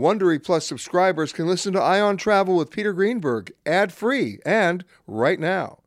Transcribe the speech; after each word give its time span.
Wondery 0.00 0.42
Plus 0.42 0.64
subscribers 0.64 1.30
can 1.30 1.46
listen 1.46 1.74
to 1.74 1.78
Eye 1.78 2.00
on 2.00 2.16
Travel 2.16 2.56
with 2.56 2.70
Peter 2.70 2.94
Greenberg 2.94 3.52
ad-free 3.66 4.38
and 4.46 4.82
right 5.06 5.38
now. 5.38 5.80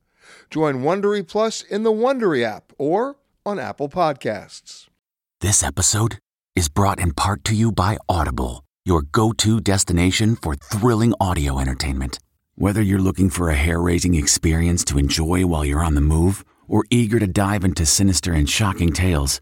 Join 0.52 0.84
Wondery 0.84 1.28
Plus 1.28 1.64
in 1.64 1.82
the 1.82 1.92
Wondery 1.92 2.44
app 2.44 2.74
or 2.78 3.16
on 3.44 3.58
Apple 3.58 3.90
Podcasts. 3.90 4.86
This 5.42 5.64
episode 5.64 6.20
is 6.56 6.70
brought 6.70 7.00
in 7.00 7.16
part 7.16 7.44
to 7.46 7.56
you 7.56 7.72
by 7.72 7.98
Audible, 8.08 8.64
your 8.86 9.02
go-to 9.02 9.60
destination 9.60 10.36
for 10.36 10.54
thrilling 10.54 11.16
audio 11.20 11.58
entertainment. 11.60 12.20
Whether 12.54 12.84
you're 12.84 13.00
looking 13.00 13.32
for 13.32 13.50
a 13.50 13.56
hair-raising 13.56 14.14
experience 14.14 14.86
to 14.86 15.00
enjoy 15.00 15.48
while 15.48 15.66
you're 15.66 15.84
on 15.84 15.96
the 15.96 16.02
move 16.02 16.46
or 16.68 16.86
eager 16.92 17.18
to 17.18 17.26
dive 17.26 17.64
into 17.64 17.84
sinister 17.88 18.32
and 18.32 18.48
shocking 18.48 18.94
tales, 18.94 19.42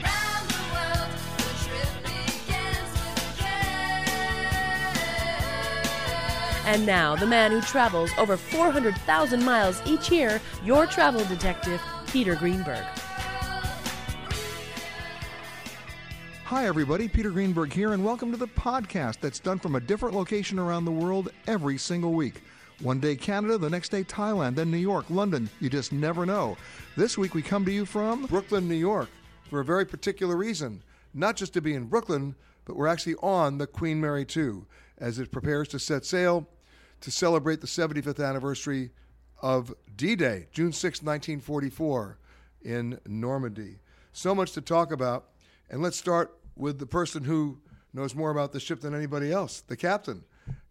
And 6.71 6.85
now, 6.85 7.17
the 7.17 7.27
man 7.27 7.51
who 7.51 7.59
travels 7.59 8.11
over 8.17 8.37
400,000 8.37 9.43
miles 9.43 9.81
each 9.85 10.09
year, 10.09 10.39
your 10.63 10.87
travel 10.87 11.21
detective, 11.25 11.81
Peter 12.07 12.33
Greenberg. 12.33 12.85
Hi, 16.45 16.65
everybody. 16.65 17.09
Peter 17.09 17.29
Greenberg 17.29 17.73
here, 17.73 17.91
and 17.91 18.05
welcome 18.05 18.31
to 18.31 18.37
the 18.37 18.47
podcast 18.47 19.19
that's 19.19 19.41
done 19.41 19.59
from 19.59 19.75
a 19.75 19.81
different 19.81 20.15
location 20.15 20.59
around 20.59 20.85
the 20.85 20.91
world 20.91 21.33
every 21.45 21.77
single 21.77 22.13
week. 22.13 22.41
One 22.79 23.01
day 23.01 23.17
Canada, 23.17 23.57
the 23.57 23.69
next 23.69 23.89
day 23.89 24.05
Thailand, 24.05 24.55
then 24.55 24.71
New 24.71 24.77
York, 24.77 25.07
London. 25.09 25.49
You 25.59 25.69
just 25.69 25.91
never 25.91 26.25
know. 26.25 26.55
This 26.95 27.17
week 27.17 27.35
we 27.35 27.41
come 27.41 27.65
to 27.65 27.71
you 27.73 27.85
from 27.85 28.27
Brooklyn, 28.27 28.69
New 28.69 28.75
York, 28.75 29.09
for 29.49 29.59
a 29.59 29.65
very 29.65 29.83
particular 29.83 30.37
reason. 30.37 30.83
Not 31.13 31.35
just 31.35 31.51
to 31.51 31.61
be 31.61 31.73
in 31.73 31.87
Brooklyn, 31.87 32.33
but 32.63 32.77
we're 32.77 32.87
actually 32.87 33.15
on 33.15 33.57
the 33.57 33.67
Queen 33.67 33.99
Mary 33.99 34.23
2 34.23 34.65
as 34.99 35.19
it 35.19 35.31
prepares 35.33 35.67
to 35.67 35.77
set 35.77 36.05
sail 36.05 36.47
to 37.01 37.11
celebrate 37.11 37.61
the 37.61 37.67
75th 37.67 38.25
anniversary 38.25 38.91
of 39.41 39.73
D 39.95 40.15
Day, 40.15 40.47
June 40.51 40.71
6, 40.71 41.01
1944, 41.01 42.17
in 42.63 42.99
Normandy. 43.07 43.79
So 44.13 44.35
much 44.35 44.51
to 44.53 44.61
talk 44.61 44.91
about. 44.91 45.29
And 45.69 45.81
let's 45.81 45.97
start 45.97 46.37
with 46.55 46.79
the 46.79 46.85
person 46.85 47.23
who 47.23 47.59
knows 47.93 48.13
more 48.13 48.29
about 48.29 48.51
the 48.51 48.59
ship 48.59 48.81
than 48.81 48.93
anybody 48.93 49.31
else, 49.31 49.61
the 49.61 49.77
captain. 49.77 50.23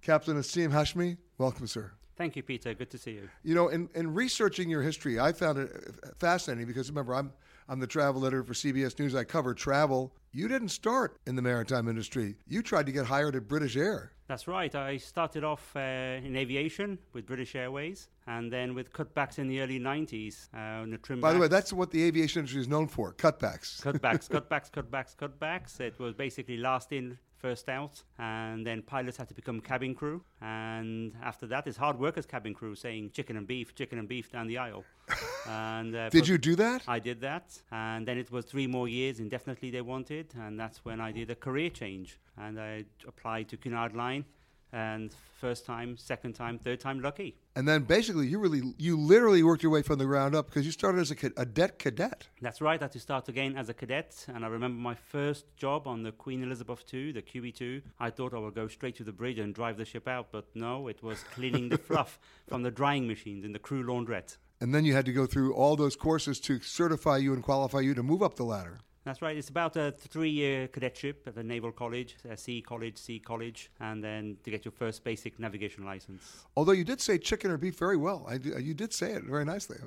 Captain 0.02 0.36
Asim 0.36 0.70
Hashmi, 0.70 1.16
welcome, 1.38 1.66
sir. 1.66 1.92
Thank 2.16 2.36
you, 2.36 2.42
Peter. 2.42 2.74
Good 2.74 2.90
to 2.90 2.98
see 2.98 3.12
you. 3.12 3.28
You 3.42 3.54
know, 3.54 3.68
in, 3.68 3.88
in 3.94 4.12
researching 4.12 4.68
your 4.68 4.82
history, 4.82 5.18
I 5.18 5.32
found 5.32 5.58
it 5.58 5.70
fascinating 6.18 6.66
because 6.66 6.90
remember, 6.90 7.14
I'm 7.14 7.32
I'm 7.70 7.78
the 7.78 7.86
travel 7.86 8.26
editor 8.26 8.42
for 8.42 8.52
CBS 8.52 8.98
News. 8.98 9.14
I 9.14 9.22
cover 9.22 9.54
travel. 9.54 10.12
You 10.32 10.48
didn't 10.48 10.70
start 10.70 11.18
in 11.28 11.36
the 11.36 11.42
maritime 11.42 11.86
industry. 11.86 12.34
You 12.48 12.62
tried 12.62 12.86
to 12.86 12.90
get 12.92 13.06
hired 13.06 13.36
at 13.36 13.46
British 13.46 13.76
Air. 13.76 14.10
That's 14.26 14.48
right. 14.48 14.74
I 14.74 14.96
started 14.96 15.44
off 15.44 15.76
uh, 15.76 15.78
in 15.78 16.34
aviation 16.34 16.98
with 17.12 17.26
British 17.26 17.54
Airways, 17.54 18.08
and 18.26 18.52
then 18.52 18.74
with 18.74 18.92
cutbacks 18.92 19.38
in 19.38 19.46
the 19.46 19.60
early 19.60 19.78
90s. 19.78 20.48
Uh, 20.52 20.84
the 20.90 20.98
trim 20.98 21.20
By 21.20 21.32
the 21.32 21.38
way, 21.38 21.46
that's 21.46 21.72
what 21.72 21.92
the 21.92 22.02
aviation 22.02 22.40
industry 22.40 22.60
is 22.60 22.66
known 22.66 22.88
for 22.88 23.14
cutbacks. 23.14 23.80
cutbacks, 23.80 24.28
cutbacks, 24.34 24.68
cutbacks, 24.72 25.14
cutbacks. 25.14 25.78
It 25.78 25.96
was 26.00 26.12
basically 26.14 26.56
last 26.56 26.90
in, 26.90 27.18
first 27.40 27.68
out, 27.68 28.02
and 28.18 28.66
then 28.66 28.82
pilots 28.82 29.16
had 29.16 29.28
to 29.28 29.34
become 29.34 29.60
cabin 29.60 29.94
crew. 29.94 30.22
And 30.40 31.14
after 31.22 31.46
that, 31.48 31.66
it's 31.66 31.76
hard 31.76 31.98
work 31.98 32.18
as 32.18 32.26
cabin 32.26 32.54
crew, 32.54 32.74
saying 32.74 33.10
chicken 33.12 33.36
and 33.36 33.46
beef, 33.46 33.74
chicken 33.74 33.98
and 33.98 34.08
beef 34.08 34.30
down 34.30 34.46
the 34.46 34.58
aisle. 34.58 34.84
and 35.48 35.96
uh, 35.96 36.08
Did 36.10 36.28
you 36.28 36.38
do 36.38 36.54
that? 36.56 36.82
I 36.86 36.98
did 36.98 37.20
that, 37.22 37.60
and 37.72 38.06
then 38.06 38.18
it 38.18 38.30
was 38.30 38.44
three 38.44 38.66
more 38.66 38.88
years 38.88 39.20
indefinitely 39.20 39.70
they 39.70 39.80
wanted, 39.80 40.32
and 40.38 40.58
that's 40.58 40.84
when 40.84 41.00
I 41.00 41.12
did 41.12 41.30
a 41.30 41.34
career 41.34 41.70
change, 41.70 42.18
and 42.36 42.60
I 42.60 42.84
applied 43.08 43.48
to 43.48 43.56
Cunard 43.56 43.94
Line, 43.96 44.24
and 44.72 45.14
first 45.40 45.64
time, 45.64 45.96
second 45.96 46.34
time, 46.34 46.58
third 46.58 46.80
time, 46.80 47.00
lucky. 47.00 47.36
And 47.56 47.66
then 47.66 47.82
basically, 47.82 48.26
you 48.26 48.38
really, 48.38 48.62
you 48.78 48.98
literally 48.98 49.42
worked 49.42 49.62
your 49.62 49.72
way 49.72 49.82
from 49.82 49.98
the 49.98 50.04
ground 50.04 50.34
up 50.34 50.46
because 50.46 50.66
you 50.66 50.72
started 50.72 51.00
as 51.00 51.10
a, 51.10 51.16
a 51.36 51.46
deck 51.46 51.78
cadet. 51.78 52.28
That's 52.40 52.60
right. 52.60 52.80
I 52.80 52.84
had 52.84 52.92
to 52.92 53.00
start 53.00 53.28
again 53.28 53.56
as 53.56 53.68
a 53.68 53.74
cadet, 53.74 54.26
and 54.28 54.44
I 54.44 54.48
remember 54.48 54.80
my 54.80 54.94
first 54.94 55.44
job 55.56 55.86
on 55.86 56.02
the 56.02 56.12
Queen 56.12 56.42
Elizabeth 56.42 56.84
II, 56.92 57.12
the 57.12 57.22
QE2. 57.22 57.82
I 57.98 58.10
thought 58.10 58.34
I 58.34 58.38
would 58.38 58.54
go 58.54 58.68
straight 58.68 58.96
to 58.96 59.04
the 59.04 59.12
bridge 59.12 59.38
and 59.38 59.54
drive 59.54 59.76
the 59.76 59.84
ship 59.84 60.06
out, 60.06 60.28
but 60.30 60.44
no, 60.54 60.88
it 60.88 61.02
was 61.02 61.22
cleaning 61.34 61.68
the 61.68 61.78
fluff 61.88 62.18
from 62.46 62.62
the 62.62 62.70
drying 62.70 63.06
machines 63.06 63.44
in 63.44 63.52
the 63.52 63.58
crew 63.58 63.82
laundrette. 63.82 64.36
And 64.60 64.74
then 64.74 64.84
you 64.84 64.94
had 64.94 65.06
to 65.06 65.12
go 65.12 65.24
through 65.24 65.54
all 65.54 65.74
those 65.74 65.96
courses 65.96 66.38
to 66.40 66.60
certify 66.60 67.16
you 67.16 67.32
and 67.32 67.42
qualify 67.42 67.80
you 67.80 67.94
to 67.94 68.02
move 68.02 68.22
up 68.22 68.36
the 68.36 68.44
ladder. 68.44 68.78
That's 69.04 69.22
right. 69.22 69.36
It's 69.36 69.48
about 69.48 69.76
a 69.76 69.92
three-year 69.92 70.68
cadetship 70.68 71.26
at 71.26 71.34
the 71.34 71.42
Naval 71.42 71.72
College, 71.72 72.16
Sea 72.36 72.60
College, 72.60 72.98
Sea 72.98 73.18
College, 73.18 73.70
and 73.80 74.04
then 74.04 74.36
to 74.44 74.50
get 74.50 74.64
your 74.64 74.72
first 74.72 75.02
basic 75.04 75.38
navigation 75.38 75.84
license. 75.84 76.44
Although 76.54 76.72
you 76.72 76.84
did 76.84 77.00
say 77.00 77.16
chicken 77.16 77.50
or 77.50 77.56
beef 77.56 77.78
very 77.78 77.96
well. 77.96 78.26
I, 78.28 78.36
d- 78.36 78.52
you 78.60 78.74
did 78.74 78.92
say 78.92 79.12
it 79.12 79.24
very 79.24 79.44
nicely. 79.46 79.78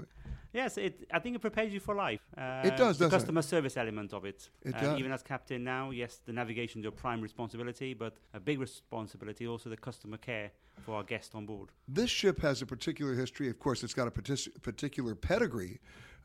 Yes, 0.52 0.78
it, 0.78 1.08
I 1.12 1.20
think 1.20 1.36
it 1.36 1.40
prepares 1.40 1.72
you 1.74 1.80
for 1.80 1.96
life. 1.96 2.22
Uh, 2.38 2.62
It 2.64 2.76
does, 2.78 2.98
the 2.98 3.06
doesn't 3.06 3.08
it? 3.08 3.12
customer 3.12 3.42
service 3.44 3.76
element 3.78 4.14
of 4.14 4.26
it. 4.26 4.50
It 4.64 4.76
Uh, 4.76 4.82
does. 4.82 5.00
Even 5.00 5.12
as 5.12 5.22
captain 5.24 5.64
now, 5.64 5.92
yes, 5.92 6.22
the 6.26 6.34
navigation 6.34 6.80
is 6.80 6.84
your 6.84 6.92
prime 6.92 7.22
responsibility, 7.22 7.94
but 7.94 8.18
a 8.34 8.40
big 8.40 8.60
responsibility 8.60 9.46
also 9.48 9.70
the 9.70 9.78
customer 9.78 10.18
care 10.18 10.52
for 10.82 10.96
our 10.96 11.04
guests 11.04 11.34
on 11.36 11.46
board. 11.46 11.70
This 11.88 12.10
ship 12.10 12.40
has 12.42 12.62
a 12.64 12.66
particular 12.66 13.14
history. 13.16 13.48
Of 13.50 13.60
course, 13.60 13.84
it's 13.84 13.94
got 13.96 14.08
a 14.08 14.12
partic- 14.12 14.62
particular 14.64 15.16
pedigree 15.16 15.80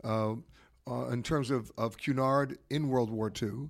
uh, 0.05 0.35
uh, 0.88 1.08
in 1.08 1.23
terms 1.23 1.50
of, 1.50 1.70
of 1.76 1.99
Cunard 1.99 2.58
in 2.70 2.88
World 2.88 3.11
War 3.11 3.31
II. 3.31 3.69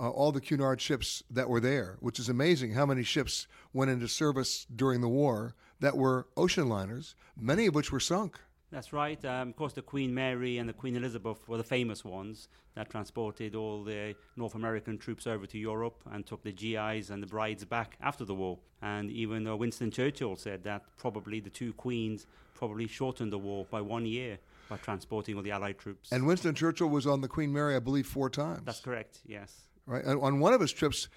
Uh, 0.00 0.10
all 0.10 0.30
the 0.30 0.40
Cunard 0.40 0.80
ships 0.80 1.24
that 1.28 1.48
were 1.48 1.58
there, 1.58 1.96
which 1.98 2.20
is 2.20 2.28
amazing 2.28 2.72
how 2.72 2.86
many 2.86 3.02
ships 3.02 3.48
went 3.72 3.90
into 3.90 4.06
service 4.06 4.64
during 4.76 5.00
the 5.00 5.08
war 5.08 5.56
that 5.80 5.96
were 5.96 6.28
ocean 6.36 6.68
liners, 6.68 7.16
many 7.36 7.66
of 7.66 7.74
which 7.74 7.90
were 7.90 7.98
sunk. 7.98 8.38
That's 8.70 8.92
right. 8.92 9.22
Um, 9.24 9.48
of 9.48 9.56
course, 9.56 9.72
the 9.72 9.82
Queen 9.82 10.12
Mary 10.12 10.58
and 10.58 10.68
the 10.68 10.74
Queen 10.74 10.94
Elizabeth 10.94 11.48
were 11.48 11.56
the 11.56 11.64
famous 11.64 12.04
ones 12.04 12.48
that 12.74 12.90
transported 12.90 13.54
all 13.54 13.82
the 13.82 14.14
North 14.36 14.54
American 14.54 14.98
troops 14.98 15.26
over 15.26 15.46
to 15.46 15.58
Europe 15.58 16.02
and 16.12 16.26
took 16.26 16.42
the 16.42 16.52
GIs 16.52 17.10
and 17.10 17.22
the 17.22 17.26
brides 17.26 17.64
back 17.64 17.96
after 18.00 18.24
the 18.24 18.34
war. 18.34 18.58
And 18.82 19.10
even 19.10 19.58
Winston 19.58 19.90
Churchill 19.90 20.36
said 20.36 20.62
that 20.64 20.82
probably 20.98 21.40
the 21.40 21.50
two 21.50 21.72
queens 21.72 22.26
probably 22.54 22.86
shortened 22.86 23.32
the 23.32 23.38
war 23.38 23.66
by 23.70 23.80
one 23.80 24.04
year 24.04 24.38
by 24.68 24.76
transporting 24.76 25.36
all 25.36 25.42
the 25.42 25.50
Allied 25.50 25.78
troops. 25.78 26.12
And 26.12 26.26
Winston 26.26 26.54
Churchill 26.54 26.88
was 26.88 27.06
on 27.06 27.20
the 27.20 27.28
Queen 27.28 27.52
Mary, 27.52 27.76
I 27.76 27.78
believe, 27.78 28.06
four 28.06 28.30
times. 28.30 28.62
That's 28.64 28.80
correct. 28.80 29.20
Yes. 29.26 29.52
Right. 29.86 30.04
And 30.04 30.20
on 30.20 30.38
one 30.38 30.52
of 30.52 30.60
his 30.60 30.72
trips, 30.72 31.08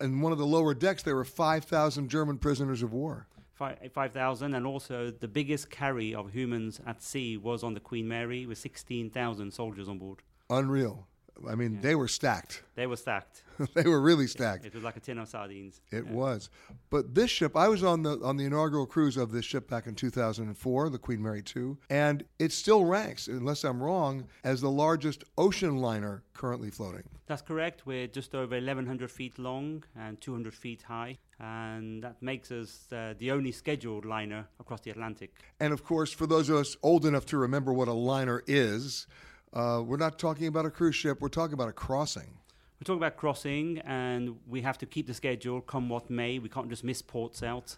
in 0.00 0.20
one 0.20 0.32
of 0.32 0.38
the 0.38 0.46
lower 0.46 0.74
decks, 0.74 1.02
there 1.02 1.16
were 1.16 1.24
5,000 1.24 2.08
German 2.08 2.38
prisoners 2.38 2.82
of 2.82 2.92
war. 2.92 3.26
5,000, 3.54 4.54
and 4.54 4.66
also 4.66 5.12
the 5.12 5.28
biggest 5.28 5.70
carry 5.70 6.14
of 6.14 6.32
humans 6.32 6.80
at 6.84 7.00
sea 7.00 7.36
was 7.36 7.62
on 7.62 7.74
the 7.74 7.80
Queen 7.80 8.08
Mary 8.08 8.44
with 8.44 8.58
16,000 8.58 9.52
soldiers 9.52 9.88
on 9.88 9.98
board. 9.98 10.22
Unreal. 10.50 11.06
I 11.48 11.54
mean, 11.54 11.80
they 11.80 11.94
were 11.94 12.08
stacked. 12.08 12.62
They 12.74 12.86
were 12.86 12.96
stacked. 12.96 13.42
they 13.74 13.82
were 13.86 14.00
really 14.00 14.26
stacked. 14.26 14.64
It 14.64 14.72
was 14.74 14.82
like 14.82 14.96
a 14.96 15.00
tin 15.00 15.18
of 15.18 15.28
sardines. 15.28 15.82
It 15.90 16.06
Yeah. 16.06 16.12
was. 16.12 16.48
But 16.88 17.14
this 17.14 17.30
ship, 17.30 17.54
I 17.54 17.68
was 17.68 17.84
on 17.84 18.02
the 18.02 18.18
on 18.22 18.38
the 18.38 18.46
inaugural 18.46 18.86
cruise 18.86 19.18
of 19.18 19.30
this 19.30 19.44
ship 19.44 19.68
back 19.68 19.86
in 19.86 19.94
2004, 19.94 20.88
the 20.88 20.98
Queen 20.98 21.22
Mary 21.22 21.42
2, 21.42 21.76
and 21.90 22.24
it 22.38 22.50
still 22.50 22.86
ranks, 22.86 23.28
unless 23.28 23.62
I'm 23.62 23.82
wrong, 23.82 24.24
as 24.42 24.62
the 24.62 24.70
largest 24.70 25.22
ocean 25.36 25.76
liner 25.76 26.22
currently 26.32 26.70
floating. 26.70 27.02
That's 27.26 27.42
correct. 27.42 27.84
We're 27.86 28.06
just 28.06 28.34
over 28.34 28.54
1,100 28.56 29.10
feet 29.10 29.38
long 29.38 29.84
and 29.94 30.18
200 30.18 30.54
feet 30.54 30.82
high, 30.82 31.18
and 31.38 32.02
that 32.04 32.22
makes 32.22 32.50
us 32.50 32.86
uh, 32.90 33.12
the 33.18 33.30
only 33.32 33.52
scheduled 33.52 34.06
liner 34.06 34.48
across 34.58 34.80
the 34.80 34.90
Atlantic. 34.90 35.30
And 35.60 35.74
of 35.74 35.84
course, 35.84 36.10
for 36.10 36.26
those 36.26 36.48
of 36.48 36.56
us 36.56 36.74
old 36.82 37.04
enough 37.04 37.26
to 37.26 37.36
remember 37.36 37.72
what 37.74 37.88
a 37.88 37.92
liner 37.92 38.42
is, 38.46 39.06
uh, 39.52 39.82
we're 39.84 39.96
not 39.96 40.18
talking 40.18 40.46
about 40.46 40.66
a 40.66 40.70
cruise 40.70 40.96
ship, 40.96 41.20
we're 41.20 41.28
talking 41.28 41.54
about 41.54 41.68
a 41.68 41.72
crossing. 41.72 42.38
We're 42.80 42.84
talking 42.84 42.98
about 42.98 43.16
crossing, 43.16 43.78
and 43.80 44.36
we 44.48 44.60
have 44.62 44.78
to 44.78 44.86
keep 44.86 45.06
the 45.06 45.14
schedule 45.14 45.60
come 45.60 45.88
what 45.88 46.10
may. 46.10 46.38
We 46.38 46.48
can't 46.48 46.68
just 46.68 46.82
miss 46.82 47.00
ports 47.00 47.42
out. 47.42 47.76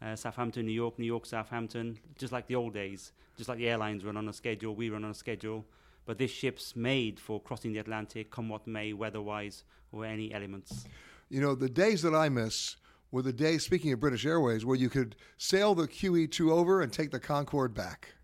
Uh, 0.00 0.14
Southampton, 0.14 0.66
New 0.66 0.72
York, 0.72 0.98
New 0.98 1.06
York, 1.06 1.26
Southampton, 1.26 1.98
just 2.18 2.32
like 2.32 2.46
the 2.46 2.54
old 2.54 2.74
days, 2.74 3.12
just 3.36 3.48
like 3.48 3.58
the 3.58 3.68
airlines 3.68 4.04
run 4.04 4.16
on 4.16 4.28
a 4.28 4.32
schedule, 4.32 4.74
we 4.74 4.88
run 4.88 5.04
on 5.04 5.10
a 5.10 5.14
schedule. 5.14 5.64
But 6.04 6.18
this 6.18 6.30
ship's 6.30 6.76
made 6.76 7.18
for 7.18 7.40
crossing 7.40 7.72
the 7.72 7.80
Atlantic, 7.80 8.30
come 8.30 8.48
what 8.48 8.66
may, 8.66 8.92
weather-wise, 8.92 9.64
or 9.92 10.04
any 10.04 10.32
elements. 10.32 10.86
You 11.28 11.40
know, 11.40 11.54
the 11.54 11.68
days 11.68 12.02
that 12.02 12.14
I 12.14 12.28
miss 12.28 12.76
were 13.10 13.22
the 13.22 13.32
days, 13.32 13.64
speaking 13.64 13.92
of 13.92 14.00
British 14.00 14.24
Airways, 14.24 14.64
where 14.64 14.76
you 14.76 14.88
could 14.88 15.16
sail 15.38 15.74
the 15.74 15.88
QE2 15.88 16.50
over 16.50 16.82
and 16.82 16.92
take 16.92 17.10
the 17.10 17.20
Concorde 17.20 17.74
back. 17.74 18.14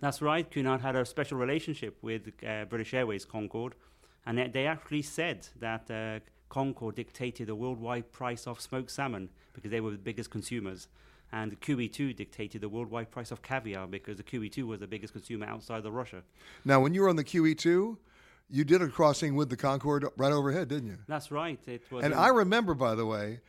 That's 0.00 0.22
right. 0.22 0.48
Cunard 0.48 0.80
had 0.80 0.96
a 0.96 1.04
special 1.04 1.38
relationship 1.38 1.98
with 2.02 2.30
uh, 2.46 2.64
British 2.66 2.94
Airways 2.94 3.24
Concorde, 3.24 3.74
and 4.26 4.38
they- 4.52 4.66
actually 4.66 5.02
said 5.02 5.48
that 5.58 5.90
uh, 5.90 6.20
Concorde 6.48 6.94
dictated 6.96 7.48
the 7.48 7.54
worldwide 7.54 8.12
price 8.12 8.46
of 8.46 8.60
smoked 8.60 8.90
salmon 8.90 9.28
because 9.54 9.70
they 9.70 9.80
were 9.80 9.90
the 9.90 9.98
biggest 9.98 10.30
consumers, 10.30 10.88
and 11.32 11.50
the 11.52 11.56
QE2 11.56 12.14
dictated 12.16 12.60
the 12.60 12.68
worldwide 12.68 13.10
price 13.10 13.30
of 13.30 13.42
caviar 13.42 13.86
because 13.86 14.16
the 14.16 14.22
QE2 14.22 14.66
was 14.66 14.80
the 14.80 14.86
biggest 14.86 15.12
consumer 15.12 15.46
outside 15.46 15.84
of 15.84 15.92
Russia. 15.92 16.22
Now, 16.64 16.80
when 16.80 16.94
you 16.94 17.02
were 17.02 17.08
on 17.08 17.16
the 17.16 17.24
QE2, 17.24 17.96
you 18.50 18.64
did 18.64 18.80
a 18.80 18.88
crossing 18.88 19.34
with 19.34 19.50
the 19.50 19.56
Concorde 19.56 20.06
right 20.16 20.32
overhead, 20.32 20.68
didn't 20.68 20.88
you? 20.88 20.98
That's 21.06 21.30
right. 21.30 21.58
It 21.66 21.82
was. 21.90 22.04
And 22.04 22.14
I 22.14 22.28
remember, 22.28 22.72
by 22.74 22.94
the 22.94 23.04
way, 23.04 23.40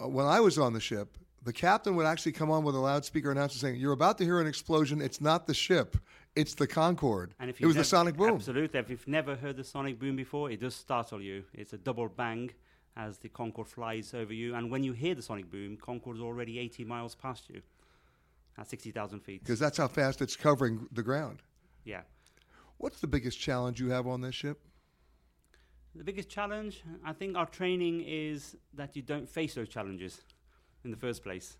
uh, 0.00 0.08
when 0.08 0.26
I 0.26 0.40
was 0.40 0.58
on 0.58 0.72
the 0.72 0.80
ship, 0.80 1.18
the 1.48 1.52
captain 1.54 1.96
would 1.96 2.04
actually 2.04 2.32
come 2.32 2.50
on 2.50 2.62
with 2.62 2.74
a 2.74 2.78
loudspeaker 2.78 3.30
announcer 3.30 3.58
saying, 3.58 3.76
"You're 3.76 3.92
about 3.92 4.18
to 4.18 4.24
hear 4.24 4.38
an 4.38 4.46
explosion. 4.46 5.00
It's 5.00 5.18
not 5.18 5.46
the 5.46 5.54
ship, 5.54 5.96
it's 6.36 6.52
the 6.52 6.66
Concorde." 6.66 7.32
And 7.40 7.48
if 7.48 7.56
it 7.56 7.62
you've 7.62 7.68
was 7.68 7.76
the 7.76 7.84
sonic 7.84 8.18
boom. 8.18 8.34
Absolutely. 8.34 8.78
If 8.78 8.90
you've 8.90 9.08
never 9.08 9.34
heard 9.34 9.56
the 9.56 9.64
sonic 9.64 9.98
boom 9.98 10.14
before, 10.14 10.50
it 10.50 10.60
does 10.60 10.74
startle 10.74 11.22
you. 11.22 11.44
It's 11.54 11.72
a 11.72 11.78
double 11.78 12.06
bang 12.06 12.50
as 12.98 13.16
the 13.16 13.30
Concorde 13.30 13.68
flies 13.68 14.12
over 14.12 14.34
you. 14.34 14.54
And 14.54 14.70
when 14.70 14.84
you 14.84 14.92
hear 14.92 15.14
the 15.14 15.22
sonic 15.22 15.50
boom, 15.50 15.78
Concorde 15.78 16.16
is 16.16 16.22
already 16.22 16.58
80 16.58 16.84
miles 16.84 17.14
past 17.14 17.48
you 17.48 17.62
at 18.58 18.68
60,000 18.68 19.20
feet. 19.20 19.40
Because 19.40 19.58
that's 19.58 19.78
how 19.78 19.88
fast 19.88 20.20
it's 20.20 20.36
covering 20.36 20.86
the 20.92 21.02
ground. 21.02 21.40
Yeah. 21.82 22.02
What's 22.76 23.00
the 23.00 23.06
biggest 23.06 23.40
challenge 23.40 23.80
you 23.80 23.88
have 23.88 24.06
on 24.06 24.20
this 24.20 24.34
ship? 24.34 24.60
The 25.94 26.04
biggest 26.04 26.28
challenge, 26.28 26.82
I 27.02 27.14
think 27.14 27.38
our 27.38 27.46
training 27.46 28.02
is 28.02 28.54
that 28.74 28.94
you 28.96 29.00
don't 29.00 29.26
face 29.26 29.54
those 29.54 29.70
challenges 29.70 30.20
in 30.84 30.90
the 30.90 30.96
first 30.96 31.22
place. 31.22 31.56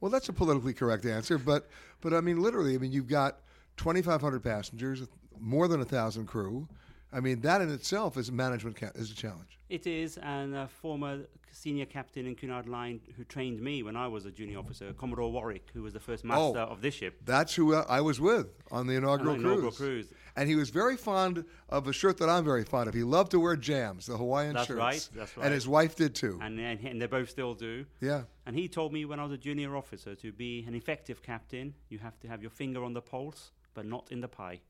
Well, 0.00 0.10
that's 0.10 0.28
a 0.28 0.32
politically 0.32 0.72
correct 0.72 1.04
answer, 1.04 1.38
but 1.38 1.68
but 2.00 2.14
I 2.14 2.20
mean, 2.20 2.40
literally, 2.40 2.74
I 2.74 2.78
mean, 2.78 2.92
you've 2.92 3.08
got 3.08 3.40
2,500 3.76 4.42
passengers, 4.42 5.06
more 5.38 5.68
than 5.68 5.80
a 5.80 5.84
thousand 5.84 6.26
crew. 6.26 6.68
I 7.12 7.20
mean, 7.20 7.40
that 7.40 7.60
in 7.60 7.70
itself 7.70 8.16
is 8.16 8.30
management 8.30 8.76
ca- 8.76 8.92
is 8.94 9.10
a 9.10 9.14
challenge. 9.14 9.58
It 9.68 9.86
is, 9.86 10.16
and 10.18 10.54
a 10.54 10.68
former 10.68 11.20
senior 11.52 11.84
captain 11.86 12.26
in 12.26 12.34
Cunard 12.36 12.68
Line 12.68 13.00
who 13.16 13.24
trained 13.24 13.60
me 13.60 13.82
when 13.82 13.96
I 13.96 14.06
was 14.06 14.24
a 14.24 14.30
junior 14.30 14.58
officer, 14.58 14.92
Commodore 14.92 15.30
Warwick, 15.32 15.68
who 15.74 15.82
was 15.82 15.92
the 15.92 16.00
first 16.00 16.24
master 16.24 16.60
Oh. 16.60 16.72
of 16.72 16.80
this 16.80 16.94
ship. 16.94 17.20
That's 17.24 17.54
who 17.54 17.74
uh, 17.74 17.84
I 17.88 18.00
was 18.00 18.20
with 18.20 18.48
on 18.70 18.86
the 18.86 18.94
inaugural, 18.94 19.32
On 19.34 19.42
the 19.42 19.48
inaugural 19.48 19.72
cruise. 19.72 20.06
cruise. 20.06 20.12
And 20.36 20.48
he 20.48 20.54
was 20.54 20.70
very 20.70 20.96
fond 20.96 21.44
of 21.68 21.88
a 21.88 21.92
shirt 21.92 22.18
that 22.18 22.28
I'm 22.28 22.44
very 22.44 22.64
fond 22.64 22.88
of. 22.88 22.94
He 22.94 23.02
loved 23.02 23.32
to 23.32 23.40
wear 23.40 23.56
jams, 23.56 24.06
the 24.06 24.16
Hawaiian 24.16 24.54
That's 24.54 24.68
shirts. 24.68 24.78
right, 24.78 25.08
that's 25.14 25.36
right. 25.36 25.44
And 25.46 25.52
his 25.54 25.66
wife 25.66 25.96
did 25.96 26.14
too. 26.14 26.38
And, 26.40 26.58
and, 26.60 26.78
and 26.84 27.02
they 27.02 27.06
both 27.06 27.28
still 27.30 27.54
do. 27.54 27.84
Yeah. 28.00 28.22
And 28.46 28.54
he 28.56 28.68
told 28.68 28.92
me 28.92 29.04
when 29.04 29.18
I 29.18 29.24
was 29.24 29.32
a 29.32 29.38
junior 29.38 29.76
officer 29.76 30.14
to 30.14 30.32
be 30.32 30.64
an 30.68 30.74
effective 30.76 31.22
captain, 31.22 31.74
you 31.88 31.98
have 31.98 32.18
to 32.20 32.28
have 32.28 32.40
your 32.42 32.50
finger 32.52 32.84
on 32.84 32.92
the 32.92 33.02
pulse, 33.02 33.50
but 33.74 33.84
not 33.84 34.06
in 34.12 34.20
the 34.20 34.28
pie. 34.28 34.60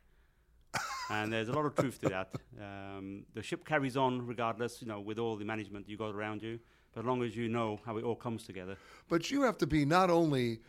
And 1.11 1.33
there's 1.33 1.49
a 1.49 1.53
lot 1.53 1.67
of 1.67 1.75
truth 1.75 2.01
to 2.01 2.09
that. 2.09 2.29
Um, 2.61 3.25
the 3.35 3.43
ship 3.43 3.65
carries 3.65 3.97
on 3.97 4.27
regardless, 4.27 4.81
you 4.83 4.89
know, 4.89 5.01
with 5.01 5.19
all 5.19 5.37
the 5.37 5.45
management 5.45 5.89
you 5.89 5.97
got 5.97 6.15
around 6.15 6.43
you, 6.43 6.59
but 6.93 7.01
as 7.01 7.07
long 7.07 7.23
as 7.23 7.37
you 7.37 7.49
know 7.49 7.79
how 7.85 7.97
it 7.97 8.05
all 8.05 8.17
comes 8.17 8.45
together. 8.45 8.77
But 9.09 9.31
you 9.31 9.43
have 9.43 9.59
to 9.59 9.67
be 9.67 9.85
not 9.85 10.11
only 10.11 10.61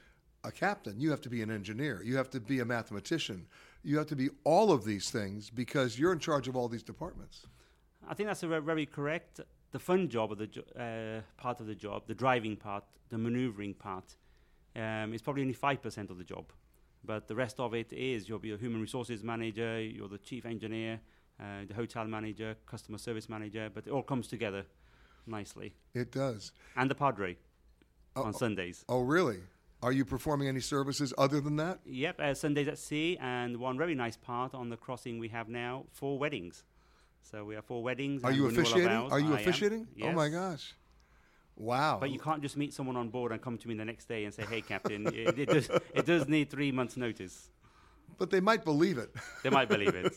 a 0.43 0.51
captain, 0.51 0.99
you 0.99 1.11
have 1.11 1.21
to 1.21 1.29
be 1.29 1.41
an 1.41 1.51
engineer, 1.51 2.01
you 2.03 2.17
have 2.17 2.29
to 2.31 2.39
be 2.39 2.59
a 2.59 2.65
mathematician. 2.65 3.45
you 3.83 3.97
have 3.97 4.07
to 4.07 4.15
be 4.15 4.29
all 4.43 4.71
of 4.71 4.83
these 4.85 5.09
things 5.09 5.49
because 5.49 5.97
you're 5.97 6.13
in 6.13 6.19
charge 6.19 6.47
of 6.47 6.55
all 6.55 6.67
these 6.67 6.83
departments. 6.83 7.47
I 8.07 8.13
think 8.13 8.27
that's 8.27 8.43
a 8.43 8.61
very 8.61 8.85
correct. 8.85 9.39
The 9.71 9.79
fun 9.79 10.09
job 10.09 10.31
of 10.31 10.37
the 10.37 10.47
jo- 10.47 10.61
uh, 10.77 11.21
part 11.41 11.59
of 11.59 11.67
the 11.67 11.75
job, 11.75 12.03
the 12.07 12.13
driving 12.15 12.55
part, 12.57 12.83
the 13.09 13.17
maneuvering 13.17 13.73
part, 13.73 14.15
um, 14.75 15.13
is 15.13 15.21
probably 15.21 15.41
only 15.43 15.53
five 15.53 15.81
percent 15.81 16.09
of 16.09 16.17
the 16.17 16.23
job, 16.23 16.45
but 17.03 17.27
the 17.27 17.35
rest 17.35 17.59
of 17.59 17.73
it 17.73 17.91
is 17.93 18.27
you'll 18.29 18.39
be 18.39 18.51
a 18.51 18.57
human 18.57 18.81
resources 18.81 19.23
manager, 19.23 19.81
you're 19.81 20.07
the 20.07 20.17
chief 20.17 20.45
engineer, 20.45 20.99
uh, 21.39 21.65
the 21.67 21.73
hotel 21.73 22.05
manager, 22.05 22.55
customer 22.65 22.97
service 22.97 23.27
manager, 23.29 23.69
but 23.73 23.87
it 23.87 23.91
all 23.91 24.03
comes 24.03 24.27
together 24.27 24.65
nicely. 25.25 25.73
It 25.93 26.11
does. 26.11 26.51
And 26.75 26.89
the 26.89 26.95
padre 26.95 27.37
Oh, 28.15 28.23
on 28.23 28.33
Sundays. 28.33 28.83
Oh, 28.89 29.01
really? 29.01 29.39
Are 29.81 29.91
you 29.91 30.05
performing 30.05 30.47
any 30.47 30.59
services 30.59 31.13
other 31.17 31.39
than 31.39 31.55
that? 31.55 31.79
Yep, 31.85 32.19
uh, 32.19 32.33
Sundays 32.33 32.67
at 32.67 32.77
sea, 32.77 33.17
and 33.19 33.57
one 33.57 33.77
very 33.77 33.95
nice 33.95 34.17
part 34.17 34.53
on 34.53 34.69
the 34.69 34.77
crossing 34.77 35.17
we 35.17 35.29
have 35.29 35.47
now 35.49 35.85
four 35.91 36.19
weddings. 36.19 36.63
So 37.21 37.45
we 37.45 37.55
have 37.55 37.65
four 37.65 37.81
weddings. 37.81 38.23
Are 38.23 38.31
you 38.31 38.45
of 38.47 38.57
officiating? 38.57 38.89
Are 38.89 39.19
you 39.19 39.33
I 39.33 39.39
officiating? 39.39 39.87
Oh 40.03 40.11
my 40.11 40.29
gosh! 40.29 40.75
Wow. 41.61 41.97
But 41.99 42.09
you 42.09 42.17
can't 42.17 42.41
just 42.41 42.57
meet 42.57 42.73
someone 42.73 42.97
on 42.97 43.09
board 43.09 43.31
and 43.31 43.39
come 43.39 43.55
to 43.59 43.67
me 43.67 43.75
the 43.75 43.85
next 43.85 44.05
day 44.07 44.25
and 44.25 44.33
say, 44.33 44.43
"Hey, 44.43 44.61
Captain, 44.61 45.05
it, 45.07 45.37
it, 45.37 45.49
does, 45.49 45.69
it 45.93 46.05
does 46.07 46.27
need 46.27 46.49
three 46.49 46.71
months' 46.71 46.97
notice." 46.97 47.51
But 48.17 48.31
they 48.31 48.39
might 48.39 48.65
believe 48.65 48.97
it. 48.97 49.11
They 49.43 49.51
might 49.51 49.69
believe 49.69 49.93
it. 49.93 50.13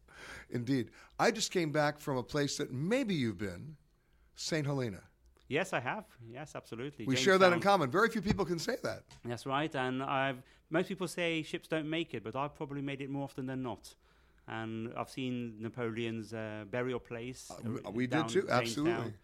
Indeed. 0.50 0.90
I 1.18 1.30
just 1.30 1.50
came 1.52 1.70
back 1.72 2.00
from 2.00 2.16
a 2.16 2.22
place 2.22 2.56
that 2.56 2.72
maybe 2.72 3.14
you've 3.14 3.36
been, 3.38 3.76
St. 4.34 4.66
Helena. 4.66 5.02
Yes, 5.48 5.72
I 5.74 5.80
have. 5.80 6.04
Yes, 6.30 6.52
absolutely. 6.54 7.04
We 7.06 7.16
share 7.16 7.36
that 7.38 7.52
in 7.52 7.60
common. 7.60 7.90
Very 7.90 8.08
few 8.08 8.22
people 8.22 8.44
can 8.46 8.58
say 8.58 8.76
that. 8.82 9.02
That's 9.24 9.44
right. 9.46 9.74
And 9.74 10.02
I've 10.02 10.42
most 10.70 10.88
people 10.88 11.08
say 11.08 11.42
ships 11.42 11.68
don't 11.68 11.88
make 11.88 12.14
it, 12.14 12.24
but 12.24 12.34
I've 12.34 12.54
probably 12.54 12.82
made 12.82 13.00
it 13.02 13.10
more 13.10 13.24
often 13.24 13.46
than 13.46 13.62
not. 13.62 13.94
And 14.46 14.92
I've 14.96 15.10
seen 15.10 15.56
Napoleon's 15.60 16.32
uh, 16.32 16.64
burial 16.70 16.98
place. 17.00 17.50
uh, 17.50 17.90
We 17.90 18.06
down 18.06 18.26
did 18.26 18.32
too, 18.32 18.46
Jamestown. 18.48 19.14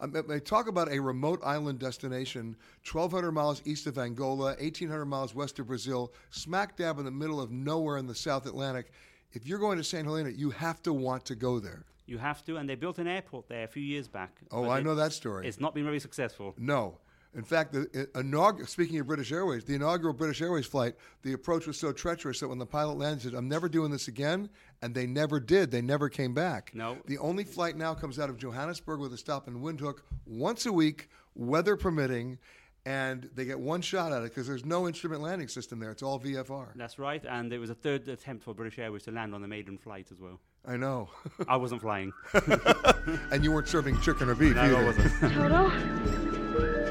Um, 0.00 0.14
they 0.28 0.40
talk 0.40 0.66
about 0.66 0.90
a 0.90 0.98
remote 0.98 1.40
island 1.44 1.78
destination, 1.78 2.56
1,200 2.90 3.32
miles 3.32 3.62
east 3.64 3.86
of 3.86 3.98
Angola, 3.98 4.54
1,800 4.54 5.04
miles 5.04 5.34
west 5.34 5.58
of 5.58 5.66
Brazil, 5.66 6.12
smack 6.30 6.76
dab 6.76 6.98
in 6.98 7.04
the 7.04 7.10
middle 7.10 7.40
of 7.40 7.50
nowhere 7.50 7.98
in 7.98 8.06
the 8.06 8.14
South 8.14 8.46
Atlantic. 8.46 8.92
If 9.32 9.46
you're 9.46 9.58
going 9.58 9.78
to 9.78 9.84
St. 9.84 10.04
Helena, 10.04 10.30
you 10.30 10.50
have 10.50 10.82
to 10.82 10.92
want 10.92 11.24
to 11.26 11.34
go 11.34 11.60
there. 11.60 11.84
You 12.06 12.18
have 12.18 12.44
to, 12.46 12.56
and 12.56 12.68
they 12.68 12.74
built 12.74 12.98
an 12.98 13.06
airport 13.06 13.48
there 13.48 13.62
a 13.62 13.68
few 13.68 13.82
years 13.82 14.08
back. 14.08 14.40
Oh, 14.50 14.68
I 14.68 14.80
know 14.80 14.96
that 14.96 15.12
story. 15.12 15.46
It's 15.46 15.60
not 15.60 15.74
been 15.74 15.84
very 15.84 16.00
successful. 16.00 16.54
No. 16.58 16.98
In 17.34 17.44
fact, 17.44 17.72
the 17.72 18.08
inaugural, 18.16 18.66
speaking 18.66 18.98
of 18.98 19.06
British 19.06 19.30
Airways, 19.30 19.64
the 19.64 19.74
inaugural 19.74 20.12
British 20.12 20.42
Airways 20.42 20.66
flight, 20.66 20.96
the 21.22 21.32
approach 21.32 21.66
was 21.66 21.78
so 21.78 21.92
treacherous 21.92 22.40
that 22.40 22.48
when 22.48 22.58
the 22.58 22.66
pilot 22.66 22.98
landed, 22.98 23.22
he 23.22 23.28
said, 23.28 23.38
I'm 23.38 23.48
never 23.48 23.68
doing 23.68 23.92
this 23.92 24.08
again. 24.08 24.50
And 24.82 24.94
they 24.94 25.06
never 25.06 25.38
did. 25.38 25.70
They 25.70 25.82
never 25.82 26.08
came 26.08 26.34
back. 26.34 26.72
No. 26.74 26.98
The 27.06 27.18
only 27.18 27.44
flight 27.44 27.76
now 27.76 27.94
comes 27.94 28.18
out 28.18 28.30
of 28.30 28.38
Johannesburg 28.38 28.98
with 28.98 29.12
a 29.12 29.16
stop 29.16 29.46
in 29.46 29.60
Windhoek 29.60 29.98
once 30.26 30.66
a 30.66 30.72
week, 30.72 31.08
weather 31.36 31.76
permitting, 31.76 32.38
and 32.86 33.28
they 33.34 33.44
get 33.44 33.60
one 33.60 33.82
shot 33.82 34.10
at 34.12 34.22
it 34.22 34.30
because 34.30 34.46
there's 34.46 34.64
no 34.64 34.88
instrument 34.88 35.22
landing 35.22 35.48
system 35.48 35.78
there. 35.78 35.90
It's 35.90 36.02
all 36.02 36.18
VFR. 36.18 36.68
That's 36.74 36.98
right, 36.98 37.22
and 37.28 37.52
it 37.52 37.58
was 37.58 37.70
a 37.70 37.74
third 37.74 38.08
attempt 38.08 38.42
for 38.42 38.54
British 38.54 38.78
Airways 38.78 39.02
to 39.04 39.10
land 39.10 39.34
on 39.34 39.42
the 39.42 39.48
maiden 39.48 39.76
flight 39.78 40.08
as 40.10 40.20
well. 40.20 40.40
I 40.66 40.76
know. 40.76 41.08
I 41.46 41.56
wasn't 41.56 41.82
flying. 41.82 42.12
and 43.32 43.44
you 43.44 43.52
weren't 43.52 43.68
serving 43.68 44.00
chicken 44.00 44.28
or 44.28 44.34
beef 44.34 44.56
No, 44.56 44.62
I 44.62 44.84
wasn't. 44.84 45.10
Toto, 45.20 45.70
I 45.70 45.70
have 45.70 46.64
a 46.64 46.89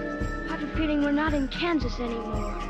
feeling 0.80 1.04
we're 1.04 1.12
not 1.12 1.34
in 1.34 1.46
Kansas 1.50 2.00
anymore. 2.00 2.69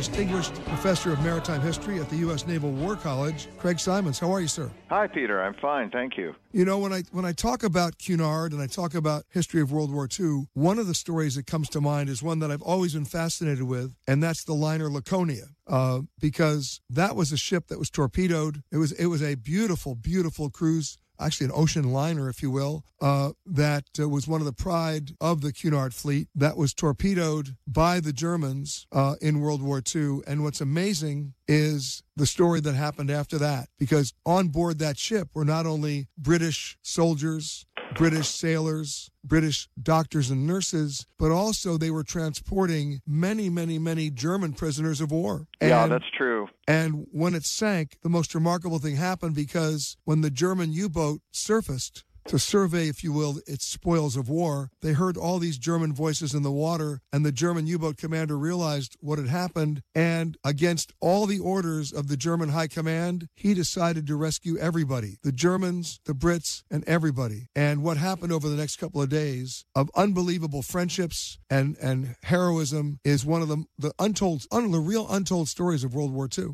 Distinguished 0.00 0.54
professor 0.64 1.12
of 1.12 1.22
maritime 1.22 1.60
history 1.60 2.00
at 2.00 2.08
the 2.08 2.16
U.S. 2.16 2.46
Naval 2.46 2.70
War 2.70 2.96
College, 2.96 3.48
Craig 3.58 3.78
Symonds. 3.78 4.18
How 4.18 4.32
are 4.32 4.40
you, 4.40 4.48
sir? 4.48 4.70
Hi, 4.88 5.06
Peter. 5.06 5.42
I'm 5.42 5.52
fine, 5.52 5.90
thank 5.90 6.16
you. 6.16 6.34
You 6.52 6.64
know, 6.64 6.78
when 6.78 6.90
I 6.90 7.02
when 7.12 7.26
I 7.26 7.32
talk 7.32 7.62
about 7.62 7.98
Cunard 7.98 8.52
and 8.52 8.62
I 8.62 8.66
talk 8.66 8.94
about 8.94 9.24
history 9.28 9.60
of 9.60 9.70
World 9.70 9.92
War 9.92 10.08
II, 10.18 10.46
one 10.54 10.78
of 10.78 10.86
the 10.86 10.94
stories 10.94 11.34
that 11.34 11.46
comes 11.46 11.68
to 11.68 11.82
mind 11.82 12.08
is 12.08 12.22
one 12.22 12.38
that 12.38 12.50
I've 12.50 12.62
always 12.62 12.94
been 12.94 13.04
fascinated 13.04 13.64
with, 13.64 13.94
and 14.08 14.22
that's 14.22 14.42
the 14.42 14.54
liner 14.54 14.88
Laconia, 14.90 15.48
uh, 15.66 16.00
because 16.18 16.80
that 16.88 17.14
was 17.14 17.30
a 17.30 17.36
ship 17.36 17.66
that 17.66 17.78
was 17.78 17.90
torpedoed. 17.90 18.62
It 18.72 18.78
was 18.78 18.92
it 18.92 19.06
was 19.06 19.22
a 19.22 19.34
beautiful, 19.34 19.94
beautiful 19.94 20.48
cruise. 20.48 20.96
Actually, 21.20 21.46
an 21.46 21.52
ocean 21.54 21.92
liner, 21.92 22.28
if 22.28 22.42
you 22.42 22.50
will, 22.50 22.84
uh, 23.00 23.32
that 23.46 23.84
uh, 23.98 24.08
was 24.08 24.26
one 24.26 24.40
of 24.40 24.46
the 24.46 24.52
pride 24.52 25.12
of 25.20 25.40
the 25.40 25.52
Cunard 25.52 25.94
fleet 25.94 26.28
that 26.34 26.56
was 26.56 26.72
torpedoed 26.72 27.56
by 27.66 28.00
the 28.00 28.12
Germans 28.12 28.86
uh, 28.92 29.16
in 29.20 29.40
World 29.40 29.62
War 29.62 29.82
II. 29.94 30.20
And 30.26 30.42
what's 30.42 30.60
amazing 30.60 31.34
is 31.46 32.02
the 32.16 32.26
story 32.26 32.60
that 32.60 32.74
happened 32.74 33.10
after 33.10 33.38
that, 33.38 33.68
because 33.78 34.14
on 34.24 34.48
board 34.48 34.78
that 34.78 34.98
ship 34.98 35.28
were 35.34 35.44
not 35.44 35.66
only 35.66 36.08
British 36.16 36.78
soldiers, 36.82 37.66
British 37.94 38.28
sailors, 38.28 39.10
British 39.24 39.68
doctors 39.82 40.30
and 40.30 40.46
nurses, 40.46 41.06
but 41.18 41.30
also 41.30 41.76
they 41.76 41.90
were 41.90 42.04
transporting 42.04 43.00
many, 43.06 43.50
many, 43.50 43.78
many 43.78 44.10
German 44.10 44.52
prisoners 44.52 45.00
of 45.00 45.10
war. 45.10 45.46
yeah, 45.60 45.86
that's 45.86 46.10
true. 46.16 46.48
and 46.66 47.06
when 47.12 47.34
it 47.34 47.44
sank, 47.44 47.96
the 48.02 48.08
most 48.08 48.34
remarkable 48.34 48.78
thing 48.78 48.96
happened 48.96 49.34
because 49.34 49.96
when 50.04 50.20
the 50.20 50.30
German 50.30 50.72
U 50.72 50.88
boat 50.88 51.20
surfaced 51.30 52.04
to 52.30 52.38
survey, 52.38 52.88
if 52.88 53.02
you 53.02 53.12
will, 53.12 53.40
its 53.48 53.64
spoils 53.64 54.16
of 54.16 54.28
war, 54.28 54.70
they 54.82 54.92
heard 54.92 55.16
all 55.16 55.40
these 55.40 55.58
German 55.58 55.92
voices 55.92 56.32
in 56.32 56.44
the 56.44 56.52
water, 56.52 57.00
and 57.12 57.26
the 57.26 57.32
German 57.32 57.66
U 57.66 57.76
boat 57.76 57.96
commander 57.96 58.38
realized 58.38 58.96
what 59.00 59.18
had 59.18 59.26
happened. 59.26 59.82
And 59.96 60.36
against 60.44 60.92
all 61.00 61.26
the 61.26 61.40
orders 61.40 61.92
of 61.92 62.06
the 62.06 62.16
German 62.16 62.50
High 62.50 62.68
Command, 62.68 63.26
he 63.34 63.52
decided 63.52 64.06
to 64.06 64.14
rescue 64.14 64.56
everybody 64.58 65.18
the 65.24 65.32
Germans, 65.32 65.98
the 66.04 66.12
Brits, 66.12 66.62
and 66.70 66.84
everybody. 66.86 67.48
And 67.56 67.82
what 67.82 67.96
happened 67.96 68.32
over 68.32 68.48
the 68.48 68.54
next 68.54 68.76
couple 68.76 69.02
of 69.02 69.08
days 69.08 69.64
of 69.74 69.90
unbelievable 69.96 70.62
friendships 70.62 71.36
and, 71.50 71.76
and 71.82 72.14
heroism 72.22 73.00
is 73.04 73.26
one 73.26 73.42
of 73.42 73.48
the, 73.48 73.64
the 73.76 73.92
untold, 73.98 74.46
un, 74.52 74.70
the 74.70 74.78
real 74.78 75.08
untold 75.10 75.48
stories 75.48 75.82
of 75.82 75.96
World 75.96 76.12
War 76.12 76.28
II. 76.38 76.50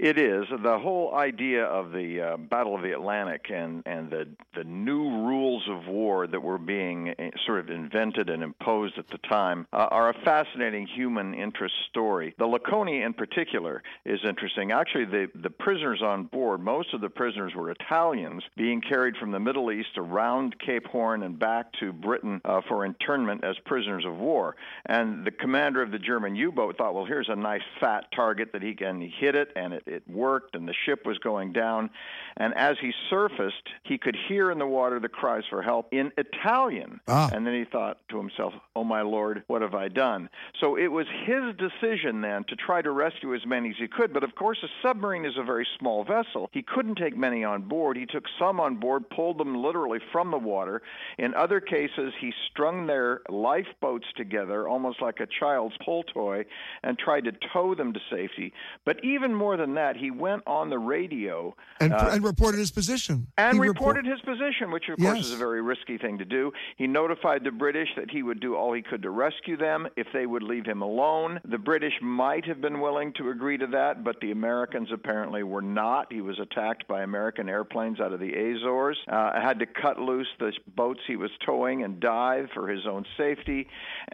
It 0.00 0.16
is 0.16 0.46
the 0.62 0.78
whole 0.78 1.14
idea 1.14 1.62
of 1.66 1.92
the 1.92 2.22
uh, 2.22 2.36
Battle 2.38 2.74
of 2.74 2.80
the 2.80 2.92
Atlantic 2.92 3.50
and 3.50 3.82
and 3.84 4.08
the 4.08 4.26
the 4.54 4.64
new 4.64 5.02
rules 5.26 5.68
of 5.68 5.88
war 5.88 6.26
that 6.26 6.40
were 6.40 6.56
being 6.56 7.10
uh, 7.10 7.28
sort 7.44 7.58
of 7.58 7.68
invented 7.68 8.30
and 8.30 8.42
imposed 8.42 8.96
at 8.96 9.08
the 9.08 9.18
time 9.18 9.66
uh, 9.74 9.88
are 9.90 10.08
a 10.08 10.14
fascinating 10.24 10.86
human 10.86 11.34
interest 11.34 11.74
story. 11.90 12.34
The 12.38 12.46
Laconia, 12.46 13.04
in 13.04 13.12
particular, 13.12 13.82
is 14.06 14.20
interesting. 14.24 14.72
Actually, 14.72 15.04
the 15.04 15.30
the 15.34 15.50
prisoners 15.50 16.00
on 16.00 16.24
board, 16.24 16.62
most 16.62 16.94
of 16.94 17.02
the 17.02 17.10
prisoners 17.10 17.54
were 17.54 17.70
Italians 17.70 18.42
being 18.56 18.80
carried 18.80 19.18
from 19.18 19.32
the 19.32 19.40
Middle 19.40 19.70
East 19.70 19.98
around 19.98 20.58
Cape 20.60 20.86
Horn 20.86 21.22
and 21.24 21.38
back 21.38 21.74
to 21.80 21.92
Britain 21.92 22.40
uh, 22.46 22.62
for 22.66 22.86
internment 22.86 23.44
as 23.44 23.54
prisoners 23.66 24.06
of 24.06 24.16
war. 24.16 24.56
And 24.86 25.26
the 25.26 25.30
commander 25.30 25.82
of 25.82 25.90
the 25.90 25.98
German 25.98 26.36
U-boat 26.36 26.78
thought, 26.78 26.94
well, 26.94 27.04
here's 27.04 27.28
a 27.28 27.36
nice 27.36 27.60
fat 27.80 28.06
target 28.16 28.52
that 28.54 28.62
he 28.62 28.74
can 28.74 29.02
hit 29.02 29.34
it, 29.34 29.50
and 29.54 29.74
it, 29.74 29.89
it 29.90 30.02
worked, 30.08 30.54
and 30.54 30.68
the 30.68 30.74
ship 30.86 31.04
was 31.04 31.18
going 31.18 31.52
down. 31.52 31.90
And 32.36 32.54
as 32.56 32.76
he 32.80 32.92
surfaced, 33.10 33.68
he 33.82 33.98
could 33.98 34.16
hear 34.28 34.50
in 34.50 34.58
the 34.58 34.66
water 34.66 35.00
the 35.00 35.08
cries 35.08 35.42
for 35.50 35.62
help 35.62 35.88
in 35.92 36.12
Italian. 36.16 37.00
Ah. 37.08 37.30
And 37.32 37.46
then 37.46 37.54
he 37.54 37.64
thought 37.64 37.98
to 38.10 38.18
himself, 38.18 38.54
oh 38.76 38.84
my 38.84 39.02
lord, 39.02 39.42
what 39.48 39.62
have 39.62 39.74
I 39.74 39.88
done? 39.88 40.30
So 40.60 40.76
it 40.76 40.86
was 40.86 41.06
his 41.26 41.56
decision 41.56 42.20
then 42.20 42.44
to 42.44 42.56
try 42.56 42.82
to 42.82 42.90
rescue 42.90 43.34
as 43.34 43.44
many 43.44 43.70
as 43.70 43.76
he 43.78 43.88
could. 43.88 44.12
But 44.12 44.24
of 44.24 44.34
course, 44.34 44.58
a 44.62 44.68
submarine 44.86 45.24
is 45.24 45.36
a 45.36 45.42
very 45.42 45.66
small 45.78 46.04
vessel. 46.04 46.48
He 46.52 46.62
couldn't 46.62 46.96
take 46.96 47.16
many 47.16 47.44
on 47.44 47.62
board. 47.62 47.96
He 47.96 48.06
took 48.06 48.24
some 48.38 48.60
on 48.60 48.76
board, 48.76 49.10
pulled 49.10 49.38
them 49.38 49.62
literally 49.62 49.98
from 50.12 50.30
the 50.30 50.38
water. 50.38 50.82
In 51.18 51.34
other 51.34 51.60
cases, 51.60 52.12
he 52.20 52.32
strung 52.50 52.86
their 52.86 53.22
lifeboats 53.28 54.06
together, 54.16 54.68
almost 54.68 55.02
like 55.02 55.20
a 55.20 55.26
child's 55.26 55.76
pull 55.84 56.04
toy, 56.04 56.44
and 56.82 56.98
tried 56.98 57.24
to 57.24 57.32
tow 57.52 57.74
them 57.74 57.92
to 57.92 58.00
safety. 58.10 58.52
But 58.84 59.04
even 59.04 59.34
more 59.34 59.56
than 59.56 59.74
that, 59.74 59.79
he 59.96 60.10
went 60.10 60.42
on 60.46 60.70
the 60.70 60.78
radio 60.78 61.54
and, 61.80 61.92
uh, 61.92 62.10
and 62.12 62.24
reported 62.24 62.58
his 62.58 62.70
position. 62.70 63.26
and 63.38 63.54
He 63.54 63.60
reported 63.60 64.04
his 64.06 64.20
position, 64.20 64.70
which 64.70 64.88
of 64.88 64.98
course 64.98 65.16
Yes. 65.18 65.26
is 65.26 65.32
a 65.32 65.36
very 65.36 65.62
risky 65.62 65.98
thing 65.98 66.18
to 66.18 66.24
do. 66.24 66.52
He 66.76 66.86
notified 66.86 67.44
the 67.44 67.50
British 67.50 67.88
that 67.96 68.10
he 68.10 68.22
would 68.22 68.40
do 68.40 68.54
all 68.56 68.72
he 68.72 68.82
could 68.82 69.02
to 69.02 69.10
rescue 69.10 69.56
them 69.56 69.88
if 69.96 70.06
they 70.12 70.26
would 70.26 70.42
leave 70.42 70.66
him 70.66 70.82
alone. 70.82 71.40
The 71.44 71.58
British 71.58 71.94
might 72.00 72.44
have 72.46 72.60
been 72.60 72.80
willing 72.80 73.12
to 73.14 73.30
agree 73.30 73.58
to 73.58 73.66
that, 73.68 74.04
but 74.04 74.20
the 74.20 74.30
Americans 74.32 74.88
apparently 74.92 75.42
were 75.42 75.62
not. 75.62 76.12
He 76.12 76.20
was 76.20 76.38
attacked 76.38 76.86
by 76.88 77.02
American 77.02 77.48
airplanes 77.48 78.00
out 78.00 78.12
of 78.12 78.20
the 78.20 78.32
Azores. 78.34 78.98
Uh, 79.08 79.40
had 79.40 79.58
to 79.60 79.66
cut 79.66 79.98
loose 79.98 80.28
the 80.38 80.52
boats 80.76 81.00
he 81.06 81.16
was 81.16 81.30
towing 81.44 81.82
and 81.82 82.00
dive 82.00 82.48
for 82.54 82.68
his 82.68 82.86
own 82.86 83.04
safety. 83.16 83.68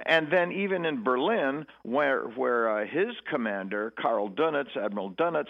And 0.06 0.30
then 0.30 0.52
even 0.52 0.85
in 0.85 1.02
Berlin, 1.02 1.66
where 1.82 2.25
where 2.25 2.68
uh, 2.82 2.87
his 2.87 3.14
commander 3.30 3.92
Karl 3.99 4.28
Dönitz, 4.30 4.76
Admiral 4.76 5.11
Dönitz, 5.12 5.46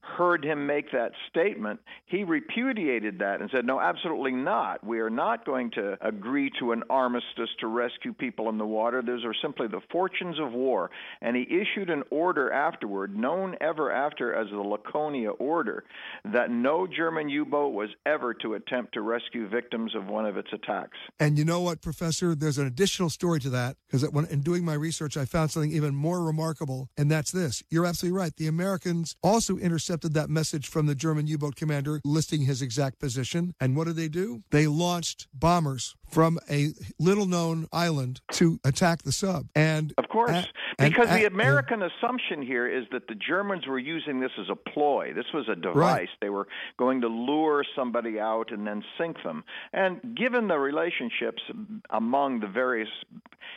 heard 0.00 0.44
him 0.44 0.66
make 0.66 0.90
that 0.92 1.12
statement, 1.28 1.80
he 2.06 2.24
repudiated 2.24 3.18
that 3.18 3.40
and 3.40 3.50
said, 3.50 3.66
"No, 3.66 3.78
absolutely 3.78 4.32
not. 4.32 4.82
We 4.84 5.00
are 5.00 5.10
not 5.10 5.44
going 5.44 5.70
to 5.72 5.98
agree 6.06 6.50
to 6.60 6.72
an 6.72 6.82
armistice 6.88 7.50
to 7.60 7.66
rescue 7.66 8.14
people 8.14 8.48
in 8.48 8.56
the 8.56 8.66
water. 8.66 9.02
Those 9.02 9.24
are 9.24 9.34
simply 9.34 9.66
the 9.66 9.82
fortunes 9.90 10.38
of 10.38 10.52
war." 10.52 10.90
And 11.20 11.36
he 11.36 11.42
issued 11.42 11.90
an 11.90 12.04
order 12.10 12.50
afterward, 12.50 13.16
known 13.16 13.56
ever 13.60 13.90
after 13.90 14.32
as 14.32 14.48
the 14.50 14.56
Laconia 14.56 15.30
Order, 15.32 15.84
that 16.24 16.50
no 16.50 16.86
German 16.86 17.28
U-boat 17.28 17.74
was 17.74 17.90
ever 18.06 18.32
to 18.34 18.54
attempt 18.54 18.94
to 18.94 19.02
rescue 19.02 19.46
victims 19.46 19.94
of 19.94 20.06
one 20.06 20.24
of 20.24 20.36
its 20.36 20.52
attacks. 20.52 20.96
And 21.20 21.36
you 21.36 21.44
know 21.44 21.60
what, 21.60 21.82
Professor? 21.82 22.34
There's 22.34 22.58
an 22.58 22.66
additional 22.66 23.10
story 23.10 23.40
to 23.40 23.50
that 23.50 23.76
because 23.86 24.04
in 24.04 24.40
doing 24.40 24.64
my 24.64 24.74
research, 24.74 25.16
I 25.16 25.26
found 25.26 25.50
something 25.50 25.72
even 25.72 25.94
more 25.94 26.24
remarkable, 26.24 26.88
and 26.96 27.10
that's 27.10 27.30
this. 27.30 27.62
You're 27.68 27.84
absolutely 27.84 28.18
right. 28.18 28.34
The 28.34 28.46
Americans 28.46 29.16
also 29.22 29.47
intercepted 29.56 30.14
that 30.14 30.28
message 30.28 30.66
from 30.66 30.86
the 30.86 30.96
German 30.96 31.28
U-boat 31.28 31.54
commander 31.54 32.00
listing 32.04 32.42
his 32.42 32.60
exact 32.60 32.98
position. 32.98 33.54
And 33.60 33.76
what 33.76 33.86
did 33.86 33.94
they 33.94 34.08
do? 34.08 34.42
They 34.50 34.66
launched 34.66 35.28
bombers 35.32 35.94
from 36.10 36.38
a 36.50 36.68
little-known 36.98 37.68
island 37.72 38.20
to 38.32 38.58
attack 38.64 39.02
the 39.02 39.12
sub. 39.12 39.46
And 39.54 39.92
Of 39.98 40.08
course, 40.08 40.30
a- 40.30 40.46
and 40.80 40.92
because 40.92 41.10
a- 41.10 41.18
the 41.18 41.24
American 41.26 41.82
assumption 41.82 42.42
here 42.42 42.66
is 42.68 42.84
that 42.92 43.08
the 43.08 43.14
Germans 43.14 43.66
were 43.66 43.78
using 43.78 44.20
this 44.20 44.32
as 44.38 44.46
a 44.50 44.56
ploy. 44.56 45.12
This 45.14 45.26
was 45.34 45.48
a 45.48 45.56
device. 45.56 46.08
They 46.20 46.30
were 46.30 46.48
going 46.78 47.00
to 47.02 47.08
lure 47.08 47.64
somebody 47.76 48.18
out 48.20 48.50
and 48.52 48.66
then 48.66 48.82
sink 48.96 49.16
them. 49.22 49.44
And 49.72 50.16
given 50.16 50.48
the 50.48 50.58
relationships 50.58 51.42
among 51.90 52.40
the 52.40 52.46
various 52.48 52.88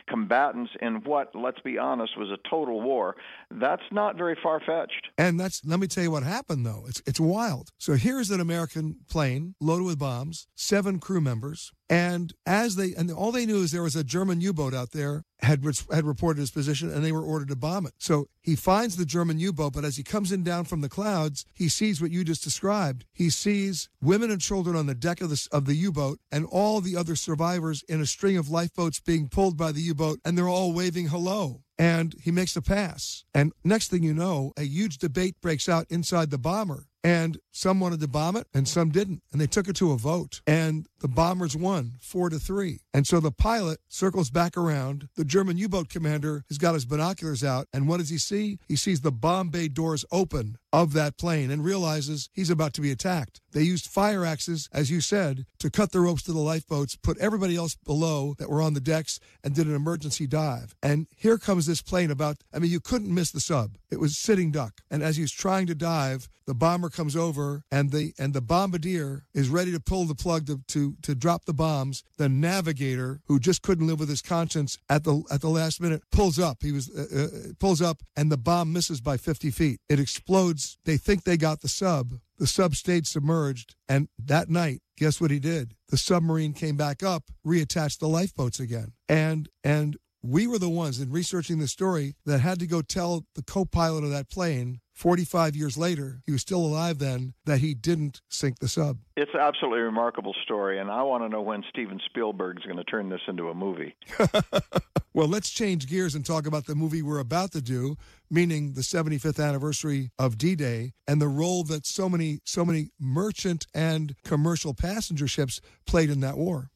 combatants 0.08 0.72
in 0.82 0.96
what, 1.04 1.34
let's 1.36 1.60
be 1.62 1.78
honest, 1.78 2.18
was 2.18 2.30
a 2.30 2.38
total 2.50 2.82
war, 2.82 3.16
that's 3.50 3.84
not 3.92 4.18
very 4.18 4.38
far 4.42 4.60
fetched. 4.60 5.10
And 5.18 5.40
that's 5.40 5.64
let 5.66 5.80
me 5.80 5.88
tell 5.88 6.04
you 6.04 6.12
what 6.12 6.24
happened 6.24 6.66
though. 6.66 6.86
It's 6.88 7.02
it's 7.06 7.20
wild. 7.20 7.70
So 7.78 7.94
here's 7.94 8.32
an 8.32 8.40
American 8.40 8.98
plane 9.10 9.56
loaded 9.60 9.86
with 9.86 10.00
bombs, 10.00 10.48
seven 10.56 11.00
crew 11.00 11.22
members, 11.22 11.72
and 11.92 12.32
as 12.46 12.78
they 12.78 12.94
and 12.94 13.12
all 13.12 13.34
they 13.34 13.46
knew 13.46 13.64
is 13.64 13.74
there 13.74 13.84
was 13.84 13.98
a 13.98 14.04
German 14.04 14.40
U-boat 14.40 14.74
out 14.74 14.92
there 14.92 15.26
had 15.40 15.62
had 15.92 16.06
reported 16.06 16.40
his 16.40 16.50
position 16.50 16.90
and 16.90 17.04
they 17.04 17.12
were 17.12 17.22
ordered 17.22 17.50
to 17.50 17.56
bomb 17.58 17.86
it. 17.86 17.94
So 17.98 18.30
he 18.42 18.56
finds 18.56 18.96
the 18.96 19.06
German 19.06 19.40
U-boat, 19.40 19.74
but 19.74 19.84
as 19.84 19.98
he 19.98 20.04
comes 20.04 20.32
in 20.32 20.42
down 20.42 20.64
from 20.64 20.80
the 20.80 20.88
clouds, 20.88 21.46
he 21.54 21.68
sees 21.68 22.02
what 22.02 22.12
you 22.12 22.24
just 22.24 22.46
described. 22.46 23.04
He 23.12 23.30
sees 23.30 23.90
women 24.02 24.32
and 24.32 24.40
children 24.40 24.78
on 24.78 24.86
the 24.86 24.96
deck 24.96 25.20
of 25.20 25.30
the 25.30 25.48
of 25.52 25.66
the 25.66 25.76
U-boat 25.76 26.20
and 26.32 26.46
all 26.46 26.80
the 26.80 26.96
other 26.96 27.18
survivors 27.18 27.84
in 27.90 28.00
a 28.00 28.06
string 28.06 28.38
of 28.38 28.50
lifeboats 28.50 29.02
being 29.02 29.28
pulled 29.28 29.58
by 29.58 29.74
the 29.74 29.82
U-boat 29.82 30.22
and 30.24 30.38
they're 30.38 30.48
all 30.48 30.72
waving 30.72 31.10
hello 31.10 31.62
and 31.82 32.14
he 32.22 32.30
makes 32.30 32.56
a 32.56 32.62
pass. 32.62 33.26
And 33.34 33.54
next 33.64 33.90
thing 33.90 34.04
you 34.04 34.14
know, 34.14 34.54
a 34.56 34.62
huge 34.62 35.00
debate 35.00 35.36
breaks 35.42 35.68
out 35.68 35.88
inside 35.90 36.30
the 36.30 36.38
bomber. 36.38 36.86
And 37.04 37.40
some 37.52 37.80
wanted 37.80 38.00
to 38.02 38.08
bomb 38.08 38.36
it 38.36 38.46
and 38.54 38.68
some 38.68 38.92
didn't. 38.92 39.24
And 39.32 39.42
they 39.42 39.48
took 39.48 39.68
it 39.68 39.76
to 39.78 39.92
a 39.92 39.98
vote. 39.98 40.42
And 40.46 40.86
the 41.00 41.08
bombers 41.08 41.58
won 41.58 41.94
four 42.00 42.30
to 42.30 42.38
three. 42.38 42.82
And 42.94 43.08
so 43.08 43.20
the 43.20 43.32
pilot 43.32 43.80
circles 43.88 44.30
back 44.30 44.56
around. 44.56 45.10
The 45.16 45.26
German 45.26 45.58
U 45.58 45.68
boat 45.68 45.90
commander 45.90 46.44
has 46.50 46.60
got 46.60 46.76
his 46.76 46.86
binoculars 46.86 47.44
out. 47.44 47.66
And 47.74 47.88
what 47.88 47.98
does 47.98 48.10
he 48.10 48.20
see? 48.20 48.60
He 48.68 48.76
sees 48.76 49.02
the 49.02 49.12
bomb 49.12 49.50
bay 49.50 49.68
doors 49.68 50.06
open 50.12 50.58
of 50.74 50.94
that 50.94 51.18
plane 51.18 51.52
and 51.52 51.64
realizes 51.64 52.30
he's 52.34 52.50
about 52.50 52.74
to 52.74 52.82
be 52.82 52.92
attacked. 52.92 53.42
They 53.52 53.64
used 53.64 53.88
fire 53.88 54.26
axes, 54.26 54.70
as 54.72 54.90
you 54.90 55.02
said, 55.02 55.46
to 55.60 55.70
cut 55.70 55.92
the 55.92 56.00
ropes 56.00 56.24
to 56.24 56.32
the 56.32 56.40
lifeboats, 56.40 56.96
put 56.96 57.18
everybody 57.18 57.56
else 57.56 57.76
below 57.76 58.36
that 58.38 58.50
were 58.50 58.62
on 58.62 58.74
the 58.74 58.80
decks, 58.80 59.20
and 59.44 59.54
did 59.54 59.68
an 59.68 59.76
emergency 59.76 60.28
dive. 60.28 60.76
And 60.82 61.08
here 61.16 61.38
comes 61.38 61.66
this 61.66 61.82
plane 61.82 62.12
about, 62.12 62.38
I 62.54 62.60
mean, 62.60 62.72
you 62.72 62.80
couldn't 62.80 63.14
miss 63.14 63.32
the 63.32 63.42
sub. 63.42 63.78
It 63.90 64.00
was 64.00 64.18
sitting 64.18 64.52
duck. 64.52 64.82
And 64.90 65.04
as 65.04 65.18
he's 65.18 65.32
trying 65.32 65.68
to 65.68 65.76
dive, 65.76 66.30
the 66.52 66.56
bomber 66.56 66.90
comes 66.90 67.16
over 67.16 67.64
and 67.72 67.92
the 67.92 68.14
and 68.18 68.34
the 68.34 68.42
bombardier 68.42 69.24
is 69.34 69.48
ready 69.48 69.72
to 69.72 69.80
pull 69.80 70.06
the 70.06 70.16
plug 70.16 70.48
to, 70.48 70.60
to 70.68 70.96
to 71.02 71.16
drop 71.16 71.46
the 71.46 71.54
bombs. 71.54 72.04
The 72.18 72.28
navigator, 72.30 73.22
who 73.28 73.40
just 73.40 73.62
couldn't 73.62 73.88
live 73.88 74.00
with 74.00 74.10
his 74.10 74.22
conscience 74.22 74.78
at 74.90 75.04
the 75.04 75.24
at 75.32 75.42
the 75.42 75.50
last 75.50 75.80
minute, 75.80 76.04
pulls 76.12 76.40
up. 76.40 76.58
He 76.62 76.72
was 76.72 76.90
uh, 76.90 77.06
uh, 77.16 77.28
pulls 77.60 77.82
up, 77.82 78.02
and 78.18 78.32
the 78.32 78.38
bomb 78.38 78.74
misses 78.74 79.00
by 79.02 79.18
50 79.18 79.52
feet. 79.52 79.80
It 79.88 80.00
explodes. 80.00 80.61
They 80.86 80.98
think 80.98 81.24
they 81.24 81.38
got 81.38 81.62
the 81.62 81.70
sub. 81.70 82.20
The 82.38 82.48
sub 82.48 82.76
stayed 82.76 83.06
submerged, 83.06 83.76
and 83.88 84.08
that 84.18 84.50
night, 84.50 84.82
guess 84.98 85.22
what 85.22 85.32
he 85.32 85.40
did? 85.40 85.76
The 85.90 85.98
submarine 85.98 86.54
came 86.54 86.76
back 86.76 87.04
up, 87.04 87.26
reattached 87.46 88.00
the 88.00 88.08
lifeboats 88.08 88.60
again, 88.60 88.94
and 89.08 89.48
and 89.64 89.98
we 90.24 90.48
were 90.48 90.60
the 90.60 90.70
ones 90.70 91.00
in 91.00 91.12
researching 91.12 91.60
the 91.60 91.68
story 91.68 92.16
that 92.26 92.40
had 92.40 92.60
to 92.60 92.68
go 92.68 92.82
tell 92.82 93.26
the 93.36 93.42
co-pilot 93.42 94.04
of 94.04 94.12
that 94.12 94.30
plane 94.30 94.80
45 94.94 95.56
years 95.56 95.78
later 95.78 96.22
he 96.26 96.32
was 96.32 96.42
still 96.42 96.60
alive 96.60 97.00
then 97.00 97.34
that 97.46 97.60
he 97.60 97.74
didn't 97.74 98.22
sink 98.30 98.60
the 98.60 98.68
sub 98.68 98.98
It's 99.18 99.32
an 99.34 99.40
absolutely 99.40 99.80
remarkable 99.80 100.36
story, 100.44 100.80
and 100.80 100.92
I 100.92 101.04
want 101.04 101.24
to 101.24 101.30
know 101.30 101.42
when 101.42 101.64
Steven 101.70 102.00
Spielberg's 102.06 102.64
going 102.64 102.78
to 102.78 102.84
turn 102.84 103.10
this 103.10 103.22
into 103.28 103.50
a 103.50 103.56
movie. 103.56 103.96
well 105.14 105.28
let's 105.28 105.50
change 105.50 105.88
gears 105.88 106.16
and 106.16 106.26
talk 106.26 106.46
about 106.46 106.66
the 106.66 106.76
movie 106.76 107.02
we're 107.02 107.20
about 107.20 107.52
to 107.52 107.62
do 107.62 107.96
meaning 108.30 108.74
the 108.74 108.82
75th 108.82 109.44
anniversary 109.44 110.12
of 110.18 110.38
d-day 110.38 110.94
and 111.08 111.22
the 111.22 111.28
role 111.28 111.64
that 111.64 111.86
so 111.86 112.08
many 112.08 112.40
so 112.46 112.64
many 112.64 112.90
merchant 113.00 113.66
and 113.74 114.16
commercial 114.24 114.74
passenger 114.74 115.28
ships 115.28 115.60
played 115.86 116.10
in 116.10 116.20
that 116.22 116.38
war 116.38 116.70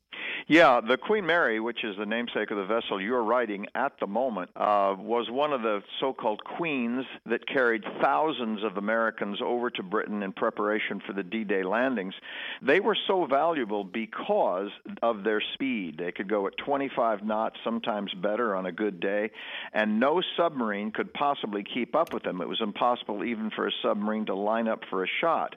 Yeah, 0.48 0.80
the 0.80 0.98
Queen 0.98 1.26
Mary, 1.26 1.60
which 1.60 1.84
is 1.84 1.98
the 1.98 2.06
namesake 2.06 2.52
of 2.52 2.58
the 2.58 2.66
vessel 2.66 3.02
you're 3.02 3.24
riding 3.24 3.66
at 3.74 3.94
the 4.00 4.06
moment, 4.06 4.52
uh, 4.56 4.96
was 4.96 5.28
one 5.28 5.52
of 5.54 5.64
the 5.64 5.82
so-called 6.00 6.44
queens 6.44 7.04
that 7.26 7.48
carried 7.48 7.84
thousands 8.00 8.64
of 8.64 8.78
Americans 8.78 9.40
over 9.44 9.72
to 9.72 9.82
Britain 9.82 10.22
in 10.22 10.32
preparation 10.32 11.02
for 11.04 11.14
the 11.14 11.24
D-Day 11.24 11.64
landings. 11.64 12.14
They 12.62 12.80
were 12.80 12.96
so 13.08 13.26
valuable 13.26 13.84
because 13.84 14.70
of 15.02 15.24
their 15.24 15.42
speed. 15.56 15.98
They 15.98 16.12
could 16.12 16.30
go 16.30 16.46
at 16.46 16.56
25 16.58 17.24
knots, 17.24 17.58
sometimes 17.64 18.14
better 18.14 18.56
on 18.56 18.68
a 18.68 18.72
good 18.72 19.00
day, 19.00 19.32
and 19.74 20.00
no 20.00 20.22
submarine 20.38 20.92
could 20.92 21.12
possibly 21.12 21.64
keep 21.64 21.96
up 21.96 22.14
with 22.14 22.22
them. 22.22 22.40
It 22.40 22.48
was 22.48 22.62
impossible 22.62 23.24
even 23.24 23.50
for 23.50 23.66
a 23.66 23.72
submarine 23.82 24.28
to 24.28 24.36
line 24.36 24.68
up 24.68 24.84
for 24.92 25.04
a 25.04 25.08
shot. 25.22 25.56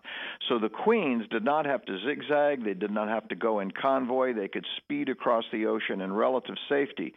So 0.48 0.58
the 0.58 0.70
queens 0.70 1.26
did 1.30 1.44
not 1.44 1.66
have 1.66 1.84
to 1.84 1.98
zigzag. 2.06 2.64
They 2.64 2.72
did 2.72 2.90
not 2.90 3.08
have 3.08 3.28
to 3.28 3.34
go 3.34 3.60
in 3.60 3.70
convoy. 3.70 4.32
They 4.32 4.48
could 4.48 4.64
speed 4.78 5.08
across 5.08 5.44
the 5.52 5.66
ocean 5.66 6.00
in 6.00 6.12
relative 6.12 6.56
safety. 6.68 7.14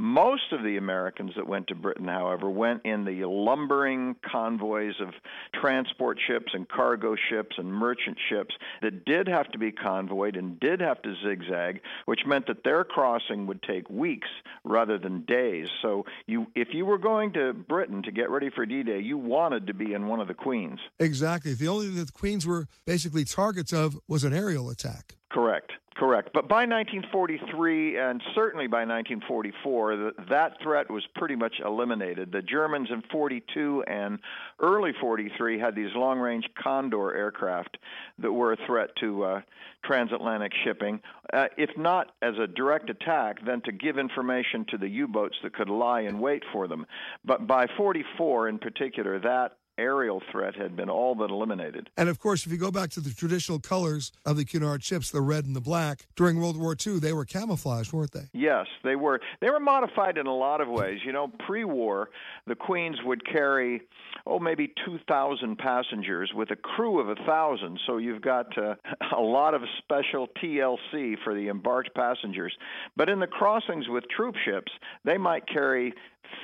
Most 0.00 0.52
of 0.52 0.62
the 0.62 0.78
Americans 0.78 1.32
that 1.36 1.46
went 1.46 1.66
to 1.66 1.74
Britain, 1.74 2.08
however, 2.08 2.48
went 2.48 2.80
in 2.86 3.04
the 3.04 3.28
lumbering 3.28 4.16
convoys 4.24 4.94
of 4.98 5.10
transport 5.52 6.18
ships 6.26 6.54
and 6.54 6.66
cargo 6.66 7.16
ships 7.28 7.56
and 7.58 7.70
merchant 7.70 8.16
ships 8.30 8.54
that 8.80 9.04
did 9.04 9.28
have 9.28 9.52
to 9.52 9.58
be 9.58 9.70
convoyed 9.70 10.36
and 10.36 10.58
did 10.58 10.80
have 10.80 11.02
to 11.02 11.14
zigzag, 11.22 11.82
which 12.06 12.20
meant 12.24 12.46
that 12.46 12.64
their 12.64 12.82
crossing 12.82 13.46
would 13.46 13.62
take 13.62 13.90
weeks 13.90 14.28
rather 14.64 14.96
than 14.96 15.26
days. 15.26 15.68
So 15.82 16.06
you 16.26 16.46
if 16.54 16.68
you 16.72 16.86
were 16.86 16.96
going 16.96 17.34
to 17.34 17.52
Britain 17.52 18.02
to 18.04 18.10
get 18.10 18.30
ready 18.30 18.48
for 18.48 18.64
D-Day, 18.64 19.00
you 19.00 19.18
wanted 19.18 19.66
to 19.66 19.74
be 19.74 19.92
in 19.92 20.06
one 20.06 20.20
of 20.20 20.28
the 20.28 20.34
queens. 20.34 20.80
exactly 20.98 21.52
the 21.52 21.68
only 21.68 21.88
thing 21.88 21.96
that 21.96 22.06
the 22.06 22.12
queens 22.12 22.46
were 22.46 22.68
basically 22.86 23.26
targets 23.26 23.74
of 23.74 23.98
was 24.08 24.24
an 24.24 24.32
aerial 24.32 24.70
attack 24.70 25.16
Correct. 25.30 25.72
Correct. 25.96 26.30
But 26.32 26.48
by 26.48 26.64
1943, 26.66 27.98
and 27.98 28.22
certainly 28.34 28.66
by 28.66 28.84
1944, 28.86 29.89
th- 29.96 30.28
that 30.28 30.60
threat 30.62 30.90
was 30.90 31.04
pretty 31.14 31.36
much 31.36 31.54
eliminated. 31.64 32.32
The 32.32 32.42
Germans 32.42 32.88
in 32.90 33.02
42 33.10 33.84
and 33.86 34.18
early 34.60 34.92
43 35.00 35.58
had 35.58 35.74
these 35.74 35.94
long 35.94 36.18
range 36.18 36.44
Condor 36.60 37.14
aircraft 37.14 37.78
that 38.18 38.32
were 38.32 38.52
a 38.52 38.66
threat 38.66 38.90
to 39.00 39.24
uh, 39.24 39.40
transatlantic 39.84 40.52
shipping. 40.64 41.00
Uh, 41.32 41.46
if 41.56 41.70
not 41.76 42.12
as 42.22 42.34
a 42.38 42.46
direct 42.46 42.90
attack, 42.90 43.44
then 43.44 43.60
to 43.62 43.72
give 43.72 43.98
information 43.98 44.64
to 44.70 44.78
the 44.78 44.88
U 44.88 45.08
boats 45.08 45.36
that 45.42 45.54
could 45.54 45.68
lie 45.68 46.00
in 46.00 46.18
wait 46.20 46.42
for 46.52 46.68
them. 46.68 46.86
But 47.24 47.46
by 47.46 47.66
44 47.76 48.48
in 48.48 48.58
particular, 48.58 49.18
that 49.20 49.56
aerial 49.80 50.22
threat 50.30 50.54
had 50.54 50.76
been 50.76 50.90
all 50.90 51.14
but 51.14 51.30
eliminated. 51.30 51.90
And 51.96 52.08
of 52.08 52.18
course, 52.18 52.46
if 52.46 52.52
you 52.52 52.58
go 52.58 52.70
back 52.70 52.90
to 52.90 53.00
the 53.00 53.10
traditional 53.10 53.58
colors 53.58 54.12
of 54.24 54.36
the 54.36 54.44
Cunard 54.44 54.84
ships, 54.84 55.10
the 55.10 55.22
red 55.22 55.46
and 55.46 55.56
the 55.56 55.60
black, 55.60 56.06
during 56.14 56.40
World 56.40 56.58
War 56.58 56.76
II, 56.86 56.98
they 56.98 57.12
were 57.12 57.24
camouflaged, 57.24 57.92
weren't 57.92 58.12
they? 58.12 58.28
Yes, 58.32 58.66
they 58.84 58.96
were. 58.96 59.20
They 59.40 59.50
were 59.50 59.60
modified 59.60 60.18
in 60.18 60.26
a 60.26 60.34
lot 60.34 60.60
of 60.60 60.68
ways. 60.68 61.00
You 61.04 61.12
know, 61.12 61.28
pre-war, 61.46 62.10
the 62.46 62.54
Queens 62.54 62.98
would 63.04 63.26
carry, 63.26 63.82
oh, 64.26 64.38
maybe 64.38 64.72
2,000 64.84 65.56
passengers 65.56 66.32
with 66.34 66.50
a 66.50 66.56
crew 66.56 67.00
of 67.00 67.08
a 67.08 67.16
thousand. 67.24 67.80
So 67.86 67.96
you've 67.96 68.22
got 68.22 68.56
uh, 68.58 68.74
a 69.16 69.20
lot 69.20 69.54
of 69.54 69.62
special 69.78 70.28
TLC 70.42 71.16
for 71.24 71.34
the 71.34 71.48
embarked 71.48 71.94
passengers. 71.94 72.56
But 72.96 73.08
in 73.08 73.20
the 73.20 73.26
crossings 73.26 73.88
with 73.88 74.04
troop 74.14 74.36
ships, 74.44 74.72
they 75.04 75.16
might 75.16 75.48
carry 75.48 75.94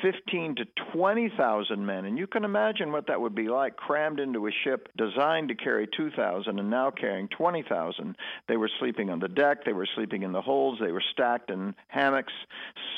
15 0.03 0.57
to 0.57 0.65
20,000 0.93 1.85
men. 1.85 2.05
And 2.05 2.19
you 2.19 2.27
can 2.27 2.45
imagine 2.45 2.93
what 2.93 3.07
that 3.07 3.21
would 3.21 3.35
be 3.35 3.49
like 3.49 3.77
crammed 3.77 4.21
into 4.21 4.47
a 4.47 4.51
ship 4.65 4.89
designed 4.97 5.49
to 5.49 5.55
carry 5.55 5.89
2,000 5.97 6.59
and 6.59 6.71
now 6.71 6.91
carrying 6.91 7.29
20,000. 7.29 8.17
They 8.49 8.57
were 8.57 8.71
sleeping 8.79 9.11
on 9.11 9.21
the 9.21 9.29
deck, 9.29 9.65
they 9.65 9.73
were 9.73 9.89
sleeping 9.95 10.23
in 10.23 10.33
the 10.33 10.41
holds, 10.41 10.81
they 10.81 10.93
were 10.93 11.03
stacked 11.13 11.51
in 11.51 11.75
hammocks, 11.89 12.33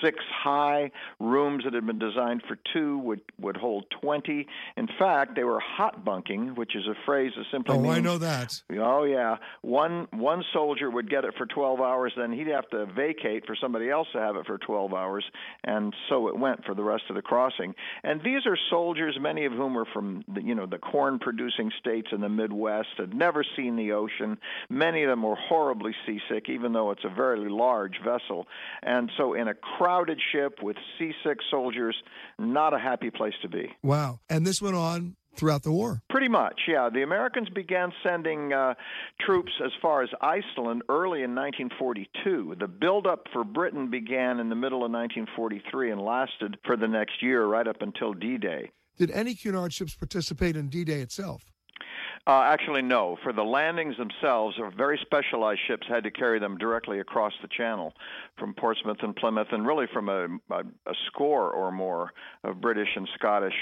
six 0.03 0.19
high. 0.43 0.91
Rooms 1.21 1.65
that 1.65 1.75
had 1.75 1.87
been 1.87 1.99
designed 1.99 2.43
for 2.47 2.59
two 2.73 2.99
would, 2.99 3.21
would 3.41 3.57
hold 3.57 3.87
20. 4.01 4.47
In 4.77 4.89
fact, 4.99 5.35
they 5.37 5.45
were 5.45 5.61
hot 5.61 6.05
bunking, 6.05 6.55
which 6.55 6.75
is 6.75 6.87
a 6.87 6.95
phrase 7.07 7.33
that 7.37 7.45
simply 7.53 7.77
oh, 7.77 7.81
means. 7.81 7.87
oh, 7.87 7.95
means. 7.95 8.07
I 8.07 8.11
know 8.11 8.19
that. 8.19 8.63
Oh, 8.79 9.05
yeah. 9.05 9.37
One, 9.63 10.09
one 10.13 10.43
soldier 10.53 10.91
would 10.91 11.11
get 11.11 11.25
it 11.25 11.35
for 11.37 11.47
12 11.47 11.81
hours, 11.81 12.13
then 12.17 12.33
he'd 12.33 12.49
have 12.49 12.69
to 12.71 12.87
vacate 12.87 13.47
for 13.47 13.57
somebody 13.61 13.91
else 13.91 14.09
to 14.13 14.19
have 14.19 14.37
it 14.37 14.47
for 14.47 14.59
12 14.59 14.93
hours. 14.95 15.25
And 15.65 15.95
so 16.09 16.29
it 16.29 16.39
went 16.39 16.65
for 16.69 16.75
the 16.75 16.83
rest 16.83 17.05
of 17.09 17.17
the 17.17 17.23
crossing. 17.23 17.75
And 18.05 18.21
these 18.23 18.45
are 18.45 18.59
soldiers, 18.69 19.17
many 19.19 19.47
of 19.47 19.53
whom 19.53 19.79
are 19.79 19.87
from 19.87 20.23
the, 20.29 20.43
you 20.43 20.55
know 20.55 20.67
the 20.67 20.79
corn-producing 20.79 21.73
states 21.81 22.09
in 22.13 22.21
the 22.21 22.29
Midwest, 22.29 22.89
had 22.99 23.15
never 23.15 23.43
seen 23.57 23.77
the 23.77 23.93
ocean. 23.93 24.37
Many 24.69 25.03
of 25.03 25.09
them 25.09 25.23
were 25.23 25.37
horribly 25.37 25.95
seasick, 26.05 26.51
even 26.51 26.75
though 26.75 26.91
it's 26.91 27.05
a 27.05 27.15
very 27.15 27.49
large 27.49 27.97
vessel. 28.05 28.47
And 28.83 29.11
so, 29.17 29.33
in 29.33 29.49
a 29.49 29.55
crowded 29.55 30.21
ship 30.31 30.59
with 30.63 30.77
seasick 30.99 31.39
soldiers, 31.51 31.97
not 32.39 32.75
a 32.75 32.79
happy 32.79 33.11
place 33.11 33.35
to 33.41 33.49
be. 33.49 33.71
Wow. 33.83 34.21
And 34.29 34.47
this 34.47 34.61
went 34.61 34.77
on 34.77 35.17
throughout 35.37 35.63
the 35.63 35.73
war. 35.73 36.03
Pretty 36.11 36.29
much, 36.29 36.61
yeah. 36.67 36.89
The 36.93 37.03
Americans 37.03 37.49
began 37.49 37.93
sending 38.03 38.53
uh, 38.53 38.75
troops 39.21 39.53
as 39.65 39.71
far 39.81 40.03
as 40.03 40.09
Iceland 40.21 40.83
early 40.89 41.23
in 41.23 41.35
1942. 41.35 42.57
The 42.59 42.69
buildup 42.69 43.27
for 43.33 43.45
Britain 43.45 43.91
began 43.91 44.41
in 44.41 44.49
the 44.49 44.57
middle 44.57 44.85
of 44.85 44.91
1943 44.91 45.93
and 45.93 46.01
lasted 46.01 46.59
for 46.65 46.77
the 46.77 46.89
next 46.89 47.23
year, 47.23 47.47
right 47.47 47.67
up 47.67 47.83
until 47.83 48.13
D 48.13 48.39
Day. 48.39 48.71
Did 48.97 49.11
any 49.13 49.35
Cunard 49.35 49.73
ships 49.73 49.95
participate 49.95 50.57
in 50.57 50.69
D 50.69 50.85
Day 50.85 51.01
itself? 51.01 51.45
Uh, 52.27 52.43
actually, 52.43 52.83
no. 52.83 53.17
For 53.23 53.33
the 53.33 53.43
landings 53.43 53.97
themselves, 53.97 54.57
very 54.77 54.99
specialized 55.01 55.61
ships 55.67 55.87
had 55.89 56.05
to 56.05 56.11
carry 56.11 56.39
them 56.39 56.59
directly 56.59 57.01
across 57.01 57.33
the 57.41 57.49
channel 57.49 57.95
from 58.39 58.53
Portsmouth 58.53 58.99
and 59.01 59.17
Plymouth, 59.17 59.49
and 59.51 59.67
really 59.67 59.87
from 59.93 60.11
a, 60.11 60.27
a, 60.51 60.61
a 60.87 60.95
score 61.07 61.51
or 61.51 61.73
more 61.73 62.13
of 62.45 62.61
British 62.61 62.89
and 62.97 63.09
Scottish 63.15 63.55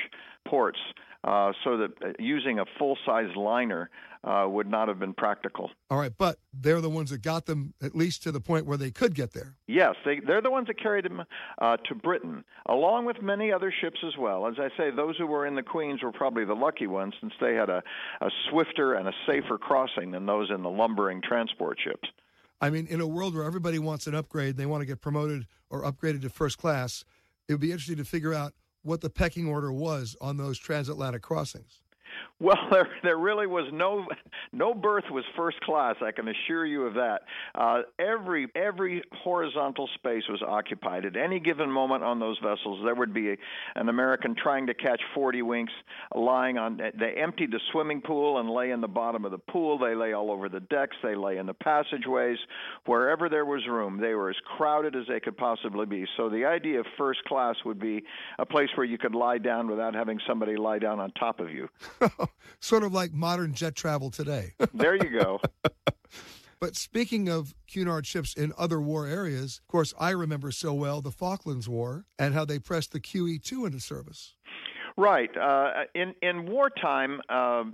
ports 0.49 0.79
uh, 1.27 1.53
so 1.65 1.77
that 1.77 1.91
uh, 2.03 2.13
using 2.19 2.61
a 2.61 2.65
full 2.79 2.97
size 3.05 3.35
liner 3.35 3.91
uh, 4.25 4.47
would 4.49 4.69
not 4.69 4.89
have 4.89 4.99
been 4.99 5.13
practical. 5.13 5.71
All 5.91 5.99
right, 5.99 6.13
but 6.17 6.39
they're 6.53 6.81
the 6.81 6.91
ones 6.91 7.11
that 7.11 7.23
got 7.23 7.47
them 7.47 7.75
at 7.83 7.95
least 7.95 8.23
to 8.25 8.33
the 8.33 8.41
point 8.41 8.67
where 8.67 8.77
they 8.77 8.91
could 8.91 9.15
get 9.15 9.33
there. 9.33 9.55
Yes, 9.67 9.95
they, 10.05 10.21
they're 10.21 10.41
the 10.41 10.51
ones 10.51 10.69
that 10.69 10.81
carried 10.81 11.05
them 11.05 11.23
uh, 11.61 11.77
to 11.89 11.95
Britain, 11.95 12.45
along 12.67 13.05
with 13.05 13.21
many 13.23 13.53
other 13.53 13.73
ships 13.81 13.99
as 14.07 14.17
well. 14.19 14.47
As 14.47 14.55
I 14.59 14.69
say, 14.77 14.91
those 14.91 15.17
who 15.17 15.27
were 15.27 15.47
in 15.47 15.55
the 15.55 15.63
Queens 15.63 16.03
were 16.03 16.13
probably 16.13 16.45
the 16.45 16.55
lucky 16.55 16.87
ones 16.87 17.15
since 17.21 17.33
they 17.41 17.55
had 17.55 17.69
a, 17.69 17.83
a 18.21 18.31
swifter 18.51 18.95
and 18.95 19.09
a 19.09 19.13
safer 19.27 19.59
crossing 19.59 20.13
than 20.13 20.27
those 20.27 20.51
in 20.51 20.63
the 20.63 20.71
lumbering 20.71 21.21
transport 21.23 21.79
ships. 21.83 22.09
I 22.61 22.71
mean, 22.71 22.87
in 22.87 23.01
a 23.01 23.07
world 23.07 23.35
where 23.35 23.45
everybody 23.45 23.79
wants 23.79 24.07
an 24.07 24.15
upgrade, 24.15 24.57
they 24.57 24.67
want 24.67 24.81
to 24.81 24.87
get 24.87 25.01
promoted 25.01 25.47
or 25.71 25.83
upgraded 25.83 26.23
to 26.23 26.31
first 26.31 26.57
class, 26.57 27.05
it 27.49 27.53
would 27.53 27.61
be 27.61 27.71
interesting 27.71 27.97
to 27.97 28.05
figure 28.05 28.33
out 28.33 28.55
what 28.87 29.01
the 29.01 29.11
pecking 29.11 29.49
order 29.49 29.73
was 29.73 30.17
on 30.21 30.37
those 30.37 30.59
transatlantic 30.59 31.21
crossings. 31.21 31.83
Well, 32.39 32.69
there 32.71 32.89
there 33.03 33.17
really 33.17 33.47
was 33.47 33.65
no 33.73 34.07
no 34.53 34.75
berth 34.75 35.05
was 35.11 35.25
first 35.37 35.59
class. 35.63 35.97
I 36.03 36.13
can 36.13 36.29
assure 36.29 36.67
you 36.67 36.83
of 36.83 36.93
that. 36.93 37.23
Uh, 37.55 37.81
every 37.99 38.47
every 38.55 39.03
horizontal 39.23 39.89
space 39.95 40.25
was 40.29 40.43
occupied 40.47 41.07
at 41.07 41.17
any 41.17 41.41
given 41.41 41.71
moment 41.71 42.05
on 42.05 42.21
those 42.21 42.39
vessels. 42.41 42.83
There 42.85 42.95
would 42.95 43.15
be 43.15 43.31
a, 43.31 43.37
an 43.77 43.89
American 43.89 44.35
trying 44.35 44.67
to 44.67 44.75
catch 44.75 45.01
40 45.15 45.41
winks, 45.41 45.73
lying 46.15 46.59
on. 46.59 46.77
They 46.77 47.15
emptied 47.15 47.53
the 47.53 47.61
swimming 47.73 48.03
pool 48.03 48.39
and 48.39 48.51
lay 48.51 48.71
in 48.71 48.83
the 48.83 48.87
bottom 48.87 49.25
of 49.25 49.31
the 49.31 49.39
pool. 49.39 49.79
They 49.79 49.95
lay 49.95 50.13
all 50.13 50.31
over 50.31 50.51
the 50.51 50.61
decks. 50.61 50.97
They 51.03 51.15
lay 51.15 51.39
in 51.39 51.47
the 51.47 51.55
passageways, 51.55 52.39
wherever 52.85 53.31
there 53.31 53.47
was 53.47 53.67
room. 53.67 53.99
They 53.99 54.13
were 54.13 54.29
as 54.29 54.37
crowded 54.59 54.95
as 54.95 55.07
they 55.09 55.21
could 55.21 55.39
possibly 55.39 55.87
be. 55.87 56.05
So 56.19 56.29
the 56.29 56.45
idea 56.45 56.81
of 56.81 56.87
first 56.99 57.25
class 57.25 57.57
would 57.65 57.81
be 57.81 58.05
a 58.39 58.45
place 58.45 58.69
where 58.75 58.85
you 58.85 58.99
could 58.99 59.15
lie 59.15 59.39
down 59.39 59.71
without 59.71 59.95
having 59.95 60.21
somebody 60.27 60.57
lie 60.57 60.79
down 60.79 61.01
on 61.01 61.13
top 61.13 61.41
of 61.41 61.51
you. 61.51 61.69
sort 62.61 62.83
of 62.83 62.93
like 62.93 63.13
modern 63.13 63.55
jet 63.55 63.75
travel 63.75 64.11
today. 64.11 64.55
there 64.75 64.95
you 64.95 65.19
go. 65.19 65.41
But 66.59 66.75
speaking 66.75 67.29
of 67.29 67.55
Cunard 67.67 68.07
ships 68.07 68.33
in 68.35 68.53
other 68.57 68.81
war 68.81 69.07
areas, 69.07 69.61
of 69.63 69.69
course, 69.71 69.93
I 70.01 70.11
remember 70.11 70.51
so 70.51 70.73
well 70.73 71.03
the 71.03 71.11
Falklands 71.11 71.69
War 71.69 72.07
and 72.19 72.33
how 72.33 72.47
they 72.47 72.59
pressed 72.59 72.93
the 72.93 73.01
QE2 73.01 73.67
into 73.67 73.79
service. 73.79 74.35
Right. 74.97 75.37
Uh, 75.37 75.85
in 75.95 76.15
in 76.23 76.47
wartime, 76.47 77.21
uh, 77.29 77.65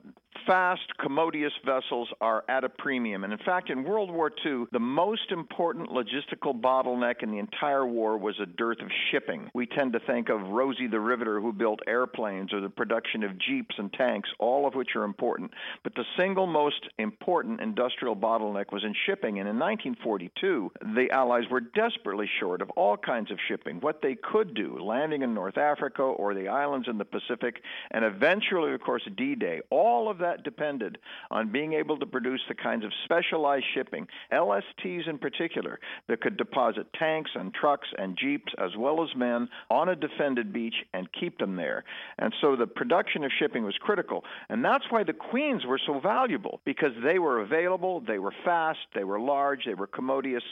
fast, 0.47 0.83
commodious 0.99 1.53
vessels 1.65 2.09
are 2.21 2.45
at 2.49 2.65
a 2.65 2.69
premium. 2.69 3.25
And 3.25 3.33
in 3.33 3.39
fact, 3.39 3.71
in 3.71 3.85
World 3.85 4.11
War 4.11 4.31
II, 4.45 4.65
the 4.73 4.79
most 4.79 5.31
important 5.31 5.91
logistical 5.91 6.59
bottleneck 6.59 7.23
in 7.23 7.31
the 7.31 7.39
entire 7.39 7.87
war 7.87 8.17
was 8.19 8.39
a 8.41 8.47
dearth 8.47 8.81
of 8.81 8.89
shipping. 9.11 9.51
We 9.55 9.67
tend 9.67 9.93
to 9.93 10.01
think 10.01 10.29
of 10.29 10.41
Rosie 10.41 10.87
the 10.87 11.01
Riveter, 11.01 11.41
who 11.41 11.53
built 11.53 11.81
airplanes, 11.87 12.53
or 12.53 12.61
the 12.61 12.69
production 12.69 13.23
of 13.23 13.39
jeeps 13.39 13.75
and 13.79 13.93
tanks, 13.93 14.31
all 14.39 14.67
of 14.67 14.75
which 14.75 14.97
are 14.97 15.05
important. 15.05 15.51
But 15.83 15.95
the 15.95 16.05
single 16.17 16.47
most 16.47 16.89
important 16.99 17.61
industrial 17.61 18.17
bottleneck 18.17 18.73
was 18.73 18.85
in 18.85 18.95
shipping. 19.07 19.39
And 19.39 19.49
in 19.49 19.59
1942, 19.59 20.73
the 20.95 21.11
Allies 21.11 21.45
were 21.51 21.61
desperately 21.61 22.29
short 22.41 22.63
of 22.63 22.71
all 22.71 22.97
kinds 22.97 23.31
of 23.31 23.39
shipping. 23.49 23.81
What 23.81 24.03
they 24.03 24.15
could 24.15 24.55
do, 24.55 24.79
landing 24.79 25.23
in 25.23 25.35
North 25.35 25.59
Africa 25.59 26.03
or 26.03 26.35
the 26.35 26.49
islands 26.49 26.89
in 26.89 26.99
the 26.99 27.05
Pacific, 27.05 27.63
and 27.91 28.05
eventually, 28.05 28.73
of 28.73 28.81
course, 28.81 29.03
D 29.17 29.35
Day, 29.35 29.61
all 29.71 30.11
of 30.11 30.19
that 30.19 30.32
depended 30.45 30.99
on 31.31 31.53
being 31.53 31.75
able 31.75 31.99
to 31.99 32.07
produce 32.07 32.41
the 32.49 32.55
kinds 32.55 32.85
of 32.85 32.93
specialized 33.05 33.67
shipping, 33.75 34.07
LSTs 34.33 35.09
in 35.09 35.19
particular, 35.19 35.79
that 36.09 36.21
could 36.21 36.37
deposit 36.37 36.87
tanks 36.99 37.31
and 37.35 37.53
trucks 37.55 37.89
and 37.99 38.17
jeeps 38.17 38.53
as 38.59 38.71
well 38.77 39.03
as 39.03 39.09
men 39.17 39.49
on 39.71 39.89
a 39.89 39.97
defended 39.97 40.53
beach 40.53 40.75
and 40.95 41.09
keep 41.13 41.39
them 41.39 41.57
there. 41.57 41.85
And 42.19 42.33
so 42.41 42.57
the 42.57 42.67
production 42.67 43.25
of 43.25 43.31
shipping 43.39 43.65
was 43.65 43.77
critical. 43.81 44.25
And 44.49 44.65
that's 44.65 44.85
why 44.91 45.05
the 45.05 45.13
Queens 45.13 45.65
were 45.67 45.81
so 45.87 46.01
valuable 46.01 46.61
because 46.65 46.93
they 47.05 47.19
were 47.19 47.41
available, 47.41 48.01
they 48.01 48.19
were 48.19 48.35
fast, 48.45 48.81
they 48.95 49.05
were 49.05 49.21
large, 49.21 49.65
they 49.65 49.75
were 49.75 49.87
commodious. 49.87 50.43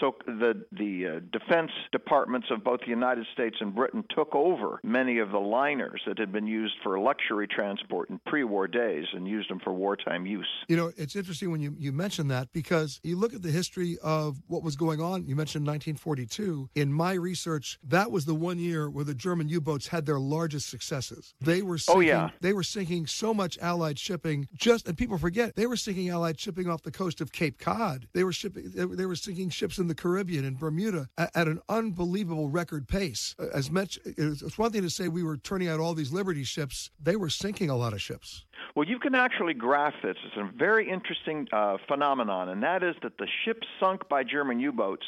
So 0.00 0.16
the 0.26 0.64
the 0.72 1.06
uh, 1.06 1.20
defense 1.38 1.70
departments 1.92 2.48
of 2.50 2.64
both 2.64 2.80
the 2.80 2.88
United 2.88 3.26
States 3.32 3.56
and 3.60 3.74
Britain 3.74 4.04
took 4.14 4.34
over 4.34 4.80
many 4.82 5.18
of 5.18 5.30
the 5.30 5.38
liners 5.38 6.00
that 6.06 6.18
had 6.18 6.32
been 6.32 6.46
used 6.46 6.74
for 6.82 6.98
luxury 6.98 7.46
transport 7.46 8.10
in 8.10 8.18
pre-war 8.26 8.66
days 8.66 9.06
and 9.12 9.27
used 9.28 9.50
them 9.50 9.60
for 9.60 9.72
wartime 9.72 10.26
use. 10.26 10.48
You 10.68 10.76
know, 10.76 10.92
it's 10.96 11.16
interesting 11.16 11.50
when 11.50 11.60
you, 11.60 11.74
you 11.78 11.92
mention 11.92 12.28
that 12.28 12.52
because 12.52 13.00
you 13.02 13.16
look 13.16 13.34
at 13.34 13.42
the 13.42 13.50
history 13.50 13.98
of 14.02 14.40
what 14.46 14.62
was 14.62 14.76
going 14.76 15.00
on. 15.00 15.26
You 15.26 15.36
mentioned 15.36 15.66
1942. 15.66 16.70
In 16.74 16.92
my 16.92 17.12
research, 17.14 17.78
that 17.84 18.10
was 18.10 18.24
the 18.24 18.34
one 18.34 18.58
year 18.58 18.90
where 18.90 19.04
the 19.04 19.14
German 19.14 19.48
U-boats 19.48 19.88
had 19.88 20.06
their 20.06 20.18
largest 20.18 20.68
successes. 20.68 21.34
They 21.40 21.62
were 21.62 21.74
oh, 21.74 21.78
sinking, 21.78 22.02
oh 22.02 22.06
yeah, 22.06 22.30
they 22.40 22.52
were 22.52 22.62
sinking 22.62 23.06
so 23.06 23.34
much 23.34 23.58
Allied 23.58 23.98
shipping. 23.98 24.48
Just 24.54 24.88
and 24.88 24.96
people 24.96 25.18
forget 25.18 25.56
they 25.56 25.66
were 25.66 25.76
sinking 25.76 26.08
Allied 26.10 26.38
shipping 26.38 26.68
off 26.68 26.82
the 26.82 26.90
coast 26.90 27.20
of 27.20 27.32
Cape 27.32 27.58
Cod. 27.58 28.08
They 28.14 28.24
were 28.24 28.32
shipping. 28.32 28.72
They 28.74 29.06
were 29.06 29.16
sinking 29.16 29.50
ships 29.50 29.78
in 29.78 29.88
the 29.88 29.94
Caribbean 29.94 30.44
and 30.44 30.58
Bermuda 30.58 31.08
at, 31.18 31.30
at 31.34 31.48
an 31.48 31.60
unbelievable 31.68 32.48
record 32.48 32.88
pace. 32.88 33.34
As 33.52 33.70
much, 33.70 33.98
it's 34.04 34.58
one 34.58 34.72
thing 34.72 34.82
to 34.82 34.90
say 34.90 35.08
we 35.08 35.22
were 35.22 35.36
turning 35.36 35.68
out 35.68 35.80
all 35.80 35.94
these 35.94 36.12
Liberty 36.12 36.44
ships. 36.44 36.90
They 37.00 37.16
were 37.16 37.30
sinking 37.30 37.70
a 37.70 37.76
lot 37.76 37.92
of 37.92 38.00
ships. 38.00 38.44
Well, 38.74 38.86
you 38.86 38.98
can 38.98 39.14
actually 39.18 39.54
graph 39.54 39.94
this. 40.02 40.16
It's 40.24 40.36
a 40.36 40.50
very 40.56 40.88
interesting 40.88 41.46
uh, 41.52 41.76
phenomenon, 41.86 42.48
and 42.48 42.62
that 42.62 42.82
is 42.82 42.94
that 43.02 43.18
the 43.18 43.26
ships 43.44 43.66
sunk 43.80 44.08
by 44.08 44.24
German 44.24 44.60
U-boats 44.60 45.06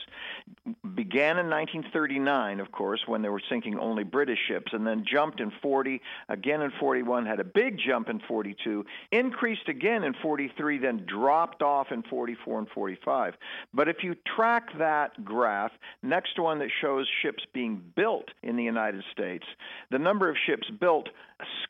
began 0.94 1.38
in 1.38 1.48
1939, 1.48 2.60
of 2.60 2.72
course, 2.72 3.00
when 3.06 3.22
they 3.22 3.28
were 3.28 3.40
sinking 3.48 3.78
only 3.78 4.04
British 4.04 4.38
ships, 4.48 4.72
and 4.72 4.86
then 4.86 5.04
jumped 5.10 5.40
in 5.40 5.52
40, 5.62 6.00
again 6.28 6.60
in 6.62 6.70
41, 6.78 7.26
had 7.26 7.40
a 7.40 7.44
big 7.44 7.78
jump 7.78 8.08
in 8.08 8.20
42, 8.28 8.84
increased 9.12 9.68
again 9.68 10.04
in 10.04 10.14
43, 10.22 10.78
then 10.78 11.06
dropped 11.06 11.62
off 11.62 11.88
in 11.90 12.02
44 12.02 12.58
and 12.58 12.68
45. 12.68 13.34
But 13.72 13.88
if 13.88 13.98
you 14.02 14.14
track 14.36 14.64
that 14.78 15.24
graph 15.24 15.72
next 16.02 16.38
one 16.38 16.58
that 16.58 16.70
shows 16.80 17.06
ships 17.22 17.44
being 17.52 17.82
built 17.96 18.28
in 18.42 18.56
the 18.56 18.64
United 18.64 19.04
States, 19.12 19.44
the 19.90 19.98
number 19.98 20.28
of 20.28 20.36
ships 20.46 20.68
built 20.80 21.08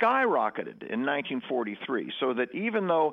skyrocketed 0.00 0.82
in 0.82 1.04
1943, 1.06 2.12
so 2.18 2.29
that 2.34 2.54
even 2.54 2.86
though 2.86 3.12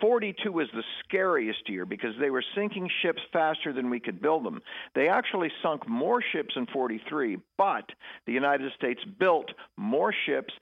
42 0.00 0.50
was 0.52 0.68
the 0.74 0.82
scariest 1.04 1.68
year 1.68 1.86
because 1.86 2.14
they 2.20 2.30
were 2.30 2.44
sinking 2.54 2.88
ships 3.02 3.22
faster 3.32 3.72
than 3.72 3.90
we 3.90 4.00
could 4.00 4.20
build 4.20 4.44
them, 4.44 4.60
they 4.94 5.08
actually 5.08 5.50
sunk 5.62 5.88
more 5.88 6.22
ships 6.32 6.54
in 6.56 6.66
43, 6.66 7.38
but 7.56 7.90
the 8.26 8.32
United 8.32 8.72
States 8.76 9.00
built 9.18 9.50
more 9.76 10.12
ships 10.26 10.52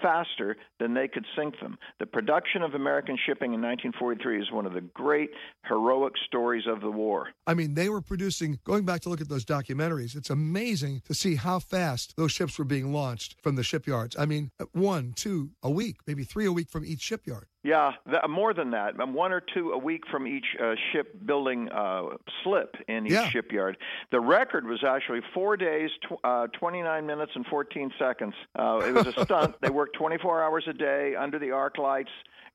faster 0.00 0.56
than 0.78 0.94
they 0.94 1.08
could 1.08 1.24
sink 1.36 1.58
them. 1.60 1.78
The 1.98 2.06
production 2.06 2.62
of 2.62 2.74
American 2.74 3.16
shipping 3.16 3.54
in 3.54 3.62
1943 3.62 4.42
is 4.42 4.50
one 4.50 4.66
of 4.66 4.72
the 4.72 4.80
great 4.80 5.30
heroic 5.66 6.14
stories 6.26 6.64
of 6.66 6.80
the 6.80 6.90
war. 6.90 7.28
I 7.46 7.54
mean, 7.54 7.74
they 7.74 7.88
were 7.88 8.00
producing, 8.00 8.58
going 8.64 8.84
back 8.84 9.02
to 9.02 9.08
look 9.08 9.20
at 9.20 9.28
those 9.28 9.44
documentaries, 9.44 10.16
it's 10.16 10.30
amazing 10.30 11.02
to 11.06 11.14
see 11.14 11.36
how 11.36 11.58
fast 11.58 12.16
those 12.16 12.32
ships 12.32 12.58
were 12.58 12.64
being 12.64 12.92
launched 12.92 13.36
from 13.42 13.56
the 13.56 13.62
shipyards. 13.62 14.16
I 14.18 14.26
mean, 14.26 14.50
one, 14.72 15.12
two, 15.14 15.50
a 15.62 15.70
week, 15.70 15.96
maybe 16.06 16.24
three 16.24 16.46
a 16.46 16.52
week 16.52 16.70
from 16.70 16.84
each 16.84 17.00
shipyard. 17.00 17.46
Yeah, 17.64 17.92
th- 18.08 18.22
more 18.28 18.52
than 18.52 18.70
that. 18.72 19.00
Um, 19.00 19.14
one 19.14 19.32
or 19.32 19.40
two 19.40 19.72
a 19.72 19.78
week 19.78 20.02
from 20.10 20.26
each 20.26 20.44
uh, 20.62 20.74
shipbuilding 20.92 21.70
uh, 21.70 22.02
slip 22.42 22.76
in 22.88 23.06
each 23.06 23.12
Yeah. 23.12 23.28
shipyard. 23.30 23.78
The 24.12 24.20
record 24.20 24.66
was 24.66 24.84
actually 24.84 25.20
four 25.32 25.56
days, 25.56 25.90
tw- 26.06 26.18
uh, 26.22 26.46
29 26.48 27.06
minutes, 27.06 27.32
and 27.34 27.46
14 27.46 27.90
seconds. 27.98 28.34
Uh, 28.54 28.82
it 28.84 28.92
was 28.92 29.06
a 29.06 29.12
stunt. 29.24 29.56
they 29.62 29.70
worked 29.70 29.96
24 29.96 30.42
hours 30.42 30.64
a 30.68 30.74
day 30.74 31.14
under 31.18 31.38
the 31.38 31.52
arc 31.52 31.78
lights. 31.78 32.10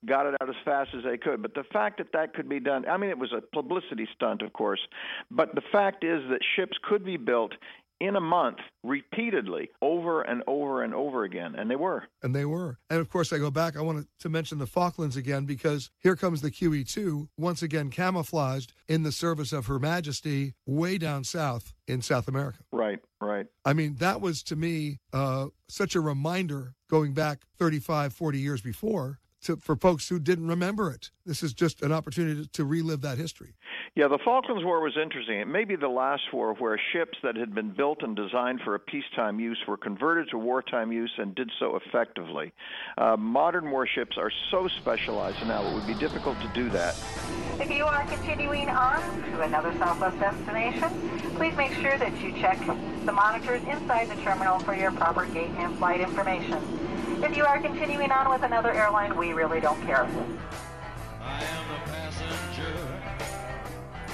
Got 0.05 0.27
it 0.27 0.35
out 0.41 0.47
as 0.47 0.55
fast 0.63 0.91
as 0.95 1.03
they 1.03 1.17
could. 1.17 1.41
But 1.41 1.55
the 1.55 1.63
fact 1.73 1.97
that 1.97 2.13
that 2.13 2.35
could 2.35 2.47
be 2.47 2.59
done, 2.59 2.87
I 2.87 2.95
mean, 2.97 3.09
it 3.09 3.17
was 3.17 3.33
a 3.33 3.41
publicity 3.41 4.07
stunt, 4.15 4.43
of 4.43 4.53
course. 4.53 4.79
But 5.31 5.55
the 5.55 5.61
fact 5.71 6.03
is 6.03 6.21
that 6.29 6.39
ships 6.55 6.77
could 6.87 7.03
be 7.03 7.17
built 7.17 7.53
in 7.99 8.15
a 8.15 8.21
month 8.21 8.57
repeatedly 8.83 9.69
over 9.81 10.21
and 10.21 10.43
over 10.47 10.83
and 10.83 10.93
over 10.93 11.23
again. 11.23 11.55
And 11.55 11.69
they 11.69 11.75
were. 11.75 12.05
And 12.23 12.33
they 12.33 12.45
were. 12.45 12.77
And 12.89 12.99
of 12.99 13.09
course, 13.09 13.33
I 13.33 13.38
go 13.38 13.51
back, 13.51 13.77
I 13.77 13.81
wanted 13.81 14.07
to 14.19 14.29
mention 14.29 14.57
the 14.57 14.67
Falklands 14.67 15.17
again 15.17 15.45
because 15.45 15.89
here 15.99 16.15
comes 16.15 16.41
the 16.41 16.51
QE2, 16.51 17.27
once 17.38 17.62
again 17.62 17.89
camouflaged 17.89 18.73
in 18.88 19.03
the 19.03 19.12
service 19.12 19.53
of 19.53 19.67
Her 19.67 19.79
Majesty 19.79 20.53
way 20.65 20.97
down 20.97 21.23
south 21.23 21.73
in 21.88 22.01
South 22.01 22.27
America. 22.27 22.59
Right, 22.71 22.99
right. 23.21 23.47
I 23.65 23.73
mean, 23.73 23.95
that 23.95 24.21
was 24.21 24.43
to 24.43 24.55
me 24.55 24.99
uh, 25.13 25.47
such 25.67 25.95
a 25.95 26.01
reminder 26.01 26.75
going 26.89 27.13
back 27.13 27.39
35, 27.57 28.13
40 28.13 28.39
years 28.39 28.62
before 28.62 29.19
to, 29.43 29.58
for 29.58 29.75
folks 29.75 30.10
who 30.10 30.19
didn't 30.19 30.47
remember 30.47 30.91
it. 30.91 31.12
This 31.25 31.43
is 31.43 31.54
just 31.54 31.82
an 31.82 31.91
opportunity 31.91 32.43
to, 32.43 32.49
to 32.49 32.65
relive 32.65 33.02
that 33.02 33.17
history. 33.17 33.56
Yeah, 33.95 34.08
the 34.08 34.19
Falklands 34.23 34.63
War 34.63 34.82
was 34.82 34.97
interesting. 35.02 35.39
It 35.39 35.47
may 35.47 35.65
be 35.65 35.75
the 35.75 35.88
last 35.88 36.21
war 36.32 36.54
where 36.56 36.80
ships 36.93 37.17
that 37.23 37.36
had 37.36 37.56
been 37.56 37.71
built 37.71 38.04
and 38.04 38.15
designed 38.15 38.62
for 38.63 38.75
a 38.75 38.80
peacetime 38.80 39.39
use 39.39 39.58
were 39.67 39.78
converted 39.78 40.30
to 40.32 40.38
wartime 40.38 40.91
use 40.91 41.12
and 41.17 41.34
did 41.36 41.52
so 41.60 41.75
effectively. 41.75 42.54
Uh, 42.97 43.17
modern 43.17 43.71
warships 43.71 44.17
are 44.17 44.32
so 44.52 44.67
specialized 44.67 45.45
now, 45.47 45.67
it 45.67 45.73
would 45.73 45.88
be 45.88 45.95
difficult 45.95 46.39
to 46.41 46.47
do 46.54 46.69
that. 46.69 46.95
If 47.60 47.71
you 47.71 47.86
are 47.86 48.06
continuing 48.06 48.69
on 48.69 49.02
to 49.32 49.41
another 49.41 49.73
Southwest 49.78 50.19
destination, 50.19 50.89
please 51.36 51.56
make 51.56 51.73
sure 51.73 51.97
that 51.97 52.19
you 52.21 52.32
check 52.34 52.60
the 53.06 53.12
monitors 53.12 53.62
inside 53.63 54.10
the 54.10 54.21
terminal 54.21 54.60
for 54.60 54.75
your 54.75 54.91
proper 54.91 55.25
gate 55.25 55.52
and 55.58 55.78
flight 55.78 55.99
information. 55.99 56.62
If 57.21 57.36
you 57.36 57.45
are 57.45 57.60
continuing 57.60 58.12
on 58.12 58.29
with 58.29 58.43
another 58.43 58.71
airline, 58.71 59.17
we 59.17 59.34
really 59.34 59.60
don't 59.60 59.82
care. 59.86 60.03
I 61.21 61.43
am 61.43 61.71
a 61.71 61.86
passenger. 61.86 62.73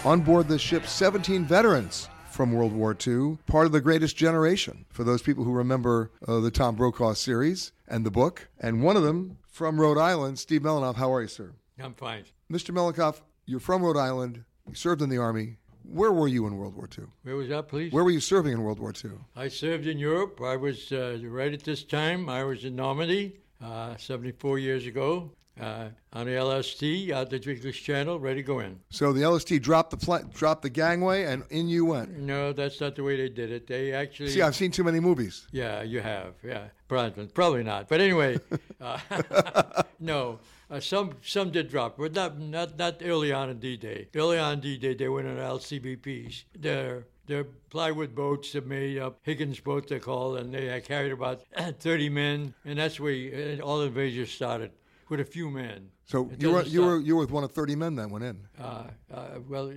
On 0.03 0.21
board 0.21 0.47
this 0.47 0.61
ship, 0.61 0.87
17 0.87 1.45
veterans 1.45 2.09
from 2.31 2.51
World 2.51 2.73
War 2.73 2.97
II, 3.07 3.37
part 3.45 3.67
of 3.67 3.71
the 3.71 3.79
greatest 3.79 4.17
generation 4.17 4.85
for 4.89 5.03
those 5.03 5.21
people 5.21 5.43
who 5.43 5.51
remember 5.51 6.11
uh, 6.27 6.39
the 6.39 6.49
Tom 6.49 6.75
Brokaw 6.75 7.13
series 7.13 7.71
and 7.87 8.05
the 8.05 8.11
book. 8.11 8.47
And 8.59 8.81
one 8.81 8.97
of 8.97 9.03
them 9.03 9.37
from 9.47 9.79
Rhode 9.79 9.99
Island, 9.99 10.39
Steve 10.39 10.61
Melnikoff. 10.61 10.95
How 10.95 11.13
are 11.13 11.21
you, 11.21 11.27
sir? 11.27 11.53
I'm 11.79 11.93
fine. 11.93 12.25
Mr. 12.51 12.73
Melnikoff, 12.73 13.21
you're 13.45 13.59
from 13.59 13.83
Rhode 13.83 13.97
Island. 13.97 14.43
You 14.67 14.73
served 14.73 15.03
in 15.03 15.09
the 15.09 15.19
Army. 15.19 15.57
Where 15.91 16.11
were 16.11 16.27
you 16.27 16.47
in 16.47 16.57
World 16.57 16.75
War 16.75 16.89
II? 16.97 17.05
Where 17.23 17.35
was 17.35 17.49
that, 17.49 17.67
please? 17.67 17.91
Where 17.91 18.03
were 18.03 18.11
you 18.11 18.19
serving 18.19 18.53
in 18.53 18.61
World 18.63 18.79
War 18.79 18.93
II? 19.03 19.11
I 19.35 19.47
served 19.47 19.87
in 19.87 19.97
Europe. 19.97 20.41
I 20.41 20.55
was 20.55 20.91
uh, 20.91 21.19
right 21.23 21.53
at 21.53 21.63
this 21.63 21.83
time. 21.83 22.29
I 22.29 22.43
was 22.43 22.65
in 22.65 22.75
Normandy, 22.75 23.37
uh, 23.63 23.95
74 23.97 24.59
years 24.59 24.85
ago, 24.85 25.31
uh, 25.59 25.89
on 26.11 26.25
the 26.25 26.41
LST 26.43 27.11
out 27.13 27.29
the 27.29 27.41
English 27.49 27.83
Channel, 27.83 28.19
ready 28.19 28.41
to 28.41 28.47
go 28.47 28.59
in. 28.59 28.79
So 28.89 29.13
the 29.13 29.29
LST 29.29 29.61
dropped 29.61 29.91
the 29.91 29.97
pla- 29.97 30.23
dropped 30.33 30.63
the 30.63 30.69
gangway, 30.69 31.23
and 31.23 31.43
in 31.49 31.67
you 31.69 31.85
went. 31.85 32.17
No, 32.17 32.51
that's 32.51 32.81
not 32.81 32.95
the 32.95 33.03
way 33.03 33.15
they 33.15 33.29
did 33.29 33.51
it. 33.51 33.67
They 33.67 33.93
actually. 33.93 34.29
See, 34.29 34.41
I've 34.41 34.55
seen 34.55 34.71
too 34.71 34.83
many 34.83 34.99
movies. 34.99 35.47
Yeah, 35.51 35.81
you 35.81 36.01
have. 36.01 36.33
Yeah, 36.43 36.65
probably, 36.87 37.27
probably 37.27 37.63
not. 37.63 37.87
But 37.87 38.01
anyway, 38.01 38.39
uh, 38.81 38.99
no. 39.99 40.39
Uh, 40.69 40.79
some 40.79 41.11
some 41.21 41.51
did 41.51 41.69
drop, 41.69 41.97
but 41.97 42.13
not 42.13 42.39
not 42.39 42.77
not 42.77 43.01
early 43.03 43.31
on 43.31 43.49
in 43.49 43.59
D-Day. 43.59 44.07
Early 44.15 44.39
on 44.39 44.59
D-Day, 44.59 44.95
they 44.95 45.07
went 45.09 45.27
on 45.27 45.37
LCVPs. 45.37 46.45
Their 46.57 47.05
their 47.27 47.43
plywood 47.69 48.15
boats 48.15 48.51
that 48.53 48.65
made 48.67 48.97
up 48.97 49.19
Higgins 49.23 49.59
boat 49.59 49.87
they 49.87 49.99
called, 49.99 50.37
and 50.37 50.53
they 50.53 50.81
carried 50.81 51.11
about 51.11 51.41
30 51.79 52.09
men, 52.09 52.53
and 52.65 52.79
that's 52.79 52.99
where 52.99 53.57
uh, 53.59 53.63
all 53.63 53.79
the 53.79 53.87
invasions 53.87 54.31
started 54.31 54.71
with 55.09 55.19
a 55.19 55.25
few 55.25 55.49
men. 55.49 55.89
So 56.05 56.29
It 56.31 56.41
you 56.41 56.51
were 56.51 56.63
you 56.63 56.81
were 56.83 56.99
you 56.99 57.15
were 57.15 57.21
with 57.21 57.31
one 57.31 57.43
of 57.43 57.51
30 57.51 57.75
men 57.75 57.95
that 57.95 58.09
went 58.09 58.25
in. 58.25 58.37
Uh, 58.59 58.83
uh, 59.13 59.27
well, 59.47 59.71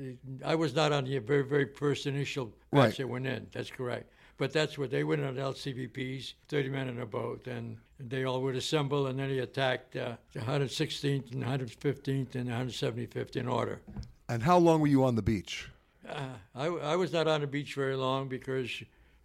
I 0.45 0.55
was 0.55 0.75
not 0.75 0.93
on 0.93 1.05
the 1.05 1.19
very, 1.19 1.45
very 1.45 1.67
first 1.75 2.07
initial 2.07 2.47
batch 2.47 2.55
Right. 2.73 2.97
that 2.97 3.09
went 3.09 3.27
in. 3.27 3.47
That's 3.53 3.71
correct. 3.71 4.13
But 4.39 4.53
that's 4.53 4.79
what 4.79 4.91
they 4.91 5.03
went 5.03 5.23
on 5.25 5.35
LCVPs, 5.35 6.35
30 6.49 6.69
men 6.69 6.89
in 6.89 7.01
a 7.01 7.07
boat, 7.07 7.49
and 7.49 7.77
they 7.99 8.23
all 8.25 8.41
would 8.43 8.55
assemble, 8.55 9.09
and 9.09 9.19
then 9.19 9.29
he 9.31 9.41
attacked 9.41 9.97
uh, 9.97 10.15
the 10.33 10.39
116th 10.41 11.33
and 11.33 11.43
115th 11.43 12.37
and 12.37 12.49
175th 12.49 13.35
in 13.35 13.49
order. 13.49 13.81
And 14.29 14.41
how 14.43 14.59
long 14.59 14.81
were 14.81 14.87
you 14.87 15.03
on 15.03 15.17
the 15.17 15.23
beach? 15.23 15.69
Uh, 16.09 16.29
I, 16.55 16.67
I 16.67 16.97
was 16.97 17.13
not 17.13 17.27
on 17.27 17.41
the 17.41 17.49
beach 17.49 17.75
very 17.75 17.97
long 17.97 18.29
because 18.29 18.71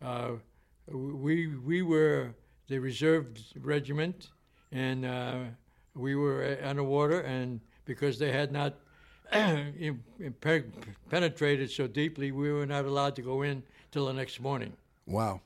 uh, 0.02 0.32
we 0.88 1.48
we 1.58 1.84
were 1.84 2.34
the 2.68 2.80
reserve 2.80 3.28
regiment, 3.62 4.30
and 4.72 5.06
uh, 5.06 5.36
we 5.94 6.16
were 6.16 6.58
on 6.64 6.78
the 6.78 6.84
water, 6.84 7.22
and 7.22 7.60
because 7.86 8.18
they 8.18 8.32
had 8.32 8.52
not 8.52 8.74
in- 9.32 10.04
in- 10.20 10.34
pe- 10.42 10.64
penetrated 11.10 11.70
so 11.70 11.86
deeply, 11.86 12.32
we 12.32 12.52
were 12.52 12.66
not 12.66 12.86
allowed 12.86 13.16
to 13.18 13.22
go 13.22 13.44
in 13.44 13.62
till 13.92 14.08
the 14.08 14.14
next 14.14 14.40
morning. 14.40 14.74
Wow. 15.06 15.42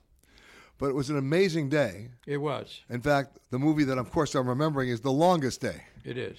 But 0.78 0.90
it 0.90 0.96
was 0.96 1.10
an 1.10 1.18
amazing 1.18 1.70
day. 1.70 2.10
It 2.26 2.38
was. 2.38 2.82
In 2.90 3.02
fact, 3.02 3.40
the 3.50 3.58
movie 3.58 3.84
that 3.86 3.98
of 3.98 4.12
course 4.12 4.36
I'm 4.36 4.48
remembering 4.48 4.90
is 4.90 5.02
The 5.02 5.12
Longest 5.12 5.62
Day. 5.62 5.84
It 6.04 6.18
is. 6.18 6.38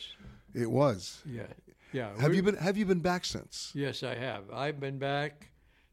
It 0.55 0.71
was. 0.71 1.21
Yeah. 1.27 1.43
Yeah. 1.93 2.11
Have 2.21 2.35
you 2.35 2.43
been 2.43 2.57
have 2.57 2.77
you 2.77 2.87
been 2.87 3.01
back 3.01 3.25
since? 3.25 3.73
Yes, 3.75 4.03
I 4.03 4.15
have. 4.15 4.45
I've 4.53 4.79
been 4.79 4.99
back. 4.99 5.49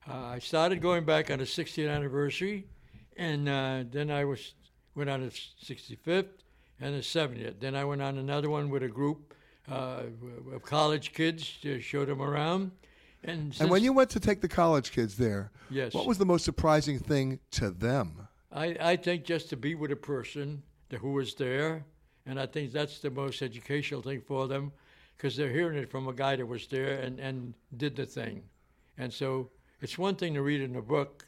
Uh, 0.08 0.14
I 0.14 0.40
started 0.40 0.82
going 0.82 1.06
back 1.06 1.32
on 1.32 1.40
the 1.40 1.46
60th 1.46 1.90
anniversary, 1.90 2.68
and 3.18 3.50
uh, 3.50 3.84
then 3.90 4.12
I 4.12 4.26
was 4.26 4.54
went 4.94 5.10
on 5.10 5.22
the 5.22 5.30
65th 5.30 6.28
and 6.80 6.96
the 6.96 7.00
70th. 7.00 7.60
Then 7.60 7.76
I 7.76 7.84
went 7.86 8.02
on 8.02 8.18
another 8.18 8.50
one 8.50 8.70
with 8.70 8.84
a 8.84 8.88
group 8.88 9.34
uh, 9.72 10.04
of 10.54 10.64
college 10.64 11.14
kids 11.14 11.58
to 11.62 11.82
show 11.82 12.06
them 12.06 12.22
around. 12.22 12.72
And, 13.28 13.56
And 13.60 13.70
when 13.70 13.84
you 13.84 13.94
went 13.94 14.10
to 14.12 14.20
take 14.20 14.42
the 14.42 14.48
college 14.48 14.92
kids 14.92 15.18
there, 15.18 15.52
Yes. 15.70 15.94
what 15.94 16.06
was 16.06 16.18
the 16.18 16.26
most 16.26 16.46
surprising 16.46 17.00
thing 17.00 17.40
to 17.52 17.72
them? 17.72 18.28
I, 18.52 18.76
I 18.80 18.96
think 18.96 19.26
just 19.26 19.50
to 19.50 19.58
be 19.58 19.76
with 19.76 19.92
a 19.92 19.96
person 19.96 20.64
who 21.02 21.12
was 21.12 21.36
there, 21.36 21.84
and 22.26 22.40
I 22.40 22.46
think 22.46 22.72
that's 22.72 23.00
the 23.00 23.10
most 23.10 23.42
educational 23.42 24.02
thing 24.02 24.22
for 24.22 24.48
them, 24.48 24.72
because 25.18 25.36
they're 25.36 25.52
hearing 25.52 25.78
it 25.78 25.90
from 25.90 26.08
a 26.08 26.14
guy 26.14 26.36
that 26.36 26.46
was 26.46 26.68
there 26.68 27.00
and, 27.00 27.20
and 27.20 27.54
did 27.76 27.96
the 27.96 28.06
thing. 28.06 28.44
And 28.98 29.12
so 29.12 29.50
it's 29.82 29.98
one 29.98 30.16
thing 30.16 30.34
to 30.36 30.42
read 30.42 30.62
in 30.62 30.76
a 30.76 30.82
book, 30.82 31.26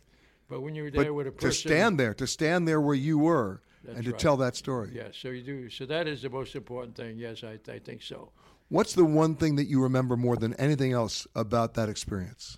but 0.48 0.62
when 0.62 0.76
you're 0.76 0.92
there 0.92 1.06
But 1.06 1.14
with 1.16 1.28
a 1.28 1.32
person. 1.32 1.50
to 1.50 1.56
stand 1.56 2.00
there, 2.00 2.14
to 2.14 2.28
stand 2.28 2.68
there 2.68 2.80
where 2.80 2.96
you 2.96 3.18
were 3.18 3.62
and 3.88 4.04
to 4.06 4.12
right. 4.12 4.20
tell 4.20 4.38
that 4.38 4.56
story. 4.56 4.92
Yeah, 4.94 5.10
so 5.12 5.30
you 5.30 5.42
do. 5.42 5.70
So 5.70 5.86
that 5.86 6.08
is 6.08 6.22
the 6.22 6.30
most 6.30 6.56
important 6.56 6.96
thing. 6.96 7.18
Yes, 7.18 7.44
I, 7.44 7.60
I 7.72 7.80
think 7.80 8.02
so. 8.04 8.32
What's 8.70 8.94
the 8.94 9.06
one 9.06 9.36
thing 9.36 9.56
that 9.56 9.68
you 9.68 9.82
remember 9.82 10.18
more 10.18 10.36
than 10.36 10.54
anything 10.56 10.92
else 10.92 11.26
about 11.34 11.74
that 11.76 11.88
experience? 11.88 12.58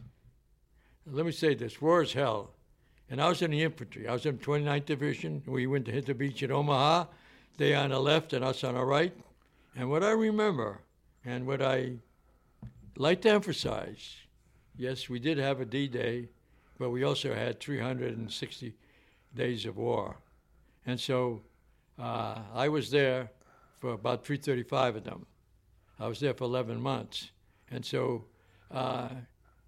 Let 1.06 1.26
me 1.26 1.32
say 1.32 1.54
this: 1.54 1.82
war 1.82 2.02
is 2.02 2.14
hell. 2.14 2.52
And 3.12 3.22
I 3.22 3.28
was 3.30 3.42
in 3.42 3.52
the 3.52 3.64
infantry. 3.64 4.08
I 4.08 4.14
was 4.14 4.26
in 4.26 4.38
29th 4.38 4.86
Division. 4.86 5.42
We 5.48 5.66
went 5.66 5.86
to 5.86 5.92
hit 5.92 6.06
the 6.06 6.14
beach 6.14 6.44
at 6.44 6.52
Omaha. 6.52 7.06
They 7.58 7.74
on 7.74 7.90
the 7.90 8.00
left 8.00 8.34
and 8.34 8.46
us 8.46 8.64
on 8.64 8.76
the 8.76 8.84
right. 8.84 9.14
And 9.76 9.90
what 9.90 10.04
I 10.04 10.12
remember, 10.12 10.82
and 11.26 11.48
what 11.48 11.62
I 11.62 11.94
like 12.98 13.22
to 13.22 13.30
emphasize, 13.30 14.16
yes, 14.78 15.10
we 15.10 15.20
did 15.20 15.38
have 15.40 15.60
a 15.60 15.66
D-Day, 15.66 16.30
but 16.78 16.92
we 16.92 17.04
also 17.04 17.34
had 17.34 17.60
360 17.60 18.74
days 19.36 19.66
of 19.66 19.78
war. 19.78 20.18
And 20.86 21.00
so 21.00 21.42
uh, 21.98 22.40
I 22.54 22.70
was 22.70 22.92
there 22.92 23.32
for 23.80 23.94
about 23.94 24.26
335 24.26 24.98
of 24.98 25.04
them. 25.04 25.26
I 26.00 26.08
was 26.08 26.20
there 26.20 26.34
for 26.34 26.46
11 26.46 26.80
months. 26.80 27.32
And 27.72 27.86
so 27.86 28.26
uh, 28.72 29.10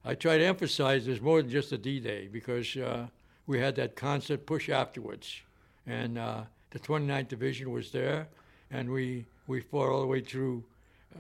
I 0.06 0.16
try 0.16 0.38
to 0.38 0.46
emphasize 0.46 1.06
there's 1.06 1.22
more 1.22 1.42
than 1.42 1.52
just 1.52 1.72
a 1.72 1.78
D-Day 1.78 2.30
because 2.32 2.76
uh, 2.78 3.08
we 3.48 3.60
had 3.60 3.76
that 3.76 3.96
constant 3.96 4.46
push 4.46 4.70
afterwards. 4.70 5.42
And 5.86 6.18
uh, 6.18 6.44
the 6.70 6.80
29th 6.80 7.28
Division 7.28 7.72
was 7.72 7.92
there, 7.92 8.28
and 8.72 8.90
we, 8.90 9.26
we 9.48 9.62
fought 9.62 9.90
all 9.90 10.02
the 10.02 10.08
way 10.08 10.22
through 10.22 10.64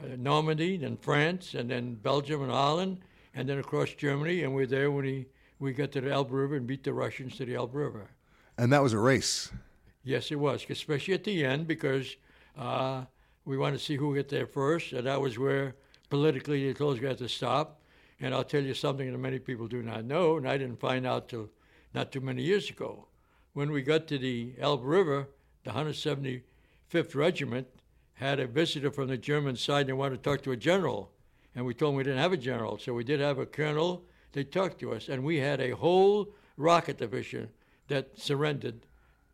uh, 0.01 0.15
Normandy, 0.17 0.77
then 0.77 0.97
France, 0.97 1.53
and 1.53 1.69
then 1.69 1.95
Belgium 1.95 2.41
and 2.43 2.51
Holland, 2.51 2.99
and 3.35 3.49
then 3.49 3.59
across 3.59 3.89
Germany, 3.93 4.43
and 4.43 4.55
we 4.55 4.61
were 4.61 4.67
there 4.67 4.91
when 4.91 5.05
we, 5.05 5.25
we 5.59 5.73
got 5.73 5.91
to 5.91 6.01
the 6.01 6.11
Elbe 6.11 6.31
River 6.31 6.55
and 6.55 6.65
beat 6.67 6.83
the 6.83 6.93
Russians 6.93 7.35
to 7.37 7.45
the 7.45 7.55
Elbe 7.55 7.75
River. 7.75 8.07
And 8.57 8.71
that 8.71 8.81
was 8.81 8.93
a 8.93 8.99
race. 8.99 9.51
Yes, 10.03 10.31
it 10.31 10.39
was, 10.39 10.65
especially 10.69 11.13
at 11.13 11.23
the 11.23 11.45
end 11.45 11.67
because 11.67 12.15
uh, 12.57 13.03
we 13.45 13.57
wanted 13.57 13.79
to 13.79 13.83
see 13.83 13.95
who 13.95 14.15
get 14.15 14.29
there 14.29 14.45
first, 14.45 14.93
and 14.93 15.07
that 15.07 15.21
was 15.21 15.39
where 15.39 15.75
politically 16.09 16.65
they 16.65 16.73
told 16.73 16.99
we 16.99 17.07
had 17.07 17.17
to 17.17 17.29
stop. 17.29 17.81
And 18.19 18.35
I'll 18.35 18.43
tell 18.43 18.61
you 18.61 18.75
something 18.75 19.11
that 19.11 19.17
many 19.17 19.39
people 19.39 19.67
do 19.67 19.81
not 19.81 20.05
know, 20.05 20.37
and 20.37 20.47
I 20.47 20.57
didn't 20.57 20.79
find 20.79 21.07
out 21.07 21.29
till 21.29 21.49
not 21.93 22.11
too 22.11 22.21
many 22.21 22.43
years 22.43 22.69
ago. 22.69 23.07
When 23.53 23.71
we 23.71 23.81
got 23.81 24.07
to 24.07 24.19
the 24.19 24.53
Elbe 24.59 24.83
River, 24.83 25.27
the 25.63 25.71
175th 25.71 27.15
Regiment 27.15 27.67
had 28.13 28.39
a 28.39 28.45
visitor 28.45 28.91
from 28.91 29.07
the 29.07 29.17
German 29.17 29.55
side. 29.55 29.81
And 29.81 29.89
they 29.89 29.93
wanted 29.93 30.23
to 30.23 30.29
talk 30.29 30.43
to 30.43 30.51
a 30.51 30.57
general, 30.57 31.11
and 31.55 31.65
we 31.65 31.73
told 31.73 31.93
them 31.93 31.97
we 31.97 32.03
didn't 32.03 32.19
have 32.19 32.33
a 32.33 32.37
general, 32.37 32.77
so 32.77 32.93
we 32.93 33.03
did 33.03 33.19
have 33.19 33.39
a 33.39 33.45
colonel. 33.47 34.03
They 34.33 34.43
talked 34.43 34.79
to 34.79 34.93
us, 34.93 35.09
and 35.09 35.23
we 35.23 35.37
had 35.37 35.59
a 35.59 35.75
whole 35.75 36.33
rocket 36.57 36.99
division 36.99 37.49
that 37.87 38.17
surrendered, 38.19 38.85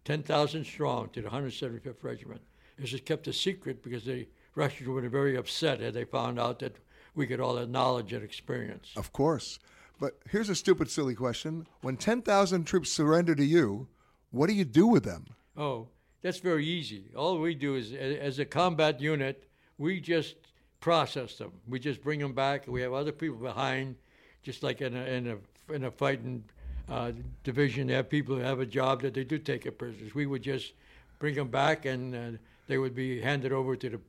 10,000 0.05 0.63
strong, 0.63 1.09
to 1.09 1.21
the 1.21 1.29
175th 1.29 2.03
Regiment. 2.03 2.41
This 2.77 2.91
was 2.91 3.01
kept 3.01 3.27
a 3.27 3.33
secret 3.33 3.83
because 3.83 4.05
the 4.05 4.27
Russians 4.55 4.87
would 4.87 5.03
have 5.03 5.11
been 5.11 5.19
very 5.19 5.35
upset 5.35 5.79
had 5.79 5.93
they 5.93 6.03
found 6.03 6.39
out 6.39 6.59
that 6.59 6.75
we 7.15 7.25
get 7.25 7.39
all 7.39 7.55
that 7.55 7.69
knowledge 7.69 8.13
and 8.13 8.23
experience. 8.23 8.91
Of 8.95 9.11
course. 9.11 9.59
But 9.99 10.19
here's 10.29 10.49
a 10.49 10.55
stupid, 10.55 10.89
silly 10.89 11.15
question. 11.15 11.67
When 11.81 11.97
10,000 11.97 12.65
troops 12.65 12.91
surrender 12.91 13.33
to 13.33 13.43
you, 13.43 13.87
what 14.31 14.47
do 14.47 14.53
you 14.53 14.65
do 14.65 14.85
with 14.85 15.03
them? 15.03 15.25
Oh, 15.55 15.87
that's 16.21 16.39
very 16.39 16.65
easy. 16.65 17.05
All 17.15 17.39
we 17.39 17.55
do 17.55 17.75
is, 17.75 17.93
as 17.93 18.37
a 18.37 18.45
combat 18.45 19.01
unit, 19.01 19.49
we 19.79 19.99
just 19.99 20.35
process 20.79 21.37
them. 21.37 21.51
We 21.67 21.79
just 21.79 22.03
bring 22.03 22.19
them 22.19 22.33
back. 22.33 22.67
We 22.67 22.81
have 22.81 22.93
other 22.93 23.11
people 23.11 23.37
behind, 23.37 23.95
just 24.43 24.61
like 24.61 24.81
in 24.81 24.95
a, 24.95 25.03
in 25.05 25.27
a, 25.27 25.73
in 25.73 25.83
a 25.85 25.91
fighting 25.91 26.43
uh, 26.89 27.11
division, 27.43 27.87
they 27.87 27.93
have 27.93 28.09
people 28.09 28.35
who 28.35 28.41
have 28.41 28.59
a 28.59 28.65
job 28.65 29.01
that 29.01 29.13
they 29.13 29.23
do 29.23 29.37
take 29.37 29.65
as 29.65 29.73
prisoners. 29.73 30.13
We 30.15 30.25
would 30.25 30.43
just 30.43 30.73
bring 31.19 31.35
them 31.35 31.49
back 31.49 31.85
and 31.85 32.15
uh, 32.15 32.37
they 32.67 32.77
would 32.77 32.95
be 32.95 33.21
handed 33.21 33.51
over 33.51 33.75
to 33.75 33.89
the 33.89 33.99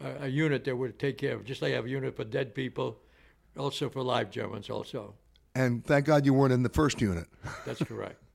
a 0.00 0.28
unit 0.28 0.64
that 0.64 0.76
would 0.76 0.98
take 0.98 1.18
care 1.18 1.34
of, 1.34 1.44
just 1.44 1.62
like 1.62 1.72
I 1.72 1.76
have 1.76 1.86
a 1.86 1.88
unit 1.88 2.14
for 2.14 2.24
dead 2.24 2.54
people, 2.54 2.98
also 3.56 3.88
for 3.88 4.02
live 4.02 4.30
Germans, 4.30 4.70
also. 4.70 5.14
And 5.54 5.84
thank 5.84 6.06
God 6.06 6.24
you 6.24 6.32
weren't 6.32 6.52
in 6.52 6.62
the 6.62 6.68
first 6.68 7.00
unit. 7.00 7.26
That's 7.66 7.82
correct. 7.82 8.22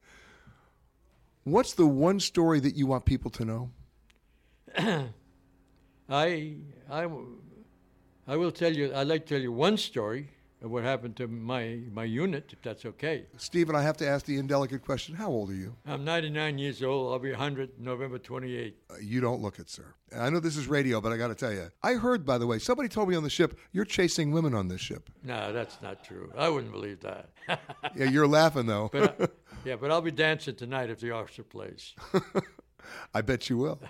What's 1.46 1.74
the 1.74 1.88
one 1.88 2.20
story 2.20 2.60
that 2.60 2.76
you 2.76 2.88
want 2.88 3.06
people 3.06 3.32
to 3.32 3.46
know? 3.46 3.70
I, 6.10 6.56
I, 6.90 7.08
I 8.28 8.36
will 8.36 8.52
tell 8.52 8.74
you. 8.74 8.94
I'd 8.94 9.08
like 9.08 9.26
to 9.26 9.36
tell 9.36 9.42
you 9.42 9.52
one 9.52 9.78
story 9.78 10.30
what 10.70 10.84
happened 10.84 11.16
to 11.18 11.28
my 11.28 11.80
my 11.92 12.06
unit, 12.06 12.50
if 12.54 12.62
that's 12.62 12.86
okay. 12.86 13.26
Stephen, 13.38 13.76
I 13.76 13.82
have 13.82 13.98
to 13.98 14.08
ask 14.08 14.26
the 14.26 14.38
indelicate 14.38 14.84
question. 14.84 15.16
How 15.16 15.30
old 15.30 15.50
are 15.50 15.56
you? 15.56 15.76
I'm 15.86 16.04
99 16.06 16.58
years 16.58 16.82
old. 16.82 17.12
I'll 17.12 17.20
be 17.20 17.32
100 17.32 17.80
November 17.80 18.18
28. 18.18 18.76
Uh, 18.90 18.94
you 19.02 19.20
don't 19.20 19.42
look 19.42 19.60
it, 19.60 19.70
sir. 19.70 19.94
I 20.18 20.30
know 20.30 20.40
this 20.40 20.56
is 20.56 20.68
radio, 20.68 21.02
but 21.02 21.12
I 21.12 21.18
got 21.18 21.28
to 21.30 21.36
tell 21.36 21.52
you. 21.52 21.70
I 21.82 21.94
heard, 21.94 22.26
by 22.26 22.38
the 22.38 22.48
way, 22.48 22.60
somebody 22.60 22.88
told 22.88 23.10
me 23.10 23.16
on 23.16 23.24
the 23.24 23.30
ship 23.30 23.60
you're 23.72 23.86
chasing 23.86 24.32
women 24.32 24.54
on 24.54 24.68
this 24.68 24.82
ship. 24.82 25.10
No, 25.24 25.52
that's 25.52 25.82
not 25.82 26.04
true. 26.04 26.32
I 26.38 26.50
wouldn't 26.50 26.72
believe 26.72 27.02
that. 27.02 27.30
yeah, 27.96 28.06
you're 28.06 28.28
laughing 28.28 28.66
though. 28.66 28.90
but, 28.92 29.20
uh, 29.20 29.28
yeah, 29.66 29.76
but 29.76 29.92
I'll 29.92 30.02
be 30.02 30.12
dancing 30.12 30.56
tonight 30.56 30.90
if 30.90 31.00
the 31.00 31.12
officer 31.12 31.44
plays. 31.44 31.94
I 33.14 33.22
bet 33.22 33.50
you 33.50 33.58
will. 33.58 33.82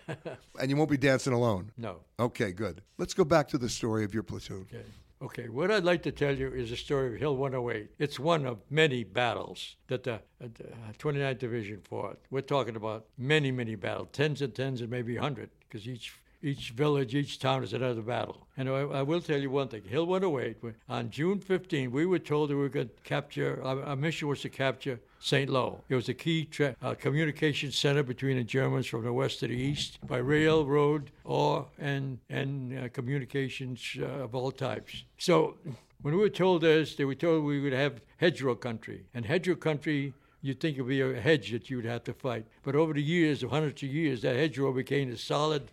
and 0.60 0.70
you 0.70 0.78
won't 0.78 0.90
be 0.90 0.98
dancing 0.98 1.34
alone. 1.34 1.72
No. 1.78 2.02
Okay, 2.20 2.52
good. 2.52 2.82
Let's 2.98 3.14
go 3.14 3.24
back 3.24 3.48
to 3.50 3.58
the 3.58 3.70
story 3.70 4.04
of 4.04 4.14
your 4.14 4.24
platoon. 4.24 4.68
Okay. 4.72 4.86
Okay, 5.24 5.48
what 5.48 5.72
I'd 5.72 5.86
like 5.86 6.04
to 6.04 6.12
tell 6.12 6.36
you 6.36 6.50
is 6.50 6.70
the 6.70 6.76
story 6.76 7.14
of 7.14 7.20
Hill 7.22 7.38
108. 7.38 7.92
It's 7.98 8.20
one 8.20 8.46
of 8.46 8.60
many 8.70 9.06
battles 9.06 9.78
that 9.88 10.04
the, 10.04 10.16
uh, 10.16 10.18
the 10.42 10.66
29th 11.00 11.40
Division 11.40 11.80
fought. 11.80 12.20
We're 12.30 12.42
talking 12.42 12.76
about 12.76 13.06
many, 13.18 13.50
many 13.50 13.76
battles, 13.76 14.10
tens 14.12 14.42
and 14.42 14.54
tens 14.54 14.82
and 14.82 14.90
maybe 14.90 15.16
100, 15.16 15.50
because 15.62 15.88
each 15.88 16.14
each 16.44 16.72
village, 16.72 17.16
each 17.16 17.40
town 17.40 17.64
is 17.64 17.74
another 17.74 18.02
battle. 18.02 18.48
And 18.58 18.70
I, 18.70 18.82
I, 18.82 19.02
will 19.02 19.22
tell 19.22 19.40
you 19.40 19.50
one 19.50 19.70
thing. 19.70 19.84
Hill 19.84 20.06
108, 20.06 20.76
on 20.90 21.10
June 21.10 21.40
15, 21.40 21.92
we 21.92 22.06
were 22.06 22.20
told 22.20 22.50
that 22.50 22.56
we 22.56 22.62
were 22.62 22.70
going 22.70 22.90
to 22.90 23.02
capture, 23.04 23.62
our, 23.64 23.82
our 23.84 23.96
mission 23.96 24.28
was 24.28 24.42
to 24.42 24.50
capture 24.50 25.00
St. 25.20 25.50
Lo. 25.50 25.82
It 25.88 25.96
was 25.96 26.10
a 26.10 26.14
key 26.14 26.44
tra- 26.44 26.76
uh, 26.82 26.96
communication 26.96 27.72
center 27.72 28.04
between 28.04 28.36
the 28.36 28.44
Germans 28.44 28.88
from 28.88 29.06
the 29.06 29.14
west 29.14 29.40
to 29.40 29.48
the 29.48 29.56
east 29.56 30.00
by 30.06 30.18
railroad 30.18 31.12
or 31.24 31.68
and 31.80 32.20
and 32.30 32.78
uh, 32.78 32.90
communications 32.90 33.96
uh, 34.02 34.26
of 34.26 34.36
all 34.36 34.52
types. 34.52 35.06
So 35.18 35.56
when 36.02 36.16
we 36.16 36.20
were 36.20 36.30
told 36.30 36.62
this, 36.62 36.96
they 36.96 37.06
were 37.06 37.16
told 37.16 37.46
we 37.46 37.62
would 37.62 37.72
have 37.72 38.02
hedgerow 38.18 38.56
country, 38.56 39.06
and 39.14 39.26
hedgerow 39.26 39.56
country. 39.56 40.14
You'd 40.42 40.60
think 40.60 40.78
it 40.78 40.82
would 40.82 40.90
be 40.90 41.00
a 41.00 41.22
hedge 41.22 41.52
that 41.52 41.70
you 41.70 41.78
would 41.78 41.86
have 41.86 42.04
to 42.04 42.14
fight. 42.14 42.46
But 42.64 42.76
over 42.76 42.92
the 42.92 43.02
years, 43.02 43.42
hundreds 43.44 43.82
of 43.82 43.88
years, 43.88 44.24
that 44.24 44.36
hedgerow 44.36 44.74
became 44.74 45.10
a 45.10 45.16
solid 45.16 45.72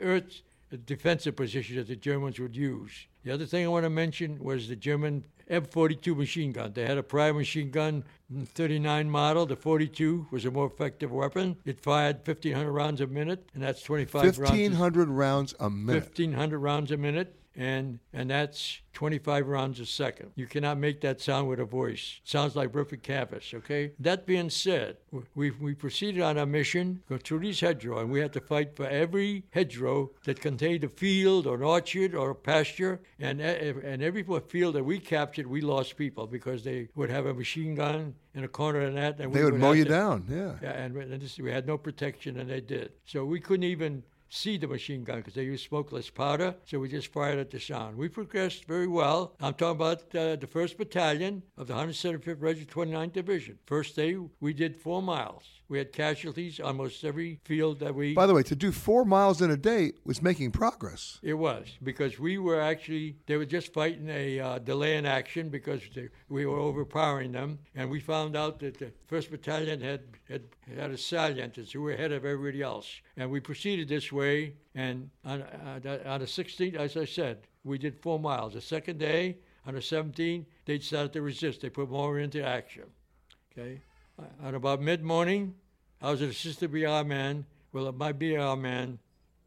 earth 0.00 0.42
defensive 0.76 1.36
position 1.36 1.76
that 1.76 1.88
the 1.88 1.96
Germans 1.96 2.38
would 2.38 2.56
use. 2.56 3.06
The 3.24 3.32
other 3.32 3.46
thing 3.46 3.64
I 3.64 3.68
want 3.68 3.84
to 3.84 3.90
mention 3.90 4.42
was 4.42 4.68
the 4.68 4.76
German 4.76 5.24
M42 5.50 6.16
machine 6.16 6.52
gun. 6.52 6.72
They 6.72 6.86
had 6.86 6.98
a 6.98 7.02
prior 7.02 7.32
machine 7.32 7.70
gun, 7.70 8.04
mm, 8.32 8.48
39 8.48 9.10
model. 9.10 9.46
The 9.46 9.56
42 9.56 10.28
was 10.30 10.44
a 10.44 10.50
more 10.50 10.66
effective 10.66 11.12
weapon. 11.12 11.56
It 11.64 11.80
fired 11.80 12.26
1,500 12.26 12.70
rounds 12.70 13.00
a 13.00 13.06
minute, 13.06 13.48
and 13.54 13.62
that's 13.62 13.82
25 13.82 14.38
1,500 14.38 15.08
rounds 15.08 15.54
a 15.60 15.70
minute. 15.70 16.04
1,500 16.04 16.58
rounds 16.58 16.90
a 16.90 16.96
minute 16.96 17.36
and 17.56 17.98
and 18.12 18.30
that's 18.30 18.80
25 18.94 19.48
rounds 19.48 19.80
a 19.80 19.86
second. 19.86 20.30
You 20.36 20.46
cannot 20.46 20.78
make 20.78 21.00
that 21.02 21.20
sound 21.20 21.48
with 21.48 21.60
a 21.60 21.64
voice. 21.64 22.20
It 22.22 22.28
sounds 22.28 22.56
like 22.56 22.74
ripping 22.74 23.00
canvas, 23.00 23.52
okay? 23.52 23.92
That 23.98 24.24
being 24.24 24.50
said, 24.50 24.96
we, 25.34 25.50
we 25.50 25.74
proceeded 25.74 26.22
on 26.22 26.38
our 26.38 26.46
mission, 26.46 27.02
go 27.08 27.18
through 27.18 27.40
these 27.40 27.60
hedgerow, 27.60 27.98
and 27.98 28.10
we 28.10 28.20
had 28.20 28.32
to 28.34 28.40
fight 28.40 28.76
for 28.76 28.86
every 28.86 29.44
hedgerow 29.50 30.10
that 30.24 30.40
contained 30.40 30.84
a 30.84 30.88
field 30.88 31.46
or 31.46 31.56
an 31.56 31.62
orchard 31.62 32.14
or 32.14 32.30
a 32.30 32.34
pasture. 32.34 33.00
And, 33.18 33.40
and 33.40 34.02
every 34.02 34.24
field 34.48 34.76
that 34.76 34.84
we 34.84 34.98
captured, 35.00 35.46
we 35.46 35.60
lost 35.60 35.96
people 35.96 36.26
because 36.26 36.62
they 36.62 36.88
would 36.94 37.10
have 37.10 37.26
a 37.26 37.34
machine 37.34 37.74
gun 37.74 38.14
in 38.34 38.44
a 38.44 38.48
corner 38.48 38.82
of 38.82 38.94
that. 38.94 39.18
And 39.18 39.32
they 39.32 39.42
would, 39.42 39.54
would 39.54 39.60
mow 39.60 39.72
you 39.72 39.84
to, 39.84 39.90
down, 39.90 40.26
yeah. 40.28 40.54
Yeah, 40.62 40.70
and, 40.70 40.96
and 40.96 41.20
this, 41.20 41.38
we 41.38 41.50
had 41.50 41.66
no 41.66 41.78
protection, 41.78 42.38
and 42.38 42.48
they 42.48 42.60
did. 42.60 42.92
So 43.06 43.24
we 43.24 43.40
couldn't 43.40 43.64
even 43.64 44.02
see 44.34 44.56
the 44.56 44.66
machine 44.66 45.04
gun 45.04 45.18
because 45.18 45.34
they 45.34 45.44
use 45.44 45.62
smokeless 45.62 46.10
powder. 46.10 46.54
So 46.64 46.78
we 46.78 46.88
just 46.88 47.12
fired 47.12 47.38
at 47.38 47.50
the 47.50 47.60
sound. 47.60 47.96
We 47.96 48.08
progressed 48.08 48.64
very 48.64 48.88
well. 48.88 49.34
I'm 49.40 49.54
talking 49.54 49.76
about 49.76 50.02
uh, 50.14 50.36
the 50.36 50.48
1st 50.52 50.76
Battalion 50.76 51.42
of 51.56 51.68
the 51.68 51.74
175th 51.74 52.40
Regiment 52.40 52.70
29th 52.70 53.12
Division. 53.12 53.58
First 53.66 53.96
day, 53.96 54.16
we 54.40 54.52
did 54.52 54.76
four 54.76 55.02
miles. 55.02 55.44
We 55.68 55.78
had 55.78 55.92
casualties 55.92 56.60
almost 56.60 57.04
every 57.04 57.40
field 57.44 57.80
that 57.80 57.94
we. 57.94 58.14
By 58.14 58.26
the 58.26 58.34
way, 58.34 58.42
to 58.44 58.56
do 58.56 58.70
four 58.70 59.04
miles 59.04 59.40
in 59.40 59.50
a 59.50 59.56
day 59.56 59.92
was 60.04 60.20
making 60.20 60.52
progress. 60.52 61.18
It 61.22 61.34
was 61.34 61.66
because 61.82 62.18
we 62.18 62.38
were 62.38 62.60
actually 62.60 63.16
they 63.26 63.36
were 63.36 63.46
just 63.46 63.72
fighting 63.72 64.08
a 64.10 64.40
uh, 64.40 64.58
delay 64.58 64.96
in 64.96 65.06
action 65.06 65.48
because 65.48 65.80
they, 65.94 66.08
we 66.28 66.44
were 66.46 66.58
overpowering 66.58 67.32
them, 67.32 67.58
and 67.74 67.90
we 67.90 68.00
found 68.00 68.36
out 68.36 68.58
that 68.60 68.78
the 68.78 68.92
first 69.06 69.30
battalion 69.30 69.80
had 69.80 70.02
had, 70.28 70.42
had 70.76 70.90
a 70.90 70.98
salient 70.98 71.56
who 71.56 71.82
were 71.82 71.92
ahead 71.92 72.12
of 72.12 72.24
everybody 72.24 72.62
else, 72.62 73.00
and 73.16 73.30
we 73.30 73.40
proceeded 73.40 73.88
this 73.88 74.12
way. 74.12 74.54
And 74.74 75.10
on, 75.24 75.42
uh, 75.42 75.98
on 76.06 76.20
the 76.20 76.26
16th, 76.26 76.74
as 76.74 76.96
I 76.96 77.04
said, 77.04 77.46
we 77.62 77.78
did 77.78 77.96
four 78.00 78.18
miles. 78.18 78.54
The 78.54 78.60
second 78.60 78.98
day, 78.98 79.38
on 79.66 79.74
the 79.74 79.80
17th, 79.80 80.44
they 80.66 80.78
started 80.78 81.12
to 81.12 81.22
resist. 81.22 81.60
They 81.60 81.70
put 81.70 81.90
more 81.90 82.18
into 82.18 82.44
action. 82.44 82.84
Okay. 83.52 83.80
At 84.42 84.54
about 84.54 84.80
mid 84.80 85.02
morning, 85.02 85.56
I 86.00 86.10
was 86.10 86.22
an 86.22 86.30
assistant 86.30 86.70
BR 86.70 87.02
man. 87.04 87.46
Well, 87.72 87.90
my 87.92 88.12
BR 88.12 88.54
man, 88.56 89.00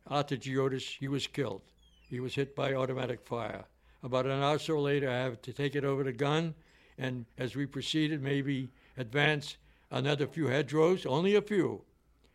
Arthur 0.05 0.35
Giotis, 0.35 0.97
he 0.99 1.07
was 1.07 1.25
killed. 1.25 1.61
He 2.09 2.19
was 2.19 2.35
hit 2.35 2.55
by 2.55 2.73
automatic 2.73 3.21
fire. 3.25 3.65
About 4.03 4.25
an 4.25 4.43
hour 4.43 4.55
or 4.55 4.59
so 4.59 4.79
later, 4.79 5.09
I 5.09 5.23
had 5.23 5.43
to 5.43 5.53
take 5.53 5.75
it 5.75 5.85
over 5.85 6.03
the 6.03 6.11
gun, 6.11 6.53
and 6.97 7.25
as 7.37 7.55
we 7.55 7.65
proceeded, 7.65 8.21
maybe 8.21 8.69
advance 8.97 9.57
another 9.89 10.27
few 10.27 10.47
hedgerows, 10.47 11.05
only 11.05 11.35
a 11.35 11.41
few. 11.41 11.83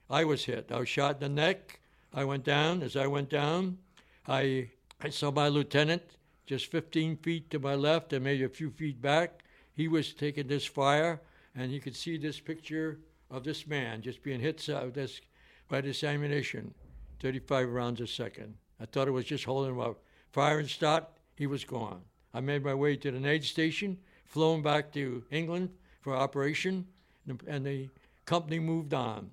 I 0.09 0.25
was 0.25 0.45
hit. 0.45 0.73
I 0.73 0.79
was 0.79 0.89
shot 0.89 1.17
in 1.17 1.21
the 1.21 1.29
neck. 1.29 1.81
I 2.15 2.25
went 2.25 2.45
down. 2.45 2.83
As 2.83 2.97
I 2.97 3.07
went 3.07 3.29
down, 3.29 3.79
I 4.27 4.71
I 5.01 5.11
saw 5.11 5.31
my 5.31 5.49
lieutenant 5.49 6.03
just 6.47 6.71
15 6.71 7.17
feet 7.19 7.51
to 7.51 7.59
my 7.59 7.75
left 7.75 8.13
and 8.13 8.25
maybe 8.25 8.45
a 8.45 8.49
few 8.49 8.71
feet 8.71 9.03
back. 9.03 9.43
He 9.75 9.89
was 9.89 10.15
taking 10.15 10.47
this 10.47 10.67
fire, 10.67 11.21
and 11.55 11.71
you 11.73 11.81
could 11.81 11.97
see 11.97 12.17
this 12.17 12.41
picture 12.41 12.99
of 13.31 13.45
this 13.45 13.67
man 13.67 14.03
just 14.03 14.23
being 14.23 14.41
hit 14.41 14.59
this, 14.95 15.21
by 15.69 15.81
this 15.81 16.05
ammunition, 16.05 16.75
35 17.21 17.69
rounds 17.71 18.01
a 18.01 18.07
second. 18.07 18.55
I 18.81 18.87
thought 18.87 19.09
it 19.09 19.13
was 19.13 19.25
just 19.25 19.45
holding 19.45 19.73
him 19.73 19.81
up. 19.81 20.03
Fire 20.33 20.59
and 20.59 20.69
start, 20.69 21.05
he 21.37 21.47
was 21.47 21.65
gone. 21.65 22.03
I 22.35 22.41
made 22.41 22.65
my 22.65 22.75
way 22.75 22.97
to 22.97 23.11
the 23.11 23.29
aid 23.29 23.45
station, 23.45 23.99
flown 24.25 24.63
back 24.63 24.93
to 24.93 25.25
England 25.31 25.71
for 26.01 26.17
operation, 26.17 26.87
and 27.27 27.39
the- 27.39 27.51
and 27.51 27.67
the 27.67 27.89
company 28.25 28.59
moved 28.59 28.95
on. 28.95 29.31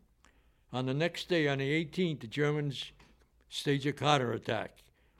On 0.72 0.86
the 0.86 0.94
next 0.94 1.30
day, 1.30 1.48
on 1.48 1.58
the 1.58 1.72
18th, 1.72 2.20
the 2.22 2.28
Germans 2.28 2.92
staged 3.50 3.88
a 3.88 3.94
counterattack. 3.94 4.78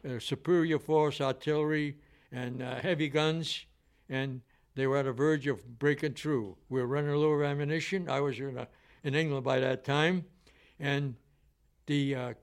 Uh, 0.08 0.20
superior 0.20 0.80
force, 0.80 1.20
artillery, 1.20 1.98
and 2.32 2.62
uh, 2.62 2.76
heavy 2.76 3.10
guns, 3.10 3.66
and 4.08 4.42
they 4.76 4.88
were 4.88 4.98
at 4.98 5.06
the 5.06 5.12
verge 5.12 5.48
of 5.48 5.80
breaking 5.80 6.14
through. 6.14 6.58
We 6.70 6.82
were 6.82 6.88
running 6.88 7.12
low 7.12 7.32
of 7.32 7.42
ammunition. 7.42 8.10
I 8.10 8.22
was 8.22 8.40
in, 8.40 8.58
uh, 8.58 8.66
in 9.04 9.16
England 9.16 9.44
by 9.44 9.60
that 9.60 9.84
time, 9.84 10.26
and 10.80 11.16
the 11.86 12.16
uh, 12.16 12.34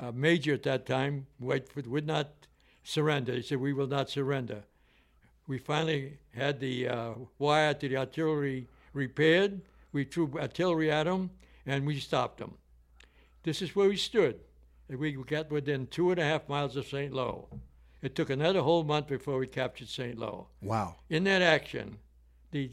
uh, 0.00 0.12
major 0.12 0.54
at 0.54 0.62
that 0.64 0.86
time 0.86 1.26
Whitefoot, 1.40 1.86
would 1.86 2.06
not 2.06 2.28
surrender. 2.82 3.34
He 3.34 3.42
said, 3.42 3.58
"We 3.58 3.72
will 3.72 3.86
not 3.86 4.10
surrender." 4.10 4.64
We 5.46 5.58
finally 5.58 6.18
had 6.34 6.60
the 6.60 6.88
uh, 6.88 7.14
wire 7.38 7.74
to 7.74 7.88
the 7.88 7.96
artillery 7.96 8.68
repaired. 8.92 9.62
We 9.92 10.04
threw 10.04 10.38
artillery 10.38 10.90
at 10.90 11.04
them, 11.04 11.30
and 11.66 11.86
we 11.86 11.98
stopped 11.98 12.38
them. 12.38 12.54
This 13.42 13.62
is 13.62 13.74
where 13.74 13.88
we 13.88 13.96
stood. 13.96 14.40
We 14.88 15.12
got 15.12 15.50
within 15.50 15.86
two 15.86 16.10
and 16.10 16.20
a 16.20 16.24
half 16.24 16.48
miles 16.48 16.76
of 16.76 16.86
St. 16.86 17.12
Lo. 17.12 17.48
It 18.02 18.14
took 18.14 18.30
another 18.30 18.62
whole 18.62 18.82
month 18.82 19.08
before 19.08 19.38
we 19.38 19.46
captured 19.46 19.88
St. 19.88 20.18
Lo. 20.18 20.48
Wow. 20.62 20.96
In 21.08 21.24
that 21.24 21.42
action, 21.42 21.98
the 22.50 22.70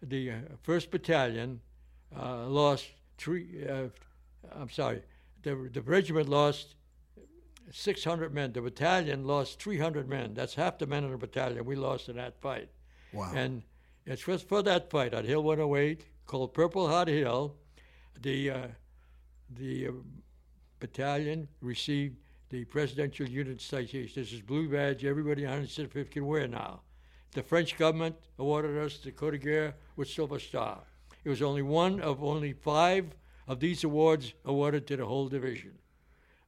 the 0.00 0.30
uh, 0.30 0.34
first 0.62 0.90
battalion 0.90 1.60
uh, 2.16 2.46
lost 2.46 2.86
three. 3.16 3.66
Uh, 3.68 3.88
I'm 4.52 4.70
sorry, 4.70 5.02
the 5.42 5.68
the 5.72 5.82
regiment 5.82 6.28
lost 6.28 6.76
600 7.72 8.32
men. 8.32 8.52
The 8.52 8.62
battalion 8.62 9.26
lost 9.26 9.60
300 9.60 10.08
men. 10.08 10.34
That's 10.34 10.54
half 10.54 10.78
the 10.78 10.86
men 10.86 11.04
in 11.04 11.10
the 11.10 11.18
battalion 11.18 11.64
we 11.64 11.76
lost 11.76 12.08
in 12.08 12.16
that 12.16 12.40
fight. 12.40 12.68
Wow. 13.12 13.32
And 13.34 13.62
it 14.06 14.26
was 14.26 14.42
for 14.42 14.62
that 14.62 14.90
fight 14.90 15.12
on 15.12 15.24
Hill 15.24 15.42
108 15.42 16.04
called 16.26 16.54
Purple 16.54 16.88
Heart 16.88 17.08
Hill. 17.08 17.56
The 18.20 18.50
uh, 18.50 18.66
the 19.50 19.88
uh, 19.88 19.92
battalion 20.78 21.48
received 21.60 22.16
the 22.50 22.64
Presidential 22.64 23.28
Unit 23.28 23.60
Citation. 23.60 24.22
This 24.22 24.32
is 24.32 24.40
blue 24.40 24.68
badge 24.68 25.04
everybody 25.04 25.44
on 25.46 25.62
105th 25.62 26.10
can 26.10 26.26
wear 26.26 26.48
now. 26.48 26.80
The 27.32 27.42
French 27.42 27.76
government 27.76 28.16
awarded 28.38 28.78
us 28.78 28.98
the 28.98 29.12
Croix 29.12 29.32
de 29.32 29.38
Guerre 29.38 29.74
with 29.96 30.08
Silver 30.08 30.38
Star. 30.38 30.80
It 31.24 31.28
was 31.28 31.42
only 31.42 31.62
one 31.62 32.00
of 32.00 32.22
only 32.22 32.54
five 32.54 33.14
of 33.46 33.60
these 33.60 33.84
awards 33.84 34.32
awarded 34.44 34.86
to 34.86 34.96
the 34.96 35.04
whole 35.04 35.28
division. 35.28 35.72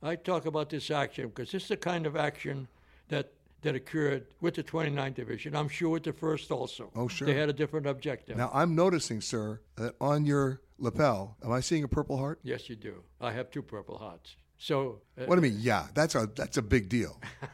I 0.03 0.17
talk 0.17 0.47
about 0.47 0.71
this 0.71 0.91
action 0.91 1.29
because 1.29 1.53
this 1.53 1.65
is 1.65 1.69
the 1.69 1.77
kind 1.77 2.07
of 2.07 2.17
action 2.17 2.69
that 3.09 3.33
that 3.63 3.75
occurred 3.75 4.27
with 4.41 4.55
the 4.55 4.63
29th 4.63 5.15
Division. 5.15 5.55
I'm 5.55 5.69
sure 5.69 5.91
with 5.91 6.05
the 6.05 6.15
first 6.15 6.51
also. 6.51 6.91
Oh, 6.97 7.09
sure. 7.09 7.27
They 7.27 7.35
had 7.35 7.51
a 7.51 7.53
different 7.53 7.87
objective. 7.87 8.39
Now 8.39 8.51
I'm 8.55 8.75
noticing, 8.75 9.21
sir, 9.21 9.61
that 9.77 9.97
on 10.01 10.25
your 10.25 10.63
lapel, 10.79 11.37
am 11.45 11.53
I 11.53 11.61
seeing 11.61 11.85
a 11.85 11.89
Purple 11.89 12.17
Heart? 12.17 12.41
yes, 12.43 12.71
you 12.71 12.77
do. 12.77 13.03
I 13.21 13.33
have 13.33 13.51
two 13.51 13.61
Purple 13.61 13.99
Hearts. 13.99 14.37
So 14.61 15.01
uh, 15.19 15.25
What 15.25 15.41
do 15.41 15.47
you 15.47 15.53
mean? 15.53 15.61
Yeah, 15.63 15.87
that's 15.95 16.15
a 16.15 16.29
that's 16.37 16.59
a 16.59 16.63
big 16.63 16.89
deal. 16.89 17.19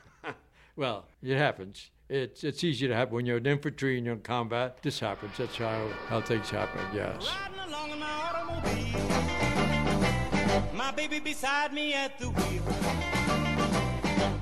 Well, 0.79 1.07
it 1.23 1.39
happens. 1.39 1.91
It's 2.07 2.45
it's 2.45 2.63
easy 2.63 2.87
to 2.87 2.95
happen 2.95 3.15
when 3.15 3.25
you're 3.25 3.39
in 3.39 3.47
infantry 3.47 3.97
and 3.97 4.05
you're 4.05 4.17
in 4.17 4.21
combat. 4.21 4.83
This 4.83 5.01
happens. 5.01 5.39
That's 5.39 5.57
how, 5.57 5.89
how 6.09 6.21
things 6.21 6.51
happen. 6.51 6.83
Yes. 6.95 7.27
My 10.75 10.91
baby 10.95 11.19
beside 11.19 11.73
me 11.73 11.95
at 11.95 12.19
the 12.19 12.29
wheel, 12.29 12.63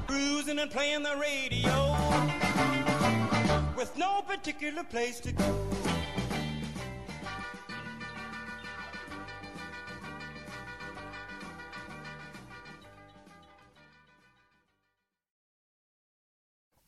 cruising 0.09 0.59
and 0.59 0.69
playing 0.73 1.05
the 1.05 1.17
radio, 1.23 1.97
with 3.77 3.97
no 3.97 4.23
particular 4.23 4.83
place 4.83 5.21
to 5.21 5.31
go. 5.31 5.84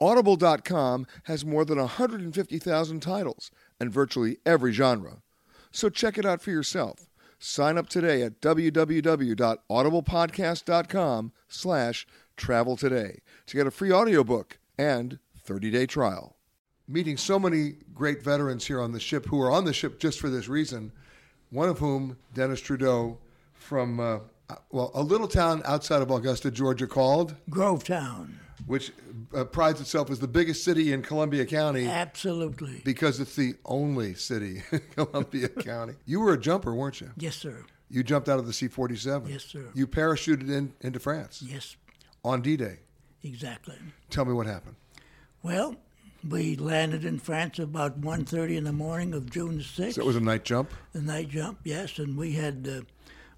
Audible.com 0.01 1.07
has 1.25 1.45
more 1.45 1.65
than 1.65 1.79
150,000 1.79 3.01
titles 3.01 3.51
and 3.81 3.93
virtually 3.93 4.39
every 4.45 4.73
genre. 4.73 5.23
So 5.71 5.89
check 5.89 6.19
it 6.19 6.27
out 6.27 6.43
for 6.43 6.51
yourself. 6.51 7.09
Sign 7.39 7.79
up 7.79 7.89
today 7.89 8.23
at 8.23 8.41
www.audiblepodcast.com 8.41 11.33
slash 11.49 12.07
travel 12.37 12.77
today 12.77 13.21
to 13.47 13.57
get 13.57 13.67
a 13.67 13.71
free 13.71 13.93
audiobook 13.93 14.59
and 14.79 15.19
30-day 15.47 15.87
trial. 15.87 16.37
Meeting 16.89 17.17
so 17.17 17.39
many 17.39 17.75
great 17.95 18.23
veterans 18.23 18.67
here 18.67 18.81
on 18.81 18.93
the 18.93 19.01
ship 19.01 19.27
who 19.27 19.41
are 19.43 19.51
on 19.51 19.65
the 19.65 19.73
ship 19.73 19.99
just 19.99 20.21
for 20.21 20.31
this 20.31 20.49
reason, 20.49 20.93
one 21.51 21.69
of 21.69 21.79
whom, 21.79 22.17
Dennis 22.33 22.61
Trudeau, 22.61 23.19
from, 23.55 24.01
uh, 24.01 24.19
well, 24.71 24.91
a 24.95 25.03
little 25.03 25.29
town 25.29 25.63
outside 25.65 26.03
of 26.03 26.11
Augusta, 26.11 26.51
Georgia 26.51 26.87
called 26.87 27.35
Grovetown. 27.51 28.35
Which 28.67 28.93
uh, 29.35 29.45
prides 29.45 29.81
itself 29.81 30.11
as 30.11 30.19
the 30.19 30.29
biggest 30.29 30.65
city 30.65 30.93
in 30.93 31.03
Columbia 31.03 31.45
County 31.45 31.87
Absolutely. 31.87 32.81
because 32.85 33.21
it's 33.21 33.37
the 33.37 33.55
only 33.65 34.15
city 34.15 34.63
in 34.73 34.81
Columbia 34.95 35.49
County. 35.63 35.95
You 36.07 36.21
were 36.21 36.33
a 36.33 36.39
jumper, 36.41 36.75
weren't 36.75 37.01
you? 37.01 37.11
Yes, 37.19 37.37
sir. 37.37 37.65
You 37.91 38.03
jumped 38.03 38.29
out 38.29 38.39
of 38.39 38.47
the 38.47 38.53
C 38.53 38.67
47. 38.69 39.31
Yes, 39.31 39.45
sir. 39.45 39.65
You 39.75 39.87
parachuted 39.87 40.51
in, 40.51 40.73
into 40.81 40.99
France 40.99 41.43
Yes, 41.47 41.77
on 42.25 42.41
D 42.43 42.57
Day. 42.57 42.79
exactly. 43.23 43.77
Tell 44.11 44.25
me 44.25 44.33
what 44.33 44.47
happened. 44.47 44.77
Well, 45.43 45.77
we 46.29 46.57
landed 46.57 47.05
in 47.05 47.21
France 47.21 47.59
about 47.61 48.01
1.30 48.01 48.57
in 48.57 48.65
the 48.65 48.73
morning 48.73 49.15
of 49.15 49.31
June 49.31 49.59
6th. 49.61 49.93
So 49.95 50.01
it 50.01 50.07
was 50.07 50.17
a 50.17 50.21
night 50.21 50.45
jump. 50.45 50.73
The 50.93 51.03
night 51.03 51.29
jump, 51.29 51.61
yes, 51.63 51.99
and 51.99 52.17
we 52.17 52.33
had. 52.33 52.67
Uh, 52.69 52.81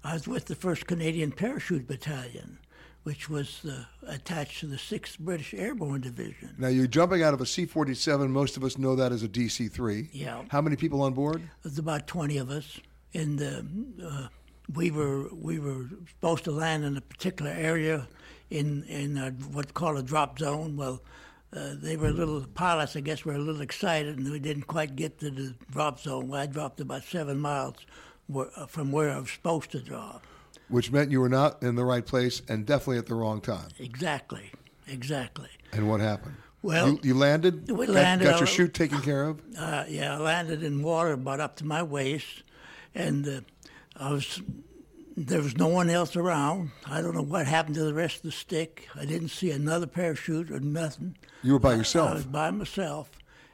I 0.03 0.13
was 0.13 0.27
with 0.27 0.45
the 0.45 0.55
First 0.55 0.87
Canadian 0.87 1.31
Parachute 1.33 1.85
Battalion, 1.85 2.57
which 3.03 3.29
was 3.29 3.65
uh, 3.65 3.83
attached 4.07 4.59
to 4.59 4.67
the 4.67 4.77
Sixth 4.77 5.19
British 5.19 5.53
Airborne 5.53 6.01
Division. 6.01 6.53
Now 6.57 6.67
you're 6.67 6.87
jumping 6.87 7.23
out 7.23 7.33
of 7.33 7.41
a 7.41 7.45
C 7.45 7.65
47. 7.65 8.31
Most 8.31 8.57
of 8.57 8.63
us 8.63 8.77
know 8.77 8.95
that 8.95 9.11
as 9.11 9.23
a 9.23 9.27
DC 9.27 9.71
3. 9.71 10.09
Yeah. 10.11 10.43
How 10.49 10.61
many 10.61 10.75
people 10.75 11.01
on 11.01 11.13
board? 11.13 11.41
There's 11.63 11.77
about 11.79 12.07
20 12.07 12.37
of 12.37 12.49
us, 12.49 12.79
and 13.13 13.41
uh, 13.41 14.27
we 14.73 14.91
were 14.91 15.27
we 15.33 15.59
were 15.59 15.85
supposed 16.09 16.43
to 16.45 16.51
land 16.51 16.83
in 16.83 16.97
a 16.97 17.01
particular 17.01 17.51
area 17.51 18.07
in 18.49 18.83
in 18.83 19.17
a, 19.17 19.31
what's 19.51 19.71
called 19.71 19.97
a 19.97 20.03
drop 20.03 20.39
zone. 20.39 20.75
Well, 20.75 21.01
uh, 21.55 21.73
they 21.81 21.97
were 21.97 22.07
a 22.07 22.13
little 22.13 22.45
pilots, 22.53 22.95
I 22.95 22.99
guess, 22.99 23.25
were 23.25 23.33
a 23.33 23.39
little 23.39 23.61
excited, 23.61 24.17
and 24.17 24.31
we 24.31 24.39
didn't 24.39 24.67
quite 24.67 24.95
get 24.95 25.19
to 25.19 25.31
the 25.31 25.55
drop 25.71 25.99
zone. 25.99 26.27
Well, 26.27 26.41
I 26.41 26.45
dropped 26.45 26.79
about 26.79 27.03
seven 27.03 27.39
miles 27.39 27.75
where, 28.27 28.49
from 28.67 28.91
where 28.91 29.09
I 29.09 29.19
was 29.19 29.31
supposed 29.31 29.71
to 29.71 29.79
drop. 29.79 30.25
Which 30.69 30.91
meant 30.91 31.11
you 31.11 31.19
were 31.19 31.29
not 31.29 31.63
in 31.63 31.75
the 31.75 31.85
right 31.85 32.05
place 32.05 32.41
and 32.47 32.65
definitely 32.65 32.99
at 32.99 33.07
the 33.07 33.15
wrong 33.15 33.41
time. 33.41 33.69
Exactly, 33.79 34.51
exactly. 34.87 35.49
And 35.71 35.89
what 35.89 35.99
happened? 35.99 36.35
Well, 36.61 36.89
you, 36.89 36.99
you 37.03 37.13
landed. 37.13 37.71
we 37.71 37.87
landed 37.87 38.25
Got, 38.25 38.39
your 38.39 38.47
chute 38.47 38.73
taken 38.73 39.01
care 39.01 39.23
of. 39.23 39.41
Uh, 39.57 39.85
yeah, 39.87 40.15
I 40.15 40.17
landed 40.19 40.61
in 40.61 40.83
water 40.83 41.13
about 41.13 41.39
up 41.39 41.55
to 41.57 41.65
my 41.65 41.81
waist, 41.81 42.43
and 42.93 43.27
uh, 43.27 43.41
I 43.95 44.11
was 44.11 44.41
there 45.15 45.41
was 45.41 45.57
no 45.57 45.67
one 45.67 45.89
else 45.89 46.15
around. 46.15 46.71
I 46.85 47.01
don't 47.01 47.13
know 47.13 47.21
what 47.21 47.45
happened 47.45 47.75
to 47.75 47.83
the 47.83 47.93
rest 47.93 48.17
of 48.17 48.21
the 48.23 48.31
stick. 48.31 48.87
I 48.95 49.05
didn't 49.05 49.29
see 49.29 49.51
another 49.51 49.87
parachute 49.87 50.49
or 50.49 50.59
nothing. 50.59 51.17
You 51.43 51.53
were 51.53 51.59
by 51.59 51.75
yourself. 51.75 52.09
I 52.09 52.13
yourself. 52.13 52.25
was 52.25 52.31
by 52.31 52.51
myself, 52.51 53.11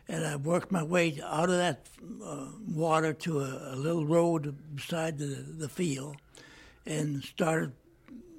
and 0.07 0.25
I 0.25 0.35
worked 0.35 0.71
my 0.71 0.83
way 0.83 1.19
out 1.23 1.49
of 1.49 1.57
that 1.57 1.87
uh, 2.23 2.47
water 2.67 3.13
to 3.13 3.39
a, 3.39 3.73
a 3.73 3.75
little 3.75 4.05
road 4.05 4.55
beside 4.75 5.17
the, 5.17 5.25
the 5.25 5.69
field, 5.69 6.17
and 6.85 7.23
started 7.23 7.73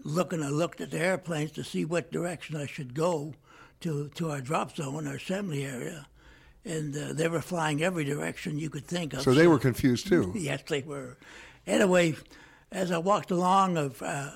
looking. 0.04 0.42
I 0.42 0.48
looked 0.48 0.80
at 0.80 0.90
the 0.90 0.98
airplanes 0.98 1.52
to 1.52 1.64
see 1.64 1.84
what 1.84 2.12
direction 2.12 2.56
I 2.56 2.66
should 2.66 2.94
go 2.94 3.34
to 3.80 4.08
to 4.14 4.30
our 4.30 4.40
drop 4.40 4.76
zone, 4.76 5.06
our 5.06 5.16
assembly 5.16 5.64
area, 5.64 6.06
and 6.64 6.96
uh, 6.96 7.12
they 7.12 7.28
were 7.28 7.40
flying 7.40 7.82
every 7.82 8.04
direction 8.04 8.58
you 8.58 8.70
could 8.70 8.86
think 8.86 9.14
of. 9.14 9.22
So 9.22 9.34
they 9.34 9.46
were 9.46 9.58
confused 9.58 10.08
too. 10.08 10.32
yes, 10.36 10.62
they 10.68 10.82
were. 10.82 11.16
Anyway, 11.66 12.16
as 12.70 12.90
I 12.92 12.98
walked 12.98 13.30
along, 13.30 13.76
of 13.76 14.00
uh, 14.02 14.30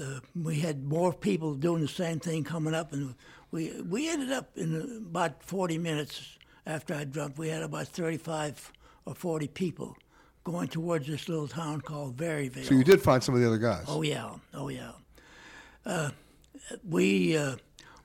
uh, 0.00 0.20
we 0.34 0.60
had 0.60 0.84
more 0.84 1.12
people 1.12 1.54
doing 1.54 1.82
the 1.82 1.88
same 1.88 2.20
thing 2.20 2.44
coming 2.44 2.74
up, 2.74 2.92
and 2.92 3.14
we 3.50 3.80
we 3.82 4.08
ended 4.08 4.32
up 4.32 4.56
in 4.56 5.04
about 5.08 5.42
40 5.42 5.78
minutes 5.78 6.38
after 6.66 6.94
I 6.94 7.04
jumped. 7.04 7.38
We 7.38 7.48
had 7.48 7.62
about 7.62 7.88
35 7.88 8.72
or 9.04 9.14
40 9.14 9.48
people 9.48 9.96
going 10.44 10.68
towards 10.68 11.06
this 11.06 11.28
little 11.28 11.48
town 11.48 11.80
called 11.80 12.16
Varaville. 12.16 12.64
So 12.64 12.74
you 12.74 12.84
did 12.84 13.00
find 13.00 13.22
some 13.22 13.34
of 13.34 13.40
the 13.40 13.46
other 13.46 13.58
guys. 13.58 13.84
Oh 13.88 14.02
yeah, 14.02 14.30
oh 14.54 14.68
yeah. 14.68 14.92
Uh, 15.84 16.10
we 16.88 17.36
uh, 17.36 17.56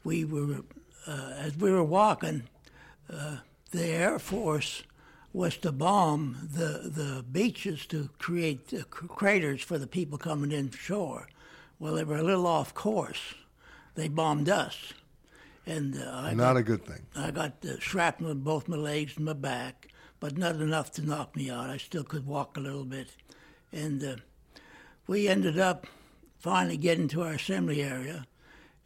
we 0.03 0.25
were, 0.25 0.61
uh, 1.05 1.33
as 1.38 1.57
we 1.57 1.71
were 1.71 1.83
walking, 1.83 2.43
uh, 3.11 3.38
the 3.71 3.85
Air 3.85 4.19
Force 4.19 4.83
was 5.33 5.57
to 5.57 5.71
bomb 5.71 6.49
the, 6.51 6.89
the 6.89 7.23
beaches 7.31 7.85
to 7.88 8.09
create 8.17 8.73
uh, 8.73 8.83
craters 8.89 9.61
for 9.61 9.77
the 9.77 9.85
people 9.85 10.17
coming 10.17 10.51
in 10.51 10.71
shore. 10.71 11.27
Well, 11.77 11.93
they 11.93 12.03
were 12.03 12.17
a 12.17 12.23
little 12.23 12.47
off 12.47 12.73
course. 12.73 13.35
They 13.95 14.07
bombed 14.07 14.49
us. 14.49 14.93
And 15.65 15.95
uh, 15.95 16.09
I 16.09 16.33
Not 16.33 16.53
got, 16.53 16.57
a 16.57 16.63
good 16.63 16.85
thing. 16.85 17.05
I 17.15 17.31
got 17.31 17.53
uh, 17.65 17.77
shrapnel 17.79 18.31
in 18.31 18.39
both 18.39 18.67
my 18.67 18.77
legs 18.77 19.17
and 19.17 19.25
my 19.25 19.33
back, 19.33 19.86
but 20.20 20.38
not 20.38 20.55
enough 20.55 20.91
to 20.93 21.01
knock 21.01 21.36
me 21.36 21.49
out. 21.49 21.70
I 21.70 21.78
still 21.78 22.03
could 22.03 22.26
walk 22.26 22.57
a 22.57 22.59
little 22.59 22.86
bit. 22.86 23.09
And 23.72 24.03
uh, 24.03 24.15
we 25.07 25.28
ended 25.28 25.59
up 25.59 25.88
finally 26.39 26.78
getting 26.78 27.07
to 27.09 27.24
our 27.24 27.34
assembly 27.34 27.84
area. 27.84 28.26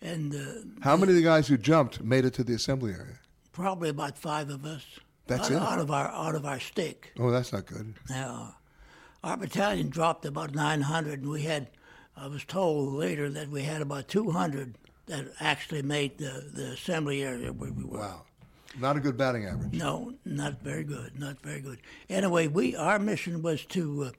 And 0.02 0.34
uh, 0.36 0.82
How 0.84 0.98
many 0.98 1.12
of 1.12 1.16
the 1.16 1.24
guys 1.24 1.48
who 1.48 1.58
jumped 1.58 2.04
made 2.04 2.26
it 2.26 2.34
to 2.36 2.44
the 2.44 2.54
assembly 2.54 2.94
area? 2.94 3.20
probably 3.52 3.90
about 3.90 4.18
five 4.18 4.50
of 4.50 4.66
us. 4.66 4.86
That's 5.28 5.52
out, 5.52 5.52
it? 5.52 5.62
out 5.62 5.80
of 5.80 5.92
our 5.92 6.08
out 6.08 6.36
of 6.36 6.46
our 6.46 6.60
stick. 6.60 7.14
Oh, 7.20 7.32
that's 7.32 7.54
not 7.54 7.66
good. 7.66 7.94
Now, 8.10 8.56
our 9.24 9.38
battalion 9.38 9.90
dropped 9.90 10.26
about 10.26 10.54
900, 10.56 11.22
and 11.22 11.30
we 11.30 11.44
had. 11.44 11.70
I 12.16 12.28
was 12.28 12.44
told 12.44 12.94
later 12.94 13.30
that 13.30 13.50
we 13.50 13.64
had 13.64 13.82
about 13.82 14.08
200 14.10 14.78
that 15.08 15.28
actually 15.40 15.82
made 15.82 16.18
the, 16.18 16.50
the 16.54 16.72
assembly 16.72 17.24
area 17.24 17.54
where 17.54 17.72
we 17.72 17.84
were. 17.84 18.00
Wow. 18.00 18.24
Not 18.80 18.98
a 18.98 19.00
good 19.00 19.18
batting 19.18 19.46
average. 19.46 19.74
No, 19.74 20.14
not 20.24 20.62
very 20.62 20.84
good. 20.84 21.20
Not 21.20 21.42
very 21.42 21.60
good. 21.60 21.80
Anyway, 22.10 22.48
we 22.48 22.76
our 22.76 23.00
mission 23.00 23.42
was 23.42 23.66
to 23.68 24.06
uh, 24.06 24.12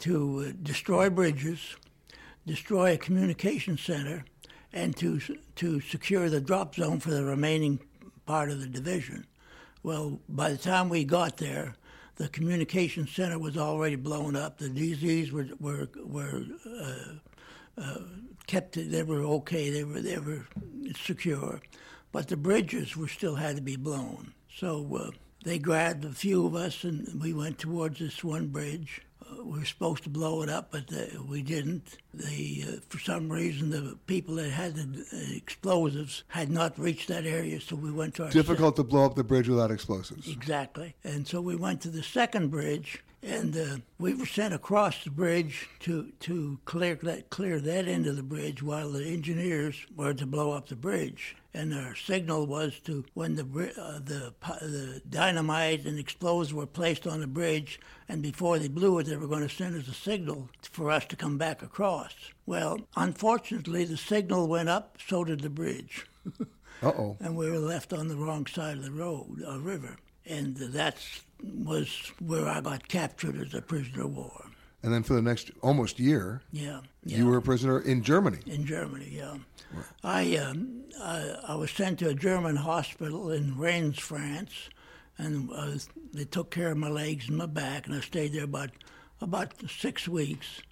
to 0.00 0.46
uh, 0.48 0.52
destroy 0.62 1.10
bridges, 1.10 1.76
destroy 2.46 2.92
a 2.92 2.98
communication 2.98 3.76
center, 3.76 4.24
and 4.72 4.96
to 4.96 5.20
to 5.56 5.80
secure 5.80 6.28
the 6.28 6.40
drop 6.40 6.74
zone 6.74 7.00
for 7.00 7.10
the 7.10 7.24
remaining 7.24 7.80
part 8.26 8.50
of 8.50 8.60
the 8.60 8.66
division. 8.66 9.26
Well, 9.82 10.20
by 10.28 10.50
the 10.50 10.58
time 10.58 10.88
we 10.88 11.04
got 11.04 11.38
there, 11.38 11.74
the 12.16 12.28
communication 12.28 13.06
center 13.06 13.38
was 13.38 13.56
already 13.56 13.96
blown 13.96 14.36
up. 14.36 14.58
The 14.58 14.68
DZs 14.68 15.32
were 15.32 15.48
were 15.58 15.88
were 16.04 16.44
uh, 16.66 17.80
uh, 17.80 17.98
kept. 18.46 18.74
They 18.74 19.02
were 19.02 19.22
okay. 19.22 19.70
They 19.70 19.84
were 19.84 20.00
they 20.00 20.18
were 20.18 20.46
secure, 20.94 21.60
but 22.12 22.28
the 22.28 22.36
bridges 22.36 22.96
were 22.96 23.08
still 23.08 23.36
had 23.36 23.56
to 23.56 23.62
be 23.62 23.76
blown. 23.76 24.32
So 24.54 24.96
uh, 24.96 25.10
they 25.44 25.58
grabbed 25.58 26.04
a 26.04 26.12
few 26.12 26.46
of 26.46 26.54
us, 26.54 26.84
and 26.84 27.20
we 27.20 27.32
went 27.32 27.58
towards 27.58 27.98
this 27.98 28.22
one 28.22 28.48
bridge. 28.48 29.02
Uh, 29.24 29.44
we 29.44 29.60
were 29.60 29.64
supposed 29.64 30.02
to 30.02 30.10
blow 30.10 30.42
it 30.42 30.48
up, 30.48 30.70
but 30.72 30.92
uh, 30.92 31.22
we 31.22 31.42
didn't. 31.42 31.98
They, 32.12 32.64
uh, 32.66 32.80
for 32.88 32.98
some 32.98 33.30
reason, 33.30 33.70
the 33.70 33.96
people 34.06 34.34
that 34.36 34.50
had 34.50 34.74
the 34.74 35.32
explosives 35.34 36.24
had 36.28 36.50
not 36.50 36.78
reached 36.78 37.08
that 37.08 37.26
area, 37.26 37.60
so 37.60 37.76
we 37.76 37.92
went 37.92 38.14
to 38.16 38.24
our 38.24 38.30
Difficult 38.30 38.76
to 38.76 38.84
blow 38.84 39.06
up 39.06 39.14
the 39.14 39.24
bridge 39.24 39.48
without 39.48 39.70
explosives. 39.70 40.28
Exactly. 40.28 40.94
And 41.04 41.26
so 41.26 41.40
we 41.40 41.56
went 41.56 41.80
to 41.82 41.90
the 41.90 42.02
second 42.02 42.50
bridge, 42.50 43.02
and 43.22 43.56
uh, 43.56 43.76
we 43.98 44.14
were 44.14 44.26
sent 44.26 44.52
across 44.52 45.04
the 45.04 45.10
bridge 45.10 45.68
to, 45.80 46.12
to 46.20 46.58
clear 46.64 46.96
that 46.96 47.30
clear 47.30 47.60
that 47.60 47.86
end 47.86 48.06
of 48.06 48.16
the 48.16 48.22
bridge, 48.22 48.62
while 48.62 48.90
the 48.90 49.06
engineers 49.06 49.86
were 49.96 50.14
to 50.14 50.26
blow 50.26 50.52
up 50.52 50.68
the 50.68 50.76
bridge. 50.76 51.36
And 51.52 51.74
our 51.74 51.96
signal 51.96 52.46
was 52.46 52.78
to 52.84 53.04
when 53.14 53.34
the 53.34 53.42
uh, 53.42 53.98
the 53.98 54.32
the 54.60 55.02
dynamite 55.08 55.84
and 55.84 55.98
explosives 55.98 56.54
were 56.54 56.66
placed 56.66 57.06
on 57.08 57.20
the 57.20 57.26
bridge, 57.26 57.80
and 58.08 58.22
before 58.22 58.58
they 58.58 58.68
blew 58.68 58.98
it, 58.98 59.04
they 59.04 59.16
were 59.16 59.26
going 59.26 59.48
to 59.48 59.54
send 59.54 59.76
us 59.76 59.88
a 59.88 59.94
signal 59.94 60.48
for 60.62 60.90
us 60.92 61.04
to 61.06 61.16
come 61.16 61.38
back 61.38 61.60
across. 61.62 62.14
Well, 62.46 62.78
unfortunately, 62.96 63.84
the 63.84 63.96
signal 63.96 64.46
went 64.46 64.68
up, 64.68 64.98
so 65.04 65.24
did 65.24 65.40
the 65.40 65.50
bridge. 65.50 66.06
Uh 66.82 66.92
oh. 66.96 67.16
and 67.20 67.36
we 67.36 67.50
were 67.50 67.58
left 67.58 67.92
on 67.92 68.08
the 68.08 68.16
wrong 68.16 68.46
side 68.46 68.78
of 68.78 68.84
the 68.84 68.90
road, 68.90 69.42
a 69.46 69.58
river. 69.58 69.96
And 70.24 70.56
that 70.56 70.96
was 71.42 72.12
where 72.20 72.46
I 72.46 72.60
got 72.60 72.88
captured 72.88 73.36
as 73.36 73.52
a 73.52 73.60
prisoner 73.60 74.04
of 74.04 74.16
war. 74.16 74.44
And 74.82 74.92
then 74.94 75.02
for 75.02 75.12
the 75.14 75.22
next 75.22 75.50
almost 75.62 75.98
year, 76.00 76.40
Yeah, 76.52 76.80
you 77.04 77.26
were 77.26 77.36
a 77.36 77.42
prisoner 77.42 77.80
in 77.80 78.02
Germany. 78.02 78.38
in 78.46 78.64
Germany. 78.64 79.08
Yeah, 79.12 79.36
I, 80.02 80.36
um, 80.36 80.84
I 81.02 81.36
I 81.48 81.54
was 81.54 81.70
sent 81.70 81.98
to 81.98 82.08
a 82.08 82.14
German 82.14 82.56
hospital 82.56 83.30
in 83.30 83.58
Rennes, 83.58 83.98
France, 83.98 84.70
and 85.18 85.50
uh, 85.52 85.72
they 86.14 86.24
took 86.24 86.50
care 86.50 86.70
of 86.72 86.78
my 86.78 86.88
legs 86.88 87.28
and 87.28 87.36
my 87.36 87.46
back, 87.46 87.86
and 87.86 87.94
I 87.94 88.00
stayed 88.00 88.32
there 88.32 88.44
about 88.44 88.70
about 89.20 89.52
six 89.68 90.08
weeks. 90.08 90.62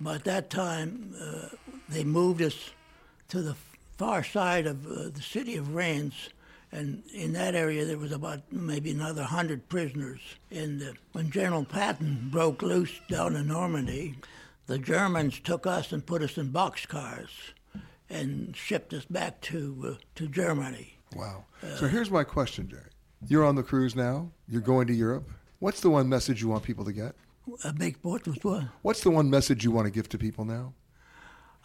By 0.00 0.16
that 0.18 0.48
time, 0.48 1.14
uh, 1.20 1.48
they 1.88 2.04
moved 2.04 2.40
us 2.40 2.70
to 3.28 3.42
the 3.42 3.56
far 3.98 4.24
side 4.24 4.66
of 4.66 4.86
uh, 4.86 5.10
the 5.12 5.20
city 5.22 5.56
of 5.56 5.74
Rennes, 5.74 6.30
and 6.72 7.02
in 7.12 7.32
that 7.32 7.54
area 7.54 7.84
there 7.84 7.98
was 7.98 8.12
about 8.12 8.40
maybe 8.50 8.90
another 8.90 9.24
hundred 9.24 9.68
prisoners. 9.68 10.20
And 10.50 10.82
uh, 10.82 10.92
when 11.12 11.30
General 11.30 11.64
Patton 11.64 12.28
broke 12.30 12.62
loose 12.62 13.00
down 13.08 13.36
in 13.36 13.48
Normandy, 13.48 14.16
the 14.66 14.78
Germans 14.78 15.40
took 15.40 15.66
us 15.66 15.92
and 15.92 16.06
put 16.06 16.22
us 16.22 16.38
in 16.38 16.52
boxcars 16.52 17.30
and 18.08 18.56
shipped 18.56 18.92
us 18.92 19.04
back 19.04 19.40
to 19.42 19.96
uh, 19.96 20.04
to 20.16 20.28
Germany. 20.28 20.98
Wow. 21.16 21.44
so 21.76 21.88
here's 21.88 22.10
my 22.10 22.22
question, 22.22 22.68
Jerry. 22.68 22.90
You're 23.26 23.44
on 23.44 23.56
the 23.56 23.64
cruise 23.64 23.96
now. 23.96 24.30
You're 24.48 24.60
going 24.60 24.86
to 24.86 24.94
Europe. 24.94 25.28
What's 25.58 25.80
the 25.80 25.90
one 25.90 26.08
message 26.08 26.40
you 26.40 26.48
want 26.48 26.62
people 26.62 26.84
to 26.84 26.92
get? 26.92 27.14
A 27.64 27.72
big 27.72 27.96
what 28.02 28.26
was 28.26 28.38
what? 28.42 28.64
What's 28.82 29.02
the 29.02 29.10
one 29.10 29.28
message 29.28 29.64
you 29.64 29.72
want 29.72 29.86
to 29.86 29.90
give 29.90 30.08
to 30.10 30.18
people 30.18 30.44
now? 30.44 30.74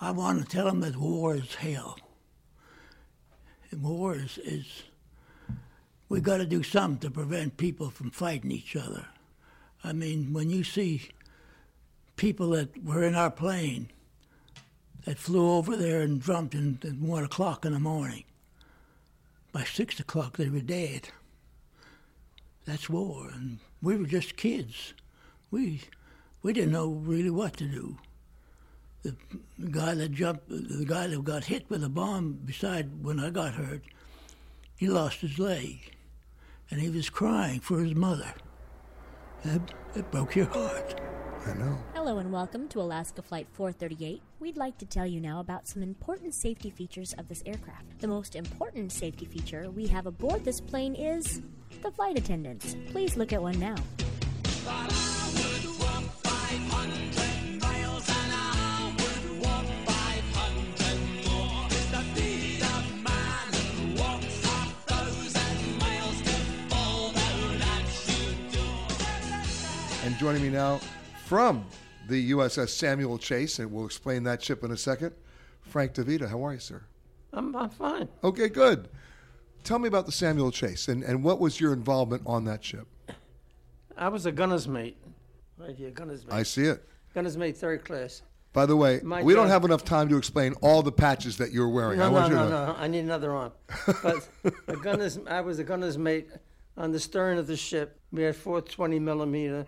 I 0.01 0.11
want 0.11 0.41
to 0.41 0.45
tell 0.45 0.65
them 0.65 0.81
that 0.81 0.97
war 0.97 1.35
is 1.35 1.55
hell. 1.55 1.97
And 3.71 3.83
war 3.83 4.15
is, 4.15 4.37
is 4.39 4.83
we 6.09 6.21
got 6.21 6.37
to 6.37 6.45
do 6.45 6.63
something 6.63 6.99
to 6.99 7.11
prevent 7.11 7.57
people 7.57 7.89
from 7.89 8.11
fighting 8.11 8.51
each 8.51 8.75
other. 8.75 9.07
I 9.83 9.93
mean, 9.93 10.33
when 10.33 10.49
you 10.49 10.63
see 10.63 11.09
people 12.15 12.49
that 12.51 12.83
were 12.83 13.03
in 13.03 13.15
our 13.15 13.31
plane 13.31 13.89
that 15.05 15.17
flew 15.17 15.51
over 15.51 15.75
there 15.75 16.01
and 16.01 16.21
jumped 16.21 16.55
in 16.55 16.79
at 16.83 16.95
one 16.95 17.23
o'clock 17.23 17.65
in 17.65 17.73
the 17.73 17.79
morning, 17.79 18.23
by 19.51 19.63
six 19.63 19.99
o'clock 19.99 20.37
they 20.37 20.49
were 20.49 20.59
dead. 20.59 21.09
That's 22.65 22.89
war, 22.89 23.29
and 23.31 23.59
we 23.81 23.95
were 23.95 24.07
just 24.07 24.37
kids. 24.37 24.93
We 25.51 25.81
we 26.41 26.53
didn't 26.53 26.71
know 26.71 26.87
really 26.87 27.29
what 27.29 27.57
to 27.57 27.65
do 27.65 27.97
the 29.05 29.15
guy 29.69 29.93
that 29.93 30.11
jumped, 30.11 30.49
the 30.49 30.85
guy 30.85 31.07
that 31.07 31.23
got 31.23 31.45
hit 31.45 31.69
with 31.69 31.83
a 31.83 31.89
bomb 31.89 32.33
beside 32.33 33.03
when 33.03 33.19
I 33.19 33.29
got 33.29 33.53
hurt, 33.53 33.83
he 34.75 34.87
lost 34.87 35.21
his 35.21 35.37
leg, 35.37 35.91
and 36.72 36.82
he 36.82 36.89
was 36.89 37.09
crying 37.09 37.59
for 37.59 37.80
his 37.80 37.95
mother. 37.95 38.34
It, 39.43 39.61
it 39.95 40.11
broke 40.11 40.36
your 40.36 40.47
heart. 40.47 40.99
I 41.45 41.53
know. 41.53 41.78
Hello 41.93 42.18
and 42.18 42.32
welcome 42.32 42.68
to 42.70 42.82
Alaska 42.82 43.22
Flight 43.22 43.47
438. 43.53 44.22
We'd 44.39 44.57
like 44.57 44.78
to 44.80 44.86
tell 44.86 45.05
you 45.05 45.22
now 45.22 45.39
about 45.39 45.68
some 45.68 45.84
important 45.84 46.34
safety 46.34 46.72
features 46.72 47.13
of 47.20 47.28
this 47.28 47.43
aircraft. 47.45 47.99
The 47.99 48.07
most 48.07 48.36
important 48.36 48.91
safety 48.91 49.26
feature 49.26 49.70
we 49.70 49.86
have 49.88 50.07
aboard 50.07 50.43
this 50.43 50.59
plane 50.59 50.95
is 50.95 51.43
the 51.84 51.91
flight 51.91 52.18
attendants. 52.18 52.76
Please 52.88 53.16
look 53.16 53.32
at 53.32 53.41
one 53.41 53.59
now. 53.59 53.76
Joining 70.26 70.41
me 70.41 70.49
now 70.49 70.80
from 71.26 71.63
the 72.07 72.32
USS 72.32 72.69
Samuel 72.69 73.19
Chase, 73.19 73.59
and 73.59 73.71
we'll 73.71 73.86
explain 73.86 74.23
that 74.23 74.41
ship 74.41 74.63
in 74.63 74.71
a 74.71 74.76
second, 74.76 75.13
Frank 75.61 75.93
DeVita. 75.93 76.28
How 76.28 76.43
are 76.43 76.53
you, 76.53 76.59
sir? 76.59 76.82
I'm, 77.32 77.55
I'm 77.55 77.69
fine. 77.69 78.09
Okay, 78.23 78.49
good. 78.49 78.89
Tell 79.63 79.78
me 79.78 79.88
about 79.88 80.07
the 80.07 80.11
Samuel 80.11 80.49
Chase 80.49 80.88
and, 80.88 81.03
and 81.03 81.23
what 81.23 81.39
was 81.39 81.59
your 81.61 81.73
involvement 81.73 82.23
on 82.26 82.43
that 82.45 82.63
ship? 82.63 82.88
I 83.95 84.07
was 84.07 84.26
a 84.26 84.32
gunner's 84.32 84.67
mate. 84.67 84.97
Right 85.59 85.76
here, 85.76 85.91
gunner's 85.91 86.26
mate. 86.26 86.34
I 86.34 86.41
see 86.41 86.63
it. 86.63 86.84
Gunner's 87.13 87.38
mate, 87.38 87.55
third 87.55 87.86
class. 87.86 88.23
By 88.51 88.65
the 88.65 88.76
way, 88.76 89.01
My 89.03 89.21
we 89.21 89.36
don't 89.36 89.49
have 89.49 89.63
enough 89.63 89.86
time 89.86 90.09
to 90.09 90.17
explain 90.17 90.55
all 90.59 90.82
the 90.82 90.91
patches 90.91 91.38
that 91.38 91.51
you're 91.51 91.69
wearing. 91.69 92.01
I 92.01 92.05
No, 92.05 92.11
want 92.13 92.34
no, 92.34 92.49
no, 92.49 92.49
to 92.49 92.65
no. 92.73 92.76
I 92.80 92.88
need 92.88 93.01
another 93.01 93.32
arm. 93.36 93.51
But 94.01 94.28
a 94.67 94.76
gunner's, 94.76 95.19
I 95.28 95.41
was 95.41 95.59
a 95.59 95.63
gunner's 95.63 95.99
mate 95.99 96.30
on 96.78 96.91
the 96.91 96.99
stern 96.99 97.38
of 97.38 97.45
the 97.45 97.55
ship. 97.55 97.99
We 98.11 98.23
had 98.23 98.36
four 98.36 98.59
20 98.59 98.97
millimeter 98.97 99.67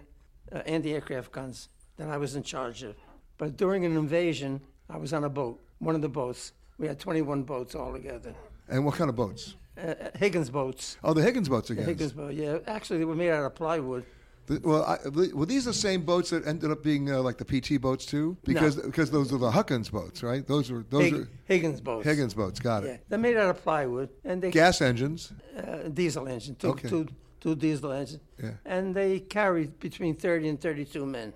uh, 0.51 0.57
anti-aircraft 0.65 1.31
guns 1.31 1.69
that 1.97 2.09
I 2.09 2.17
was 2.17 2.35
in 2.35 2.43
charge 2.43 2.83
of. 2.83 2.95
But 3.37 3.57
during 3.57 3.85
an 3.85 3.95
invasion, 3.97 4.61
I 4.89 4.97
was 4.97 5.13
on 5.13 5.23
a 5.23 5.29
boat, 5.29 5.59
one 5.79 5.95
of 5.95 6.01
the 6.01 6.09
boats. 6.09 6.53
We 6.79 6.87
had 6.87 6.99
21 6.99 7.43
boats 7.43 7.75
altogether. 7.75 8.33
And 8.69 8.85
what 8.85 8.95
kind 8.95 9.09
of 9.09 9.15
boats? 9.15 9.55
Uh, 9.81 9.93
Higgins 10.17 10.49
boats. 10.49 10.97
Oh, 11.03 11.13
the 11.13 11.21
Higgins 11.21 11.49
boats 11.49 11.67
The 11.69 11.73
again. 11.75 11.85
Higgins 11.85 12.11
boat, 12.13 12.33
yeah. 12.33 12.57
Actually, 12.67 12.99
they 12.99 13.05
were 13.05 13.15
made 13.15 13.31
out 13.31 13.45
of 13.45 13.55
plywood. 13.55 14.05
The- 14.47 14.61
well, 14.63 14.83
I, 14.85 14.97
were 15.09 15.45
these 15.45 15.65
the 15.65 15.73
same 15.73 16.01
boats 16.03 16.29
that 16.29 16.47
ended 16.47 16.71
up 16.71 16.81
being 16.81 17.11
uh, 17.11 17.21
like 17.21 17.37
the 17.37 17.45
PT 17.45 17.81
boats 17.81 18.05
too? 18.05 18.37
Because 18.45 18.77
because 18.77 19.11
those 19.11 19.33
are 19.33 19.37
the 19.37 19.51
Huckins 19.51 19.89
boats, 19.89 20.23
right? 20.23 20.47
Those 20.47 20.71
are 20.71 20.85
those 20.89 21.03
Hig- 21.03 21.13
are 21.15 21.29
Higgins 21.45 21.81
boats. 21.81 22.05
Higgins 22.05 22.33
boats. 22.33 22.59
Got 22.59 22.83
Yeah, 22.83 22.91
it. 22.91 23.03
they're 23.09 23.19
made 23.19 23.35
out 23.35 23.49
of 23.49 23.61
plywood, 23.61 24.09
and 24.23 24.41
they 24.41 24.49
Gas 24.51 24.81
engines. 24.81 25.33
uh, 25.57 25.89
diesel 25.89 26.27
engine, 26.27 26.55
two, 26.55 26.69
Okay. 26.69 26.87
two, 26.87 27.07
two 27.39 27.55
diesel 27.55 27.91
engines, 27.91 28.21
Yeah. 28.41 28.51
and 28.65 28.95
they 28.95 29.19
carried 29.19 29.79
between 29.79 30.15
30 30.15 30.49
and 30.49 30.61
32 30.61 31.05
men. 31.05 31.33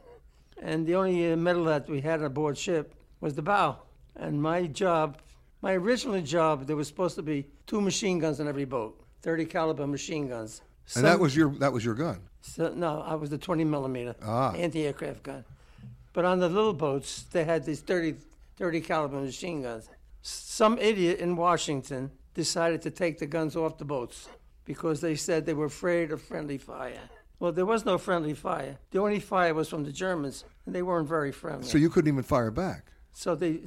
And 0.62 0.86
the 0.86 0.96
only 0.96 1.32
uh, 1.32 1.36
metal 1.36 1.64
that 1.66 1.90
we 1.90 2.02
had 2.02 2.22
aboard 2.22 2.58
ship 2.58 2.94
was 3.20 3.34
the 3.36 3.42
bow. 3.42 3.78
And 4.16 4.42
my 4.42 4.68
job, 4.68 5.18
my 5.62 5.74
original 5.74 6.22
job, 6.22 6.68
there 6.68 6.76
was 6.76 6.88
supposed 6.88 7.16
to 7.16 7.22
be 7.24 7.48
two 7.66 7.82
machine 7.82 8.20
guns 8.20 8.40
on 8.40 8.48
every 8.48 8.66
boat, 8.66 9.00
30 9.22 9.46
caliber 9.46 9.88
machine 9.88 10.28
guns. 10.28 10.62
And 10.96 11.06
that 11.06 11.20
was 11.20 11.36
your 11.36 11.52
that 11.60 11.72
was 11.72 11.86
your 11.86 11.96
gun. 11.96 12.20
so, 12.42 12.74
no, 12.74 13.02
I 13.02 13.16
was 13.16 13.30
the 13.30 13.38
20 13.38 13.64
millimeter 13.64 14.16
Ah. 14.24 14.52
anti-aircraft 14.54 15.24
gun. 15.24 15.46
But 16.14 16.26
on 16.26 16.40
the 16.40 16.50
little 16.50 16.74
boats, 16.74 17.24
they 17.32 17.46
had 17.46 17.64
these 17.66 17.80
30, 17.80 18.16
30 18.58 18.82
caliber 18.82 19.22
machine 19.22 19.62
guns. 19.62 19.88
Some 20.22 20.78
idiot 20.78 21.20
in 21.20 21.36
Washington 21.38 22.12
decided 22.34 22.82
to 22.82 22.92
take 22.92 23.20
the 23.20 23.26
guns 23.28 23.56
off 23.56 23.78
the 23.78 23.86
boats 23.86 24.28
because 24.74 25.02
they 25.02 25.16
said 25.16 25.46
they 25.46 25.54
were 25.54 25.66
afraid 25.66 26.12
of 26.12 26.22
friendly 26.22 26.58
fire. 26.58 27.04
Well, 27.40 27.52
there 27.52 27.66
was 27.66 27.84
no 27.86 27.98
friendly 27.98 28.34
fire. 28.34 28.78
The 28.92 29.00
only 29.00 29.20
fire 29.20 29.54
was 29.54 29.68
from 29.68 29.84
the 29.84 29.92
Germans, 29.92 30.46
and 30.66 30.74
they 30.74 30.82
weren't 30.82 31.10
very 31.10 31.32
friendly. 31.34 31.68
So 31.68 31.78
you 31.78 31.90
couldn't 31.90 32.08
even 32.08 32.24
fire 32.24 32.52
back. 32.52 32.86
So 33.12 33.36
they, 33.36 33.62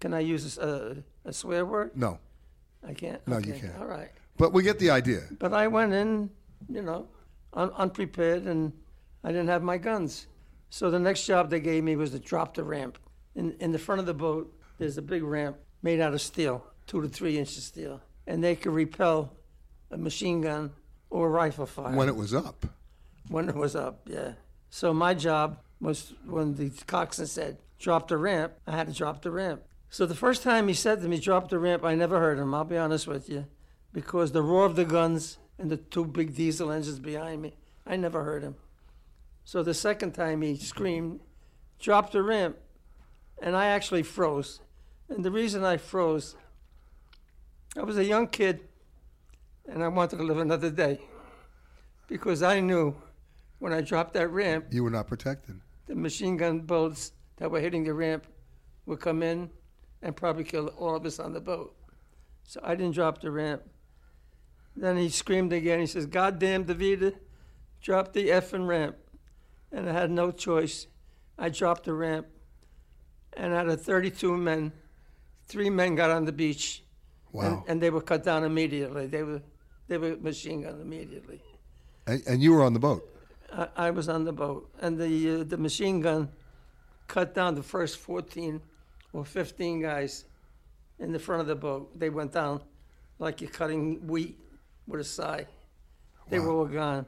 can 0.00 0.14
I 0.14 0.20
use 0.20 0.56
a, 0.58 0.96
a 1.24 1.32
swear 1.32 1.66
word? 1.66 1.90
No, 1.94 2.18
I 2.86 2.94
can't. 2.94 3.20
No, 3.28 3.38
you 3.38 3.52
can't. 3.52 3.76
All 3.78 3.86
right. 3.86 4.10
but 4.38 4.52
we 4.54 4.62
get 4.62 4.78
the 4.78 4.90
idea. 4.90 5.22
But 5.38 5.52
I 5.52 5.66
went 5.66 5.92
in, 5.92 6.30
you 6.68 6.80
know, 6.82 7.08
un- 7.52 7.72
unprepared, 7.76 8.44
and 8.46 8.72
I 9.22 9.28
didn't 9.32 9.48
have 9.48 9.62
my 9.62 9.76
guns. 9.76 10.26
So 10.70 10.90
the 10.90 10.98
next 10.98 11.26
job 11.26 11.50
they 11.50 11.60
gave 11.60 11.84
me 11.84 11.96
was 11.96 12.12
to 12.12 12.18
drop 12.18 12.54
the 12.54 12.64
ramp. 12.64 12.98
In, 13.34 13.56
in 13.60 13.72
the 13.72 13.78
front 13.78 14.00
of 14.00 14.06
the 14.06 14.14
boat, 14.14 14.54
there's 14.78 14.96
a 14.98 15.02
big 15.02 15.22
ramp 15.22 15.56
made 15.82 16.00
out 16.00 16.14
of 16.14 16.20
steel, 16.20 16.64
two 16.86 17.02
to 17.02 17.08
three 17.08 17.38
inches 17.38 17.64
steel, 17.64 18.00
and 18.26 18.42
they 18.42 18.54
could 18.56 18.72
repel 18.72 19.32
a 19.90 19.96
machine 19.96 20.40
gun 20.40 20.72
or 21.10 21.30
rifle 21.30 21.66
fire. 21.66 21.94
When 21.94 22.08
it 22.08 22.16
was 22.16 22.34
up. 22.34 22.66
When 23.28 23.48
it 23.48 23.54
was 23.54 23.76
up, 23.76 24.00
yeah. 24.06 24.32
So 24.70 24.92
my 24.92 25.14
job 25.14 25.58
was 25.80 26.14
when 26.26 26.54
the 26.54 26.70
coxswain 26.86 27.26
said, 27.26 27.58
drop 27.78 28.08
the 28.08 28.16
ramp, 28.16 28.52
I 28.66 28.76
had 28.76 28.88
to 28.88 28.92
drop 28.92 29.22
the 29.22 29.30
ramp. 29.30 29.62
So 29.90 30.04
the 30.04 30.14
first 30.14 30.42
time 30.42 30.68
he 30.68 30.74
said 30.74 31.00
to 31.00 31.08
me, 31.08 31.18
drop 31.18 31.48
the 31.48 31.58
ramp, 31.58 31.84
I 31.84 31.94
never 31.94 32.18
heard 32.18 32.38
him, 32.38 32.54
I'll 32.54 32.64
be 32.64 32.76
honest 32.76 33.06
with 33.06 33.28
you. 33.28 33.46
Because 33.92 34.32
the 34.32 34.42
roar 34.42 34.66
of 34.66 34.76
the 34.76 34.84
guns 34.84 35.38
and 35.58 35.70
the 35.70 35.78
two 35.78 36.04
big 36.04 36.34
diesel 36.34 36.70
engines 36.70 36.98
behind 36.98 37.40
me, 37.40 37.54
I 37.86 37.96
never 37.96 38.24
heard 38.24 38.42
him. 38.42 38.56
So 39.44 39.62
the 39.62 39.72
second 39.72 40.12
time 40.12 40.42
he 40.42 40.56
screamed, 40.56 41.20
drop 41.78 42.12
the 42.12 42.22
ramp, 42.22 42.58
and 43.40 43.56
I 43.56 43.68
actually 43.68 44.02
froze. 44.02 44.60
And 45.08 45.24
the 45.24 45.30
reason 45.30 45.64
I 45.64 45.78
froze, 45.78 46.36
I 47.76 47.82
was 47.82 47.96
a 47.96 48.04
young 48.04 48.26
kid 48.26 48.67
and 49.68 49.82
I 49.84 49.88
wanted 49.88 50.16
to 50.16 50.22
live 50.22 50.38
another 50.38 50.70
day. 50.70 51.00
Because 52.08 52.42
I 52.42 52.60
knew 52.60 52.96
when 53.58 53.72
I 53.72 53.80
dropped 53.82 54.14
that 54.14 54.28
ramp, 54.28 54.66
You 54.70 54.82
were 54.84 54.90
not 54.90 55.06
protected. 55.08 55.60
the 55.86 55.94
machine 55.94 56.36
gun 56.36 56.60
bullets 56.60 57.12
that 57.36 57.50
were 57.50 57.60
hitting 57.60 57.84
the 57.84 57.92
ramp 57.94 58.26
would 58.86 59.00
come 59.00 59.22
in 59.22 59.50
and 60.02 60.16
probably 60.16 60.44
kill 60.44 60.68
all 60.78 60.96
of 60.96 61.04
us 61.04 61.18
on 61.18 61.32
the 61.32 61.40
boat. 61.40 61.74
So 62.44 62.60
I 62.62 62.74
didn't 62.74 62.94
drop 62.94 63.20
the 63.20 63.30
ramp. 63.30 63.62
Then 64.74 64.96
he 64.96 65.08
screamed 65.08 65.52
again. 65.52 65.80
He 65.80 65.86
says, 65.86 66.06
God 66.06 66.38
damn 66.38 66.64
DeVita, 66.64 67.14
drop 67.82 68.12
the 68.12 68.28
effing 68.28 68.66
ramp. 68.66 68.96
And 69.70 69.88
I 69.88 69.92
had 69.92 70.10
no 70.10 70.30
choice. 70.30 70.86
I 71.38 71.50
dropped 71.50 71.84
the 71.84 71.92
ramp. 71.92 72.26
And 73.36 73.52
out 73.52 73.68
of 73.68 73.82
32 73.82 74.36
men, 74.36 74.72
three 75.46 75.68
men 75.68 75.94
got 75.94 76.10
on 76.10 76.24
the 76.24 76.32
beach. 76.32 76.82
Wow. 77.32 77.42
And, 77.42 77.62
and 77.68 77.82
they 77.82 77.90
were 77.90 78.00
cut 78.00 78.24
down 78.24 78.44
immediately. 78.44 79.06
They 79.08 79.22
were, 79.22 79.42
they 79.88 79.98
were 79.98 80.16
machine 80.16 80.62
gunned 80.62 80.80
immediately. 80.80 81.42
And, 82.06 82.22
and 82.26 82.42
you 82.42 82.52
were 82.52 82.62
on 82.62 82.72
the 82.72 82.78
boat. 82.78 83.02
I, 83.52 83.68
I 83.76 83.90
was 83.90 84.08
on 84.08 84.24
the 84.24 84.32
boat, 84.32 84.70
and 84.80 84.98
the 84.98 85.40
uh, 85.40 85.44
the 85.44 85.56
machine 85.56 86.00
gun 86.00 86.28
cut 87.06 87.34
down 87.34 87.54
the 87.54 87.62
first 87.62 87.98
14 87.98 88.60
or 89.12 89.24
15 89.24 89.80
guys 89.80 90.26
in 90.98 91.12
the 91.12 91.18
front 91.18 91.40
of 91.40 91.46
the 91.46 91.56
boat. 91.56 91.98
They 91.98 92.10
went 92.10 92.32
down 92.32 92.60
like 93.18 93.40
you're 93.40 93.50
cutting 93.50 94.06
wheat 94.06 94.38
with 94.86 95.00
a 95.00 95.04
scythe. 95.04 95.48
They 96.28 96.38
were 96.38 96.52
all 96.52 96.66
gone. 96.66 97.06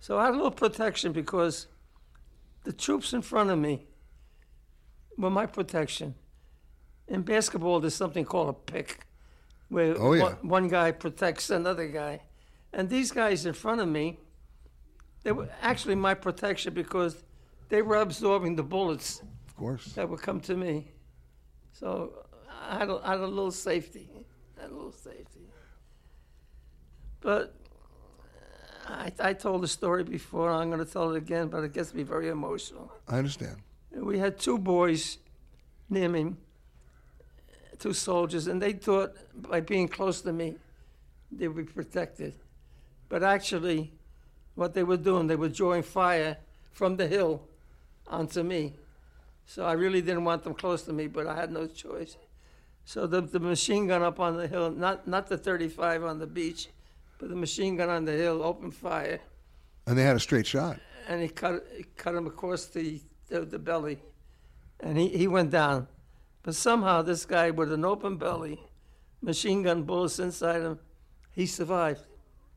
So 0.00 0.18
I 0.18 0.26
had 0.26 0.34
a 0.34 0.36
little 0.36 0.50
protection 0.50 1.12
because 1.12 1.66
the 2.64 2.72
troops 2.72 3.14
in 3.14 3.22
front 3.22 3.50
of 3.50 3.58
me 3.58 3.86
were 5.16 5.30
my 5.30 5.46
protection. 5.46 6.14
In 7.08 7.22
basketball, 7.22 7.80
there's 7.80 7.94
something 7.94 8.24
called 8.24 8.50
a 8.50 8.52
pick, 8.52 9.00
where 9.74 9.94
Oh, 9.98 10.12
yeah. 10.14 10.22
one, 10.22 10.36
one 10.60 10.68
guy 10.68 10.92
protects 10.92 11.50
another 11.50 11.88
guy. 11.88 12.22
And 12.72 12.88
these 12.88 13.10
guys 13.12 13.44
in 13.46 13.52
front 13.54 13.80
of 13.80 13.88
me, 13.88 14.18
they 15.24 15.32
were 15.32 15.48
actually 15.62 15.96
my 15.96 16.14
protection 16.14 16.72
because 16.74 17.22
they 17.68 17.82
were 17.82 17.96
absorbing 17.96 18.56
the 18.56 18.62
bullets 18.62 19.20
Of 19.48 19.56
course. 19.56 19.84
that 19.94 20.08
would 20.08 20.22
come 20.22 20.40
to 20.42 20.54
me. 20.56 20.92
So 21.72 22.24
I 22.70 22.78
had 22.78 22.88
a, 22.88 23.00
I 23.04 23.10
had 23.12 23.20
a 23.20 23.26
little 23.26 23.50
safety, 23.50 24.08
I 24.58 24.62
had 24.62 24.70
a 24.70 24.74
little 24.74 24.92
safety. 24.92 25.40
But 27.20 27.54
I, 28.86 29.10
I 29.18 29.32
told 29.32 29.62
the 29.62 29.68
story 29.68 30.04
before. 30.04 30.50
I'm 30.50 30.70
going 30.70 30.84
to 30.84 30.90
tell 30.90 31.10
it 31.14 31.16
again, 31.16 31.48
but 31.48 31.64
it 31.64 31.72
gets 31.72 31.94
me 31.94 32.02
very 32.02 32.28
emotional. 32.28 32.92
I 33.08 33.16
understand. 33.18 33.56
We 33.92 34.18
had 34.18 34.38
two 34.38 34.58
boys 34.58 35.18
near 35.88 36.08
me, 36.08 36.34
two 37.84 37.92
soldiers, 37.92 38.46
and 38.46 38.62
they 38.62 38.72
thought 38.72 39.14
by 39.34 39.60
being 39.60 39.86
close 39.86 40.22
to 40.22 40.32
me, 40.32 40.54
they 41.30 41.46
would 41.48 41.66
be 41.66 41.70
protected. 41.70 42.32
But 43.10 43.22
actually, 43.22 43.92
what 44.54 44.72
they 44.72 44.82
were 44.82 44.96
doing, 44.96 45.26
they 45.26 45.36
were 45.36 45.50
drawing 45.50 45.82
fire 45.82 46.38
from 46.72 46.96
the 46.96 47.06
hill 47.06 47.42
onto 48.06 48.42
me. 48.42 48.72
So 49.44 49.66
I 49.66 49.72
really 49.72 50.00
didn't 50.00 50.24
want 50.24 50.44
them 50.44 50.54
close 50.54 50.82
to 50.84 50.94
me, 50.94 51.08
but 51.08 51.26
I 51.26 51.34
had 51.34 51.52
no 51.52 51.66
choice. 51.66 52.16
So 52.86 53.06
the, 53.06 53.20
the 53.20 53.38
machine 53.38 53.86
gun 53.86 54.02
up 54.02 54.18
on 54.18 54.38
the 54.38 54.48
hill, 54.48 54.70
not, 54.70 55.06
not 55.06 55.26
the 55.26 55.36
35 55.36 56.04
on 56.04 56.18
the 56.18 56.26
beach, 56.26 56.68
but 57.18 57.28
the 57.28 57.36
machine 57.36 57.76
gun 57.76 57.90
on 57.90 58.06
the 58.06 58.12
hill 58.12 58.42
opened 58.42 58.74
fire 58.74 59.20
And 59.86 59.98
they 59.98 60.04
had 60.04 60.16
a 60.16 60.20
straight 60.20 60.46
shot. 60.46 60.80
and 61.06 61.20
he 61.20 61.28
cut 61.28 61.66
he 61.76 61.84
cut 61.98 62.14
him 62.14 62.26
across 62.26 62.64
the, 62.64 63.02
the 63.28 63.40
the 63.40 63.58
belly, 63.58 63.98
and 64.80 64.96
he, 64.96 65.08
he 65.08 65.26
went 65.28 65.50
down. 65.50 65.86
But 66.44 66.54
somehow 66.54 67.02
this 67.02 67.24
guy 67.26 67.50
with 67.50 67.72
an 67.72 67.84
open 67.84 68.16
belly, 68.16 68.60
machine 69.20 69.62
gun 69.64 69.82
bullets 69.82 70.18
inside 70.20 70.60
him, 70.62 70.78
he 71.32 71.46
survived. 71.46 72.02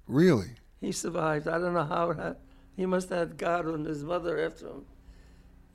Really? 0.07 0.51
He 0.79 0.91
survived. 0.91 1.47
I 1.47 1.57
don't 1.57 1.73
know 1.73 1.83
how 1.85 2.09
it 2.11 2.17
happened. 2.17 2.35
He 2.75 2.85
must 2.85 3.09
have 3.09 3.29
had 3.29 3.37
God 3.37 3.65
and 3.65 3.85
his 3.85 4.03
mother 4.03 4.45
after 4.45 4.67
him. 4.67 4.85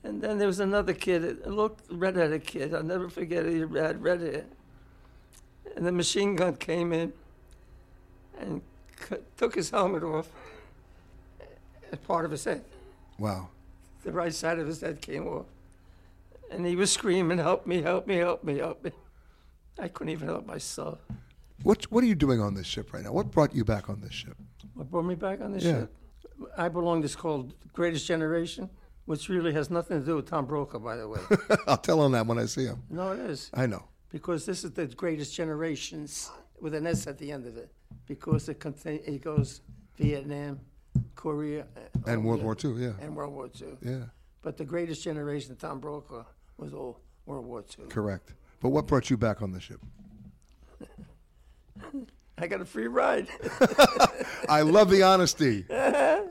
And 0.05 0.21
then 0.21 0.37
there 0.37 0.47
was 0.47 0.59
another 0.61 0.93
kid, 0.93 1.23
a 1.43 1.49
little 1.49 1.77
red-headed 1.89 2.45
kid. 2.45 2.73
I'll 2.73 2.83
never 2.83 3.09
forget 3.09 3.45
it. 3.45 3.53
He 3.53 3.59
had 3.77 4.01
red 4.01 4.21
hair. 4.21 4.45
And 5.75 5.85
the 5.85 5.91
machine 5.91 6.35
gun 6.35 6.55
came 6.55 6.93
in 6.93 7.11
and 8.39 8.61
took 9.37 9.55
his 9.55 9.69
helmet 9.69 10.03
off 10.03 10.29
as 11.91 11.99
part 11.99 12.25
of 12.25 12.31
his 12.31 12.43
head 12.45 12.63
Wow. 13.19 13.49
the 14.03 14.11
right 14.11 14.33
side 14.33 14.59
of 14.59 14.67
his 14.67 14.81
head 14.81 15.01
came 15.01 15.27
off. 15.27 15.45
And 16.51 16.65
he 16.65 16.75
was 16.75 16.91
screaming, 16.91 17.37
Help 17.39 17.65
me, 17.65 17.81
help 17.81 18.07
me, 18.07 18.17
help 18.17 18.43
me, 18.43 18.57
help 18.59 18.83
me. 18.83 18.91
I 19.79 19.87
couldn't 19.87 20.11
even 20.13 20.27
help 20.27 20.45
myself. 20.45 20.99
What 21.63 21.83
What 21.91 22.03
are 22.03 22.07
you 22.07 22.15
doing 22.15 22.41
on 22.41 22.53
this 22.53 22.67
ship 22.67 22.93
right 22.93 23.03
now? 23.03 23.11
What 23.11 23.31
brought 23.31 23.55
you 23.55 23.63
back 23.63 23.89
on 23.89 24.01
this 24.01 24.13
ship? 24.13 24.37
What 24.75 24.89
brought 24.91 25.05
me 25.05 25.15
back 25.15 25.41
on 25.41 25.51
this 25.53 25.63
Yeah. 25.63 25.81
ship? 25.81 25.95
I 26.57 26.67
belong 26.69 27.01
to 27.01 27.05
this 27.07 27.15
called 27.15 27.53
Greatest 27.73 28.05
Generation, 28.05 28.69
which 29.05 29.29
really 29.29 29.53
has 29.53 29.69
nothing 29.69 29.99
to 29.99 30.05
do 30.05 30.15
with 30.17 30.27
Tom 30.29 30.45
Brokaw, 30.45 30.79
by 30.79 30.95
the 30.95 31.07
way. 31.07 31.19
I'll 31.67 31.77
tell 31.77 32.03
him 32.05 32.11
that 32.13 32.25
when 32.27 32.37
I 32.37 32.45
see 32.45 32.65
him. 32.65 32.83
no, 32.89 33.11
it 33.13 33.19
is. 33.19 33.49
I 33.53 33.65
know. 33.65 33.83
Because 34.11 34.45
this 34.45 34.63
is 34.63 34.71
the 34.71 34.85
Greatest 34.87 35.33
Generations 35.35 36.29
with 36.59 36.73
an 36.75 36.85
S 36.85 37.07
at 37.07 37.17
the 37.17 37.31
end 37.31 37.47
of 37.47 37.57
it. 37.57 37.71
Because 38.07 38.49
it, 38.49 38.59
contain, 38.59 38.99
it 39.05 39.23
goes 39.23 39.61
Vietnam, 39.97 40.59
Korea, 41.15 41.65
uh, 41.77 42.09
And 42.11 42.23
World 42.25 42.43
War 42.43 42.55
II, 42.63 42.73
yeah. 42.73 42.91
And 43.01 43.15
World 43.15 43.33
War 43.33 43.49
II. 43.59 43.77
Yeah. 43.81 44.05
But 44.43 44.57
the 44.57 44.65
Greatest 44.65 45.03
Generation, 45.03 45.55
Tom 45.55 45.79
Brokaw, 45.79 46.25
was 46.57 46.73
all 46.73 46.99
World 47.25 47.45
War 47.45 47.63
II. 47.79 47.85
Correct. 47.87 48.33
But 48.59 48.69
what 48.69 48.85
brought 48.85 49.09
you 49.09 49.17
back 49.17 49.41
on 49.41 49.51
the 49.51 49.59
ship? 49.59 49.79
I 52.37 52.47
got 52.47 52.61
a 52.61 52.65
free 52.65 52.87
ride. 52.87 53.27
I 54.49 54.61
love 54.61 54.89
the 54.89 55.03
honesty. 55.03 55.65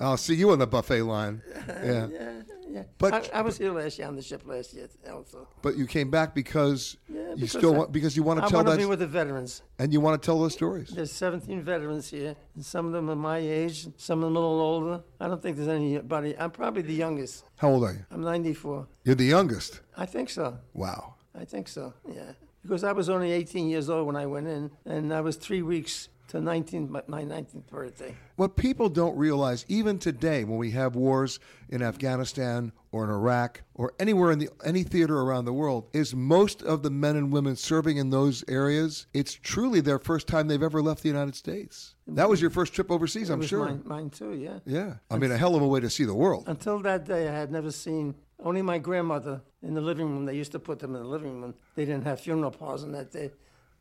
I'll 0.01 0.17
see 0.17 0.35
you 0.35 0.51
on 0.51 0.59
the 0.59 0.67
buffet 0.67 1.03
line. 1.03 1.43
Yeah. 1.69 2.09
yeah, 2.09 2.42
yeah. 2.73 2.85
But- 2.99 3.13
I, 3.35 3.39
I 3.39 3.43
was 3.43 3.59
here 3.59 3.73
last 3.73 3.99
year 3.99 4.09
on 4.09 4.17
the 4.17 4.23
ship 4.23 4.43
last 4.47 4.73
year 4.75 4.89
also. 5.13 5.47
But 5.63 5.77
you 5.77 5.87
came 5.87 6.11
back 6.11 6.35
because 6.35 6.97
Yeah, 7.09 7.35
You 7.37 7.47
still 7.47 7.75
I- 7.75 7.79
want 7.79 7.93
because 7.93 8.17
you 8.17 8.23
want 8.23 8.41
to 8.41 8.47
I 8.47 8.49
tell 8.49 8.59
want 8.59 8.69
to 8.69 8.73
that, 8.73 8.79
be 8.79 8.87
with 8.87 8.99
the 9.01 9.07
veterans. 9.07 9.63
and 9.79 9.93
you 9.93 10.01
want 10.01 10.21
to 10.21 10.25
tell 10.27 10.39
those 10.39 10.55
stories. 10.55 10.89
There's 10.89 11.13
17 11.13 11.63
veterans 11.63 12.09
here, 12.11 12.35
and 12.55 12.65
some 12.65 12.87
of 12.87 12.93
them 12.93 13.11
are 13.11 13.17
my 13.33 13.39
age, 13.39 13.87
some 13.99 14.19
of 14.21 14.25
them 14.25 14.37
a 14.37 14.41
little 14.41 14.61
older. 14.61 15.03
I 15.21 15.29
don't 15.29 15.43
think 15.43 15.57
there's 15.57 15.69
anybody. 15.69 16.37
I'm 16.39 16.51
probably 16.51 16.83
the 16.83 16.95
youngest. 16.95 17.45
How 17.57 17.69
old 17.71 17.85
are 17.85 17.93
you? 17.93 18.05
I'm 18.11 18.23
94. 18.23 18.87
You're 19.05 19.15
the 19.15 19.25
youngest. 19.37 19.81
I 19.97 20.07
think 20.07 20.31
so. 20.31 20.59
Wow. 20.75 21.15
I 21.35 21.45
think 21.45 21.69
so. 21.69 21.95
Yeah, 22.07 22.33
because 22.63 22.85
I 22.85 22.93
was 22.93 23.09
only 23.09 23.33
18 23.33 23.69
years 23.69 23.89
old 23.91 24.07
when 24.07 24.17
I 24.17 24.27
went 24.27 24.47
in, 24.49 24.71
and 24.85 25.13
I 25.13 25.21
was 25.23 25.37
three 25.37 25.63
weeks 25.63 26.09
to 26.33 26.41
19 26.41 26.91
my 26.91 27.03
my 27.07 27.25
19th 27.25 27.67
birthday. 27.69 28.15
What 28.37 28.57
people 28.57 28.89
don't 28.89 29.15
realize, 29.19 29.67
even 29.69 29.99
today, 29.99 30.45
when 30.45 30.57
we 30.57 30.71
have 30.71 30.97
wars 30.97 31.39
in 31.69 31.83
Afghanistan 31.83 32.73
or 32.91 33.05
in 33.05 33.11
Iraq 33.11 33.61
or 33.75 33.93
anywhere 34.01 34.31
in 34.31 34.39
the 34.39 34.49
any 34.65 34.83
theater 34.83 35.21
around 35.21 35.45
the 35.45 35.53
world, 35.53 35.91
is 35.93 36.15
most 36.15 36.63
of 36.63 36.83
the 36.83 36.91
men 36.91 37.17
and 37.17 37.31
women 37.31 37.55
serving 37.55 37.99
in 37.99 38.09
those 38.09 38.45
areas. 38.49 39.07
It's 39.13 39.35
truly 39.35 39.83
their 39.83 39.99
first 39.99 40.27
time 40.27 40.49
they've 40.49 40.63
ever 40.63 40.81
left 40.81 41.03
the 41.03 41.11
United 41.11 41.37
States. 41.37 41.97
That 42.07 42.31
was 42.31 42.41
your 42.41 42.51
first 42.51 42.73
trip 42.73 42.91
overseas, 42.91 43.29
It 43.29 43.35
I'm 43.35 43.43
sure. 43.43 43.67
Mine, 43.67 43.83
mine 43.85 44.11
too. 44.11 44.33
Yeah. 44.33 44.61
Yeah, 44.65 44.95
I 45.11 45.19
mean, 45.19 45.33
a 45.33 45.37
hell 45.37 45.55
of 45.55 45.61
a 45.61 45.69
way 45.69 45.81
to 45.81 45.91
see 45.91 46.05
the 46.05 46.15
world. 46.15 46.45
Until 46.47 46.79
that 46.81 47.05
day, 47.05 47.29
I 47.29 47.33
had 47.33 47.53
never 47.53 47.71
seen 47.71 48.15
only 48.43 48.63
my 48.63 48.79
grandmother 48.79 49.43
in 49.63 49.75
the 49.75 49.83
living 49.83 50.09
room. 50.09 50.25
They 50.25 50.37
used 50.37 50.53
to 50.53 50.59
put 50.59 50.79
them 50.79 50.97
in 50.97 51.03
the 51.03 51.09
living 51.09 51.43
room. 51.43 51.55
They 51.75 51.85
didn't 51.85 52.05
have 52.05 52.21
funeral 52.21 52.51
parlors 52.51 52.85
on 52.85 52.93
that 52.93 53.13
day. 53.13 53.33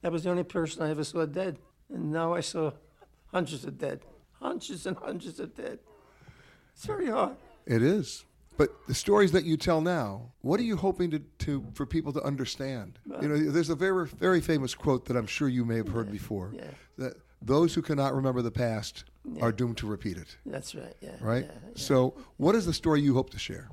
That 0.02 0.12
was 0.12 0.24
the 0.24 0.32
only 0.32 0.43
person 0.43 0.82
I 0.82 0.89
ever 0.89 1.06
saw 1.06 1.26
dead. 1.26 1.60
And 1.94 2.12
now 2.12 2.34
I 2.34 2.39
saw 2.42 2.72
hundreds 3.32 3.66
of 3.66 3.78
dead, 3.78 4.02
hundreds 4.39 4.86
and 4.86 4.98
hundreds 4.98 5.39
of 5.39 5.56
dead. 5.56 5.80
It's 6.74 6.86
very 6.86 7.08
hard. 7.08 7.36
It 7.66 7.82
is. 7.84 8.26
But 8.58 8.70
the 8.88 8.94
stories 8.94 9.32
that 9.32 9.44
you 9.44 9.58
tell 9.58 9.82
now, 9.82 10.32
what 10.42 10.60
are 10.60 10.64
you 10.64 10.78
hoping 10.78 11.10
to, 11.12 11.20
to 11.39 11.66
for 11.74 11.86
people 11.86 12.14
to 12.14 12.22
understand? 12.22 13.00
You 13.22 13.28
know, 13.28 13.38
there's 13.38 13.70
a 13.70 13.76
very 13.76 14.08
very 14.08 14.42
famous 14.42 14.76
quote 14.76 15.06
that 15.06 15.18
I'm 15.18 15.26
sure 15.28 15.48
you 15.48 15.66
may 15.66 15.78
have 15.78 15.88
heard 15.88 16.12
before. 16.12 16.52
yeah. 16.54 16.64
That 16.98 17.14
those 17.42 17.74
who 17.74 17.82
cannot 17.82 18.14
remember 18.14 18.42
the 18.44 18.52
past 18.52 19.06
Yeah. 19.26 19.44
are 19.44 19.52
doomed 19.52 19.78
to 19.78 19.88
repeat 19.88 20.18
it. 20.18 20.38
That's 20.46 20.76
right. 20.76 20.96
Yeah. 21.02 21.16
Right? 21.22 21.46
yeah, 21.46 21.52
yeah. 21.70 21.72
So, 21.76 22.14
what 22.38 22.54
is 22.56 22.66
the 22.66 22.74
story 22.74 23.02
you 23.02 23.14
hope 23.16 23.30
to 23.32 23.39
share? 23.39 23.70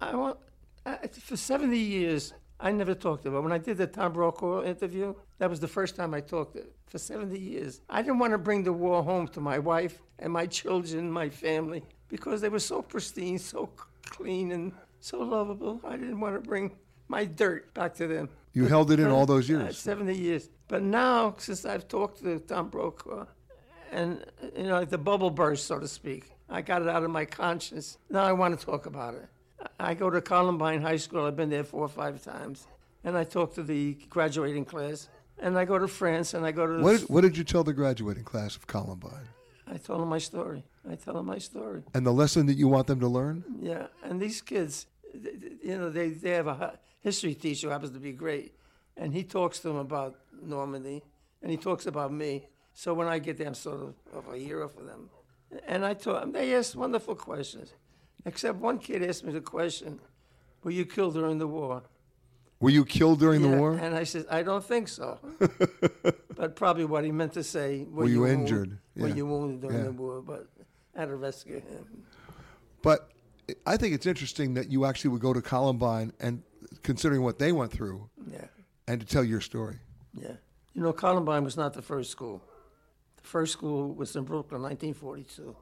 I 0.00 0.10
I 0.10 0.14
want 0.16 0.36
I, 0.84 1.06
for 1.08 1.36
70 1.36 1.78
years. 1.78 2.34
I 2.60 2.70
never 2.72 2.94
talked 2.94 3.26
about. 3.26 3.38
it. 3.38 3.42
When 3.42 3.52
I 3.52 3.58
did 3.58 3.76
the 3.78 3.86
Tom 3.86 4.12
Brokaw 4.12 4.62
interview, 4.64 5.14
that 5.38 5.50
was 5.50 5.60
the 5.60 5.68
first 5.68 5.96
time 5.96 6.14
I 6.14 6.20
talked. 6.20 6.56
For 6.86 6.98
70 6.98 7.36
years, 7.38 7.80
I 7.90 8.02
didn't 8.02 8.20
want 8.20 8.32
to 8.32 8.38
bring 8.38 8.62
the 8.62 8.72
war 8.72 9.02
home 9.02 9.26
to 9.28 9.40
my 9.40 9.58
wife 9.58 10.00
and 10.20 10.32
my 10.32 10.46
children, 10.46 11.10
my 11.10 11.28
family, 11.28 11.82
because 12.08 12.40
they 12.40 12.48
were 12.48 12.60
so 12.60 12.80
pristine, 12.82 13.38
so 13.38 13.68
clean, 14.06 14.52
and 14.52 14.72
so 15.00 15.18
lovable. 15.18 15.80
I 15.84 15.96
didn't 15.96 16.20
want 16.20 16.36
to 16.36 16.40
bring 16.48 16.76
my 17.08 17.24
dirt 17.24 17.74
back 17.74 17.94
to 17.96 18.06
them. 18.06 18.28
You 18.52 18.66
held 18.66 18.92
it 18.92 19.00
in 19.00 19.08
all 19.08 19.26
those 19.26 19.50
Uh, 19.50 19.54
years. 19.58 19.78
70 19.78 20.14
years. 20.14 20.48
But 20.68 20.82
now, 20.82 21.34
since 21.38 21.64
I've 21.64 21.88
talked 21.88 22.22
to 22.22 22.38
Tom 22.38 22.68
Brokaw, 22.68 23.26
and 23.90 24.24
you 24.56 24.64
know, 24.64 24.74
like 24.78 24.90
the 24.90 24.98
bubble 24.98 25.30
burst, 25.30 25.66
so 25.66 25.78
to 25.80 25.88
speak, 25.88 26.30
I 26.48 26.62
got 26.62 26.80
it 26.82 26.88
out 26.88 27.02
of 27.02 27.10
my 27.10 27.24
conscience. 27.24 27.98
Now 28.08 28.22
I 28.22 28.32
want 28.32 28.58
to 28.58 28.64
talk 28.64 28.86
about 28.86 29.14
it. 29.14 29.26
I 29.78 29.94
go 29.94 30.10
to 30.10 30.20
Columbine 30.20 30.82
High 30.82 30.96
School. 30.96 31.24
I've 31.24 31.36
been 31.36 31.50
there 31.50 31.64
four 31.64 31.82
or 31.82 31.88
five 31.88 32.22
times, 32.22 32.66
and 33.02 33.16
I 33.16 33.24
talk 33.24 33.54
to 33.54 33.62
the 33.62 33.96
graduating 34.08 34.64
class. 34.64 35.08
And 35.38 35.58
I 35.58 35.64
go 35.64 35.78
to 35.78 35.88
France, 35.88 36.32
and 36.34 36.46
I 36.46 36.52
go 36.52 36.64
to. 36.66 36.82
What 36.82 37.00
did, 37.00 37.08
what 37.08 37.20
did 37.22 37.36
you 37.36 37.42
tell 37.42 37.64
the 37.64 37.72
graduating 37.72 38.22
class 38.22 38.54
of 38.54 38.68
Columbine? 38.68 39.28
I 39.66 39.78
tell 39.78 39.98
them 39.98 40.08
my 40.08 40.18
story. 40.18 40.64
I 40.88 40.94
tell 40.94 41.14
them 41.14 41.26
my 41.26 41.38
story. 41.38 41.82
And 41.92 42.06
the 42.06 42.12
lesson 42.12 42.46
that 42.46 42.54
you 42.54 42.68
want 42.68 42.86
them 42.86 43.00
to 43.00 43.08
learn? 43.08 43.42
Yeah, 43.60 43.86
and 44.04 44.20
these 44.20 44.40
kids, 44.40 44.86
you 45.12 45.76
know, 45.78 45.90
they, 45.90 46.10
they 46.10 46.30
have 46.30 46.46
a 46.46 46.78
history 47.00 47.34
teacher 47.34 47.66
who 47.66 47.72
happens 47.72 47.92
to 47.92 47.98
be 47.98 48.12
great, 48.12 48.54
and 48.96 49.12
he 49.12 49.24
talks 49.24 49.58
to 49.60 49.68
them 49.68 49.78
about 49.78 50.20
Normandy, 50.42 51.02
and 51.42 51.50
he 51.50 51.56
talks 51.56 51.86
about 51.86 52.12
me. 52.12 52.46
So 52.74 52.94
when 52.94 53.08
I 53.08 53.18
get 53.18 53.38
there, 53.38 53.46
I'm 53.46 53.54
sort 53.54 53.80
of, 53.80 53.94
of 54.12 54.32
a 54.32 54.36
hero 54.36 54.68
for 54.68 54.82
them. 54.82 55.10
And 55.66 55.84
I 55.84 55.94
told 55.94 56.22
them, 56.22 56.32
they 56.32 56.54
asked 56.54 56.76
wonderful 56.76 57.14
questions, 57.14 57.72
except 58.24 58.58
one 58.58 58.78
kid 58.78 59.02
asked 59.02 59.24
me 59.24 59.32
the 59.32 59.40
question, 59.40 60.00
were 60.62 60.70
you 60.70 60.84
killed 60.84 61.14
during 61.14 61.38
the 61.38 61.46
war? 61.46 61.82
Were 62.60 62.70
you 62.70 62.84
killed 62.84 63.18
during 63.20 63.42
the 63.42 63.48
war? 63.58 63.74
And 63.74 63.94
I 63.94 64.04
said, 64.04 64.24
I 64.30 64.42
don't 64.42 64.64
think 64.64 64.88
so. 64.88 65.18
but 66.36 66.56
probably 66.56 66.84
what 66.86 67.04
he 67.04 67.12
meant 67.12 67.34
to 67.34 67.42
say, 67.44 67.84
were, 67.90 68.04
Were 68.04 68.08
you 68.08 68.20
wound- 68.22 68.40
injured? 68.40 68.78
Were 68.96 69.08
Yeah. 69.08 69.14
you 69.14 69.26
wounded 69.26 69.60
during 69.60 69.78
Yeah. 69.78 69.84
the 69.84 69.92
war? 69.92 70.22
But 70.22 70.46
I 70.96 71.00
had 71.00 71.08
to 71.08 71.16
rescue 71.16 71.56
him. 71.60 72.04
But 72.82 73.10
I 73.66 73.76
think 73.76 73.94
it's 73.94 74.06
interesting 74.06 74.54
that 74.54 74.70
you 74.70 74.84
actually 74.86 75.10
would 75.10 75.20
go 75.20 75.32
to 75.34 75.42
Columbine 75.42 76.12
and 76.20 76.42
considering 76.82 77.22
what 77.22 77.38
they 77.38 77.52
went 77.52 77.72
through 77.72 78.08
Yeah. 78.30 78.46
and 78.88 79.00
to 79.00 79.06
tell 79.06 79.24
your 79.24 79.40
story. 79.42 79.80
Yeah. 80.14 80.36
You 80.72 80.82
know, 80.82 80.92
Columbine 80.92 81.44
was 81.44 81.56
not 81.56 81.74
the 81.74 81.82
first 81.82 82.10
school. 82.10 82.42
The 83.16 83.28
first 83.28 83.52
school 83.52 83.92
was 83.92 84.16
in 84.16 84.24
Brooklyn, 84.24 84.62
1942. 84.62 85.54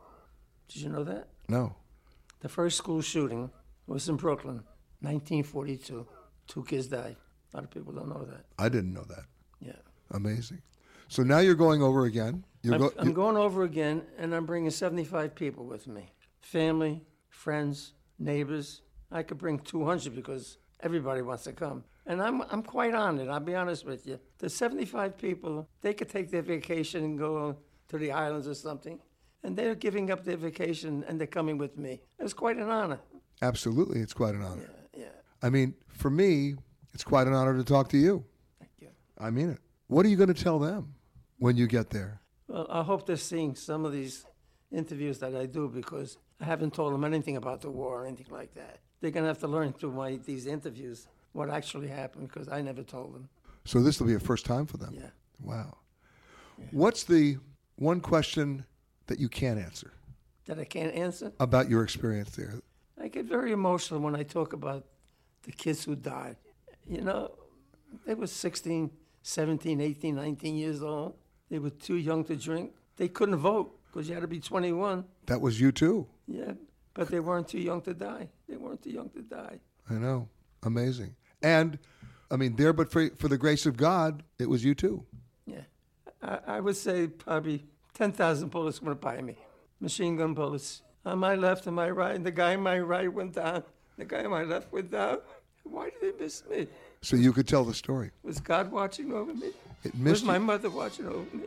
Did 0.69 0.77
you 0.83 0.89
know 0.89 1.03
that? 1.05 1.29
No. 1.49 1.75
The 2.43 2.49
first 2.49 2.77
school 2.77 3.01
shooting 3.01 3.51
was 3.87 4.09
in 4.09 4.17
Brooklyn, 4.17 4.65
1942. 5.01 6.07
Two 6.49 6.65
kids 6.65 6.89
died. 6.89 7.17
A 7.53 7.57
lot 7.57 7.65
of 7.65 7.71
people 7.71 7.93
don't 7.93 8.09
know 8.09 8.25
that. 8.25 8.45
I 8.59 8.69
didn't 8.69 8.93
know 8.93 9.05
that. 9.05 9.25
Yeah. 9.61 9.77
Amazing. 10.11 10.61
So 11.07 11.23
now 11.23 11.39
you're 11.39 11.55
going 11.55 11.83
over 11.83 12.05
again. 12.05 12.45
You're 12.63 12.75
I'm, 12.75 12.81
go- 12.81 12.93
I'm 12.99 13.13
going 13.13 13.37
over 13.37 13.63
again, 13.63 14.03
and 14.19 14.35
I'm 14.35 14.45
bringing 14.45 14.71
75 14.71 15.35
people 15.35 15.67
with 15.67 15.87
me 15.87 16.13
family, 16.41 17.01
friends, 17.29 17.93
neighbors. 18.19 18.83
I 19.13 19.23
could 19.23 19.39
bring 19.39 19.61
200 19.61 20.15
because 20.15 20.59
everybody 20.81 21.23
wants 21.23 21.45
to 21.45 21.53
come. 21.53 21.85
And 22.07 22.21
I'm, 22.21 22.43
I'm 22.51 22.65
quite 22.65 22.95
honored, 22.95 23.29
I'll 23.29 23.39
be 23.39 23.55
honest 23.55 23.87
with 23.87 24.05
you. 24.07 24.19
The 24.39 24.51
75 24.51 25.17
people, 25.17 25.69
they 25.81 25.95
could 25.95 26.09
take 26.09 26.31
their 26.33 26.43
vacation 26.43 27.05
and 27.05 27.17
go 27.19 27.57
to 27.89 27.99
the 27.99 28.11
islands 28.11 28.49
or 28.49 28.55
something. 28.55 28.99
And 29.45 29.57
they're 29.57 29.75
giving 29.75 30.11
up 30.11 30.25
their 30.25 30.37
vacation 30.37 31.05
and 31.09 31.19
they're 31.19 31.27
coming 31.27 31.59
with 31.59 31.77
me. 31.77 32.01
It 32.19 32.23
was 32.23 32.35
quite 32.35 32.57
an 32.57 32.71
honor. 32.71 33.01
Absolutely, 33.41 34.01
it's 34.01 34.15
quite 34.15 34.35
an 34.35 34.43
honor. 34.43 34.71
Yeah. 34.97 35.07
I 35.43 35.51
mean, 35.51 35.75
for 35.89 36.11
me, 36.11 36.55
it's 36.95 37.03
quite 37.03 37.27
an 37.27 37.35
honor 37.35 37.57
to 37.57 37.65
talk 37.65 37.89
to 37.91 37.99
you. 37.99 38.25
Thank 38.61 38.71
you. 38.81 38.89
I 39.19 39.31
mean 39.31 39.51
it. 39.51 39.59
What 39.89 40.07
are 40.07 40.09
you 40.09 40.17
going 40.17 40.33
to 40.33 40.45
tell 40.45 40.59
them 40.59 40.95
when 41.39 41.57
you 41.57 41.67
get 41.67 41.91
there? 41.91 42.21
Well, 42.47 42.67
I 42.71 42.83
hope 42.83 43.07
they're 43.07 43.17
seeing 43.17 43.57
some 43.57 43.85
of 43.85 43.93
these 43.93 44.25
interviews 44.71 45.19
that 45.19 45.35
I 45.35 45.47
do 45.47 45.69
because 45.69 46.19
I 46.41 46.45
haven't 46.45 46.75
told 46.75 46.95
them 46.95 47.05
anything 47.05 47.37
about 47.37 47.61
the 47.61 47.71
war 47.71 48.03
or 48.03 48.07
anything 48.07 48.31
like 48.31 48.55
that. 48.55 48.79
They're 49.01 49.11
going 49.11 49.25
to 49.25 49.29
have 49.29 49.41
to 49.41 49.49
learn 49.49 49.73
through 49.73 49.93
my 49.93 50.19
these 50.25 50.47
interviews 50.47 51.09
what 51.33 51.51
actually 51.51 51.89
happened 51.89 52.29
because 52.29 52.49
I 52.49 52.63
never 52.63 52.83
told 52.83 53.15
them. 53.15 53.29
So 53.65 53.81
this 53.83 54.01
will 54.01 54.07
be 54.07 54.15
a 54.15 54.21
first 54.21 54.47
time 54.47 54.67
for 54.67 54.77
them. 54.77 54.95
Yeah. 54.95 55.11
Wow. 55.41 55.79
What's 56.71 57.05
the 57.05 57.39
one 57.77 58.01
question 58.01 58.65
that 59.13 59.21
you 59.21 59.29
can't 59.29 59.59
answer 59.61 59.93
That 60.47 60.59
I 60.59 60.65
can't 60.65 60.95
answer. 60.95 61.33
about 61.39 61.69
your 61.69 61.83
experience 61.85 62.31
there? 62.35 62.55
I 63.05 63.09
get 63.09 63.27
very 63.27 63.53
emotional 63.53 64.01
when 64.01 64.17
I 64.17 64.23
talk 64.23 64.53
about 64.55 64.87
the 65.43 65.53
kids 65.53 65.85
who 65.85 65.95
died. 65.97 66.37
You 66.89 67.03
know, 67.03 67.31
they 68.07 68.15
were 68.15 68.27
16, 68.27 68.91
17, 69.23 69.81
18, 69.81 70.15
19 70.15 70.57
years 70.57 70.83
old. 70.83 71.15
They 71.51 71.59
were 71.59 71.71
too 71.71 71.97
young 71.97 72.25
to 72.25 72.37
drink. 72.37 72.73
They 72.97 73.09
couldn't 73.09 73.37
vote 73.37 73.79
because 73.87 74.09
you 74.09 74.15
had 74.15 74.23
to 74.23 74.29
be 74.29 74.41
21. 74.41 75.05
That 75.27 75.41
was 75.43 75.61
you 75.61 75.73
too. 75.73 76.07
Yeah, 76.27 76.53
but 76.95 77.09
they 77.09 77.21
weren't 77.21 77.49
too 77.49 77.61
young 77.61 77.83
to 77.83 77.93
die. 77.93 78.29
They 78.49 78.57
weren't 78.57 78.83
too 78.83 78.91
young 78.91 79.11
to 79.11 79.21
die. 79.23 79.59
I 79.91 79.95
know. 79.95 80.29
Amazing. 80.63 81.15
And 81.43 81.79
I 82.31 82.37
mean, 82.37 82.57
there, 82.57 82.73
but 82.73 82.91
for, 82.91 83.11
for 83.17 83.29
the 83.29 83.37
grace 83.39 83.67
of 83.67 83.77
God, 83.77 84.23
it 84.39 84.49
was 84.49 84.65
you 84.65 84.75
too. 84.75 85.05
Yeah. 85.45 85.65
I, 86.23 86.39
I 86.57 86.61
would 86.61 86.77
say 86.77 87.09
probably 87.09 87.67
10,000 87.95 88.51
bullets 88.51 88.81
went 88.81 89.01
by 89.01 89.21
me. 89.21 89.37
Machine 89.81 90.17
gun 90.17 90.35
bullets. 90.35 90.83
On 91.05 91.19
my 91.19 91.35
left 91.35 91.67
and 91.67 91.75
my 91.75 91.91
right, 91.91 92.15
and 92.15 92.25
the 92.25 92.31
guy 92.31 92.55
on 92.55 92.63
my 92.63 92.79
right 92.79 93.13
went 93.13 93.35
down. 93.35 93.65
The 93.99 94.05
guy 94.05 94.25
on 94.25 94.31
my 94.31 94.45
left 94.45 94.73
went 94.73 94.91
down. 94.91 95.19
Why 95.65 95.91
did 95.91 96.19
they 96.19 96.25
miss 96.25 96.45
me? 96.49 96.69
So 97.03 97.17
you 97.17 97.33
could 97.33 97.49
tell 97.49 97.65
the 97.65 97.75
story. 97.75 98.13
Was 98.23 98.39
God 98.41 98.71
watching 98.71 99.13
over 99.13 99.35
me? 99.35 99.51
It 99.83 99.93
Was 99.99 100.23
my 100.23 100.35
you. 100.35 100.41
mother 100.41 100.71
watching 100.71 101.07
over 101.07 101.37
me? 101.37 101.45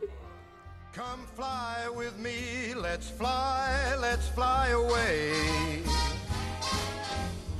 Come 0.92 1.20
fly 1.34 1.88
with 1.94 2.18
me, 2.18 2.74
let's 2.74 3.08
fly, 3.10 3.96
let's 4.00 4.28
fly 4.28 4.68
away. 4.68 5.82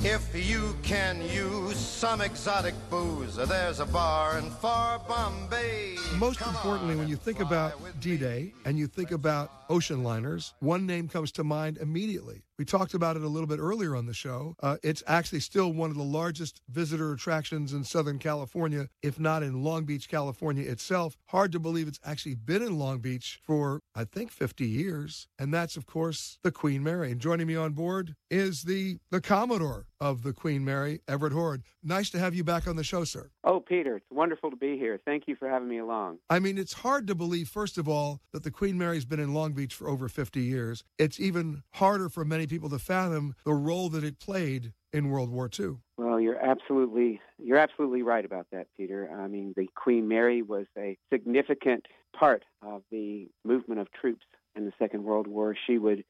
If 0.00 0.34
you 0.34 0.76
can 0.82 1.20
use 1.22 1.76
some 1.76 2.20
exotic 2.20 2.74
booze, 2.90 3.36
there's 3.36 3.80
a 3.80 3.86
bar 3.86 4.38
in 4.38 4.50
far 4.50 4.98
Bombay. 5.00 5.96
Most 6.18 6.40
importantly, 6.42 6.96
when 6.96 7.08
you 7.08 7.16
think 7.16 7.40
about 7.40 7.72
D 8.00 8.16
Day 8.16 8.52
and 8.64 8.78
you 8.78 8.86
think 8.86 9.10
about 9.10 9.50
ocean 9.68 10.04
liners, 10.04 10.54
one 10.60 10.86
name 10.86 11.08
comes 11.08 11.32
to 11.32 11.44
mind 11.44 11.78
immediately. 11.78 12.42
We 12.58 12.64
talked 12.64 12.94
about 12.94 13.16
it 13.16 13.22
a 13.22 13.28
little 13.28 13.46
bit 13.46 13.58
earlier 13.58 13.94
on 13.94 14.06
the 14.06 14.14
show. 14.14 14.56
Uh, 14.62 14.78
it's 14.82 15.02
actually 15.06 15.40
still 15.40 15.74
one 15.74 15.90
of 15.90 15.96
the 15.96 16.02
largest 16.02 16.62
visitor 16.70 17.12
attractions 17.12 17.74
in 17.74 17.84
Southern 17.84 18.18
California, 18.18 18.88
if 19.02 19.20
not 19.20 19.42
in 19.42 19.62
Long 19.62 19.84
Beach, 19.84 20.08
California 20.08 20.68
itself. 20.68 21.18
Hard 21.26 21.52
to 21.52 21.58
believe 21.58 21.86
it's 21.86 22.00
actually 22.02 22.34
been 22.34 22.62
in 22.62 22.78
Long 22.78 23.00
Beach 23.00 23.40
for, 23.44 23.82
I 23.94 24.04
think, 24.04 24.30
50 24.30 24.66
years. 24.66 25.28
And 25.38 25.52
that's, 25.52 25.76
of 25.76 25.84
course, 25.84 26.38
the 26.42 26.50
Queen 26.50 26.82
Mary. 26.82 27.10
And 27.10 27.20
joining 27.20 27.46
me 27.46 27.56
on 27.56 27.72
board 27.74 28.14
is 28.30 28.62
the, 28.62 28.98
the 29.10 29.20
Commodore, 29.20 29.86
of 30.00 30.22
the 30.22 30.32
Queen 30.32 30.64
Mary, 30.64 31.00
Everette 31.08 31.32
Hoard. 31.32 31.62
Nice 31.82 32.10
to 32.10 32.18
have 32.18 32.34
you 32.34 32.44
back 32.44 32.66
on 32.66 32.76
the 32.76 32.84
show, 32.84 33.04
sir. 33.04 33.30
Oh, 33.44 33.60
Peter, 33.60 33.96
it's 33.96 34.06
wonderful 34.10 34.50
to 34.50 34.56
be 34.56 34.76
here. 34.76 34.98
Thank 35.04 35.24
you 35.26 35.36
for 35.36 35.48
having 35.48 35.68
me 35.68 35.78
along. 35.78 36.18
I 36.28 36.38
mean, 36.38 36.58
it's 36.58 36.72
hard 36.72 37.06
to 37.06 37.14
believe, 37.14 37.48
first 37.48 37.78
of 37.78 37.88
all, 37.88 38.20
that 38.32 38.42
the 38.42 38.50
Queen 38.50 38.78
Mary's 38.78 39.04
been 39.04 39.20
in 39.20 39.34
Long 39.34 39.52
Beach 39.52 39.74
for 39.74 39.88
over 39.88 40.08
50 40.08 40.40
years. 40.40 40.84
It's 40.98 41.20
even 41.20 41.62
harder 41.74 42.08
for 42.08 42.24
many 42.24 42.46
people 42.46 42.68
to 42.70 42.78
fathom 42.78 43.34
the 43.44 43.54
role 43.54 43.88
that 43.90 44.04
it 44.04 44.18
played 44.18 44.72
in 44.92 45.10
World 45.10 45.30
War 45.30 45.50
II. 45.58 45.76
Well, 45.98 46.20
you're 46.20 46.38
absolutely 46.38 47.20
you're 47.38 47.58
absolutely 47.58 48.02
right 48.02 48.24
about 48.24 48.46
that, 48.52 48.66
Peter. 48.76 49.10
I 49.12 49.28
mean, 49.28 49.52
the 49.56 49.68
Queen 49.74 50.08
Mary 50.08 50.42
was 50.42 50.66
a 50.76 50.96
significant 51.12 51.86
part 52.18 52.44
of 52.62 52.82
the 52.90 53.28
movement 53.44 53.80
of 53.80 53.88
troops 53.92 54.24
in 54.54 54.64
the 54.64 54.72
Second 54.78 55.04
World 55.04 55.26
War. 55.26 55.54
She 55.66 55.78
would 55.78 56.04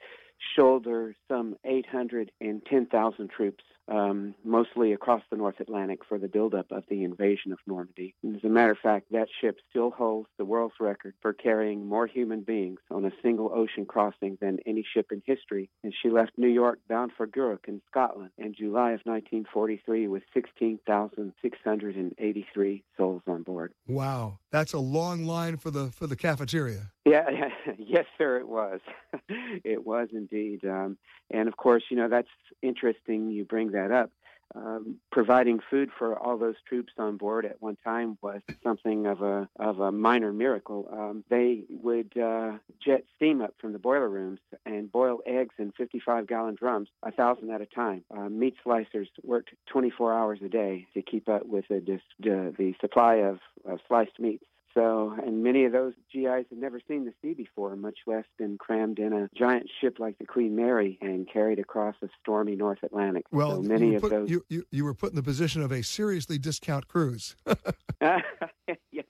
shoulder 0.57 1.15
some 1.29 1.57
810,000 1.65 3.31
troops, 3.31 3.65
um, 3.89 4.35
mostly 4.45 4.93
across 4.93 5.23
the 5.31 5.37
North 5.37 5.61
Atlantic, 5.61 6.01
for 6.09 6.19
the 6.19 6.29
buildup 6.29 6.71
of 6.71 6.85
the 6.89 7.05
invasion 7.05 7.53
of 7.53 7.59
Normandy. 7.67 8.15
As 8.25 8.43
a 8.45 8.49
matter 8.49 8.73
of 8.73 8.79
fact, 8.79 9.13
that 9.13 9.29
ship 9.41 9.59
still 9.71 9.91
holds 9.91 10.29
the 10.39 10.45
world's 10.45 10.75
record 10.81 11.15
for 11.21 11.33
carrying 11.33 11.87
more 11.87 12.07
human 12.07 12.43
beings 12.43 12.81
on 12.91 13.05
a 13.05 13.11
single 13.23 13.51
ocean 13.55 13.87
crossing 13.87 14.39
than 14.41 14.59
any 14.67 14.85
ship 14.95 15.13
in 15.13 15.23
history. 15.25 15.71
And 15.83 15.95
she 16.03 16.11
left 16.11 16.33
New 16.37 16.49
York 16.49 16.81
bound 16.89 17.13
for 17.17 17.27
Gourock 17.27 17.69
in 17.69 17.81
Scotland 17.91 18.31
in 18.39 18.55
July 18.55 18.93
of 18.93 19.01
1943 19.05 20.09
with 20.09 20.23
16,683 20.35 22.85
souls 22.97 23.23
on 23.27 23.43
board. 23.43 23.73
Wow, 23.87 24.39
that's 24.57 24.73
a 24.73 24.79
long 24.79 25.25
line 25.25 25.59
for 25.59 25.71
the 25.71 25.91
for 25.91 26.07
the 26.07 26.17
cafeteria. 26.17 26.91
Yeah, 27.05 27.29
yes, 27.79 28.07
sir, 28.17 28.39
it 28.39 28.49
was. 28.49 28.81
it 29.29 29.87
was 29.87 30.09
indeed. 30.13 30.65
Um, 30.65 30.97
and 31.31 31.47
of 31.47 31.57
course, 31.57 31.85
you 31.91 31.97
know, 31.97 32.09
that's 32.09 32.29
interesting 32.63 33.31
you 33.31 33.45
bring 33.45 33.73
that 33.73 33.93
up. 33.93 34.11
Um, 34.57 34.97
providing 35.13 35.61
food 35.71 35.91
for 35.99 36.19
all 36.19 36.39
those 36.39 36.55
troops 36.67 36.93
on 36.99 37.17
board 37.17 37.45
at 37.45 37.61
one 37.61 37.77
time 37.85 38.17
was 38.23 38.41
something 38.63 39.07
of 39.07 39.21
a 39.21 39.49
of 39.59 39.81
a 39.81 39.93
minor 39.93 40.33
miracle. 40.33 40.89
Um, 40.91 41.25
they 41.29 41.65
would 41.69 42.17
uh, 42.17 42.53
jet 42.85 43.05
steam 43.17 43.43
up 43.43 43.55
from 43.61 43.73
the 43.73 43.79
boiler 43.79 44.09
rooms 44.09 44.41
and 44.65 44.91
boil 44.91 45.21
eggs 45.27 45.55
in 45.59 45.73
55 45.73 46.27
gallon 46.27 46.55
drums, 46.55 46.89
a 47.03 47.13
thousand 47.13 47.51
at 47.51 47.61
a 47.61 47.67
time. 47.67 48.05
Uh, 48.17 48.29
meat 48.29 48.55
slicers 48.65 49.09
worked 49.23 49.51
24 49.71 50.15
hours 50.15 50.39
a 50.43 50.49
day 50.49 50.87
to 50.95 51.03
keep 51.03 51.29
up 51.29 51.47
with 51.47 51.67
the 51.69 52.01
the, 52.21 52.55
the 52.57 52.75
supply 52.81 53.17
of, 53.17 53.41
of 53.69 53.81
sliced 53.87 54.19
meats. 54.19 54.45
So, 54.77 55.17
and 55.25 55.43
many 55.43 55.65
of 55.65 55.73
those 55.73 55.95
GIs 56.13 56.45
had 56.51 56.59
never 56.59 56.81
seen 56.87 57.07
the 57.07 57.15
sea 57.23 57.33
before, 57.33 57.75
much 57.77 58.01
less 58.07 58.27
been 58.37 58.59
crammed 58.59 58.99
in 58.99 59.15
a 59.15 59.31
giant 59.35 59.71
ship 59.81 59.97
like 59.99 60.19
the 60.19 60.27
Queen 60.27 60.55
Mary 60.55 60.99
and 61.01 61.27
carried 61.27 61.59
across 61.59 61.95
a 62.03 62.09
stormy 62.21 62.57
North 62.57 62.83
Atlantic. 62.83 63.25
Well, 63.33 63.63
so 63.63 63.63
many 63.63 63.93
you 63.93 63.97
of 63.97 64.03
put, 64.03 64.11
those. 64.11 64.29
You, 64.29 64.45
you, 64.51 64.67
you 64.71 64.85
were 64.85 64.93
put 64.93 65.11
in 65.11 65.17
the 65.17 65.23
position 65.23 65.63
of 65.63 65.73
a 65.73 65.83
seriously 65.83 66.37
discount 66.37 66.89
cruise. 66.89 67.37
yes, 68.01 69.05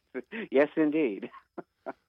yes, 0.53 0.69
indeed. 0.77 1.31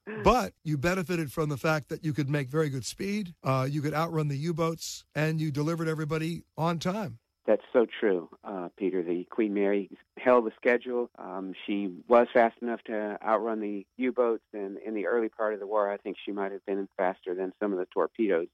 but 0.24 0.54
you 0.64 0.78
benefited 0.78 1.32
from 1.32 1.50
the 1.50 1.58
fact 1.58 1.90
that 1.90 2.06
you 2.06 2.14
could 2.14 2.30
make 2.30 2.50
very 2.50 2.70
good 2.70 2.86
speed, 2.86 3.34
uh, 3.44 3.68
you 3.68 3.82
could 3.82 3.96
outrun 3.96 4.28
the 4.28 4.38
U 4.38 4.54
boats, 4.54 5.04
and 5.16 5.42
you 5.42 5.50
delivered 5.50 5.88
everybody 5.88 6.44
on 6.60 6.78
time. 6.78 7.18
That's 7.48 7.64
so 7.72 7.86
true, 8.00 8.30
uh, 8.44 8.68
Peter. 8.76 9.02
The 9.02 9.24
Queen 9.24 9.54
Mary 9.54 9.90
held 10.18 10.46
the 10.46 10.52
schedule. 10.58 11.10
Um, 11.18 11.54
she 11.66 11.94
was 12.10 12.28
fast 12.34 12.58
enough 12.62 12.82
to 12.88 13.18
outrun 13.26 13.62
the 13.62 13.88
U-boats, 13.96 14.44
and 14.54 14.78
in 14.86 14.94
the 14.94 15.08
early 15.08 15.30
part 15.30 15.54
of 15.54 15.62
the 15.62 15.66
war, 15.66 15.90
I 15.90 15.96
think 15.96 16.18
she 16.24 16.34
might 16.34 16.52
have 16.52 16.66
been 16.66 16.90
faster 16.98 17.34
than 17.34 17.54
some 17.62 17.72
of 17.72 17.80
the 17.80 17.86
torpedoes. 17.86 18.48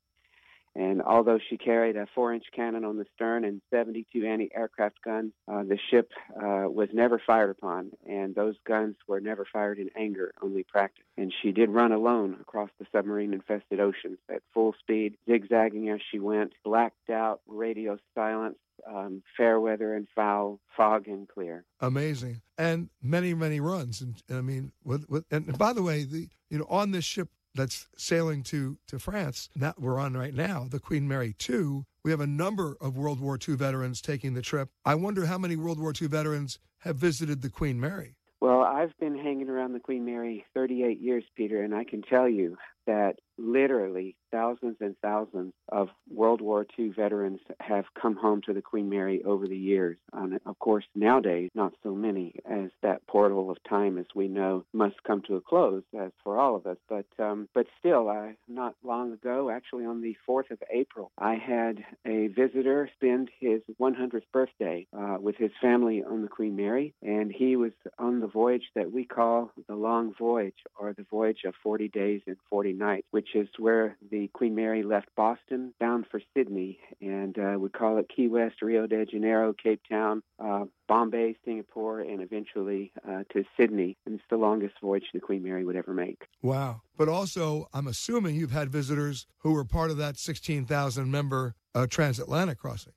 And 0.75 1.01
although 1.01 1.39
she 1.49 1.57
carried 1.57 1.95
a 1.97 2.07
four-inch 2.15 2.45
cannon 2.55 2.83
on 2.83 2.97
the 2.97 3.05
stern 3.15 3.45
and 3.45 3.61
72 3.71 4.25
anti-aircraft 4.25 5.01
guns, 5.03 5.31
uh, 5.47 5.63
the 5.63 5.77
ship 5.91 6.11
uh, 6.35 6.65
was 6.67 6.89
never 6.93 7.21
fired 7.25 7.51
upon, 7.51 7.91
and 8.07 8.33
those 8.33 8.55
guns 8.65 8.95
were 9.07 9.19
never 9.19 9.45
fired 9.51 9.77
in 9.77 9.89
anger, 9.95 10.33
only 10.41 10.63
practice. 10.63 11.05
And 11.17 11.33
she 11.41 11.51
did 11.51 11.69
run 11.69 11.91
alone 11.91 12.37
across 12.41 12.69
the 12.79 12.87
submarine-infested 12.91 13.79
oceans 13.79 14.17
at 14.29 14.41
full 14.53 14.73
speed, 14.79 15.15
zigzagging 15.29 15.89
as 15.89 15.99
she 16.11 16.19
went, 16.19 16.53
blacked 16.63 17.11
out, 17.11 17.41
radio 17.47 17.97
silence, 18.15 18.57
um, 18.87 19.23
fair 19.37 19.59
weather 19.59 19.93
and 19.93 20.07
foul, 20.15 20.59
fog 20.75 21.07
and 21.07 21.27
clear. 21.27 21.65
Amazing, 21.79 22.41
and 22.57 22.89
many 23.01 23.33
many 23.33 23.59
runs. 23.59 24.01
And, 24.01 24.21
and 24.29 24.37
I 24.37 24.41
mean, 24.41 24.71
with, 24.83 25.09
with, 25.09 25.25
and 25.31 25.57
by 25.57 25.73
the 25.73 25.83
way, 25.83 26.03
the 26.03 26.27
you 26.49 26.59
know 26.59 26.67
on 26.69 26.91
this 26.91 27.05
ship 27.05 27.29
that's 27.55 27.87
sailing 27.97 28.43
to 28.43 28.77
to 28.87 28.99
France 28.99 29.49
that 29.55 29.79
we're 29.79 29.99
on 29.99 30.15
right 30.15 30.33
now, 30.33 30.67
the 30.69 30.79
Queen 30.79 31.07
Mary 31.07 31.33
two. 31.37 31.85
We 32.03 32.11
have 32.11 32.19
a 32.19 32.27
number 32.27 32.75
of 32.81 32.97
World 32.97 33.21
War 33.21 33.39
II 33.47 33.55
veterans 33.55 34.01
taking 34.01 34.33
the 34.33 34.41
trip. 34.41 34.69
I 34.83 34.95
wonder 34.95 35.25
how 35.25 35.37
many 35.37 35.55
World 35.55 35.79
War 35.79 35.93
II 35.99 36.09
veterans 36.09 36.59
have 36.79 36.97
visited 36.97 37.41
the 37.41 37.49
Queen 37.49 37.79
Mary. 37.79 38.17
Well, 38.41 38.59
I've 38.59 38.91
been 38.99 39.17
hanging 39.17 39.47
around 39.47 39.71
the 39.71 39.79
Queen 39.79 40.03
Mary 40.03 40.45
38 40.53 40.99
years, 40.99 41.23
Peter, 41.37 41.63
and 41.63 41.73
I 41.73 41.85
can 41.85 42.01
tell 42.01 42.27
you 42.27 42.57
that 42.87 43.15
literally 43.37 44.15
thousands 44.31 44.77
and 44.79 44.95
thousands 45.01 45.53
of 45.69 45.89
World 46.09 46.41
War 46.41 46.65
II 46.77 46.89
veterans 46.89 47.39
have 47.59 47.85
come 47.99 48.15
home 48.15 48.41
to 48.45 48.53
the 48.53 48.61
Queen 48.61 48.89
Mary 48.89 49.23
over 49.23 49.47
the 49.47 49.57
years. 49.57 49.97
And 50.11 50.39
of 50.45 50.57
course, 50.59 50.85
nowadays, 50.95 51.51
not 51.53 51.73
so 51.83 51.93
many, 51.93 52.35
as 52.49 52.69
that 52.81 53.05
portal 53.07 53.51
of 53.51 53.57
time, 53.67 53.97
as 53.97 54.05
we 54.15 54.27
know, 54.27 54.65
must 54.73 55.03
come 55.03 55.21
to 55.27 55.35
a 55.35 55.41
close, 55.41 55.83
as 55.99 56.11
for 56.23 56.39
all 56.39 56.55
of 56.55 56.65
us. 56.65 56.77
But 56.89 57.05
um, 57.19 57.47
but 57.53 57.67
still, 57.79 58.09
I, 58.09 58.35
not 58.47 58.75
long 58.83 59.13
ago, 59.13 59.49
actually 59.49 59.85
on 59.85 60.01
the 60.01 60.15
4th 60.27 60.51
of 60.51 60.59
April, 60.71 61.11
I 61.17 61.35
had 61.35 61.83
a 62.05 62.27
visitor 62.27 62.89
spend 62.95 63.29
his 63.39 63.61
100th 63.79 64.23
birthday 64.31 64.87
uh, 64.97 65.17
with 65.19 65.35
his 65.37 65.51
family 65.61 66.03
on 66.03 66.21
the 66.21 66.27
Queen 66.27 66.55
Mary, 66.55 66.93
and 67.01 67.31
he 67.31 67.55
was 67.55 67.71
on 67.99 68.19
the 68.19 68.27
voyage 68.27 68.69
that 68.75 68.91
we 68.91 69.05
call 69.05 69.51
the 69.67 69.75
Long 69.75 70.13
Voyage, 70.17 70.63
or 70.79 70.93
the 70.93 71.05
voyage 71.09 71.41
of 71.45 71.53
40 71.61 71.87
days 71.89 72.21
and 72.25 72.37
40 72.49 72.72
nights, 72.77 73.07
which 73.11 73.35
is 73.35 73.47
where 73.57 73.97
the 74.11 74.29
Queen 74.33 74.55
Mary 74.55 74.83
left 74.83 75.07
Boston 75.15 75.73
bound 75.79 76.05
for 76.09 76.21
Sydney, 76.35 76.79
and 77.01 77.37
uh, 77.37 77.57
we 77.59 77.69
call 77.69 77.97
it 77.97 78.09
Key 78.13 78.27
West, 78.27 78.61
Rio 78.61 78.87
de 78.87 79.05
Janeiro, 79.05 79.53
Cape 79.53 79.81
Town, 79.89 80.21
uh, 80.43 80.65
Bombay, 80.87 81.35
Singapore, 81.45 82.01
and 82.01 82.21
eventually 82.21 82.91
uh, 83.07 83.23
to 83.31 83.43
Sydney. 83.57 83.97
And 84.05 84.15
it's 84.15 84.23
the 84.29 84.37
longest 84.37 84.75
voyage 84.81 85.05
the 85.13 85.19
Queen 85.19 85.43
Mary 85.43 85.65
would 85.65 85.75
ever 85.75 85.93
make. 85.93 86.23
Wow. 86.41 86.81
But 86.97 87.09
also, 87.09 87.67
I'm 87.73 87.87
assuming 87.87 88.35
you've 88.35 88.51
had 88.51 88.69
visitors 88.69 89.25
who 89.39 89.53
were 89.53 89.65
part 89.65 89.91
of 89.91 89.97
that 89.97 90.17
16,000 90.17 91.09
member 91.09 91.55
uh, 91.75 91.87
transatlantic 91.87 92.59
crossing. 92.59 92.93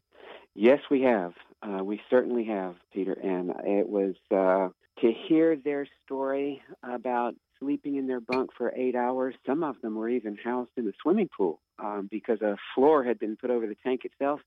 Yes, 0.54 0.80
we 0.90 1.02
have. 1.02 1.34
Uh, 1.62 1.82
we 1.82 2.00
certainly 2.08 2.44
have, 2.44 2.76
Peter. 2.92 3.12
And 3.12 3.50
it 3.64 3.88
was 3.88 4.14
uh, 4.30 4.68
to 5.00 5.12
hear 5.28 5.56
their 5.56 5.86
story 6.04 6.62
about 6.82 7.34
sleeping 7.58 7.96
in 7.96 8.06
their 8.06 8.20
bunk 8.20 8.50
for 8.56 8.72
eight 8.74 8.94
hours. 8.94 9.34
Some 9.46 9.62
of 9.62 9.80
them 9.80 9.94
were 9.94 10.08
even 10.08 10.36
housed 10.42 10.70
in 10.76 10.84
the 10.84 10.92
swimming 11.02 11.28
pool 11.36 11.60
um, 11.78 12.08
because 12.10 12.40
a 12.42 12.56
floor 12.74 13.04
had 13.04 13.18
been 13.18 13.36
put 13.36 13.50
over 13.50 13.66
the 13.66 13.76
tank 13.82 14.04
itself. 14.04 14.40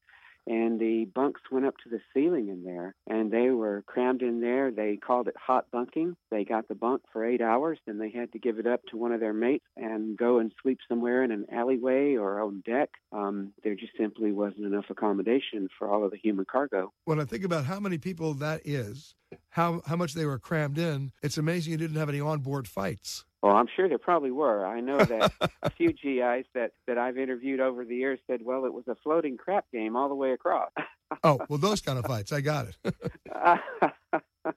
And 0.47 0.79
the 0.79 1.05
bunks 1.13 1.41
went 1.51 1.65
up 1.65 1.75
to 1.83 1.89
the 1.89 1.99
ceiling 2.13 2.49
in 2.49 2.63
there, 2.63 2.95
and 3.07 3.31
they 3.31 3.49
were 3.49 3.83
crammed 3.85 4.21
in 4.21 4.41
there. 4.41 4.71
They 4.71 4.97
called 4.97 5.27
it 5.27 5.35
hot 5.37 5.65
bunking. 5.71 6.15
They 6.31 6.43
got 6.43 6.67
the 6.67 6.75
bunk 6.75 7.03
for 7.11 7.25
eight 7.25 7.41
hours, 7.41 7.79
and 7.85 7.99
they 8.01 8.09
had 8.09 8.31
to 8.33 8.39
give 8.39 8.57
it 8.57 8.67
up 8.67 8.81
to 8.89 8.97
one 8.97 9.11
of 9.11 9.19
their 9.19 9.33
mates 9.33 9.65
and 9.77 10.17
go 10.17 10.39
and 10.39 10.51
sleep 10.61 10.79
somewhere 10.87 11.23
in 11.23 11.31
an 11.31 11.45
alleyway 11.51 12.15
or 12.15 12.41
on 12.41 12.63
deck. 12.65 12.89
Um, 13.11 13.53
there 13.63 13.75
just 13.75 13.93
simply 13.97 14.31
wasn't 14.31 14.65
enough 14.65 14.85
accommodation 14.89 15.69
for 15.77 15.89
all 15.89 16.03
of 16.03 16.11
the 16.11 16.17
human 16.17 16.45
cargo. 16.45 16.91
When 17.05 17.19
I 17.19 17.25
think 17.25 17.43
about 17.43 17.65
how 17.65 17.79
many 17.79 17.97
people 17.97 18.33
that 18.35 18.61
is, 18.65 19.15
how 19.49 19.81
how 19.85 19.95
much 19.95 20.13
they 20.13 20.25
were 20.25 20.39
crammed 20.39 20.77
in, 20.77 21.11
it's 21.21 21.37
amazing 21.37 21.71
you 21.71 21.77
didn't 21.77 21.97
have 21.97 22.09
any 22.09 22.19
onboard 22.19 22.67
fights. 22.67 23.25
Well, 23.41 23.55
I'm 23.55 23.67
sure 23.73 23.87
there 23.87 23.97
probably 23.97 24.31
were. 24.31 24.65
I 24.65 24.81
know 24.81 24.97
that 24.97 25.31
a 25.63 25.69
few 25.69 25.93
GIs 25.93 26.45
that, 26.53 26.71
that 26.87 26.97
I've 26.97 27.17
interviewed 27.17 27.59
over 27.59 27.85
the 27.85 27.95
years 27.95 28.19
said, 28.27 28.41
well, 28.43 28.65
it 28.65 28.73
was 28.73 28.83
a 28.87 28.95
floating 28.95 29.37
crap 29.37 29.65
game 29.71 29.95
all 29.95 30.09
the 30.09 30.15
way 30.15 30.31
across. 30.31 30.71
oh, 31.23 31.39
well, 31.47 31.59
those 31.59 31.81
kind 31.81 31.97
of 31.97 32.05
fights. 32.05 32.31
I 32.31 32.41
got 32.41 32.67
it. 32.67 34.23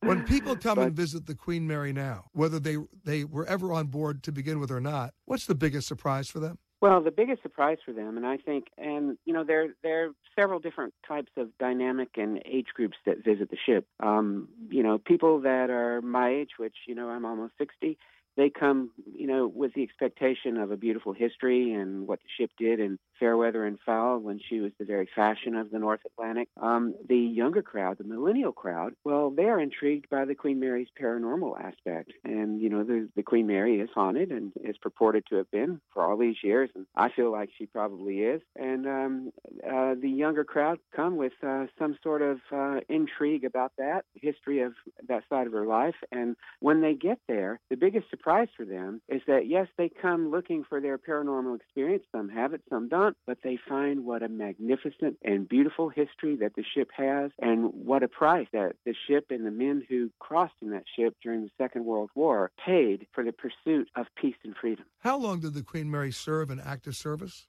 when 0.00 0.24
people 0.24 0.54
come 0.56 0.76
but, 0.76 0.88
and 0.88 0.96
visit 0.96 1.26
the 1.26 1.34
Queen 1.34 1.66
Mary 1.66 1.92
now, 1.92 2.26
whether 2.32 2.60
they, 2.60 2.76
they 3.04 3.24
were 3.24 3.46
ever 3.46 3.72
on 3.72 3.86
board 3.86 4.22
to 4.24 4.32
begin 4.32 4.60
with 4.60 4.70
or 4.70 4.80
not, 4.80 5.14
what's 5.24 5.46
the 5.46 5.54
biggest 5.54 5.88
surprise 5.88 6.28
for 6.28 6.38
them? 6.38 6.58
Well, 6.82 7.02
the 7.02 7.10
biggest 7.10 7.42
surprise 7.42 7.78
for 7.86 7.94
them, 7.94 8.18
and 8.18 8.26
I 8.26 8.36
think, 8.36 8.66
and 8.76 9.16
you 9.24 9.32
know, 9.32 9.44
there 9.44 9.68
there 9.82 10.04
are 10.04 10.10
several 10.38 10.60
different 10.60 10.92
types 11.08 11.32
of 11.38 11.48
dynamic 11.58 12.10
and 12.16 12.42
age 12.44 12.66
groups 12.74 12.98
that 13.06 13.24
visit 13.24 13.50
the 13.50 13.56
ship. 13.64 13.86
Um, 13.98 14.48
you 14.68 14.82
know, 14.82 14.98
people 14.98 15.40
that 15.40 15.70
are 15.70 16.02
my 16.02 16.28
age, 16.28 16.50
which 16.58 16.76
you 16.86 16.94
know, 16.94 17.08
I'm 17.08 17.24
almost 17.24 17.54
sixty 17.56 17.96
they 18.36 18.50
come, 18.50 18.90
you 19.14 19.26
know, 19.26 19.46
with 19.46 19.74
the 19.74 19.82
expectation 19.82 20.56
of 20.56 20.70
a 20.70 20.76
beautiful 20.76 21.12
history 21.12 21.72
and 21.72 22.06
what 22.06 22.20
the 22.20 22.28
ship 22.36 22.50
did, 22.58 22.80
and 22.80 22.98
fair 23.18 23.36
weather 23.36 23.64
and 23.64 23.78
foul 23.84 24.18
when 24.18 24.38
she 24.46 24.60
was 24.60 24.72
the 24.78 24.84
very 24.84 25.08
fashion 25.14 25.54
of 25.56 25.70
the 25.70 25.78
North 25.78 26.00
Atlantic. 26.04 26.48
Um, 26.60 26.94
the 27.08 27.16
younger 27.16 27.62
crowd, 27.62 27.98
the 27.98 28.04
millennial 28.04 28.52
crowd, 28.52 28.94
well, 29.04 29.30
they 29.30 29.44
are 29.44 29.60
intrigued 29.60 30.10
by 30.10 30.24
the 30.26 30.34
Queen 30.34 30.60
Mary's 30.60 30.88
paranormal 31.00 31.58
aspect. 31.58 32.12
And, 32.24 32.60
you 32.60 32.68
know, 32.68 32.84
the, 32.84 33.08
the 33.16 33.22
Queen 33.22 33.46
Mary 33.46 33.80
is 33.80 33.88
haunted 33.94 34.30
and 34.30 34.52
is 34.62 34.76
purported 34.76 35.24
to 35.30 35.36
have 35.36 35.50
been 35.50 35.80
for 35.94 36.04
all 36.04 36.18
these 36.18 36.36
years. 36.42 36.68
And 36.74 36.86
I 36.94 37.08
feel 37.08 37.32
like 37.32 37.48
she 37.56 37.66
probably 37.66 38.18
is. 38.18 38.42
And 38.54 38.86
um, 38.86 39.32
uh, 39.66 39.94
the 40.00 40.10
younger 40.10 40.44
crowd 40.44 40.78
come 40.94 41.16
with 41.16 41.32
uh, 41.42 41.66
some 41.78 41.96
sort 42.02 42.20
of 42.20 42.40
uh, 42.52 42.80
intrigue 42.88 43.44
about 43.44 43.72
that, 43.78 44.04
history 44.14 44.60
of 44.60 44.74
that 45.08 45.22
side 45.30 45.46
of 45.46 45.54
her 45.54 45.66
life. 45.66 45.94
And 46.12 46.36
when 46.60 46.82
they 46.82 46.94
get 46.94 47.18
there, 47.28 47.60
the 47.70 47.76
biggest 47.76 48.10
surprise 48.10 48.25
for 48.56 48.64
them 48.64 49.00
is 49.08 49.22
that, 49.28 49.46
yes, 49.46 49.68
they 49.78 49.88
come 49.88 50.30
looking 50.30 50.64
for 50.68 50.80
their 50.80 50.98
paranormal 50.98 51.56
experience. 51.56 52.02
Some 52.10 52.28
have 52.28 52.54
it, 52.54 52.62
some 52.68 52.88
don't, 52.88 53.16
but 53.24 53.38
they 53.44 53.56
find 53.68 54.04
what 54.04 54.22
a 54.22 54.28
magnificent 54.28 55.18
and 55.22 55.48
beautiful 55.48 55.88
history 55.88 56.36
that 56.40 56.56
the 56.56 56.64
ship 56.74 56.90
has 56.96 57.30
and 57.40 57.70
what 57.72 58.02
a 58.02 58.08
price 58.08 58.48
that 58.52 58.72
the 58.84 58.94
ship 59.06 59.26
and 59.30 59.46
the 59.46 59.50
men 59.52 59.84
who 59.88 60.10
crossed 60.18 60.54
in 60.60 60.70
that 60.70 60.84
ship 60.96 61.14
during 61.22 61.42
the 61.42 61.50
Second 61.56 61.84
World 61.84 62.10
War 62.16 62.50
paid 62.64 63.06
for 63.12 63.22
the 63.22 63.32
pursuit 63.32 63.88
of 63.94 64.06
peace 64.20 64.36
and 64.44 64.56
freedom. 64.60 64.84
How 65.00 65.16
long 65.16 65.38
did 65.40 65.54
the 65.54 65.62
Queen 65.62 65.88
Mary 65.88 66.10
serve 66.10 66.50
in 66.50 66.58
active 66.58 66.96
service? 66.96 67.46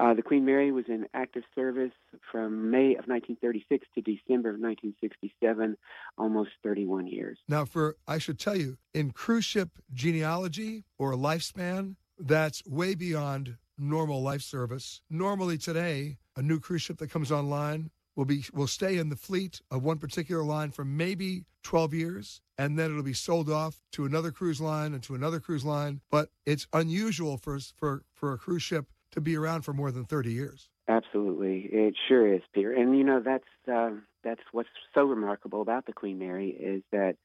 Uh, 0.00 0.14
the 0.14 0.22
Queen 0.22 0.46
Mary 0.46 0.72
was 0.72 0.86
in 0.88 1.06
active 1.12 1.42
service 1.54 1.92
from 2.32 2.70
May 2.70 2.92
of 2.92 3.06
1936 3.06 3.86
to 3.94 4.00
December 4.00 4.48
of 4.48 4.58
1967, 4.58 5.76
almost 6.16 6.50
31 6.64 7.06
years. 7.06 7.38
Now, 7.48 7.66
for 7.66 7.96
I 8.08 8.16
should 8.16 8.38
tell 8.38 8.56
you, 8.56 8.78
in 8.94 9.10
cruise 9.10 9.44
ship 9.44 9.68
genealogy 9.92 10.84
or 10.98 11.12
lifespan, 11.12 11.96
that's 12.18 12.64
way 12.64 12.94
beyond 12.94 13.58
normal 13.76 14.22
life 14.22 14.40
service. 14.40 15.02
Normally 15.10 15.58
today, 15.58 16.16
a 16.34 16.40
new 16.40 16.60
cruise 16.60 16.80
ship 16.80 16.96
that 16.98 17.10
comes 17.10 17.30
online 17.30 17.90
will 18.16 18.24
be 18.24 18.44
will 18.54 18.66
stay 18.66 18.96
in 18.96 19.10
the 19.10 19.16
fleet 19.16 19.60
of 19.70 19.82
one 19.82 19.98
particular 19.98 20.42
line 20.42 20.70
for 20.70 20.84
maybe 20.84 21.44
12 21.62 21.94
years 21.94 22.40
and 22.58 22.78
then 22.78 22.90
it'll 22.90 23.02
be 23.02 23.12
sold 23.12 23.50
off 23.50 23.82
to 23.92 24.04
another 24.04 24.30
cruise 24.30 24.60
line 24.60 24.94
and 24.94 25.02
to 25.02 25.14
another 25.14 25.38
cruise 25.38 25.64
line 25.64 26.00
but 26.10 26.28
it's 26.44 26.66
unusual 26.72 27.36
for 27.36 27.58
for 27.76 28.02
for 28.12 28.32
a 28.32 28.38
cruise 28.38 28.62
ship 28.62 28.86
to 29.12 29.20
be 29.20 29.36
around 29.36 29.62
for 29.62 29.72
more 29.72 29.90
than 29.90 30.04
30 30.04 30.32
years. 30.32 30.68
Absolutely. 30.88 31.68
It 31.72 31.94
sure 32.08 32.32
is 32.32 32.42
peter. 32.54 32.72
And 32.72 32.96
you 32.96 33.04
know 33.04 33.20
that's 33.20 33.44
uh, 33.72 33.90
that's 34.24 34.42
what's 34.52 34.68
so 34.94 35.04
remarkable 35.04 35.62
about 35.62 35.86
the 35.86 35.92
queen 35.92 36.18
mary 36.18 36.50
is 36.50 36.82
that 36.92 37.16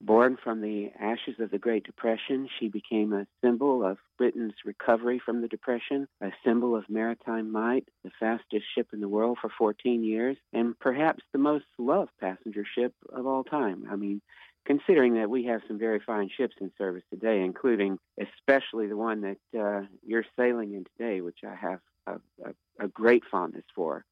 Born 0.00 0.36
from 0.42 0.60
the 0.60 0.92
ashes 1.00 1.40
of 1.40 1.50
the 1.50 1.58
Great 1.58 1.82
Depression, 1.82 2.48
she 2.58 2.68
became 2.68 3.12
a 3.12 3.26
symbol 3.42 3.84
of 3.84 3.98
Britain's 4.16 4.54
recovery 4.64 5.18
from 5.18 5.40
the 5.40 5.48
Depression, 5.48 6.06
a 6.20 6.30
symbol 6.44 6.76
of 6.76 6.88
maritime 6.88 7.50
might, 7.50 7.88
the 8.04 8.12
fastest 8.20 8.64
ship 8.76 8.90
in 8.92 9.00
the 9.00 9.08
world 9.08 9.38
for 9.40 9.50
14 9.58 10.04
years, 10.04 10.36
and 10.52 10.78
perhaps 10.78 11.24
the 11.32 11.38
most 11.38 11.64
loved 11.78 12.12
passenger 12.20 12.64
ship 12.64 12.94
of 13.12 13.26
all 13.26 13.42
time. 13.42 13.88
I 13.90 13.96
mean, 13.96 14.22
considering 14.68 15.14
that 15.14 15.30
we 15.30 15.44
have 15.46 15.62
some 15.66 15.78
very 15.78 15.98
fine 15.98 16.28
ships 16.36 16.54
in 16.60 16.70
service 16.76 17.02
today, 17.10 17.40
including 17.40 17.98
especially 18.20 18.86
the 18.86 18.98
one 18.98 19.22
that 19.22 19.58
uh, 19.58 19.86
you're 20.06 20.26
sailing 20.38 20.74
in 20.74 20.84
today, 20.96 21.22
which 21.22 21.38
I 21.42 21.54
have 21.54 21.80
a, 22.06 22.12
a, 22.44 22.84
a, 22.84 22.88
great 22.88 23.22
fondness 23.30 23.64
for. 23.74 24.04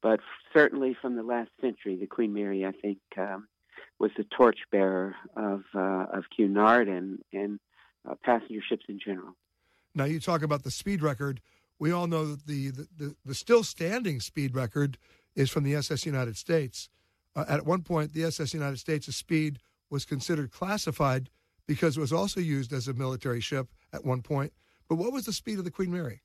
But 0.00 0.20
certainly 0.54 0.96
from 1.02 1.16
the 1.16 1.24
last 1.24 1.50
century, 1.60 1.96
the 1.96 2.06
Queen 2.06 2.32
Mary, 2.32 2.64
I 2.64 2.70
think, 2.70 2.98
um, 3.16 3.48
was 3.98 4.12
the 4.16 4.22
torchbearer 4.22 5.16
of 5.34 5.64
uh, 5.74 6.06
of 6.12 6.26
Cunard 6.34 6.86
and 6.86 7.18
and 7.32 7.58
uh, 8.08 8.14
passenger 8.22 8.62
ships 8.66 8.84
in 8.88 9.00
general. 9.04 9.34
Now 9.96 10.04
you 10.04 10.20
talk 10.20 10.42
about 10.42 10.62
the 10.62 10.70
speed 10.70 11.02
record. 11.02 11.40
We 11.80 11.90
all 11.90 12.06
know 12.06 12.24
that 12.24 12.46
the 12.46 12.70
the, 12.70 12.88
the, 12.96 13.16
the 13.26 13.34
still 13.34 13.64
standing 13.64 14.20
speed 14.20 14.54
record 14.54 14.96
is 15.34 15.50
from 15.50 15.64
the 15.64 15.74
SS 15.74 16.06
United 16.06 16.36
States. 16.36 16.88
Uh, 17.34 17.44
at 17.48 17.66
one 17.66 17.82
point, 17.82 18.12
the 18.12 18.22
SS 18.22 18.54
United 18.54 18.78
States' 18.78 19.14
speed 19.16 19.58
was 19.90 20.04
considered 20.04 20.50
classified 20.50 21.30
because 21.66 21.96
it 21.96 22.00
was 22.00 22.12
also 22.12 22.40
used 22.40 22.72
as 22.72 22.88
a 22.88 22.94
military 22.94 23.40
ship 23.40 23.68
at 23.92 24.04
one 24.04 24.22
point. 24.22 24.52
But 24.88 24.96
what 24.96 25.12
was 25.12 25.26
the 25.26 25.32
speed 25.32 25.58
of 25.58 25.64
the 25.64 25.70
Queen 25.70 25.92
Mary? 25.92 26.22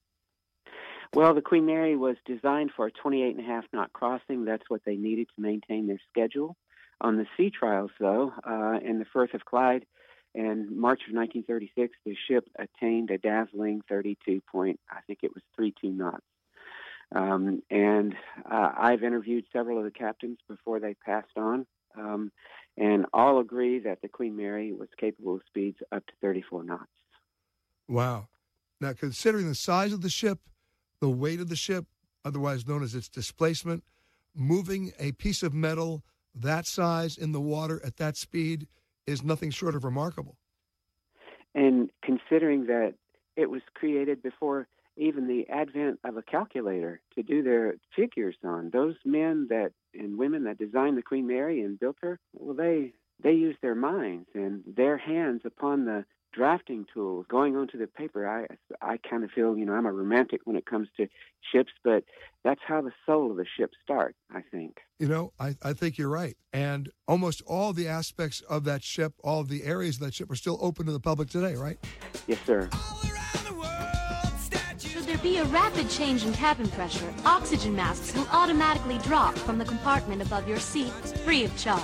Well, 1.14 1.36
the 1.36 1.42
Queen 1.42 1.66
Mary 1.66 1.96
was 1.96 2.16
designed 2.26 2.72
for 2.76 2.88
a 2.88 2.92
28 2.92 3.36
and 3.36 3.46
a 3.46 3.48
half 3.48 3.66
knot 3.72 3.94
crossing. 3.94 4.46
That's 4.46 4.64
what 4.68 4.82
they 4.86 4.96
needed 4.96 5.28
to 5.36 5.42
maintain 5.42 5.86
their 5.88 6.00
schedule. 6.10 6.56
On 7.02 7.18
the 7.18 7.28
sea 7.38 7.52
trials, 7.52 7.92
though, 8.00 8.34
uh, 8.48 8.80
in 8.84 9.00
the 9.00 9.06
Firth 9.14 9.34
of 9.34 9.46
Clyde 9.46 9.86
in 10.34 10.80
March 10.80 11.02
of 11.08 11.16
1936, 11.16 11.96
the 12.06 12.16
ship 12.28 12.50
attained 12.58 13.12
a 13.12 13.18
dazzling 13.18 13.82
32 13.88 14.42
point, 14.52 14.80
I 14.90 15.02
think 15.06 15.20
it 15.22 15.34
was 15.34 15.44
32 15.58 15.90
knots. 15.92 16.24
Um, 17.14 17.62
and 17.70 18.16
uh, 18.50 18.72
I've 18.76 19.04
interviewed 19.04 19.46
several 19.54 19.78
of 19.78 19.84
the 19.84 19.92
captains 19.92 20.40
before 20.48 20.80
they 20.80 20.96
passed 20.96 21.38
on, 21.38 21.68
um, 21.96 22.32
and 22.78 23.06
all 23.14 23.40
agree 23.40 23.80
that 23.80 24.02
the 24.02 24.08
Queen 24.08 24.36
Mary 24.36 24.74
was 24.74 24.90
capable 25.00 25.36
of 25.36 25.42
speeds 25.48 25.78
up 25.92 26.06
to 26.08 26.14
34 26.22 26.64
knots. 26.64 26.88
Wow. 27.88 28.28
Now, 28.82 28.94
considering 28.94 29.48
the 29.48 29.56
size 29.56 29.94
of 29.94 30.02
the 30.02 30.10
ship, 30.10 30.40
the 31.00 31.10
weight 31.10 31.40
of 31.40 31.50
the 31.50 31.56
ship, 31.56 31.86
otherwise 32.26 32.68
known 32.68 32.84
as 32.84 32.96
its 32.96 33.10
displacement, 33.10 33.84
moving 34.36 34.92
a 35.00 35.12
piece 35.14 35.44
of 35.44 35.54
metal 35.54 36.04
that 36.36 36.66
size 36.66 37.18
in 37.18 37.32
the 37.32 37.42
water 37.42 37.82
at 37.86 37.98
that 37.98 38.18
speed 38.18 38.68
is 39.06 39.24
nothing 39.24 39.52
short 39.52 39.76
of 39.76 39.84
remarkable. 39.84 40.38
And 41.54 41.92
considering 42.04 42.66
that 42.66 42.96
it 43.36 43.50
was 43.50 43.62
created 43.76 44.24
before 44.24 44.68
even 44.98 45.28
the 45.28 45.48
advent 45.50 46.00
of 46.04 46.18
a 46.18 46.22
calculator 46.22 47.02
to 47.16 47.24
do 47.24 47.42
their 47.44 47.76
figures 47.96 48.36
on, 48.44 48.70
those 48.72 48.96
men 49.06 49.48
that 49.50 49.72
and 49.94 50.18
women 50.18 50.44
that 50.46 50.58
designed 50.58 50.98
the 50.98 51.02
Queen 51.02 51.28
Mary 51.28 51.62
and 51.62 51.80
built 51.80 51.98
her, 52.02 52.20
well, 52.34 52.56
they 52.56 52.94
they 53.22 53.32
used 53.32 53.60
their 53.62 53.76
minds 53.76 54.28
and 54.34 54.64
their 54.66 54.98
hands 54.98 55.42
upon 55.46 55.86
the 55.86 56.06
drafting 56.34 56.86
tools 56.92 57.26
going 57.30 57.56
onto 57.56 57.78
the 57.78 57.88
paper. 57.88 58.28
I 58.28 58.48
i 58.82 58.98
kind 58.98 59.24
of 59.24 59.30
feel 59.32 59.56
you 59.56 59.66
know 59.66 59.74
i'm 59.74 59.86
a 59.86 59.92
romantic 59.92 60.42
when 60.46 60.56
it 60.56 60.66
comes 60.66 60.88
to 60.98 61.08
ships 61.52 61.72
but 61.84 62.04
that's 62.44 62.60
how 62.68 62.82
the 62.82 62.92
soul 63.06 63.32
of 63.32 63.38
the 63.38 63.46
ship 63.58 63.72
starts 63.84 64.18
i 64.34 64.42
think. 64.42 64.80
You 65.00 65.08
know 65.08 65.34
i 65.40 65.56
i 65.62 65.74
think 65.74 65.98
you're 65.98 66.10
right. 66.10 66.36
And 66.52 66.92
almost 67.08 67.42
all 67.46 67.72
the 67.74 67.88
aspects 67.88 68.42
of 68.42 68.64
that 68.64 68.84
ship 68.84 69.14
all 69.24 69.44
the 69.44 69.64
areas 69.64 69.98
of 69.98 70.02
that 70.02 70.16
ship 70.16 70.32
are 70.32 70.36
still 70.36 70.58
open 70.60 70.88
to 70.88 70.92
the 70.92 71.00
public 71.00 71.30
today 71.30 71.56
right? 71.56 71.78
Yes 72.28 72.40
sir. 72.46 72.70
Should 72.72 73.14
there 73.14 73.23
be 75.24 75.38
a 75.38 75.46
rapid 75.46 75.90
change 75.90 76.26
in 76.26 76.34
cabin 76.34 76.68
pressure 76.72 77.12
oxygen 77.26 77.76
masks 77.76 78.14
will 78.14 78.28
automatically 78.32 78.98
drop 79.00 79.34
from 79.36 79.58
the 79.58 79.66
compartment 79.66 80.22
above 80.22 80.48
your 80.48 80.60
seat 80.60 80.92
free 81.24 81.46
of 81.46 81.58
charge 81.58 81.82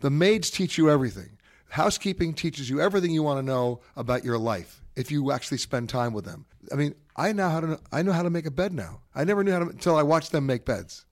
The 0.05 0.11
maids 0.11 0.50
teach 0.50 0.76
you 0.76 0.90
everything. 0.90 1.38
Housekeeping 1.70 2.34
teaches 2.34 2.68
you 2.68 2.78
everything 2.78 3.11
you 3.11 3.22
want 3.22 3.38
to 3.38 3.42
know 3.42 3.80
about 3.96 4.22
your 4.22 4.36
life 4.36 4.82
if 4.96 5.11
you 5.11 5.32
actually 5.32 5.57
spend 5.57 5.88
time 5.88 6.12
with 6.12 6.26
them. 6.26 6.44
I 6.70 6.74
mean, 6.74 6.94
I 7.16 7.32
know 7.32 7.48
how 7.48 7.61
to 7.61 7.80
I 7.90 8.02
know 8.02 8.12
how 8.12 8.22
to 8.22 8.28
make 8.28 8.44
a 8.44 8.50
bed 8.50 8.74
now. 8.74 9.00
I 9.14 9.24
never 9.24 9.42
knew 9.42 9.52
how 9.52 9.61
to 9.61 9.70
until 9.70 9.96
I 9.96 10.02
watched 10.02 10.30
them 10.30 10.44
make 10.44 10.66
beds. 10.66 11.07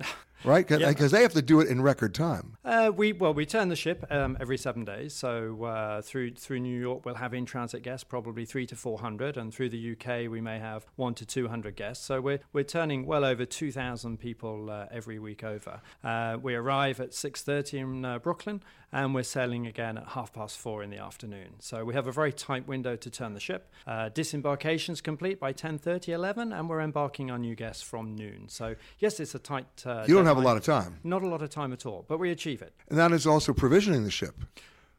Right? 0.44 0.66
Because 0.66 0.80
Yeah. 1.12 1.18
they 1.18 1.22
have 1.22 1.32
to 1.34 1.42
do 1.42 1.60
it 1.60 1.68
in 1.68 1.82
record 1.82 2.14
time. 2.14 2.56
Uh, 2.64 2.90
we 2.94 3.12
well, 3.12 3.34
we 3.34 3.46
turn 3.46 3.68
the 3.68 3.76
ship 3.76 4.04
um, 4.10 4.36
every 4.40 4.56
seven 4.58 4.84
days. 4.84 5.12
So 5.14 5.64
uh, 5.64 6.02
through 6.02 6.32
through 6.34 6.60
New 6.60 6.78
York, 6.80 7.04
we'll 7.04 7.16
have 7.16 7.34
in 7.34 7.44
transit 7.46 7.82
guests, 7.82 8.04
probably 8.04 8.44
three 8.44 8.66
to 8.66 8.76
four 8.76 8.98
hundred, 8.98 9.36
and 9.36 9.52
through 9.54 9.68
the 9.70 9.92
UK, 9.92 10.30
we 10.30 10.40
may 10.40 10.58
have 10.58 10.86
one 10.96 11.14
to 11.14 11.26
two 11.26 11.48
hundred 11.48 11.76
guests. 11.76 12.04
So 12.04 12.20
we're 12.20 12.40
we're 12.52 12.64
turning 12.64 13.06
well 13.06 13.24
over 13.24 13.44
two 13.44 13.70
thousand 13.72 14.18
people 14.18 14.70
uh, 14.70 14.86
every 14.90 15.18
week 15.18 15.44
over. 15.44 15.80
Uh, 16.02 16.38
we 16.40 16.54
arrive 16.54 17.00
at 17.00 17.14
six 17.14 17.42
thirty 17.42 17.78
in 17.78 18.04
uh, 18.04 18.18
Brooklyn, 18.18 18.62
and 18.92 19.14
we're 19.14 19.22
sailing 19.22 19.66
again 19.66 19.96
at 19.98 20.08
half 20.08 20.32
past 20.32 20.58
four 20.58 20.82
in 20.82 20.90
the 20.90 20.98
afternoon. 20.98 21.54
So 21.60 21.84
we 21.84 21.94
have 21.94 22.06
a 22.06 22.12
very 22.12 22.32
tight 22.32 22.66
window 22.66 22.96
to 22.96 23.10
turn 23.10 23.34
the 23.34 23.40
ship. 23.40 23.70
Uh, 23.86 24.08
disembarkation's 24.08 25.00
complete 25.00 25.38
by 25.38 25.52
10:30, 25.52 26.08
11, 26.08 26.52
and 26.52 26.68
we're 26.68 26.80
embarking 26.80 27.30
our 27.30 27.38
new 27.38 27.54
guests 27.54 27.82
from 27.82 28.14
noon. 28.14 28.48
So 28.48 28.74
yes, 28.98 29.20
it's 29.20 29.34
a 29.34 29.38
tight. 29.38 29.66
Uh, 29.84 30.04
You 30.08 30.14
don't 30.14 30.26
have 30.26 30.31
a 30.36 30.40
lot 30.40 30.56
of 30.56 30.64
time. 30.64 30.98
Not 31.04 31.22
a 31.22 31.28
lot 31.28 31.42
of 31.42 31.50
time 31.50 31.72
at 31.72 31.86
all, 31.86 32.04
but 32.08 32.18
we 32.18 32.30
achieve 32.30 32.62
it. 32.62 32.74
And 32.88 32.98
that 32.98 33.12
is 33.12 33.26
also 33.26 33.52
provisioning 33.52 34.04
the 34.04 34.10
ship. 34.10 34.34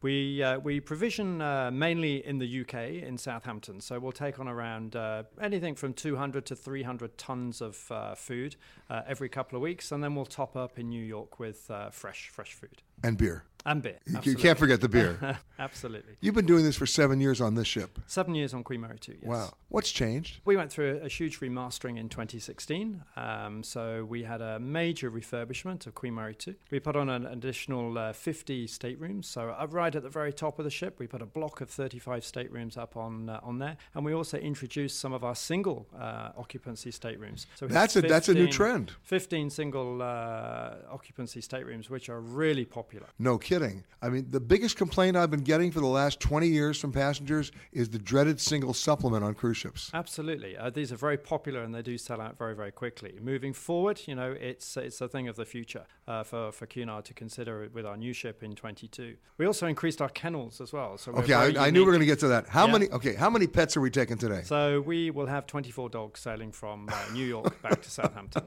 We 0.01 0.43
uh, 0.43 0.59
we 0.59 0.81
provision 0.81 1.41
uh, 1.41 1.71
mainly 1.71 2.25
in 2.27 2.37
the 2.37 2.61
UK 2.61 3.03
in 3.03 3.17
Southampton, 3.17 3.79
so 3.79 3.99
we'll 3.99 4.11
take 4.11 4.37
on 4.37 4.49
around 4.49 4.97
uh, 4.97 5.23
anything 5.41 5.75
from 5.75 5.93
200 5.93 6.45
to 6.47 6.57
300 6.57 7.17
tons 7.17 7.61
of 7.61 7.89
uh, 7.89 8.13
food 8.13 8.57
uh, 8.89 9.03
every 9.07 9.29
couple 9.29 9.55
of 9.55 9.61
weeks, 9.61 9.93
and 9.93 10.03
then 10.03 10.13
we'll 10.13 10.25
top 10.25 10.57
up 10.57 10.77
in 10.77 10.89
New 10.89 11.03
York 11.03 11.39
with 11.39 11.71
uh, 11.71 11.89
fresh 11.89 12.27
fresh 12.27 12.53
food 12.53 12.81
And 13.01 13.17
beer. 13.17 13.45
And 13.65 13.81
beer. 13.81 13.99
You- 14.05 14.19
You 14.31 14.35
can't 14.35 14.57
forget 14.59 14.81
the 14.81 14.89
beer. 14.89 15.39
absolutely. 15.59 16.13
You've 16.21 16.35
been 16.35 16.45
doing 16.45 16.63
this 16.63 16.75
for 16.75 16.85
seven 16.85 17.21
years 17.21 17.39
on 17.41 17.55
this 17.55 17.67
ship. 17.67 17.99
Seven 18.07 18.35
years 18.35 18.53
on 18.53 18.63
Queen 18.63 18.81
Mary 18.81 18.99
2, 18.99 19.11
yes. 19.21 19.29
Wow. 19.29 19.53
What's 19.69 19.91
changed? 19.91 20.41
We 20.45 20.55
went 20.57 20.71
through 20.71 20.99
a, 21.01 21.05
a 21.05 21.07
huge 21.07 21.39
remastering 21.39 21.97
in 21.97 22.09
2016. 22.09 23.03
Um, 23.15 23.63
so 23.63 24.05
we 24.05 24.23
had 24.23 24.41
a 24.41 24.59
major 24.59 25.09
refurbishment 25.09 25.87
of 25.87 25.95
Queen 25.95 26.15
Mary 26.15 26.35
2. 26.35 26.55
We 26.71 26.79
put 26.79 26.95
on 26.95 27.09
an 27.09 27.25
additional 27.25 27.97
uh, 27.97 28.13
50 28.13 28.67
staterooms. 28.67 29.27
So 29.27 29.49
up 29.49 29.73
right 29.73 29.95
at 29.95 30.03
the 30.03 30.09
very 30.09 30.33
top 30.33 30.59
of 30.59 30.65
the 30.65 30.71
ship, 30.71 30.99
we 30.99 31.07
put 31.07 31.21
a 31.21 31.25
block 31.25 31.61
of 31.61 31.69
35 31.69 32.23
staterooms 32.23 32.77
up 32.77 32.97
on 32.97 33.29
uh, 33.29 33.39
on 33.43 33.59
there, 33.59 33.77
and 33.95 34.03
we 34.05 34.13
also 34.13 34.37
introduced 34.37 34.99
some 34.99 35.13
of 35.13 35.23
our 35.23 35.35
single 35.35 35.87
uh, 35.97 36.31
occupancy 36.37 36.91
staterooms. 36.91 37.47
So 37.55 37.67
That's 37.67 37.95
a- 37.95 38.01
that's 38.01 38.29
a 38.29 38.33
new 38.33 38.47
trend. 38.47 38.91
15 39.03 39.49
single 39.49 40.01
uh, 40.01 40.75
occupancy 40.91 41.41
staterooms, 41.41 41.89
which 41.89 42.09
are 42.09 42.19
really 42.19 42.65
popular. 42.65 43.07
No 43.19 43.37
kidding. 43.37 43.52
I 44.01 44.09
mean, 44.09 44.27
the 44.29 44.39
biggest 44.39 44.75
complaint 44.77 45.15
I've 45.15 45.31
been 45.31 45.43
getting 45.43 45.71
for 45.71 45.79
the 45.79 45.87
last 45.87 46.19
20 46.19 46.47
years 46.47 46.77
from 46.79 46.91
passengers 46.91 47.51
is 47.71 47.89
the 47.89 47.99
dreaded 47.99 48.41
single 48.41 48.73
supplement 48.73 49.23
on 49.23 49.33
cruise 49.33 49.57
ships. 49.57 49.89
Absolutely, 49.93 50.57
uh, 50.57 50.69
these 50.69 50.91
are 50.91 50.97
very 50.97 51.17
popular 51.17 51.61
and 51.63 51.73
they 51.73 51.81
do 51.81 51.97
sell 51.97 52.19
out 52.19 52.37
very, 52.37 52.53
very 52.55 52.71
quickly. 52.71 53.17
Moving 53.21 53.53
forward, 53.53 54.01
you 54.05 54.15
know, 54.15 54.31
it's 54.31 54.75
it's 54.77 54.99
a 55.01 55.07
thing 55.07 55.27
of 55.27 55.35
the 55.35 55.45
future 55.45 55.85
uh, 56.07 56.23
for 56.23 56.51
for 56.51 56.65
Cunard 56.65 57.05
to 57.05 57.13
consider 57.13 57.69
with 57.73 57.85
our 57.85 57.95
new 57.97 58.13
ship 58.13 58.43
in 58.43 58.55
22. 58.55 59.15
We 59.37 59.45
also 59.45 59.67
increased 59.67 60.01
our 60.01 60.09
kennels 60.09 60.59
as 60.59 60.73
well. 60.73 60.97
So 60.97 61.11
Okay, 61.13 61.33
I, 61.33 61.67
I 61.67 61.69
knew 61.69 61.79
we 61.81 61.85
were 61.85 61.91
going 61.91 61.99
to 62.01 62.05
get 62.05 62.19
to 62.19 62.27
that. 62.29 62.47
How 62.47 62.65
Yeah. 62.65 62.73
many? 62.73 62.89
Okay, 62.89 63.13
how 63.15 63.29
many 63.29 63.47
pets 63.47 63.77
are 63.77 63.81
we 63.81 63.89
taking 63.89 64.17
today? 64.17 64.41
So 64.43 64.81
we 64.81 65.11
will 65.11 65.27
have 65.27 65.47
24 65.47 65.89
dogs 65.89 66.19
sailing 66.19 66.51
from 66.51 66.89
uh, 66.91 66.95
New 67.13 67.25
York 67.25 67.61
back 67.61 67.81
to 67.81 67.89
Southampton. 67.89 68.43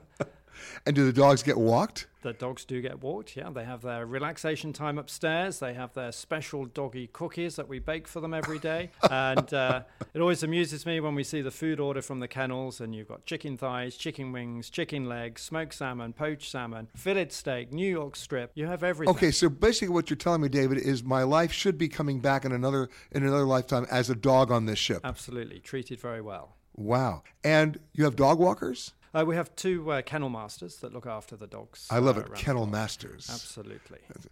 And 0.85 0.95
do 0.95 1.05
the 1.05 1.13
dogs 1.13 1.43
get 1.43 1.59
walked? 1.59 2.07
The 2.23 2.33
dogs 2.33 2.65
do 2.65 2.81
get 2.81 3.01
walked, 3.01 3.37
yeah. 3.37 3.51
They 3.51 3.65
have 3.65 3.83
their 3.83 4.05
relaxation 4.05 4.73
time 4.73 4.99
upstairs. 4.99 5.61
They 5.61 5.75
have 5.75 5.95
their 5.95 6.11
special 6.11 6.65
doggy 6.65 7.07
cookies 7.13 7.55
that 7.55 7.69
we 7.69 7.79
bake 7.79 8.09
for 8.09 8.21
them 8.21 8.35
every 8.35 8.59
day. 8.59 8.91
and 9.11 9.55
uh, 9.55 9.83
it 10.13 10.21
always 10.21 10.43
amuses 10.43 10.85
me 10.87 10.99
when 10.99 11.15
we 11.15 11.23
see 11.23 11.41
the 11.41 11.53
food 11.53 11.79
order 11.79 12.03
from 12.03 12.19
the 12.19 12.27
kennels 12.27 12.81
and 12.81 12.95
you've 12.95 13.07
got 13.07 13.27
chicken 13.27 13.57
thighs, 13.57 13.97
chicken 13.97 14.33
wings, 14.33 14.71
chicken 14.71 15.09
legs, 15.09 15.43
smoked 15.43 15.75
salmon, 15.75 16.13
poached 16.13 16.51
salmon, 16.51 16.89
fillet 16.97 17.29
steak, 17.29 17.73
New 17.73 17.89
York 17.89 18.17
strip. 18.17 18.51
You 18.55 18.67
have 18.67 18.83
everything. 18.83 19.15
Okay, 19.15 19.31
so 19.31 19.49
basically 19.49 19.91
what 19.91 20.11
you're 20.11 20.17
telling 20.17 20.41
me, 20.41 20.49
David, 20.49 20.79
is 20.79 21.05
my 21.05 21.23
life 21.23 21.53
should 21.53 21.79
be 21.79 21.89
coming 21.89 22.19
back 22.19 22.45
in 22.45 22.51
another 22.51 22.89
in 23.13 23.23
another 23.23 23.45
lifetime 23.45 23.87
as 23.89 24.11
a 24.11 24.17
dog 24.17 24.51
on 24.51 24.67
this 24.67 24.81
ship. 24.81 25.03
Absolutely. 25.05 25.61
Treated 25.61 26.01
very 26.01 26.23
well. 26.23 26.57
Wow. 26.77 27.23
And 27.43 27.79
you 27.93 28.05
have 28.05 28.17
dog 28.17 28.39
walkers? 28.39 28.93
Uh, 29.17 29.25
we 29.25 29.35
have 29.35 29.55
two 29.57 29.91
uh, 29.91 30.03
kennel 30.03 30.29
masters 30.29 30.77
that 30.77 30.93
look 30.93 31.07
after 31.07 31.37
the 31.37 31.47
dogs. 31.47 31.87
I 31.91 31.99
love 32.01 32.19
uh, 32.19 32.23
it. 32.23 32.35
Kennel 32.35 32.67
masters. 32.67 33.29
Absolutely. 33.33 34.01
As, 34.15 34.29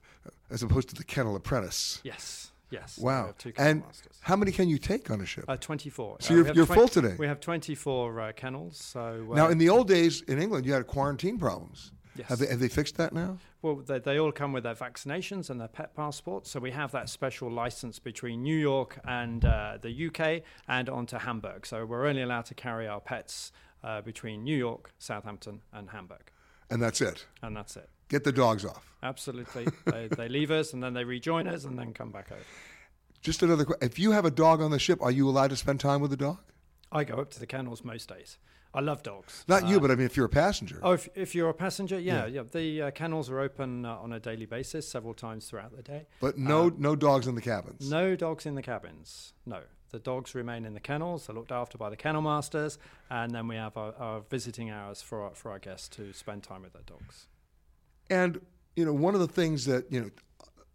as 0.51 0.63
opposed 0.63 0.91
to 0.91 0.95
the 0.95 1.05
kennel 1.05 1.37
apprentice. 1.37 2.01
Yes. 2.05 2.51
Yes. 2.71 2.99
we 2.99 3.05
Wow. 3.05 3.27
have 3.27 3.39
two 3.39 3.53
kennel 3.53 3.71
And 3.71 3.81
masters. 3.87 4.19
how 4.21 4.37
many 4.37 4.53
can 4.53 4.69
you 4.69 4.77
take 4.79 5.11
on 5.11 5.23
a 5.23 5.27
ship? 5.27 5.45
Uh, 5.49 5.57
24. 5.57 6.17
So 6.21 6.35
Uh, 6.35 6.37
you're, 6.37 6.47
you're 6.53 6.67
20 6.67 6.75
full 6.81 6.89
today. 6.89 7.15
We 7.19 7.27
have 7.27 7.41
24 7.41 8.21
uh, 8.21 8.33
kennels. 8.33 8.77
So 8.77 9.27
uh, 9.33 9.35
now, 9.35 9.49
in 9.49 9.57
the 9.57 9.71
old 9.71 9.89
days 9.89 10.21
in 10.23 10.39
England, 10.41 10.67
you 10.67 10.75
had 10.75 10.87
quarantine 10.87 11.39
problems. 11.39 11.93
Yes. 12.17 12.29
Have 12.29 12.39
they, 12.39 12.47
have 12.47 12.61
they 12.61 12.69
fixed 12.69 12.97
that 12.99 13.13
now? 13.13 13.39
Well, 13.63 13.77
they, 13.77 13.99
they 13.99 14.19
all 14.21 14.33
come 14.33 14.53
with 14.53 14.65
their 14.65 14.75
vaccinations 14.75 15.51
and 15.51 15.61
their 15.61 15.69
pet 15.69 15.97
passports. 15.97 16.51
So 16.51 16.61
we 16.61 16.71
have 16.73 16.93
that 16.93 17.09
special 17.09 17.51
license 17.51 17.99
between 17.99 18.43
New 18.43 18.57
York 18.57 19.01
and 19.07 19.45
uh, 19.45 19.79
the 19.81 20.07
UK 20.09 20.43
and 20.69 20.89
onto 20.89 21.17
Hamburg. 21.17 21.67
So 21.67 21.85
we're 21.87 22.07
only 22.07 22.23
allowed 22.23 22.45
to 22.47 22.55
carry 22.55 22.87
our 22.87 23.01
pets 23.01 23.51
uh, 23.85 24.01
between 24.01 24.43
New 24.43 24.57
York, 24.57 24.91
Southampton, 24.99 25.61
and 25.73 25.91
Hamburg. 25.91 26.31
And 26.71 26.83
that's 26.83 27.01
it. 27.01 27.27
And 27.43 27.57
that's 27.57 27.77
it. 27.77 27.89
Get 28.09 28.25
the 28.25 28.33
dogs 28.33 28.65
off. 28.65 28.91
Absolutely. 29.03 29.67
they, 29.85 30.09
they 30.09 30.29
leave 30.29 30.51
us 30.51 30.73
and 30.73 30.83
then 30.83 30.95
they 30.95 31.05
rejoin 31.05 31.47
us 31.47 31.65
and 31.65 31.79
then 31.79 31.93
come 31.93 32.11
back 32.11 32.33
over. 32.33 32.41
Just 33.23 33.43
another 33.43 33.65
question. 33.65 33.87
If 33.87 33.99
you 33.99 34.11
have 34.13 34.25
a 34.25 34.31
dog 34.31 34.61
on 34.61 34.71
the 34.71 34.79
ship, 34.79 35.01
are 35.03 35.11
you 35.11 35.29
allowed 35.29 35.51
to 35.51 35.57
spend 35.57 35.81
time 35.81 36.01
with 36.01 36.11
the 36.11 36.17
dog? 36.17 36.39
I 36.93 37.05
go 37.05 37.17
up 37.17 37.31
to 37.33 37.41
the 37.41 37.47
kennels 37.47 37.85
most 37.85 38.09
days. 38.09 38.39
I 38.77 38.81
love 38.81 39.03
dogs. 39.05 39.45
Not 39.47 39.69
you, 39.69 39.77
Uh, 39.77 39.81
but 39.81 39.91
I 39.93 39.95
mean, 39.95 40.07
if 40.07 40.17
you're 40.17 40.27
a 40.27 40.37
passenger. 40.45 40.81
Oh, 40.83 40.93
if, 40.93 41.09
if 41.15 41.35
you're 41.35 41.49
a 41.49 41.55
passenger, 41.55 41.99
yeah, 41.99 42.27
Yeah. 42.27 42.27
yeah. 42.27 42.43
The 42.51 42.83
uh, 42.83 42.91
kennels 42.91 43.31
are 43.31 43.39
open 43.41 43.85
uh, 43.87 43.97
on 43.97 44.13
a 44.13 44.19
daily 44.19 44.47
basis, 44.47 44.89
several 44.89 45.15
times 45.15 45.47
throughout 45.47 45.77
the 45.77 45.83
day. 45.83 46.07
But 46.21 46.37
no, 46.39 46.67
Uh, 46.67 46.71
no 46.77 46.97
dogs 46.97 47.27
in 47.29 47.37
the 47.37 47.41
cabins. 47.41 47.89
no 47.89 48.17
dogs 48.17 48.47
in 48.47 48.57
the 48.57 48.63
cabins. 48.63 49.33
No, 49.47 49.61
the 49.95 50.01
dogs 50.01 50.35
remain 50.35 50.65
in 50.65 50.75
the 50.75 50.81
kennels. 50.81 51.27
They're 51.27 51.37
looked 51.37 51.53
after 51.53 51.79
by 51.79 51.89
the 51.89 51.97
kennel 51.97 52.21
masters, 52.21 52.79
and 53.09 53.31
then 53.31 53.47
we 53.47 53.55
have 53.55 53.77
our, 53.77 53.95
our 53.95 54.21
visiting 54.29 54.69
hours 54.69 55.01
for 55.01 55.23
our, 55.23 55.31
for 55.31 55.53
our 55.53 55.61
guests 55.61 55.89
to 55.91 56.13
spend 56.13 56.43
time 56.43 56.63
with 56.63 56.73
their 56.73 56.83
dogs. 56.83 57.29
And 58.11 58.41
you 58.75 58.85
know, 58.85 58.93
one 58.93 59.15
of 59.15 59.21
the 59.21 59.29
things 59.29 59.67
that 59.67 59.91
you 59.93 60.01
know, 60.01 60.11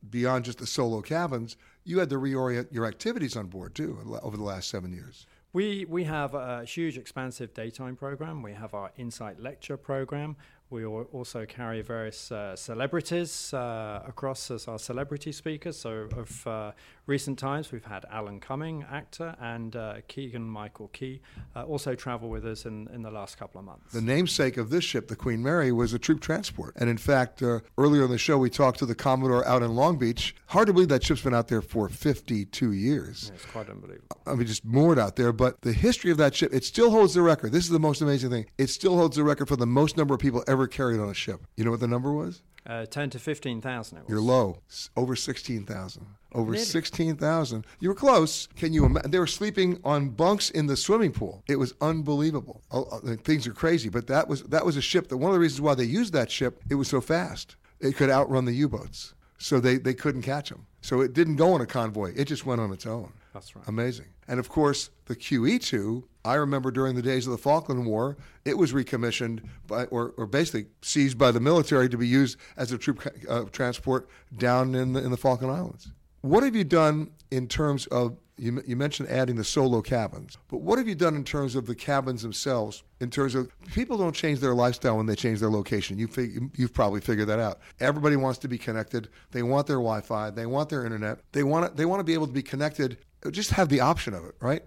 beyond 0.10 0.46
just 0.46 0.60
the 0.60 0.66
solo 0.66 1.02
cabins, 1.02 1.58
you 1.84 2.00
had 2.00 2.10
to 2.12 2.16
reorient 2.16 2.72
your 2.72 2.86
activities 2.86 3.36
on 3.36 3.48
board 3.48 3.76
too 3.76 4.00
over 4.24 4.38
the 4.38 4.44
last 4.44 4.70
seven 4.70 4.94
years. 4.94 5.28
We 5.52 5.86
we 5.86 6.06
have 6.06 6.34
a 6.34 6.64
huge, 6.64 6.98
expansive 6.98 7.54
daytime 7.54 7.98
program. 7.98 8.42
We 8.42 8.54
have 8.54 8.74
our 8.74 8.92
Insight 8.98 9.42
Lecture 9.42 9.76
program. 9.76 10.38
We 10.72 10.86
also 10.86 11.48
carry 11.48 11.82
various 11.82 12.32
uh, 12.32 12.56
celebrities 12.56 13.52
uh, 13.56 14.04
across 14.06 14.52
as 14.52 14.68
our 14.68 14.78
celebrity 14.78 15.32
speakers. 15.32 15.80
So, 15.80 16.08
of 16.16 16.46
uh, 16.46 16.72
recent 17.08 17.40
times, 17.40 17.72
we've 17.72 17.86
had 17.86 18.06
Alan 18.12 18.40
Cumming, 18.40 18.86
actor, 18.92 19.36
and 19.42 19.76
uh, 19.76 19.96
Keegan 20.08 20.48
Michael 20.48 20.90
Key 20.90 21.22
uh, 21.56 21.64
also 21.64 21.96
travel 21.96 22.30
with 22.30 22.46
us 22.46 22.68
in, 22.68 22.88
in 22.94 23.02
the 23.02 23.10
last 23.10 23.40
couple 23.40 23.58
of 23.58 23.66
months. 23.66 23.92
The 23.92 24.02
namesake 24.02 24.58
of 24.58 24.70
this 24.70 24.84
ship, 24.84 25.08
the 25.08 25.16
Queen 25.16 25.42
Mary, 25.42 25.72
was 25.72 25.92
a 25.94 26.00
troop 26.00 26.22
transport. 26.22 26.76
And 26.76 26.88
in 26.88 26.98
fact, 26.98 27.42
uh, 27.42 27.62
earlier 27.80 28.04
in 28.04 28.12
the 28.12 28.20
show, 28.20 28.38
we 28.38 28.52
talked 28.52 28.78
to 28.80 28.86
the 28.86 28.94
Commodore 28.94 29.46
out 29.48 29.64
in 29.64 29.76
Long 29.76 29.98
Beach. 29.98 30.36
Hard 30.46 30.68
to 30.68 30.74
believe 30.74 30.90
that 30.90 31.04
ship's 31.04 31.22
been 31.22 31.34
out 31.34 31.48
there 31.48 31.64
for 31.64 31.90
52 31.90 32.74
years. 32.74 33.26
Yeah, 33.30 33.36
it's 33.36 33.46
quite 33.46 33.70
unbelievable. 33.72 34.18
I 34.28 34.36
mean, 34.36 34.46
just 34.46 34.64
moored 34.64 35.00
out 35.00 35.16
there. 35.16 35.34
But 35.34 35.62
the 35.62 35.74
history 35.74 36.12
of 36.12 36.18
that 36.18 36.36
ship, 36.36 36.54
it 36.54 36.64
still 36.64 36.92
holds 36.92 37.16
the 37.16 37.24
record. 37.24 37.54
This 37.54 37.64
is 37.64 37.72
the 37.72 37.80
most 37.80 38.04
amazing 38.04 38.30
thing. 38.30 38.46
It 38.60 38.68
still 38.68 38.96
holds 38.96 39.16
the 39.16 39.24
record 39.24 39.48
for 39.48 39.56
the 39.56 39.66
most 39.66 39.98
number 39.98 40.14
of 40.14 40.20
people 40.20 40.44
ever 40.48 40.59
carried 40.68 41.00
on 41.00 41.10
a 41.10 41.14
ship. 41.14 41.42
You 41.56 41.66
know 41.66 41.72
what 41.72 41.80
the 41.80 41.88
number 41.88 42.12
was? 42.12 42.42
Uh, 42.68 42.86
10 42.86 43.10
to 43.12 43.20
15,000 43.20 44.04
You're 44.08 44.22
low. 44.22 44.60
Over 44.96 45.16
16,000. 45.16 46.06
Over 46.34 46.56
16,000. 46.56 47.66
You 47.80 47.90
were 47.90 47.96
close. 47.96 48.48
Can 48.56 48.74
you 48.74 48.86
imagine? 48.86 49.10
They 49.10 49.18
were 49.18 49.26
sleeping 49.26 49.80
on 49.84 50.10
bunks 50.10 50.52
in 50.52 50.68
the 50.68 50.78
swimming 50.78 51.12
pool. 51.12 51.44
It 51.48 51.56
was 51.56 51.74
unbelievable. 51.82 52.62
Oh, 52.70 52.84
things 53.24 53.48
are 53.48 53.54
crazy, 53.54 53.90
but 53.90 54.06
that 54.08 54.28
was 54.28 54.44
that 54.44 54.64
was 54.64 54.78
a 54.78 54.82
ship 54.82 55.08
that 55.08 55.18
one 55.18 55.32
of 55.32 55.34
the 55.34 55.40
reasons 55.40 55.62
why 55.62 55.74
they 55.74 55.86
used 55.86 56.14
that 56.14 56.30
ship, 56.30 56.62
it 56.70 56.76
was 56.76 56.88
so 56.88 57.02
fast. 57.02 57.56
It 57.80 57.96
could 57.96 58.10
outrun 58.10 58.46
the 58.46 58.54
U-boats. 58.54 59.16
So 59.40 59.60
they, 59.60 59.78
they 59.78 59.94
couldn't 59.94 60.22
catch 60.22 60.50
them. 60.50 60.68
So 60.82 61.02
it 61.02 61.14
didn't 61.14 61.38
go 61.38 61.54
on 61.54 61.62
a 61.62 61.66
convoy. 61.66 62.14
It 62.16 62.26
just 62.26 62.46
went 62.46 62.62
on 62.62 62.72
its 62.72 62.86
own. 62.86 63.14
That's 63.34 63.56
right. 63.56 63.68
Amazing. 63.68 64.08
And 64.28 64.40
of 64.40 64.50
course, 64.50 64.90
the 65.10 65.16
QE2, 65.16 66.04
I 66.24 66.36
remember 66.36 66.70
during 66.70 66.96
the 66.96 67.02
days 67.02 67.26
of 67.26 67.32
the 67.32 67.38
Falkland 67.40 67.88
War, 67.88 68.16
it 68.46 68.56
was 68.56 68.74
recommissioned 68.74 69.42
by, 69.66 69.86
or, 69.86 70.14
or 70.18 70.28
basically 70.28 70.68
seized 70.84 71.18
by 71.18 71.32
the 71.32 71.40
military 71.40 71.90
to 71.90 71.98
be 71.98 72.08
used 72.08 72.38
as 72.58 72.72
a 72.72 72.78
troop 72.78 73.06
uh, 73.28 73.46
transport 73.46 74.08
down 74.38 74.76
in 74.76 74.94
the, 74.94 75.04
in 75.04 75.10
the 75.10 75.18
Falkland 75.18 75.52
Islands. 75.52 75.92
What 76.22 76.44
have 76.44 76.56
you 76.56 76.64
done 76.64 77.10
in 77.32 77.48
terms 77.48 77.88
of, 77.88 78.18
you, 78.38 78.62
you 78.68 78.76
mentioned 78.76 79.10
adding 79.10 79.36
the 79.36 79.44
solo 79.44 79.82
cabins, 79.82 80.38
but 80.48 80.58
what 80.58 80.78
have 80.78 80.88
you 80.88 80.94
done 80.94 81.16
in 81.16 81.24
terms 81.24 81.56
of 81.56 81.66
the 81.66 81.74
cabins 81.74 82.22
themselves? 82.22 82.84
In 83.00 83.10
terms 83.10 83.34
of 83.34 83.50
people 83.74 83.98
don't 83.98 84.14
change 84.14 84.42
their 84.42 84.54
lifestyle 84.54 84.98
when 84.98 85.08
they 85.08 85.16
change 85.16 85.40
their 85.40 85.50
location. 85.50 85.98
You 85.98 86.06
fig, 86.06 86.52
you've 86.56 86.74
probably 86.74 87.02
figured 87.02 87.30
that 87.30 87.40
out. 87.40 87.62
Everybody 87.80 88.16
wants 88.16 88.38
to 88.40 88.48
be 88.48 88.60
connected. 88.60 89.10
They 89.32 89.42
want 89.42 89.66
their 89.66 89.78
Wi-Fi. 89.78 90.30
They 90.30 90.46
want 90.46 90.70
their 90.70 90.86
internet. 90.86 91.22
They 91.32 91.44
want 91.44 91.76
they 91.76 91.86
want 91.86 92.00
to 92.00 92.04
be 92.04 92.14
able 92.14 92.28
to 92.28 92.34
be 92.34 92.44
connected. 92.44 93.00
Just 93.32 93.52
have 93.52 93.70
the 93.70 93.80
option 93.80 94.14
of 94.14 94.24
it, 94.26 94.36
right? 94.40 94.64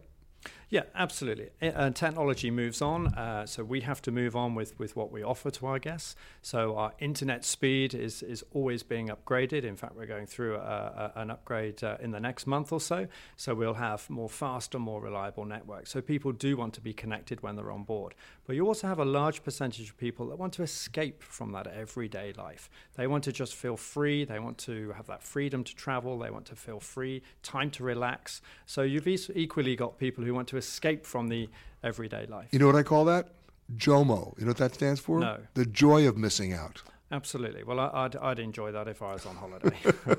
Yeah, 0.73 0.85
absolutely. 0.95 1.51
Uh, 1.61 1.91
technology 1.91 2.51
moves 2.51 2.81
on, 2.81 3.09
uh, 3.09 3.45
so 3.45 3.63
we 3.63 3.83
have 3.83 4.01
to 4.01 4.11
move 4.11 4.35
on 4.35 4.55
with, 4.55 4.79
with 4.79 4.97
what 4.97 5.13
we 5.13 5.23
offer 5.23 5.51
to 5.51 5.67
our 5.67 5.79
guests. 5.79 6.17
So 6.41 6.77
our 6.77 6.95
internet 6.99 7.45
speed 7.45 7.93
is, 7.93 8.23
is 8.23 8.43
always 8.55 8.83
being 8.83 9.11
upgraded. 9.11 9.65
In 9.65 9.77
fact, 9.77 9.95
we're 9.95 10.07
going 10.07 10.25
through 10.25 10.57
a, 10.57 11.13
a, 11.15 11.21
an 11.21 11.31
upgrade 11.31 11.85
uh, 11.85 11.99
in 12.01 12.11
the 12.11 12.21
next 12.21 12.47
month 12.47 12.73
or 12.73 12.81
so. 12.81 13.07
So 13.37 13.55
we'll 13.55 13.75
have 13.75 14.09
more 14.09 14.31
faster, 14.31 14.79
more 14.79 15.03
reliable 15.03 15.45
networks. 15.45 15.91
So 15.91 16.01
people 16.01 16.33
do 16.33 16.57
want 16.57 16.73
to 16.73 16.81
be 16.81 16.95
connected 16.95 17.43
when 17.43 17.55
they're 17.55 17.71
on 17.71 17.83
board. 17.83 18.15
But 18.47 18.57
you 18.57 18.67
also 18.67 18.87
have 18.87 18.99
a 18.99 19.05
large 19.05 19.45
percentage 19.45 19.91
of 19.91 19.99
people 19.99 20.29
that 20.29 20.39
want 20.39 20.55
to 20.55 20.63
escape 20.63 21.23
from 21.23 21.53
that 21.53 21.67
everyday 21.67 22.33
life. 22.33 22.71
They 22.97 23.07
want 23.07 23.25
to 23.25 23.33
just 23.33 23.55
feel 23.57 23.77
free. 23.77 24.25
They 24.25 24.39
want 24.39 24.57
to 24.59 24.93
have 24.93 25.07
that 25.09 25.23
freedom 25.23 25.65
to 25.65 25.77
travel. 25.77 26.19
They 26.19 26.31
want 26.31 26.47
to 26.47 26.57
feel 26.57 26.81
free, 26.81 27.23
time 27.43 27.71
to 27.73 27.85
relax. 27.85 28.41
So 28.65 28.81
you've 28.81 29.07
equally 29.07 29.77
got 29.77 29.99
people 29.99 30.25
who 30.25 30.33
want 30.33 30.49
to 30.49 30.62
escape 30.63 31.05
from 31.07 31.29
the 31.29 31.49
everyday 31.83 32.27
life. 32.27 32.49
You 32.53 32.59
know 32.59 32.67
what 32.67 32.77
I 32.77 32.83
call 32.83 33.05
that? 33.07 33.29
JOMO. 33.77 34.39
You 34.39 34.45
know 34.45 34.51
what 34.51 34.59
that 34.59 34.75
stands 34.75 35.01
for? 35.01 35.21
No. 35.21 35.39
The 35.55 35.67
joy 35.67 36.07
of 36.07 36.17
missing 36.17 36.53
out. 36.53 36.83
Absolutely. 37.11 37.63
Well, 37.63 37.81
I, 37.81 38.05
would 38.05 38.17
I'd 38.17 38.39
enjoy 38.39 38.73
that 38.73 38.89
if 38.89 39.03
I 39.03 39.13
was 39.15 39.27
on 39.27 39.37
holiday. 39.37 39.77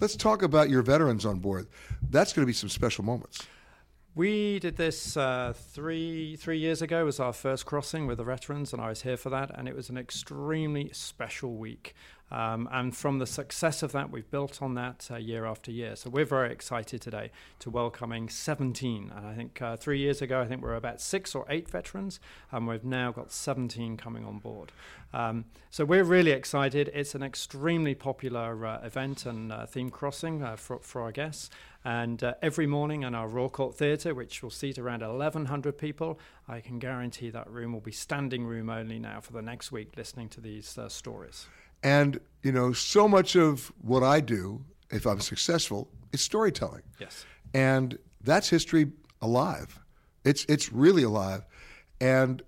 Let's 0.00 0.16
talk 0.16 0.42
about 0.42 0.68
your 0.68 0.82
veterans 0.82 1.24
on 1.24 1.38
board. 1.38 1.66
That's 2.10 2.32
going 2.32 2.42
to 2.42 2.46
be 2.46 2.52
some 2.52 2.68
special 2.68 3.04
moments. 3.04 3.46
We 4.14 4.58
did 4.60 4.76
this 4.76 5.16
uh, 5.16 5.52
three 5.54 6.36
three 6.36 6.58
years 6.58 6.80
ago. 6.80 7.04
Was 7.04 7.20
our 7.20 7.34
first 7.34 7.66
crossing 7.66 8.06
with 8.06 8.16
the 8.16 8.24
veterans, 8.24 8.72
and 8.72 8.80
I 8.80 8.88
was 8.88 9.02
here 9.02 9.18
for 9.18 9.28
that. 9.30 9.50
And 9.54 9.68
it 9.68 9.76
was 9.76 9.90
an 9.90 9.98
extremely 9.98 10.90
special 10.92 11.56
week. 11.56 11.94
Um, 12.30 12.68
and 12.72 12.96
from 12.96 13.18
the 13.18 13.26
success 13.26 13.82
of 13.82 13.92
that, 13.92 14.10
we've 14.10 14.28
built 14.30 14.60
on 14.60 14.74
that 14.74 15.08
uh, 15.10 15.16
year 15.16 15.46
after 15.46 15.70
year. 15.70 15.94
So 15.94 16.10
we're 16.10 16.24
very 16.24 16.52
excited 16.52 17.00
today 17.00 17.30
to 17.60 17.70
welcoming 17.70 18.28
17. 18.28 19.12
And 19.14 19.26
I 19.26 19.34
think 19.34 19.62
uh, 19.62 19.76
three 19.76 19.98
years 19.98 20.20
ago, 20.20 20.40
I 20.40 20.46
think 20.46 20.60
we 20.60 20.68
were 20.68 20.74
about 20.74 21.00
six 21.00 21.34
or 21.34 21.46
eight 21.48 21.70
veterans, 21.70 22.18
and 22.50 22.66
we've 22.66 22.84
now 22.84 23.12
got 23.12 23.30
17 23.30 23.96
coming 23.96 24.24
on 24.24 24.38
board. 24.38 24.72
Um, 25.12 25.44
so 25.70 25.84
we're 25.84 26.04
really 26.04 26.32
excited. 26.32 26.90
It's 26.92 27.14
an 27.14 27.22
extremely 27.22 27.94
popular 27.94 28.66
uh, 28.66 28.80
event 28.84 29.24
and 29.24 29.52
uh, 29.52 29.66
theme 29.66 29.90
crossing 29.90 30.42
uh, 30.42 30.56
for, 30.56 30.80
for 30.80 31.02
our 31.02 31.12
guests. 31.12 31.48
And 31.84 32.24
uh, 32.24 32.34
every 32.42 32.66
morning 32.66 33.04
in 33.04 33.14
our 33.14 33.28
Royal 33.28 33.48
Court 33.48 33.76
Theatre, 33.76 34.12
which 34.12 34.42
will 34.42 34.50
seat 34.50 34.76
around 34.76 35.02
1,100 35.02 35.78
people, 35.78 36.18
I 36.48 36.58
can 36.60 36.80
guarantee 36.80 37.30
that 37.30 37.48
room 37.48 37.72
will 37.72 37.80
be 37.80 37.92
standing 37.92 38.44
room 38.44 38.68
only 38.68 38.98
now 38.98 39.20
for 39.20 39.32
the 39.32 39.42
next 39.42 39.70
week 39.70 39.92
listening 39.96 40.28
to 40.30 40.40
these 40.40 40.76
uh, 40.76 40.88
stories. 40.88 41.46
And, 41.86 42.18
you 42.42 42.50
know, 42.50 42.72
so 42.72 43.06
much 43.06 43.36
of 43.36 43.70
what 43.80 44.02
I 44.02 44.18
do, 44.18 44.64
if 44.90 45.06
I'm 45.06 45.20
successful, 45.20 45.88
is 46.12 46.20
storytelling. 46.20 46.82
Yes. 46.98 47.24
And 47.54 47.96
that's 48.22 48.48
history 48.48 48.90
alive. 49.22 49.78
It's, 50.24 50.44
it's 50.48 50.72
really 50.72 51.04
alive. 51.04 51.46
And, 52.00 52.42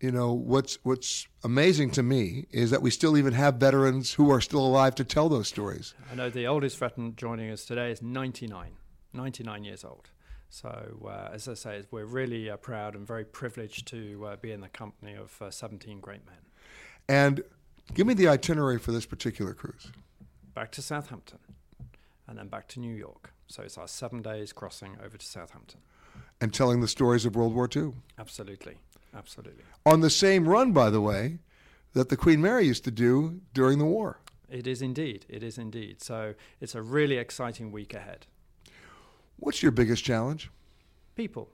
you 0.00 0.10
know, 0.10 0.32
what's, 0.32 0.78
what's 0.84 1.28
amazing 1.44 1.90
to 1.92 2.02
me 2.02 2.46
is 2.50 2.70
that 2.70 2.80
we 2.80 2.90
still 2.90 3.18
even 3.18 3.34
have 3.34 3.56
veterans 3.56 4.14
who 4.14 4.30
are 4.30 4.40
still 4.40 4.64
alive 4.64 4.94
to 4.94 5.04
tell 5.04 5.28
those 5.28 5.48
stories. 5.48 5.92
I 6.10 6.14
know 6.14 6.30
the 6.30 6.46
oldest 6.46 6.78
veteran 6.78 7.14
joining 7.14 7.50
us 7.50 7.66
today 7.66 7.90
is 7.90 8.00
99, 8.00 8.70
99 9.12 9.64
years 9.64 9.84
old. 9.84 10.08
So, 10.48 11.06
uh, 11.06 11.34
as 11.34 11.46
I 11.46 11.52
say, 11.52 11.82
we're 11.90 12.06
really 12.06 12.48
uh, 12.48 12.56
proud 12.56 12.94
and 12.94 13.06
very 13.06 13.26
privileged 13.26 13.86
to 13.88 14.28
uh, 14.28 14.36
be 14.36 14.50
in 14.50 14.62
the 14.62 14.70
company 14.70 15.14
of 15.14 15.36
uh, 15.42 15.50
17 15.50 16.00
great 16.00 16.24
men. 16.24 16.38
And 17.06 17.42
give 17.94 18.06
me 18.06 18.14
the 18.14 18.28
itinerary 18.28 18.78
for 18.78 18.92
this 18.92 19.06
particular 19.06 19.54
cruise. 19.54 19.90
Back 20.54 20.72
to 20.72 20.82
Southampton 20.82 21.38
and 22.26 22.38
then 22.38 22.48
back 22.48 22.68
to 22.68 22.80
New 22.80 22.94
York. 22.94 23.32
So, 23.46 23.62
it's 23.62 23.78
our 23.78 23.88
seven 23.88 24.20
days 24.20 24.52
crossing 24.52 24.98
over 25.02 25.16
to 25.16 25.24
Southampton. 25.24 25.80
And 26.40 26.52
telling 26.52 26.80
the 26.80 26.88
stories 26.88 27.24
of 27.24 27.34
World 27.34 27.54
War 27.54 27.68
II. 27.74 27.92
Absolutely. 28.18 28.76
Absolutely. 29.16 29.64
On 29.86 30.00
the 30.00 30.10
same 30.10 30.48
run, 30.48 30.72
by 30.72 30.90
the 30.90 31.00
way, 31.00 31.38
that 31.94 32.10
the 32.10 32.16
Queen 32.16 32.40
Mary 32.40 32.66
used 32.66 32.84
to 32.84 32.90
do 32.90 33.40
during 33.54 33.78
the 33.78 33.84
war. 33.84 34.20
It 34.50 34.66
is 34.66 34.82
indeed. 34.82 35.26
It 35.28 35.42
is 35.42 35.58
indeed. 35.58 36.02
So 36.02 36.34
it's 36.60 36.74
a 36.74 36.82
really 36.82 37.16
exciting 37.16 37.72
week 37.72 37.94
ahead. 37.94 38.26
What's 39.36 39.62
your 39.62 39.72
biggest 39.72 40.04
challenge? 40.04 40.50
People. 41.14 41.50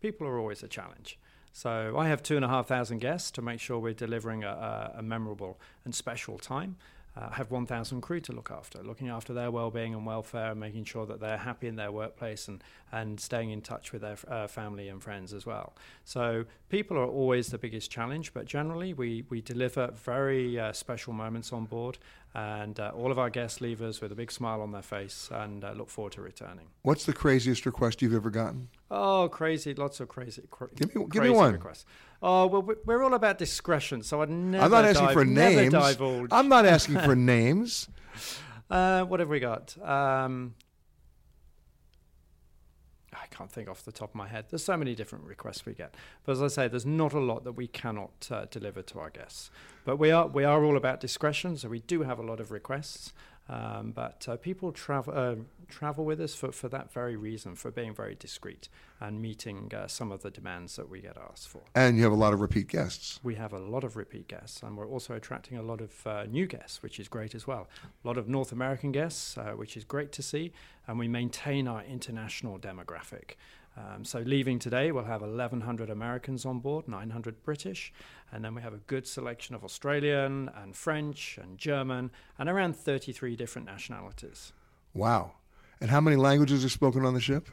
People 0.00 0.26
are 0.26 0.38
always 0.38 0.62
a 0.62 0.68
challenge. 0.68 1.18
So 1.52 1.96
I 1.98 2.08
have 2.08 2.22
two 2.22 2.36
and 2.36 2.44
a 2.44 2.48
half 2.48 2.68
thousand 2.68 2.98
guests 2.98 3.30
to 3.32 3.42
make 3.42 3.60
sure 3.60 3.78
we're 3.78 3.92
delivering 3.92 4.44
a, 4.44 4.94
a, 4.96 5.02
memorable 5.02 5.58
and 5.84 5.94
special 5.94 6.38
time. 6.38 6.76
Uh, 7.16 7.28
I 7.32 7.34
have 7.34 7.50
1,000 7.50 8.00
crew 8.00 8.20
to 8.20 8.32
look 8.32 8.52
after, 8.52 8.82
looking 8.84 9.08
after 9.08 9.32
their 9.32 9.50
well-being 9.50 9.94
and 9.94 10.06
welfare, 10.06 10.52
and 10.52 10.60
making 10.60 10.84
sure 10.84 11.06
that 11.06 11.18
they're 11.18 11.38
happy 11.38 11.66
in 11.66 11.74
their 11.74 11.90
workplace 11.90 12.46
and, 12.46 12.62
and 12.92 13.18
staying 13.18 13.50
in 13.50 13.62
touch 13.62 13.92
with 13.92 14.02
their 14.02 14.16
uh, 14.28 14.46
family 14.46 14.88
and 14.88 15.02
friends 15.02 15.34
as 15.34 15.44
well. 15.44 15.72
So 16.04 16.44
people 16.68 16.96
are 16.96 17.06
always 17.06 17.48
the 17.48 17.58
biggest 17.58 17.90
challenge, 17.90 18.32
but 18.32 18.46
generally 18.46 18.94
we, 18.94 19.24
we 19.28 19.40
deliver 19.40 19.88
very 19.88 20.58
uh, 20.58 20.72
special 20.72 21.12
moments 21.12 21.52
on 21.52 21.64
board, 21.64 21.98
and 22.34 22.78
uh, 22.78 22.92
all 22.94 23.10
of 23.10 23.18
our 23.18 23.30
guests 23.30 23.60
leave 23.60 23.82
us 23.82 24.00
with 24.00 24.12
a 24.12 24.14
big 24.14 24.30
smile 24.30 24.60
on 24.62 24.72
their 24.72 24.82
face 24.82 25.28
and 25.32 25.64
uh, 25.64 25.72
look 25.72 25.90
forward 25.90 26.12
to 26.12 26.22
returning. 26.22 26.66
What's 26.82 27.04
the 27.04 27.12
craziest 27.12 27.66
request 27.66 28.02
you've 28.02 28.14
ever 28.14 28.30
gotten? 28.30 28.68
Oh, 28.90 29.28
crazy! 29.30 29.74
Lots 29.74 30.00
of 30.00 30.08
crazy. 30.08 30.42
Cra- 30.50 30.68
give 30.74 30.94
me, 30.94 31.06
give 31.10 31.22
me 31.22 31.30
one. 31.30 31.54
Requests. 31.54 31.84
Oh 32.22 32.46
well, 32.46 32.68
we're 32.84 33.02
all 33.02 33.14
about 33.14 33.38
discretion, 33.38 34.02
so 34.02 34.22
I'd 34.22 34.30
never. 34.30 34.64
I'm 34.64 34.70
not 34.70 34.84
asking 34.84 35.06
dive, 35.06 35.14
for 35.14 35.24
names. 35.24 35.74
I'm 36.30 36.48
not 36.48 36.66
asking 36.66 36.98
for 37.00 37.16
names. 37.34 37.88
Uh, 38.70 39.04
what 39.04 39.20
have 39.20 39.28
we 39.28 39.40
got? 39.40 39.76
Um, 39.82 40.54
I 43.12 43.26
can't 43.26 43.50
think 43.50 43.68
off 43.68 43.84
the 43.84 43.92
top 43.92 44.10
of 44.10 44.14
my 44.14 44.28
head. 44.28 44.46
There's 44.50 44.64
so 44.64 44.76
many 44.76 44.94
different 44.94 45.24
requests 45.24 45.66
we 45.66 45.74
get, 45.74 45.94
but 46.24 46.32
as 46.32 46.42
I 46.42 46.48
say, 46.48 46.68
there's 46.68 46.86
not 46.86 47.12
a 47.12 47.18
lot 47.18 47.44
that 47.44 47.52
we 47.52 47.66
cannot 47.66 48.28
uh, 48.30 48.46
deliver 48.50 48.82
to 48.82 49.00
our 49.00 49.10
guests. 49.10 49.50
But 49.84 49.96
we 49.96 50.10
are 50.10 50.26
we 50.26 50.44
are 50.44 50.64
all 50.64 50.76
about 50.76 51.00
discretion, 51.00 51.56
so 51.56 51.68
we 51.68 51.80
do 51.80 52.02
have 52.02 52.18
a 52.18 52.22
lot 52.22 52.38
of 52.38 52.50
requests. 52.50 53.12
Um, 53.50 53.90
but 53.90 54.26
uh, 54.28 54.36
people 54.36 54.70
travel 54.70 55.12
uh, 55.16 55.34
travel 55.68 56.04
with 56.04 56.20
us 56.20 56.34
for, 56.34 56.52
for 56.52 56.68
that 56.68 56.92
very 56.92 57.16
reason, 57.16 57.56
for 57.56 57.72
being 57.72 57.92
very 57.92 58.14
discreet 58.14 58.68
and 59.00 59.20
meeting 59.20 59.72
uh, 59.76 59.88
some 59.88 60.12
of 60.12 60.22
the 60.22 60.30
demands 60.30 60.76
that 60.76 60.88
we 60.88 61.00
get 61.00 61.16
asked 61.16 61.48
for. 61.48 61.62
And 61.74 61.96
you 61.96 62.04
have 62.04 62.12
a 62.12 62.16
lot 62.16 62.32
of 62.32 62.40
repeat 62.40 62.68
guests. 62.68 63.18
We 63.24 63.34
have 63.34 63.52
a 63.52 63.58
lot 63.58 63.82
of 63.82 63.96
repeat 63.96 64.28
guests, 64.28 64.62
and 64.62 64.76
we're 64.76 64.88
also 64.88 65.14
attracting 65.14 65.58
a 65.58 65.62
lot 65.62 65.80
of 65.80 66.06
uh, 66.06 66.24
new 66.30 66.46
guests, 66.46 66.80
which 66.80 67.00
is 67.00 67.08
great 67.08 67.34
as 67.34 67.46
well. 67.46 67.66
A 68.04 68.06
lot 68.06 68.18
of 68.18 68.28
North 68.28 68.52
American 68.52 68.92
guests, 68.92 69.36
uh, 69.36 69.52
which 69.56 69.76
is 69.76 69.82
great 69.82 70.12
to 70.12 70.22
see, 70.22 70.52
and 70.86 70.96
we 70.96 71.08
maintain 71.08 71.66
our 71.66 71.82
international 71.82 72.56
demographic. 72.56 73.32
Um, 73.76 74.04
so 74.04 74.20
leaving 74.20 74.58
today, 74.58 74.92
we'll 74.92 75.04
have 75.04 75.22
1,100 75.22 75.90
Americans 75.90 76.44
on 76.44 76.58
board, 76.58 76.88
900 76.88 77.42
British, 77.42 77.92
and 78.32 78.44
then 78.44 78.54
we 78.54 78.62
have 78.62 78.74
a 78.74 78.78
good 78.78 79.06
selection 79.06 79.54
of 79.54 79.64
Australian 79.64 80.50
and 80.54 80.74
French 80.74 81.38
and 81.40 81.56
German, 81.56 82.10
and 82.38 82.48
around 82.48 82.76
33 82.76 83.36
different 83.36 83.66
nationalities. 83.66 84.52
Wow! 84.92 85.32
And 85.80 85.90
how 85.90 86.00
many 86.00 86.16
languages 86.16 86.64
are 86.64 86.68
spoken 86.68 87.04
on 87.04 87.14
the 87.14 87.20
ship? 87.20 87.48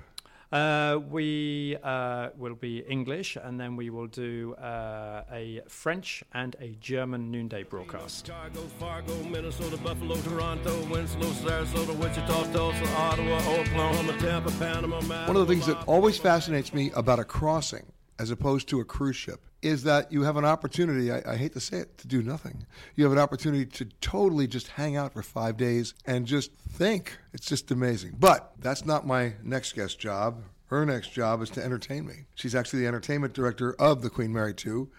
Uh, 0.51 0.99
we 1.09 1.75
uh, 1.83 2.29
will 2.37 2.55
be 2.55 2.79
English, 2.87 3.35
and 3.35 3.59
then 3.59 3.75
we 3.75 3.89
will 3.89 4.07
do 4.07 4.53
uh, 4.55 5.23
a 5.31 5.61
French 5.67 6.23
and 6.33 6.55
a 6.61 6.69
German 6.79 7.29
noonday 7.29 7.63
broadcast. 7.63 8.27
Chicago, 8.27 8.61
Fargo, 8.79 9.23
Minnesota, 9.23 9.75
Buffalo, 9.77 10.15
Toronto, 10.21 10.85
Winslow, 10.85 11.27
Sarasota, 11.27 11.93
Wichita, 11.95 12.53
Tulsa, 12.53 12.95
Ottawa, 12.95 13.37
Oklahoma, 13.59 14.17
Tampa, 14.19 14.51
Panama. 14.51 15.27
One 15.27 15.35
of 15.35 15.45
the 15.45 15.53
things 15.53 15.65
that 15.65 15.83
always 15.85 16.17
fascinates 16.17 16.73
me 16.73 16.91
about 16.95 17.19
a 17.19 17.25
crossing 17.25 17.91
as 18.17 18.31
opposed 18.31 18.69
to 18.69 18.79
a 18.79 18.85
cruise 18.85 19.17
ship 19.17 19.41
is 19.61 19.83
that 19.83 20.11
you 20.11 20.23
have 20.23 20.37
an 20.37 20.45
opportunity, 20.45 21.11
I, 21.11 21.21
I, 21.25 21.35
hate 21.35 21.53
to 21.53 21.59
say 21.59 21.77
it, 21.77 21.97
to 21.99 22.07
do 22.07 22.21
nothing. 22.21 22.65
You 22.95 23.03
have 23.05 23.13
an 23.13 23.19
opportunity 23.19 23.65
to 23.65 23.85
totally 24.01 24.47
just 24.47 24.67
hang 24.69 24.95
out 24.95 25.13
for 25.13 25.23
five 25.23 25.57
days 25.57 25.93
and 26.05 26.25
just 26.25 26.51
think. 26.53 27.17
It's 27.33 27.47
just 27.47 27.71
amazing. 27.71 28.15
But 28.19 28.53
that's 28.59 28.85
not 28.85 29.07
my 29.07 29.33
next 29.43 29.73
guest 29.73 29.99
job. 29.99 30.43
Her 30.67 30.85
next 30.85 31.13
job 31.13 31.41
is 31.41 31.49
to 31.51 31.63
entertain 31.63 32.05
me. 32.05 32.25
She's 32.35 32.53
actually 32.53 32.81
the 32.81 32.87
entertainment 32.87 33.33
director 33.33 33.73
of 33.79 34.01
the 34.01 34.09
Queen 34.09 34.33
Mary 34.33 34.53
2. 34.53 34.89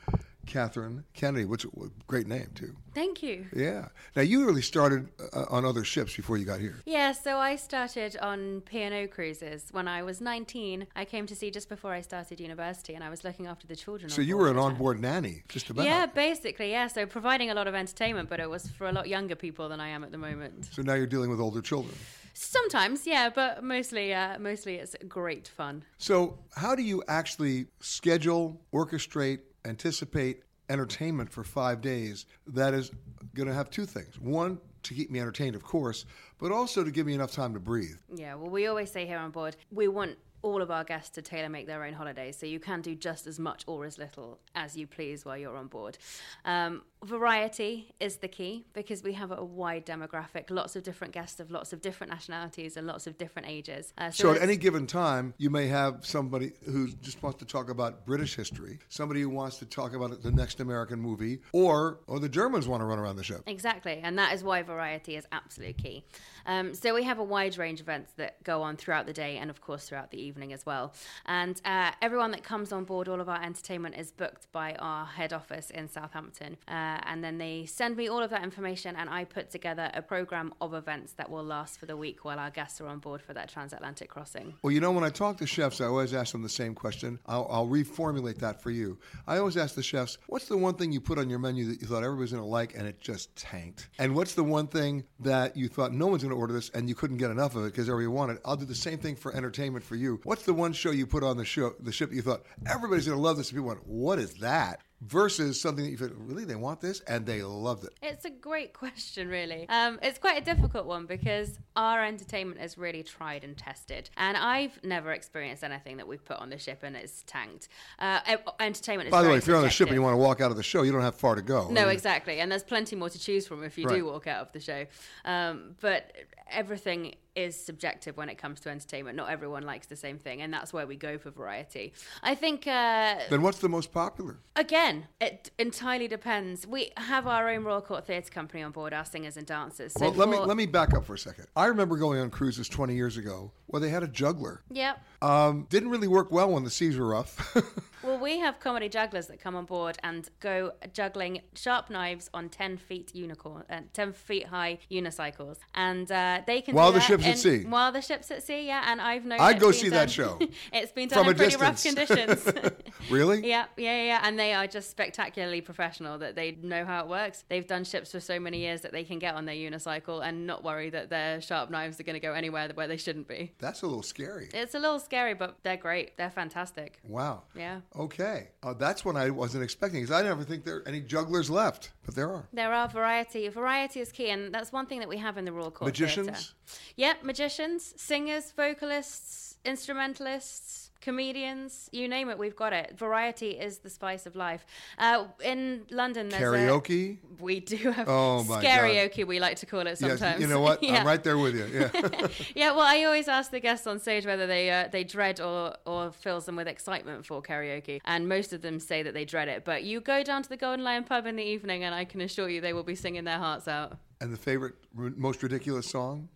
Catherine 0.48 1.04
Kennedy, 1.12 1.44
which 1.44 1.64
is 1.64 1.70
a 1.76 1.90
great 2.06 2.26
name 2.26 2.50
too. 2.54 2.74
Thank 2.94 3.22
you. 3.22 3.46
Yeah. 3.54 3.88
Now 4.16 4.22
you 4.22 4.44
really 4.46 4.62
started 4.62 5.08
uh, 5.32 5.44
on 5.50 5.64
other 5.64 5.84
ships 5.84 6.16
before 6.16 6.36
you 6.36 6.44
got 6.44 6.58
here. 6.58 6.76
Yeah. 6.86 7.12
So 7.12 7.38
I 7.38 7.54
started 7.56 8.16
on 8.20 8.62
P&O 8.62 9.06
cruises 9.06 9.68
when 9.70 9.86
I 9.86 10.02
was 10.02 10.20
19. 10.20 10.86
I 10.96 11.04
came 11.04 11.26
to 11.26 11.36
sea 11.36 11.50
just 11.50 11.68
before 11.68 11.92
I 11.92 12.00
started 12.00 12.40
university, 12.40 12.94
and 12.94 13.04
I 13.04 13.10
was 13.10 13.22
looking 13.22 13.46
after 13.46 13.66
the 13.66 13.76
children. 13.76 14.10
So 14.10 14.22
you 14.22 14.36
were 14.36 14.50
an 14.50 14.58
onboard 14.58 15.00
nanny, 15.00 15.42
just 15.48 15.70
about. 15.70 15.84
Yeah, 15.84 16.06
basically. 16.06 16.70
Yeah. 16.70 16.88
So 16.88 17.06
providing 17.06 17.50
a 17.50 17.54
lot 17.54 17.68
of 17.68 17.74
entertainment, 17.74 18.28
but 18.28 18.40
it 18.40 18.48
was 18.48 18.68
for 18.68 18.88
a 18.88 18.92
lot 18.92 19.08
younger 19.08 19.36
people 19.36 19.68
than 19.68 19.80
I 19.80 19.88
am 19.88 20.02
at 20.02 20.10
the 20.10 20.18
moment. 20.18 20.68
So 20.72 20.82
now 20.82 20.94
you're 20.94 21.06
dealing 21.06 21.30
with 21.30 21.40
older 21.40 21.60
children. 21.60 21.94
Sometimes, 22.40 23.04
yeah, 23.04 23.30
but 23.34 23.64
mostly, 23.64 24.14
uh, 24.14 24.38
mostly 24.38 24.76
it's 24.76 24.94
great 25.08 25.48
fun. 25.48 25.82
So, 25.98 26.38
how 26.54 26.76
do 26.76 26.82
you 26.82 27.02
actually 27.08 27.66
schedule, 27.80 28.60
orchestrate, 28.72 29.40
anticipate 29.64 30.42
entertainment 30.68 31.30
for 31.30 31.44
five 31.44 31.80
days 31.80 32.26
that 32.46 32.74
is 32.74 32.90
going 33.34 33.48
to 33.48 33.54
have 33.54 33.70
two 33.70 33.86
things. 33.86 34.18
One, 34.20 34.58
to 34.84 34.94
keep 34.94 35.10
me 35.10 35.20
entertained, 35.20 35.56
of 35.56 35.62
course, 35.62 36.04
but 36.38 36.52
also 36.52 36.84
to 36.84 36.90
give 36.90 37.06
me 37.06 37.14
enough 37.14 37.32
time 37.32 37.54
to 37.54 37.60
breathe. 37.60 37.98
Yeah, 38.14 38.34
well, 38.34 38.50
we 38.50 38.66
always 38.66 38.90
say 38.90 39.06
here 39.06 39.18
on 39.18 39.30
board, 39.30 39.56
we 39.70 39.88
want 39.88 40.18
all 40.42 40.62
of 40.62 40.70
our 40.70 40.84
guests 40.84 41.10
to 41.10 41.22
tailor 41.22 41.48
make 41.48 41.66
their 41.66 41.84
own 41.84 41.92
holidays. 41.92 42.38
So 42.38 42.46
you 42.46 42.60
can 42.60 42.80
do 42.80 42.94
just 42.94 43.26
as 43.26 43.38
much 43.38 43.64
or 43.66 43.84
as 43.84 43.98
little 43.98 44.38
as 44.54 44.76
you 44.76 44.86
please 44.86 45.24
while 45.24 45.36
you're 45.36 45.56
on 45.56 45.66
board. 45.66 45.98
Um, 46.44 46.82
variety 47.04 47.92
is 48.00 48.16
the 48.16 48.28
key 48.28 48.64
because 48.72 49.02
we 49.02 49.12
have 49.14 49.30
a 49.30 49.44
wide 49.44 49.84
demographic, 49.86 50.50
lots 50.50 50.76
of 50.76 50.82
different 50.82 51.12
guests 51.12 51.40
of 51.40 51.50
lots 51.50 51.72
of 51.72 51.80
different 51.80 52.12
nationalities 52.12 52.76
and 52.76 52.86
lots 52.86 53.06
of 53.06 53.18
different 53.18 53.48
ages. 53.48 53.92
Uh, 53.98 54.10
so, 54.10 54.24
so 54.24 54.36
at 54.36 54.42
any 54.42 54.56
given 54.56 54.86
time, 54.86 55.34
you 55.38 55.50
may 55.50 55.66
have 55.66 56.04
somebody 56.04 56.52
who 56.64 56.88
just 57.00 57.22
wants 57.22 57.38
to 57.38 57.44
talk 57.44 57.70
about 57.70 58.06
British 58.06 58.34
history, 58.34 58.78
somebody 58.88 59.20
who 59.20 59.28
wants 59.28 59.58
to 59.58 59.66
talk 59.66 59.94
about 59.94 60.22
the 60.22 60.30
next 60.30 60.60
American 60.60 61.00
movie, 61.00 61.40
or 61.52 62.00
or 62.06 62.20
the 62.20 62.28
Germans 62.28 62.68
want 62.68 62.80
to 62.80 62.84
run 62.84 62.98
around 62.98 63.16
the 63.16 63.24
ship. 63.24 63.42
Exactly, 63.46 64.00
and 64.02 64.18
that 64.18 64.32
is 64.32 64.42
why 64.42 64.62
variety 64.62 65.16
is 65.16 65.26
absolute 65.32 65.78
key. 65.78 66.04
Um, 66.46 66.74
so 66.74 66.94
we 66.94 67.02
have 67.04 67.18
a 67.18 67.24
wide 67.24 67.58
range 67.58 67.80
of 67.80 67.88
events 67.88 68.12
that 68.16 68.42
go 68.44 68.62
on 68.62 68.76
throughout 68.76 69.06
the 69.06 69.12
day 69.12 69.38
and 69.38 69.50
of 69.50 69.60
course 69.60 69.88
throughout 69.88 70.10
the 70.10 70.20
evening 70.20 70.52
as 70.52 70.66
well. 70.66 70.94
And 71.26 71.60
uh, 71.64 71.92
everyone 72.02 72.30
that 72.32 72.42
comes 72.42 72.72
on 72.72 72.84
board, 72.84 73.08
all 73.08 73.20
of 73.20 73.28
our 73.28 73.42
entertainment 73.42 73.96
is 73.96 74.10
booked 74.10 74.50
by 74.52 74.74
our 74.74 75.06
head 75.06 75.32
office 75.32 75.70
in 75.70 75.88
Southampton. 75.88 76.56
Uh, 76.66 76.87
and 77.04 77.22
then 77.22 77.38
they 77.38 77.66
send 77.66 77.96
me 77.96 78.08
all 78.08 78.22
of 78.22 78.30
that 78.30 78.42
information, 78.42 78.96
and 78.96 79.08
I 79.08 79.24
put 79.24 79.50
together 79.50 79.90
a 79.94 80.02
program 80.02 80.52
of 80.60 80.74
events 80.74 81.12
that 81.14 81.30
will 81.30 81.44
last 81.44 81.78
for 81.78 81.86
the 81.86 81.96
week 81.96 82.24
while 82.24 82.38
our 82.38 82.50
guests 82.50 82.80
are 82.80 82.86
on 82.86 82.98
board 82.98 83.22
for 83.22 83.34
that 83.34 83.48
transatlantic 83.48 84.08
crossing. 84.08 84.54
Well, 84.62 84.72
you 84.72 84.80
know, 84.80 84.92
when 84.92 85.04
I 85.04 85.10
talk 85.10 85.38
to 85.38 85.46
chefs, 85.46 85.80
I 85.80 85.86
always 85.86 86.14
ask 86.14 86.32
them 86.32 86.42
the 86.42 86.48
same 86.48 86.74
question. 86.74 87.18
I'll, 87.26 87.46
I'll 87.50 87.66
reformulate 87.66 88.38
that 88.38 88.62
for 88.62 88.70
you. 88.70 88.98
I 89.26 89.38
always 89.38 89.56
ask 89.56 89.74
the 89.74 89.82
chefs, 89.82 90.18
"What's 90.26 90.46
the 90.48 90.56
one 90.56 90.74
thing 90.74 90.92
you 90.92 91.00
put 91.00 91.18
on 91.18 91.28
your 91.28 91.38
menu 91.38 91.66
that 91.66 91.80
you 91.80 91.86
thought 91.86 92.04
everybody's 92.04 92.32
going 92.32 92.42
to 92.42 92.48
like, 92.48 92.74
and 92.74 92.86
it 92.86 93.00
just 93.00 93.34
tanked? 93.36 93.88
And 93.98 94.14
what's 94.14 94.34
the 94.34 94.44
one 94.44 94.66
thing 94.66 95.04
that 95.20 95.56
you 95.56 95.68
thought 95.68 95.92
no 95.92 96.06
one's 96.06 96.22
going 96.22 96.34
to 96.34 96.40
order 96.40 96.54
this, 96.54 96.70
and 96.70 96.88
you 96.88 96.94
couldn't 96.94 97.18
get 97.18 97.30
enough 97.30 97.56
of 97.56 97.64
it 97.64 97.72
because 97.72 97.88
everybody 97.88 98.08
wanted? 98.08 98.36
it?" 98.36 98.42
I'll 98.44 98.56
do 98.56 98.64
the 98.64 98.74
same 98.74 98.98
thing 98.98 99.16
for 99.16 99.34
entertainment 99.34 99.84
for 99.84 99.96
you. 99.96 100.20
What's 100.24 100.44
the 100.44 100.54
one 100.54 100.72
show 100.72 100.90
you 100.90 101.06
put 101.06 101.22
on 101.22 101.36
the 101.36 101.44
show, 101.44 101.74
the 101.80 101.92
ship 101.92 102.10
that 102.10 102.16
you 102.16 102.22
thought 102.22 102.44
everybody's 102.66 103.06
going 103.06 103.18
to 103.18 103.22
love 103.22 103.36
this? 103.36 103.50
And 103.50 103.56
people 103.56 103.68
went, 103.68 103.86
"What 103.86 104.18
is 104.18 104.34
that?" 104.34 104.82
Versus 105.00 105.60
something 105.60 105.84
that 105.84 105.90
you 105.90 105.96
feel 105.96 106.10
really 106.16 106.44
they 106.44 106.54
want 106.54 106.80
this? 106.80 107.00
And 107.00 107.24
they 107.24 107.42
loved 107.42 107.84
it. 107.84 107.90
It's 108.02 108.24
a 108.24 108.30
great 108.30 108.72
question 108.78 109.28
really. 109.28 109.68
Um, 109.68 109.98
it's 110.02 110.18
quite 110.18 110.40
a 110.40 110.44
difficult 110.44 110.86
one 110.86 111.06
because 111.06 111.58
our 111.76 112.04
entertainment 112.04 112.60
is 112.60 112.76
really 112.76 113.02
tried 113.02 113.44
and 113.44 113.56
tested. 113.56 114.10
And 114.16 114.36
i've 114.36 114.82
never 114.82 115.12
experienced 115.12 115.64
anything 115.64 115.96
that 115.98 116.06
we've 116.06 116.24
put 116.24 116.38
on 116.38 116.50
the 116.50 116.58
ship 116.58 116.80
and 116.82 116.96
it's 116.96 117.22
tanked. 117.26 117.68
Uh, 117.98 118.20
entertainment 118.60 119.08
is 119.08 119.12
by 119.12 119.22
the 119.22 119.28
way 119.28 119.36
if 119.36 119.46
you're 119.46 119.56
on 119.56 119.62
the 119.62 119.70
ship 119.70 119.88
and 119.88 119.94
you 119.94 120.02
want 120.02 120.14
to 120.14 120.18
walk 120.18 120.40
out 120.40 120.50
of 120.50 120.56
the 120.56 120.62
show 120.62 120.82
you 120.82 120.92
don't 120.92 121.02
have 121.02 121.14
far 121.14 121.34
to 121.34 121.42
go 121.42 121.68
no 121.70 121.88
exactly. 121.88 122.40
And 122.40 122.50
there's 122.50 122.62
plenty 122.62 122.96
more 122.96 123.10
to 123.10 123.18
choose 123.18 123.46
from 123.46 123.62
if 123.64 123.78
you 123.78 123.86
right. 123.86 123.96
do 123.96 124.04
walk 124.04 124.26
out 124.26 124.42
of 124.42 124.52
the 124.52 124.60
show. 124.60 124.86
Um, 125.24 125.76
but 125.80 126.12
everything 126.50 127.14
is 127.34 127.54
subjective 127.54 128.16
when 128.16 128.28
it 128.28 128.36
comes 128.36 128.60
to 128.60 128.68
entertainment. 128.68 129.16
Not 129.16 129.30
everyone 129.30 129.62
likes 129.62 129.86
the 129.86 129.96
same 129.96 130.18
thing, 130.18 130.42
and 130.42 130.52
that's 130.52 130.72
where 130.72 130.86
we 130.86 130.96
go 130.96 131.18
for 131.18 131.30
variety. 131.30 131.92
I 132.22 132.34
think. 132.34 132.66
Uh, 132.66 133.16
then 133.30 133.42
what's 133.42 133.58
the 133.58 133.68
most 133.68 133.92
popular? 133.92 134.38
Again, 134.56 135.06
it 135.20 135.50
entirely 135.58 136.08
depends. 136.08 136.66
We 136.66 136.90
have 136.96 137.26
our 137.26 137.48
own 137.48 137.64
Royal 137.64 137.80
Court 137.80 138.06
Theatre 138.06 138.30
Company 138.30 138.62
on 138.62 138.72
board, 138.72 138.92
our 138.92 139.04
singers 139.04 139.36
and 139.36 139.46
dancers. 139.46 139.92
So 139.92 140.10
well, 140.10 140.14
let 140.14 140.28
me 140.28 140.38
let 140.38 140.56
me 140.56 140.66
back 140.66 140.94
up 140.94 141.04
for 141.04 141.14
a 141.14 141.18
second. 141.18 141.46
I 141.54 141.66
remember 141.66 141.96
going 141.96 142.20
on 142.20 142.30
cruises 142.30 142.68
20 142.68 142.94
years 142.94 143.16
ago 143.16 143.52
where 143.66 143.80
they 143.80 143.90
had 143.90 144.02
a 144.02 144.08
juggler. 144.08 144.62
Yep. 144.70 145.00
Um, 145.20 145.66
didn't 145.68 145.90
really 145.90 146.08
work 146.08 146.30
well 146.30 146.50
when 146.50 146.64
the 146.64 146.70
seas 146.70 146.96
were 146.96 147.06
rough. 147.06 147.56
well, 148.02 148.18
we 148.18 148.38
have 148.38 148.60
comedy 148.60 148.88
jugglers 148.88 149.26
that 149.26 149.40
come 149.40 149.56
on 149.56 149.64
board 149.64 149.98
and 150.04 150.28
go 150.38 150.72
juggling 150.92 151.42
sharp 151.54 151.90
knives 151.90 152.30
on 152.32 152.48
10 152.48 152.76
feet 152.76 153.14
unicorn, 153.14 153.64
uh, 153.68 153.80
10 153.92 154.12
feet 154.12 154.46
high 154.46 154.78
unicycles, 154.90 155.58
and 155.74 156.10
uh, 156.12 156.42
they 156.46 156.60
can 156.60 156.74
while 156.74 156.92
the 156.92 157.00
ship's 157.00 157.26
at 157.26 157.38
sea. 157.38 157.64
While 157.64 157.90
the 157.90 158.00
ship's 158.00 158.30
at 158.30 158.44
sea, 158.44 158.66
yeah. 158.66 158.84
And 158.86 159.00
I've 159.00 159.24
known. 159.24 159.40
I'd 159.40 159.58
go 159.58 159.72
see 159.72 159.88
done, 159.88 159.98
that 159.98 160.10
show. 160.10 160.38
it's 160.72 160.92
been 160.92 161.08
done 161.08 161.26
in 161.28 161.34
pretty 161.34 161.56
distance. 161.56 161.84
rough 161.84 162.08
conditions. 162.08 162.72
really? 163.10 163.46
Yeah, 163.46 163.66
yeah, 163.76 164.02
yeah. 164.04 164.20
And 164.22 164.38
they 164.38 164.54
are 164.54 164.68
just 164.68 164.90
spectacularly 164.90 165.62
professional. 165.62 166.18
That 166.18 166.36
they 166.36 166.52
know 166.62 166.84
how 166.84 167.02
it 167.02 167.08
works. 167.08 167.44
They've 167.48 167.66
done 167.66 167.82
ships 167.82 168.12
for 168.12 168.20
so 168.20 168.38
many 168.38 168.58
years 168.60 168.82
that 168.82 168.92
they 168.92 169.04
can 169.04 169.18
get 169.18 169.34
on 169.34 169.46
their 169.46 169.56
unicycle 169.56 170.24
and 170.24 170.46
not 170.46 170.62
worry 170.62 170.90
that 170.90 171.10
their 171.10 171.40
sharp 171.40 171.70
knives 171.70 171.98
are 171.98 172.04
going 172.04 172.14
to 172.14 172.20
go 172.20 172.34
anywhere 172.34 172.68
where 172.74 172.86
they 172.86 172.96
shouldn't 172.96 173.26
be. 173.26 173.52
That's 173.58 173.82
a 173.82 173.86
little 173.86 174.02
scary. 174.02 174.48
It's 174.54 174.74
a 174.74 174.78
little 174.78 175.00
scary, 175.08 175.34
but 175.34 175.56
they're 175.62 175.78
great. 175.88 176.16
They're 176.18 176.30
fantastic. 176.42 177.00
Wow. 177.02 177.42
Yeah. 177.54 177.80
Okay. 177.96 178.48
Uh, 178.62 178.74
that's 178.74 179.04
what 179.06 179.16
I 179.16 179.30
wasn't 179.30 179.64
expecting 179.64 180.02
because 180.02 180.14
I 180.14 180.22
never 180.22 180.44
think 180.44 180.64
there 180.64 180.76
are 180.76 180.88
any 180.88 181.00
jugglers 181.00 181.48
left, 181.48 181.92
but 182.04 182.14
there 182.14 182.30
are. 182.30 182.46
There 182.52 182.72
are 182.72 182.88
variety. 182.88 183.48
Variety 183.48 184.00
is 184.00 184.12
key, 184.12 184.28
and 184.30 184.54
that's 184.54 184.70
one 184.70 184.86
thing 184.86 184.98
that 185.00 185.08
we 185.08 185.16
have 185.16 185.38
in 185.38 185.44
the 185.46 185.52
Royal 185.52 185.70
Court 185.70 185.88
Magicians. 185.88 186.28
Theatre. 186.28 186.52
Yep, 186.96 187.24
magicians, 187.24 187.94
singers, 187.96 188.52
vocalists, 188.52 189.56
instrumentalists 189.64 190.87
comedians, 191.00 191.88
you 191.92 192.08
name 192.08 192.28
it, 192.28 192.38
we've 192.38 192.56
got 192.56 192.72
it. 192.72 192.98
Variety 192.98 193.50
is 193.50 193.78
the 193.78 193.90
spice 193.90 194.26
of 194.26 194.36
life. 194.36 194.66
Uh, 194.98 195.24
in 195.44 195.84
London, 195.90 196.28
there's 196.28 196.42
karaoke. 196.42 197.18
A, 197.18 197.42
we 197.42 197.60
do 197.60 197.90
have 197.92 198.08
oh 198.08 198.44
my 198.44 198.62
karaoke. 198.62 199.26
We 199.26 199.40
like 199.40 199.56
to 199.58 199.66
call 199.66 199.86
it 199.86 199.98
sometimes. 199.98 200.20
Yes, 200.20 200.40
you 200.40 200.46
know 200.46 200.60
what? 200.60 200.82
yeah. 200.82 201.00
I'm 201.00 201.06
right 201.06 201.22
there 201.22 201.38
with 201.38 201.54
you. 201.54 201.66
Yeah. 201.72 202.28
yeah. 202.54 202.70
Well, 202.72 202.86
I 202.86 203.04
always 203.04 203.28
ask 203.28 203.50
the 203.50 203.60
guests 203.60 203.86
on 203.86 204.00
stage 204.00 204.26
whether 204.26 204.46
they 204.46 204.70
uh, 204.70 204.88
they 204.90 205.04
dread 205.04 205.40
or 205.40 205.76
or 205.86 206.12
fills 206.12 206.46
them 206.46 206.56
with 206.56 206.68
excitement 206.68 207.26
for 207.26 207.42
karaoke, 207.42 208.00
and 208.04 208.28
most 208.28 208.52
of 208.52 208.62
them 208.62 208.80
say 208.80 209.02
that 209.02 209.14
they 209.14 209.24
dread 209.24 209.48
it. 209.48 209.64
But 209.64 209.84
you 209.84 210.00
go 210.00 210.22
down 210.22 210.42
to 210.42 210.48
the 210.48 210.56
Golden 210.56 210.84
Lion 210.84 211.04
pub 211.04 211.26
in 211.26 211.36
the 211.36 211.44
evening, 211.44 211.84
and 211.84 211.94
I 211.94 212.04
can 212.04 212.20
assure 212.20 212.48
you 212.48 212.60
they 212.60 212.72
will 212.72 212.82
be 212.82 212.94
singing 212.94 213.24
their 213.24 213.38
hearts 213.38 213.68
out. 213.68 213.98
And 214.20 214.32
the 214.32 214.36
favorite, 214.36 214.74
most 214.94 215.42
ridiculous 215.42 215.88
song? 215.88 216.28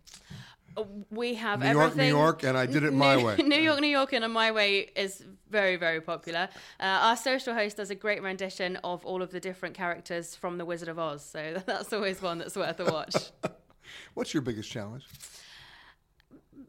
We 1.09 1.35
have 1.35 1.59
New 1.59 1.67
York, 1.67 1.77
everything. 1.77 2.05
New 2.11 2.17
York, 2.17 2.43
and 2.43 2.57
I 2.57 2.65
did 2.65 2.83
it 2.83 2.93
my 2.93 3.15
New, 3.15 3.25
way. 3.25 3.35
New 3.43 3.55
York, 3.55 3.79
New 3.79 3.87
York, 3.87 4.13
and 4.13 4.33
my 4.33 4.51
way 4.51 4.89
is 4.95 5.23
very, 5.49 5.75
very 5.75 6.01
popular. 6.01 6.49
Uh, 6.79 6.83
our 6.83 7.17
social 7.17 7.53
host 7.53 7.77
does 7.77 7.89
a 7.89 7.95
great 7.95 8.21
rendition 8.21 8.77
of 8.77 9.05
all 9.05 9.21
of 9.21 9.31
the 9.31 9.39
different 9.39 9.75
characters 9.75 10.35
from 10.35 10.57
The 10.57 10.65
Wizard 10.65 10.89
of 10.89 10.99
Oz, 10.99 11.23
so 11.23 11.61
that's 11.65 11.93
always 11.93 12.21
one 12.21 12.39
that's 12.39 12.55
worth 12.55 12.79
a 12.79 12.85
watch. 12.85 13.15
What's 14.13 14.33
your 14.33 14.41
biggest 14.41 14.71
challenge? 14.71 15.05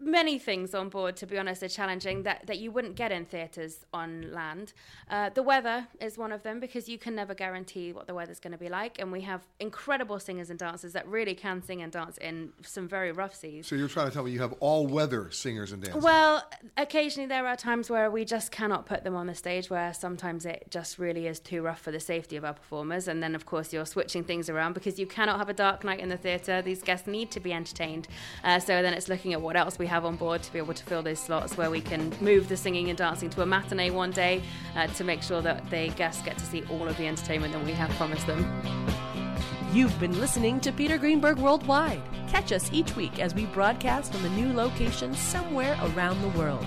Many 0.04 0.38
things 0.38 0.74
on 0.74 0.88
board, 0.88 1.16
to 1.16 1.26
be 1.26 1.38
honest, 1.38 1.62
are 1.62 1.68
challenging 1.68 2.22
that, 2.24 2.46
that 2.46 2.58
you 2.58 2.70
wouldn't 2.70 2.96
get 2.96 3.12
in 3.12 3.24
theatres 3.24 3.84
on 3.92 4.32
land. 4.32 4.72
Uh, 5.08 5.30
the 5.30 5.42
weather 5.42 5.86
is 6.00 6.18
one 6.18 6.32
of 6.32 6.42
them 6.42 6.60
because 6.60 6.88
you 6.88 6.98
can 6.98 7.14
never 7.14 7.34
guarantee 7.34 7.92
what 7.92 8.06
the 8.06 8.14
weather's 8.14 8.40
going 8.40 8.52
to 8.52 8.58
be 8.58 8.68
like. 8.68 8.98
And 8.98 9.10
we 9.10 9.22
have 9.22 9.42
incredible 9.60 10.18
singers 10.18 10.50
and 10.50 10.58
dancers 10.58 10.92
that 10.92 11.06
really 11.06 11.34
can 11.34 11.62
sing 11.62 11.82
and 11.82 11.92
dance 11.92 12.18
in 12.18 12.52
some 12.62 12.88
very 12.88 13.12
rough 13.12 13.34
seas. 13.34 13.66
So 13.66 13.74
you're 13.74 13.88
trying 13.88 14.08
to 14.08 14.12
tell 14.12 14.24
me 14.24 14.30
you 14.30 14.40
have 14.40 14.54
all 14.60 14.86
weather 14.86 15.30
singers 15.30 15.72
and 15.72 15.82
dancers? 15.82 16.02
Well, 16.02 16.42
occasionally 16.76 17.28
there 17.28 17.46
are 17.46 17.56
times 17.56 17.88
where 17.90 18.10
we 18.10 18.24
just 18.24 18.50
cannot 18.50 18.86
put 18.86 19.04
them 19.04 19.16
on 19.16 19.26
the 19.26 19.34
stage 19.34 19.70
where 19.70 19.94
sometimes 19.94 20.44
it 20.44 20.66
just 20.70 20.98
really 20.98 21.26
is 21.26 21.40
too 21.40 21.62
rough 21.62 21.80
for 21.80 21.90
the 21.90 22.00
safety 22.00 22.36
of 22.36 22.44
our 22.44 22.54
performers. 22.54 23.08
And 23.08 23.22
then, 23.22 23.34
of 23.34 23.46
course, 23.46 23.72
you're 23.72 23.86
switching 23.86 24.24
things 24.24 24.48
around 24.48 24.74
because 24.74 24.98
you 24.98 25.06
cannot 25.06 25.38
have 25.38 25.48
a 25.48 25.54
dark 25.54 25.84
night 25.84 26.00
in 26.00 26.08
the 26.08 26.16
theatre. 26.16 26.62
These 26.62 26.82
guests 26.82 27.06
need 27.06 27.30
to 27.30 27.40
be 27.40 27.52
entertained. 27.52 28.08
Uh, 28.42 28.58
so 28.58 28.82
then 28.82 28.94
it's 28.94 29.08
looking 29.08 29.32
at 29.32 29.40
what 29.40 29.56
else 29.56 29.78
we 29.78 29.86
have 29.86 29.93
have 29.94 30.04
on 30.04 30.16
board 30.16 30.42
to 30.42 30.52
be 30.52 30.58
able 30.58 30.74
to 30.74 30.84
fill 30.84 31.04
those 31.04 31.20
slots 31.20 31.56
where 31.56 31.70
we 31.70 31.80
can 31.80 32.12
move 32.20 32.48
the 32.48 32.56
singing 32.56 32.88
and 32.88 32.98
dancing 32.98 33.30
to 33.30 33.42
a 33.42 33.46
matinee 33.46 33.90
one 33.90 34.10
day 34.10 34.42
uh, 34.74 34.88
to 34.88 35.04
make 35.04 35.22
sure 35.22 35.40
that 35.40 35.70
the 35.70 35.86
guests 35.90 36.20
get 36.22 36.36
to 36.36 36.44
see 36.44 36.64
all 36.68 36.88
of 36.88 36.96
the 36.96 37.06
entertainment 37.06 37.52
that 37.52 37.64
we 37.64 37.70
have 37.70 37.88
promised 37.90 38.26
them. 38.26 38.44
You've 39.72 39.96
been 40.00 40.18
listening 40.18 40.58
to 40.62 40.72
Peter 40.72 40.98
Greenberg 40.98 41.38
Worldwide. 41.38 42.02
Catch 42.28 42.50
us 42.50 42.68
each 42.72 42.96
week 42.96 43.20
as 43.20 43.36
we 43.36 43.46
broadcast 43.46 44.12
from 44.12 44.24
a 44.24 44.30
new 44.30 44.52
location 44.52 45.14
somewhere 45.14 45.78
around 45.80 46.20
the 46.22 46.36
world. 46.36 46.66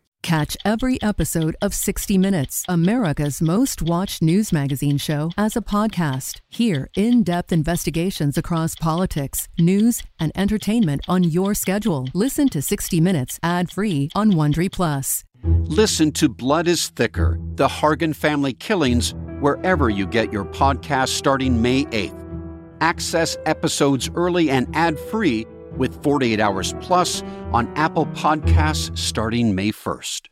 Catch 0.23 0.55
every 0.63 1.01
episode 1.01 1.55
of 1.63 1.73
60 1.73 2.17
Minutes, 2.17 2.63
America's 2.69 3.41
most 3.41 3.81
watched 3.81 4.21
news 4.21 4.53
magazine 4.53 4.97
show, 4.97 5.31
as 5.35 5.55
a 5.55 5.61
podcast. 5.61 6.41
Hear 6.47 6.89
in 6.95 7.23
depth 7.23 7.51
investigations 7.51 8.37
across 8.37 8.75
politics, 8.75 9.47
news, 9.57 10.03
and 10.19 10.31
entertainment 10.35 11.01
on 11.07 11.23
your 11.23 11.55
schedule. 11.55 12.07
Listen 12.13 12.49
to 12.49 12.61
60 12.61 13.01
Minutes 13.01 13.39
ad 13.41 13.71
free 13.71 14.09
on 14.13 14.33
Wondery 14.33 14.71
Plus. 14.71 15.23
Listen 15.43 16.11
to 16.11 16.29
Blood 16.29 16.67
is 16.67 16.89
Thicker 16.89 17.39
The 17.55 17.67
Hargan 17.67 18.15
Family 18.15 18.53
Killings 18.53 19.15
wherever 19.39 19.89
you 19.89 20.05
get 20.05 20.31
your 20.31 20.45
podcast 20.45 21.09
starting 21.09 21.59
May 21.59 21.85
8th. 21.85 22.17
Access 22.79 23.37
episodes 23.47 24.09
early 24.13 24.51
and 24.51 24.67
ad 24.75 24.99
free 24.99 25.47
with 25.77 26.01
48 26.03 26.39
Hours 26.39 26.73
Plus 26.81 27.21
on 27.51 27.67
Apple 27.75 28.05
Podcasts 28.07 28.97
starting 28.97 29.55
May 29.55 29.71
1st. 29.71 30.27